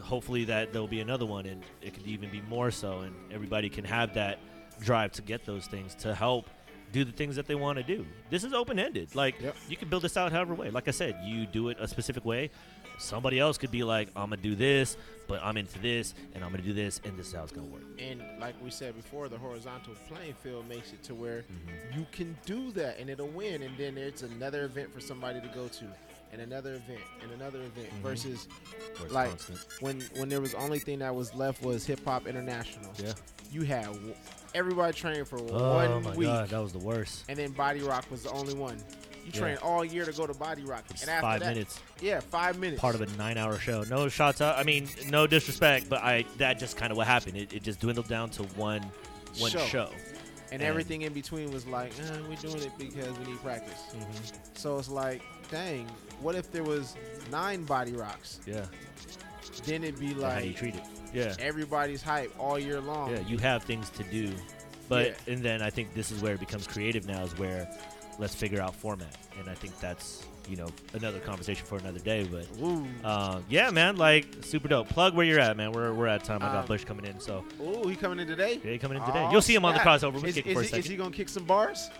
hopefully 0.00 0.44
that 0.44 0.72
there'll 0.72 0.88
be 0.88 1.00
another 1.00 1.26
one, 1.26 1.46
and 1.46 1.62
it 1.80 1.94
could 1.94 2.06
even 2.06 2.30
be 2.30 2.40
more 2.42 2.70
so, 2.70 3.00
and 3.00 3.14
everybody 3.32 3.68
can 3.68 3.84
have 3.84 4.14
that 4.14 4.38
drive 4.80 5.12
to 5.12 5.22
get 5.22 5.44
those 5.44 5.66
things 5.66 5.94
to 5.96 6.14
help 6.14 6.48
do 6.92 7.04
the 7.04 7.12
things 7.12 7.36
that 7.36 7.46
they 7.46 7.54
want 7.54 7.78
to 7.78 7.82
do. 7.82 8.04
This 8.28 8.44
is 8.44 8.52
open 8.52 8.78
ended. 8.78 9.14
Like 9.14 9.40
Yep. 9.40 9.56
you 9.68 9.76
can 9.78 9.88
build 9.88 10.02
this 10.02 10.16
out 10.16 10.30
however 10.30 10.54
way. 10.54 10.70
Like 10.70 10.88
I 10.88 10.90
said, 10.90 11.16
you 11.24 11.46
do 11.46 11.68
it 11.70 11.78
a 11.80 11.88
specific 11.88 12.24
way. 12.24 12.50
Somebody 12.98 13.38
else 13.40 13.56
could 13.56 13.70
be 13.70 13.82
like, 13.82 14.08
I'm 14.14 14.28
gonna 14.28 14.36
do 14.36 14.54
this, 14.54 14.98
but 15.26 15.40
I'm 15.42 15.56
into 15.56 15.78
this, 15.78 16.14
and 16.34 16.44
I'm 16.44 16.50
gonna 16.50 16.62
do 16.62 16.74
this, 16.74 17.00
and 17.04 17.18
this 17.18 17.28
is 17.28 17.32
how 17.32 17.42
it's 17.44 17.52
gonna 17.52 17.66
work. 17.68 17.82
And 17.98 18.22
like 18.38 18.54
we 18.62 18.70
said 18.70 18.94
before, 18.94 19.28
the 19.30 19.38
horizontal 19.38 19.94
playing 20.08 20.34
field 20.42 20.68
makes 20.68 20.92
it 20.92 21.02
to 21.04 21.14
where 21.14 21.42
Mm-hmm. 21.42 21.98
you 21.98 22.06
can 22.12 22.36
do 22.44 22.70
that 22.72 22.98
and 23.00 23.08
it'll 23.08 23.28
win. 23.28 23.62
And 23.62 23.76
then 23.78 23.94
there's 23.94 24.22
another 24.22 24.64
event 24.64 24.92
for 24.92 25.00
somebody 25.00 25.40
to 25.40 25.48
go 25.48 25.68
to, 25.68 25.84
and 26.32 26.40
another 26.40 26.74
event, 26.74 27.00
and 27.22 27.30
another 27.32 27.60
event. 27.60 27.88
Mhm. 27.94 28.02
Versus 28.02 28.48
like 29.10 29.28
constant. 29.30 29.58
when 29.80 30.00
when 30.16 30.28
there 30.28 30.40
was 30.40 30.54
only 30.54 30.78
thing 30.78 30.98
that 31.00 31.14
was 31.14 31.34
left 31.34 31.62
was 31.62 31.84
hip 31.86 32.04
hop 32.04 32.26
international. 32.26 32.90
Yeah. 32.98 33.12
You 33.50 33.62
had 33.62 33.84
w- 33.86 34.14
everybody 34.54 34.92
training 34.94 35.24
for 35.26 35.38
Oh 35.38 35.74
one 35.74 36.02
my 36.02 36.14
week, 36.16 36.26
god, 36.28 36.48
that 36.50 36.58
was 36.62 36.72
the 36.72 36.78
worst. 36.78 37.24
and 37.28 37.38
then 37.38 37.52
Body 37.52 37.80
Rock 37.82 38.10
was 38.10 38.22
the 38.22 38.30
only 38.30 38.54
one. 38.54 38.78
You 39.24 39.30
Yeah. 39.34 39.40
train 39.40 39.56
all 39.58 39.84
year 39.84 40.04
to 40.04 40.12
go 40.12 40.26
to 40.26 40.34
Body 40.34 40.64
Rock, 40.64 40.84
It's 40.90 41.02
and 41.02 41.10
after 41.10 41.22
five 41.22 41.40
that, 41.40 41.54
minutes, 41.54 41.78
yeah, 42.00 42.18
five 42.20 42.58
minutes. 42.58 42.80
part 42.80 42.94
of 42.96 43.02
a 43.02 43.06
nine-hour 43.16 43.56
show. 43.58 43.82
No 43.84 44.08
shots 44.08 44.40
out. 44.40 44.58
I 44.58 44.64
mean, 44.64 44.88
no 45.08 45.26
disrespect, 45.28 45.88
but 45.88 46.02
I 46.02 46.24
that 46.38 46.58
just 46.58 46.76
kind 46.76 46.90
of 46.90 46.96
what 46.96 47.06
happened. 47.06 47.36
It, 47.36 47.52
it 47.52 47.62
just 47.62 47.78
dwindled 47.80 48.08
down 48.08 48.30
to 48.30 48.42
one 48.56 48.82
one 49.38 49.50
Show. 49.50 49.64
show. 49.66 49.90
and 50.50 50.60
and- 50.60 50.62
everything 50.62 51.02
in 51.02 51.12
between 51.14 51.50
was 51.52 51.66
like, 51.66 51.92
eh, 51.98 52.18
we're 52.28 52.36
doing 52.36 52.62
it 52.62 52.72
because 52.78 53.16
we 53.18 53.26
need 53.32 53.40
practice. 53.42 53.80
Mm-hmm. 53.96 54.36
So 54.54 54.78
it's 54.78 54.88
like, 54.88 55.22
dang, 55.50 55.86
what 56.22 56.34
if 56.34 56.50
there 56.52 56.62
was 56.64 56.96
nine 57.30 57.64
Body 57.64 57.92
Rocks? 57.92 58.40
Yeah. 58.46 58.64
Then 59.64 59.84
it'd 59.84 60.00
be 60.00 60.14
Like, 60.14 60.32
how 60.34 60.38
you 60.40 60.52
treat 60.52 60.74
it. 60.74 60.82
Yeah. 61.12 61.34
everybody's 61.38 62.02
hype 62.02 62.32
all 62.38 62.58
year 62.58 62.80
long. 62.80 63.10
Yeah, 63.10 63.20
you 63.26 63.36
have 63.38 63.64
things 63.64 63.90
to 63.90 64.02
do, 64.04 64.32
but 64.88 65.14
and 65.28 65.42
then 65.42 65.60
I 65.60 65.68
think 65.68 65.92
this 65.94 66.10
is 66.10 66.22
where 66.22 66.34
it 66.34 66.40
becomes 66.40 66.66
creative 66.66 67.06
now. 67.06 67.22
Is 67.22 67.36
where 67.38 67.68
let's 68.18 68.34
figure 68.34 68.60
out 68.62 68.74
format, 68.74 69.14
and 69.38 69.48
I 69.50 69.54
think 69.54 69.78
that's 69.78 70.24
you 70.48 70.56
know 70.56 70.68
another 70.94 71.18
conversation 71.20 71.66
for 71.66 71.76
another 71.76 71.98
day. 71.98 72.24
But 72.26 72.46
uh, 73.04 73.40
yeah, 73.50 73.68
man, 73.70 73.96
like 73.96 74.26
super 74.40 74.68
dope. 74.68 74.88
Plug 74.88 75.14
where 75.14 75.26
you're 75.26 75.38
at, 75.38 75.54
man. 75.58 75.72
We're 75.72 75.92
we're 75.92 76.06
at 76.06 76.24
time. 76.24 76.38
I 76.42 76.46
got 76.46 76.56
Um, 76.60 76.66
Bush 76.66 76.84
coming 76.86 77.04
in, 77.04 77.20
so 77.20 77.44
ooh, 77.60 77.86
he 77.88 77.94
coming 77.94 78.18
in 78.18 78.26
today? 78.26 78.58
yeah, 78.64 78.70
he 78.72 78.78
coming 78.78 78.96
in 78.96 79.04
today. 79.04 79.18
Aw, 79.24 79.30
You'll 79.32 79.42
see 79.42 79.54
him 79.54 79.66
on 79.66 79.74
the 79.74 79.80
crossover. 79.80 80.14
We'll 80.14 80.24
Is, 80.24 80.38
is 80.38 80.70
he, 80.70 80.78
is 80.78 80.86
he 80.86 80.96
gonna 80.96 81.10
kick 81.14 81.28
some 81.28 81.44
bars? 81.44 81.90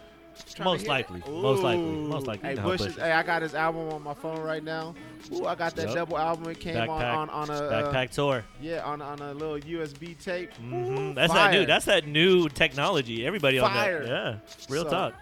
Trying 0.54 0.56
to 0.56 0.64
Most 0.64 0.86
likely. 0.86 1.20
it. 1.20 1.28
Most 1.30 1.62
likely. 1.62 1.84
Most 1.84 2.26
likely. 2.26 2.48
Hey, 2.48 2.54
You 2.56 2.60
Bush, 2.62 2.78
Bush 2.80 2.88
is, 2.90 2.96
is. 2.96 3.02
hey, 3.02 3.12
I 3.12 3.22
got 3.22 3.42
his 3.42 3.54
album 3.54 3.88
on 3.92 4.02
my 4.02 4.14
phone 4.14 4.40
right 4.40 4.62
now. 4.62 4.94
Ooh, 5.32 5.46
I 5.46 5.54
got 5.54 5.74
that 5.76 5.86
Yep. 5.88 5.94
double 5.94 6.18
album. 6.18 6.50
It 6.50 6.60
came 6.60 6.76
on, 6.76 6.88
Backpack. 6.88 7.16
on 7.16 7.30
on 7.30 7.50
a 7.50 7.52
uh, 7.52 7.92
Backpack 7.92 8.10
tour. 8.10 8.44
yeah 8.60 8.82
on 8.84 9.00
on 9.02 9.20
a 9.20 9.32
little 9.34 9.58
USB 9.58 10.14
tape. 10.22 10.52
hmm 10.54 10.74
Ooh, 10.74 11.14
That's 11.14 11.32
fire. 11.32 11.52
that 11.52 11.58
new. 11.60 11.66
That's 11.66 11.84
that 11.86 12.06
new 12.06 12.48
technology. 12.48 13.26
Everybody 13.26 13.58
Fire. 13.58 13.98
on 13.98 14.04
that. 14.04 14.08
Yeah, 14.08 14.36
real 14.68 14.84
So- 14.84 14.90
talk. 14.90 15.14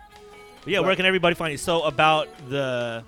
But 0.65 0.73
yeah, 0.73 0.79
but- 0.81 0.87
where 0.87 0.97
can 0.97 1.07
everybody 1.07 1.35
find 1.35 1.53
you? 1.53 1.59
So 1.59 1.83
about 1.83 2.29
the 2.49 3.05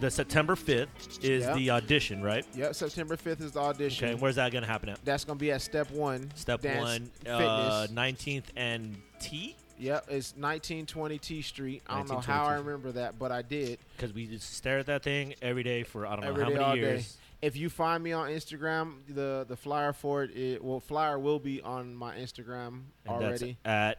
the 0.00 0.10
September 0.10 0.56
fifth 0.56 1.22
is 1.24 1.44
Yeah. 1.44 1.54
the 1.54 1.70
audition, 1.70 2.20
right? 2.20 2.44
Yep, 2.56 2.74
September 2.74 3.16
fifth 3.16 3.40
is 3.40 3.52
the 3.52 3.60
audition. 3.60 4.08
Okay, 4.08 4.14
where's 4.20 4.34
that 4.36 4.52
gonna 4.52 4.66
happen 4.66 4.88
at? 4.88 4.98
That's 5.04 5.24
gonna 5.24 5.38
be 5.38 5.52
at 5.52 5.62
Step 5.62 5.88
One. 5.92 6.30
Step 6.34 6.60
Dance 6.62 6.80
one, 6.82 7.10
Fitness. 7.22 7.38
uh, 7.40 7.86
19th 7.92 8.44
and 8.56 8.96
T, 9.20 9.54
Yep, 9.78 10.04
it's 10.08 10.30
1920 10.36 11.18
T 11.18 11.42
Street. 11.42 11.82
I 11.86 11.96
don't 11.98 12.08
know 12.10 12.20
how 12.20 12.44
I 12.44 12.54
remember 12.54 12.92
that, 12.92 13.18
but 13.18 13.32
I 13.32 13.42
did. 13.42 13.78
because 13.96 14.12
we 14.14 14.26
just 14.26 14.54
stare 14.54 14.78
at 14.78 14.86
that 14.86 15.02
thing 15.02 15.34
every 15.42 15.62
day 15.64 15.82
for 15.82 16.06
I 16.06 16.10
don't 16.16 16.24
know 16.24 16.30
Every 16.30 16.42
how 16.44 16.48
day, 16.50 16.54
many 16.54 16.64
all 16.64 16.74
day. 16.74 16.80
years. 16.80 17.16
If 17.42 17.56
you 17.56 17.68
find 17.68 18.02
me 18.02 18.12
on 18.12 18.28
Instagram, 18.30 18.94
the 19.08 19.44
the 19.48 19.56
flyer 19.56 19.92
for 19.92 20.22
it, 20.22 20.36
it 20.36 20.64
well, 20.64 20.80
flyer 20.80 21.18
will 21.18 21.38
be 21.40 21.60
on 21.60 21.94
my 21.94 22.14
Instagram 22.16 22.82
And 23.04 23.08
already. 23.08 23.56
that's 23.64 23.96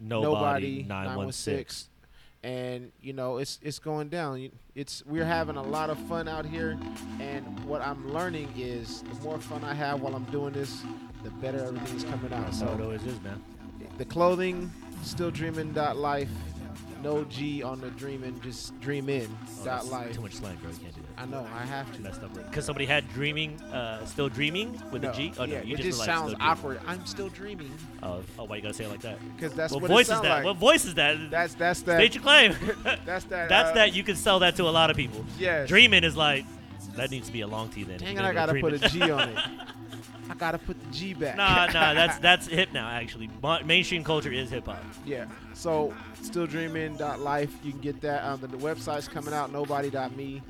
nobody, 0.00 0.82
nine 0.82 1.14
one 1.16 1.30
six. 1.32 1.88
and 2.42 2.90
you 3.02 3.12
know 3.12 3.36
it's 3.36 3.58
it's 3.62 3.78
going 3.78 4.08
down. 4.08 4.40
You- 4.40 4.50
It's 4.74 5.04
we're 5.06 5.24
having 5.26 5.56
a 5.56 5.62
lot 5.62 5.90
of 5.90 5.98
fun 6.08 6.26
out 6.28 6.46
here, 6.46 6.78
and 7.20 7.44
what 7.66 7.82
I'm 7.82 8.12
learning 8.12 8.48
is 8.56 9.02
the 9.02 9.14
more 9.22 9.38
fun 9.38 9.62
I 9.64 9.74
have 9.74 10.00
while 10.00 10.14
I'm 10.16 10.24
doing 10.24 10.52
this, 10.54 10.82
the 11.22 11.30
better 11.30 11.62
everything's 11.64 12.04
coming 12.04 12.32
out. 12.32 12.46
That's 12.46 12.60
how 12.62 12.68
it 12.72 12.78
So 12.78 12.82
always 12.84 13.04
is, 13.04 13.20
man. 13.20 13.42
the 13.98 14.04
clothing, 14.06 14.72
still 15.02 15.30
dreaming 15.30 15.72
dot 15.72 15.96
life, 15.96 16.30
no 17.02 17.24
G 17.24 17.62
on 17.62 17.80
the 17.80 17.90
dreaming, 17.90 18.38
just 18.42 18.78
dream 18.80 19.08
in 19.08 19.28
Oh, 19.60 19.64
dot 19.64 19.86
life. 19.86 20.14
Too 20.14 20.20
much 20.20 20.34
slang, 20.34 20.56
bro. 20.56 20.70
You 20.70 20.76
can't 20.76 20.94
do 20.94 21.00
that. 21.00 21.22
I 21.22 21.26
know 21.26 21.46
I 21.54 21.64
have 21.64 21.92
to. 21.94 22.00
Messed 22.00 22.22
up. 22.22 22.32
Because 22.34 22.64
somebody 22.64 22.86
had 22.86 23.08
dreaming, 23.12 23.60
uh, 23.62 24.04
still 24.06 24.28
dreaming 24.28 24.80
with 24.90 25.02
no, 25.02 25.10
a 25.10 25.14
G. 25.14 25.32
Oh 25.38 25.44
no, 25.44 25.60
you 25.62 25.74
it 25.74 25.78
just, 25.78 25.98
just 25.98 26.04
sounds 26.04 26.34
awkward. 26.40 26.80
I'm 26.86 27.04
still 27.06 27.28
dreaming 27.28 27.70
Oh, 28.02 28.22
oh, 28.38 28.44
why 28.44 28.56
you 28.56 28.62
gotta 28.62 28.74
say 28.74 28.84
it 28.84 28.90
like 28.90 29.00
that? 29.00 29.18
because 29.36 29.54
that's 29.54 29.72
what 29.72 29.82
what 29.82 29.90
voice 29.90 30.08
is 30.10 30.20
that? 30.20 30.28
like. 30.28 30.44
What 30.44 30.56
voice 30.56 30.84
is 30.84 30.94
that? 30.94 31.30
That's 31.30 31.54
that's 31.54 31.82
that. 31.82 31.96
State 31.96 32.14
your 32.14 32.22
claim. 32.22 32.54
That's 33.04 33.24
that. 33.26 33.48
That's 33.48 33.70
uh, 33.70 33.74
that. 33.74 33.94
You 33.94 34.02
can 34.02 34.16
sell 34.16 34.38
that 34.40 34.56
to 34.56 34.64
a 34.64 34.70
lot 34.70 34.90
of 34.90 34.96
people. 34.96 35.24
Yes. 35.38 35.68
Dreaming 35.68 36.04
is 36.04 36.16
like 36.16 36.44
that 36.96 37.10
needs 37.10 37.26
to 37.26 37.32
be 37.32 37.40
a 37.40 37.46
long 37.46 37.68
T 37.68 37.84
then. 37.84 37.98
Dang 37.98 38.16
it! 38.16 38.24
I 38.24 38.32
gotta 38.32 38.54
go 38.54 38.60
put 38.60 38.74
a. 38.74 38.88
G 38.88 39.10
on 39.10 39.28
it. 39.28 39.38
I 40.30 40.34
gotta 40.34 40.58
put 40.58 40.80
the 40.80 40.90
G 40.96 41.12
back. 41.14 41.36
nah, 41.36 41.66
nah. 41.66 41.92
That's 41.94 42.18
that's 42.18 42.46
hip 42.46 42.72
now. 42.72 42.88
Actually, 42.88 43.28
Ma- 43.42 43.60
mainstream 43.64 44.04
culture 44.04 44.30
is 44.32 44.48
hip 44.50 44.66
hop. 44.66 44.82
yeah. 45.04 45.26
So 45.54 45.92
still 46.22 46.46
dreaming 46.46 46.96
life. 46.98 47.52
You 47.64 47.72
can 47.72 47.80
get 47.80 48.00
that. 48.02 48.24
Um, 48.24 48.40
the, 48.40 48.46
the 48.46 48.56
website's 48.58 49.08
coming 49.08 49.34
out. 49.34 49.52
Nobody.me, 49.52 50.42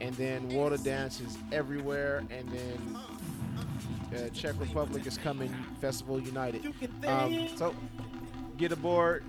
and 0.00 0.14
then 0.16 0.48
World 0.48 0.72
of 0.72 0.82
Dance 0.82 1.20
is 1.20 1.38
everywhere. 1.52 2.24
And 2.30 2.48
then 2.48 2.96
uh, 4.14 4.28
Czech 4.30 4.54
Republic 4.58 5.06
is 5.06 5.16
coming. 5.16 5.54
Festival 5.80 6.20
United. 6.20 6.74
Um, 7.06 7.48
so 7.56 7.74
get 8.56 8.72
aboard. 8.72 9.24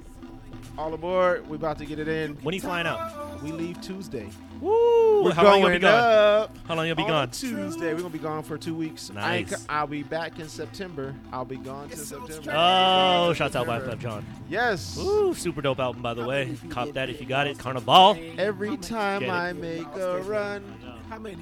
All 0.77 0.93
aboard. 0.93 1.47
We 1.47 1.55
about 1.55 1.77
to 1.77 1.85
get 1.85 1.99
it 1.99 2.07
in. 2.07 2.33
When 2.37 2.53
are 2.53 2.55
you 2.55 2.61
flying 2.61 2.87
out? 2.87 3.28
We 3.43 3.51
leave 3.53 3.79
Tuesday. 3.81 4.27
Woo! 4.59 5.23
We're 5.23 5.33
How 5.33 5.43
long 5.45 5.59
you 5.59 5.65
going 5.67 5.79
gonna 5.79 5.79
be 5.79 5.79
gone? 5.79 6.41
up. 6.43 6.57
How 6.67 6.75
long 6.75 6.85
you 6.87 6.93
gonna 6.93 7.07
be 7.07 7.11
on 7.13 7.27
gone? 7.27 7.31
Tuesday. 7.31 7.93
We're 7.93 7.97
gonna 8.01 8.09
be 8.09 8.19
gone 8.19 8.43
for 8.43 8.57
two 8.57 8.75
weeks. 8.75 9.09
I 9.15 9.37
ain't, 9.37 9.51
Nice. 9.51 9.59
co- 9.65 9.73
I'll 9.73 9.87
be 9.87 10.03
back 10.03 10.39
in 10.39 10.49
September. 10.49 11.15
I'll 11.31 11.45
be 11.45 11.55
gone 11.55 11.87
to 11.89 11.95
September. 11.97 12.51
Oh, 12.53 13.33
shouts 13.33 13.55
out 13.55 13.65
by 13.67 13.79
Fab 13.79 13.99
John. 14.01 14.25
Yes. 14.49 14.97
Ooh, 14.99 15.33
super 15.33 15.61
dope 15.61 15.79
album 15.79 16.01
by 16.01 16.13
the 16.13 16.25
way. 16.25 16.57
Cop 16.69 16.91
that 16.93 17.09
if 17.09 17.21
you 17.21 17.27
got 17.27 17.47
it. 17.47 17.57
Carnival. 17.57 18.17
Every 18.37 18.75
time 18.75 19.21
Get 19.21 19.29
it. 19.29 19.31
I 19.31 19.53
make 19.53 19.87
a 19.95 20.19
run. 20.21 20.63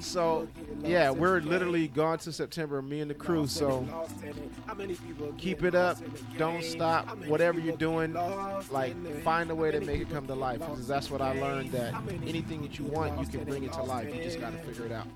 So, 0.00 0.48
yeah, 0.82 1.10
we're 1.10 1.40
literally 1.40 1.88
gone 1.88 2.18
to 2.20 2.32
September, 2.32 2.80
me 2.80 3.00
and 3.00 3.10
the 3.10 3.14
crew. 3.14 3.46
So, 3.46 3.86
keep 5.36 5.62
it 5.62 5.74
up. 5.74 5.98
Don't 6.36 6.62
stop. 6.64 7.06
Whatever 7.26 7.60
you're 7.60 7.76
doing, 7.76 8.14
like, 8.70 8.94
find 9.22 9.50
a 9.50 9.54
way 9.54 9.70
to 9.70 9.80
make 9.80 10.00
it 10.00 10.10
come 10.10 10.26
to 10.26 10.34
life. 10.34 10.60
Because 10.60 10.86
that's 10.86 11.10
what 11.10 11.20
I 11.20 11.38
learned 11.40 11.72
that 11.72 11.94
anything 12.26 12.62
that 12.62 12.78
you 12.78 12.86
want, 12.86 13.20
you 13.20 13.26
can 13.26 13.44
bring 13.44 13.64
it 13.64 13.72
to 13.74 13.82
life. 13.82 14.14
You 14.14 14.22
just 14.22 14.40
got 14.40 14.52
to 14.52 14.58
figure 14.58 14.86
it 14.86 14.92
out. 14.92 15.06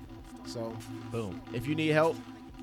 So, 0.45 0.75
Boom. 1.11 1.41
if 1.53 1.65
you 1.67 1.73
need 1.73 1.89
help, 1.89 2.17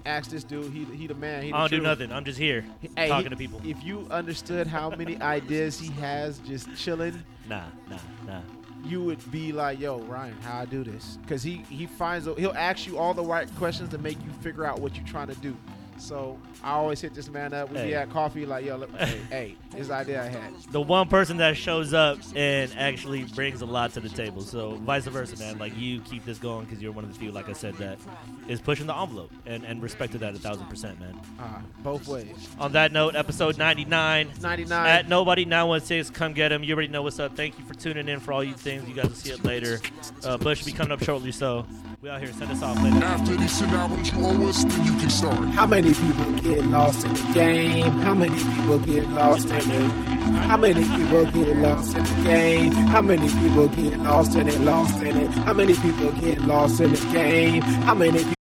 ask 0.06 0.30
this 0.30 0.44
dude. 0.44 0.72
He, 0.72 0.84
he 0.84 1.06
the 1.06 1.14
man. 1.14 1.42
He 1.42 1.50
the 1.50 1.56
I 1.56 1.60
don't 1.60 1.70
do 1.70 1.80
nothing. 1.80 2.12
I'm 2.12 2.24
just 2.24 2.38
here 2.38 2.64
Hey, 2.96 3.08
talking 3.08 3.24
he- 3.24 3.30
to 3.30 3.36
people. 3.36 3.60
If 3.64 3.82
you 3.82 4.06
understood 4.10 4.66
how 4.66 4.90
many 4.90 5.20
ideas 5.20 5.78
he 5.78 5.90
has 6.00 6.38
just 6.40 6.74
chilling, 6.76 7.22
Nah, 7.48 7.64
nah, 7.88 7.96
nah. 8.26 8.40
You 8.84 9.02
would 9.02 9.30
be 9.30 9.52
like, 9.52 9.80
"Yo, 9.80 10.00
Ryan, 10.00 10.36
how 10.42 10.60
I 10.60 10.64
do 10.64 10.84
this?" 10.84 11.18
Because 11.22 11.42
he 11.42 11.58
he 11.68 11.86
finds 11.86 12.26
he'll 12.26 12.52
ask 12.52 12.86
you 12.86 12.98
all 12.98 13.14
the 13.14 13.22
right 13.22 13.48
questions 13.56 13.88
to 13.90 13.98
make 13.98 14.18
you 14.24 14.30
figure 14.40 14.64
out 14.64 14.80
what 14.80 14.96
you're 14.96 15.06
trying 15.06 15.28
to 15.28 15.34
do. 15.36 15.56
So 16.00 16.38
I 16.64 16.72
always 16.72 17.00
hit 17.00 17.14
this 17.14 17.28
man 17.28 17.52
up. 17.52 17.70
We 17.70 17.76
Hey. 17.78 17.86
be 17.88 17.94
at 17.94 18.10
coffee, 18.10 18.46
like, 18.46 18.64
"Yo, 18.64 18.76
look, 18.76 18.90
hey, 18.98 19.20
hey, 19.30 19.56
this 19.76 19.90
idea 19.90 20.22
I 20.22 20.26
had." 20.28 20.52
the 20.72 20.80
one 20.80 21.08
person 21.08 21.36
that 21.38 21.56
shows 21.56 21.92
up 21.94 22.18
and 22.34 22.72
actually 22.76 23.24
brings 23.24 23.60
a 23.62 23.66
lot 23.66 23.92
to 23.94 24.00
the 24.00 24.08
table. 24.08 24.42
So 24.42 24.76
vice 24.76 25.06
versa, 25.06 25.36
man. 25.38 25.58
Like 25.58 25.76
you 25.76 26.00
keep 26.00 26.24
this 26.24 26.38
going 26.38 26.64
because 26.64 26.82
you're 26.82 26.92
one 26.92 27.04
of 27.04 27.12
the 27.12 27.18
few, 27.18 27.32
like 27.32 27.48
I 27.48 27.52
said, 27.52 27.74
that 27.76 27.98
is 28.48 28.60
pushing 28.60 28.86
the 28.86 28.96
envelope 28.96 29.30
and 29.46 29.64
and 29.64 29.82
respect 29.82 30.12
to 30.12 30.18
that 30.18 30.34
a 30.34 30.38
thousand 30.38 30.66
percent, 30.66 30.98
man. 31.00 31.18
Uh, 31.38 31.60
both 31.82 32.08
ways. 32.08 32.48
On 32.58 32.72
that 32.72 32.92
note, 32.92 33.14
episode 33.14 33.58
99 33.58 34.30
Ninety 34.40 34.64
nine. 34.64 34.86
at 34.86 35.08
nobody 35.08 35.44
916. 35.44 36.14
Come 36.14 36.32
get 36.32 36.50
him. 36.52 36.64
You 36.64 36.74
already 36.74 36.88
know 36.88 37.02
what's 37.02 37.18
up. 37.18 37.36
Thank 37.36 37.58
you 37.58 37.64
for 37.64 37.74
tuning 37.74 38.08
in 38.08 38.20
for 38.20 38.32
all 38.32 38.42
you 38.42 38.54
things. 38.54 38.88
You 38.88 38.94
guys 38.94 39.06
will 39.08 39.14
see 39.14 39.30
it 39.30 39.44
later. 39.44 39.80
Uh, 40.24 40.36
Bush 40.38 40.60
will 40.60 40.72
be 40.72 40.76
coming 40.76 40.92
up 40.92 41.02
shortly, 41.02 41.32
so 41.32 41.66
we 42.02 42.08
out 42.08 42.22
here. 42.22 42.32
Send 42.32 42.50
us 42.50 42.62
off 42.62 42.82
later. 42.82 43.04
After 43.04 43.36
these 43.36 43.52
sit 43.52 43.68
albums 43.70 44.12
you 44.12 44.24
owe 44.24 44.48
us, 44.48 44.64
then 44.64 44.84
you 44.84 44.92
can 44.98 45.10
start. 45.10 45.48
How 45.48 45.66
many 45.66 45.92
people 45.92 46.32
get 46.40 46.64
lost 46.66 47.04
in 47.04 47.12
the 47.12 47.32
game? 47.34 47.90
How 48.00 48.14
many 48.14 48.36
people 48.36 48.78
get 48.78 49.08
lost 49.10 49.48
in 49.48 49.70
it? 49.70 49.90
How 50.48 50.56
many 50.56 50.82
people 50.84 51.24
get 51.26 51.56
lost 51.56 51.96
in 51.96 52.04
the 52.04 52.24
game? 52.24 52.72
How 52.72 53.02
many 53.02 53.28
people 53.28 53.68
get 53.68 53.98
lost 53.98 54.34
in 54.34 54.48
it? 54.48 54.60
Lost 54.60 55.02
in 55.02 55.16
it? 55.16 55.30
How 55.30 55.52
many 55.52 55.74
people 55.74 56.12
get 56.12 56.40
lost 56.42 56.80
in 56.80 56.92
the 56.92 57.12
game? 57.12 57.62
How 57.62 57.94
many 57.94 58.18
people 58.18 58.39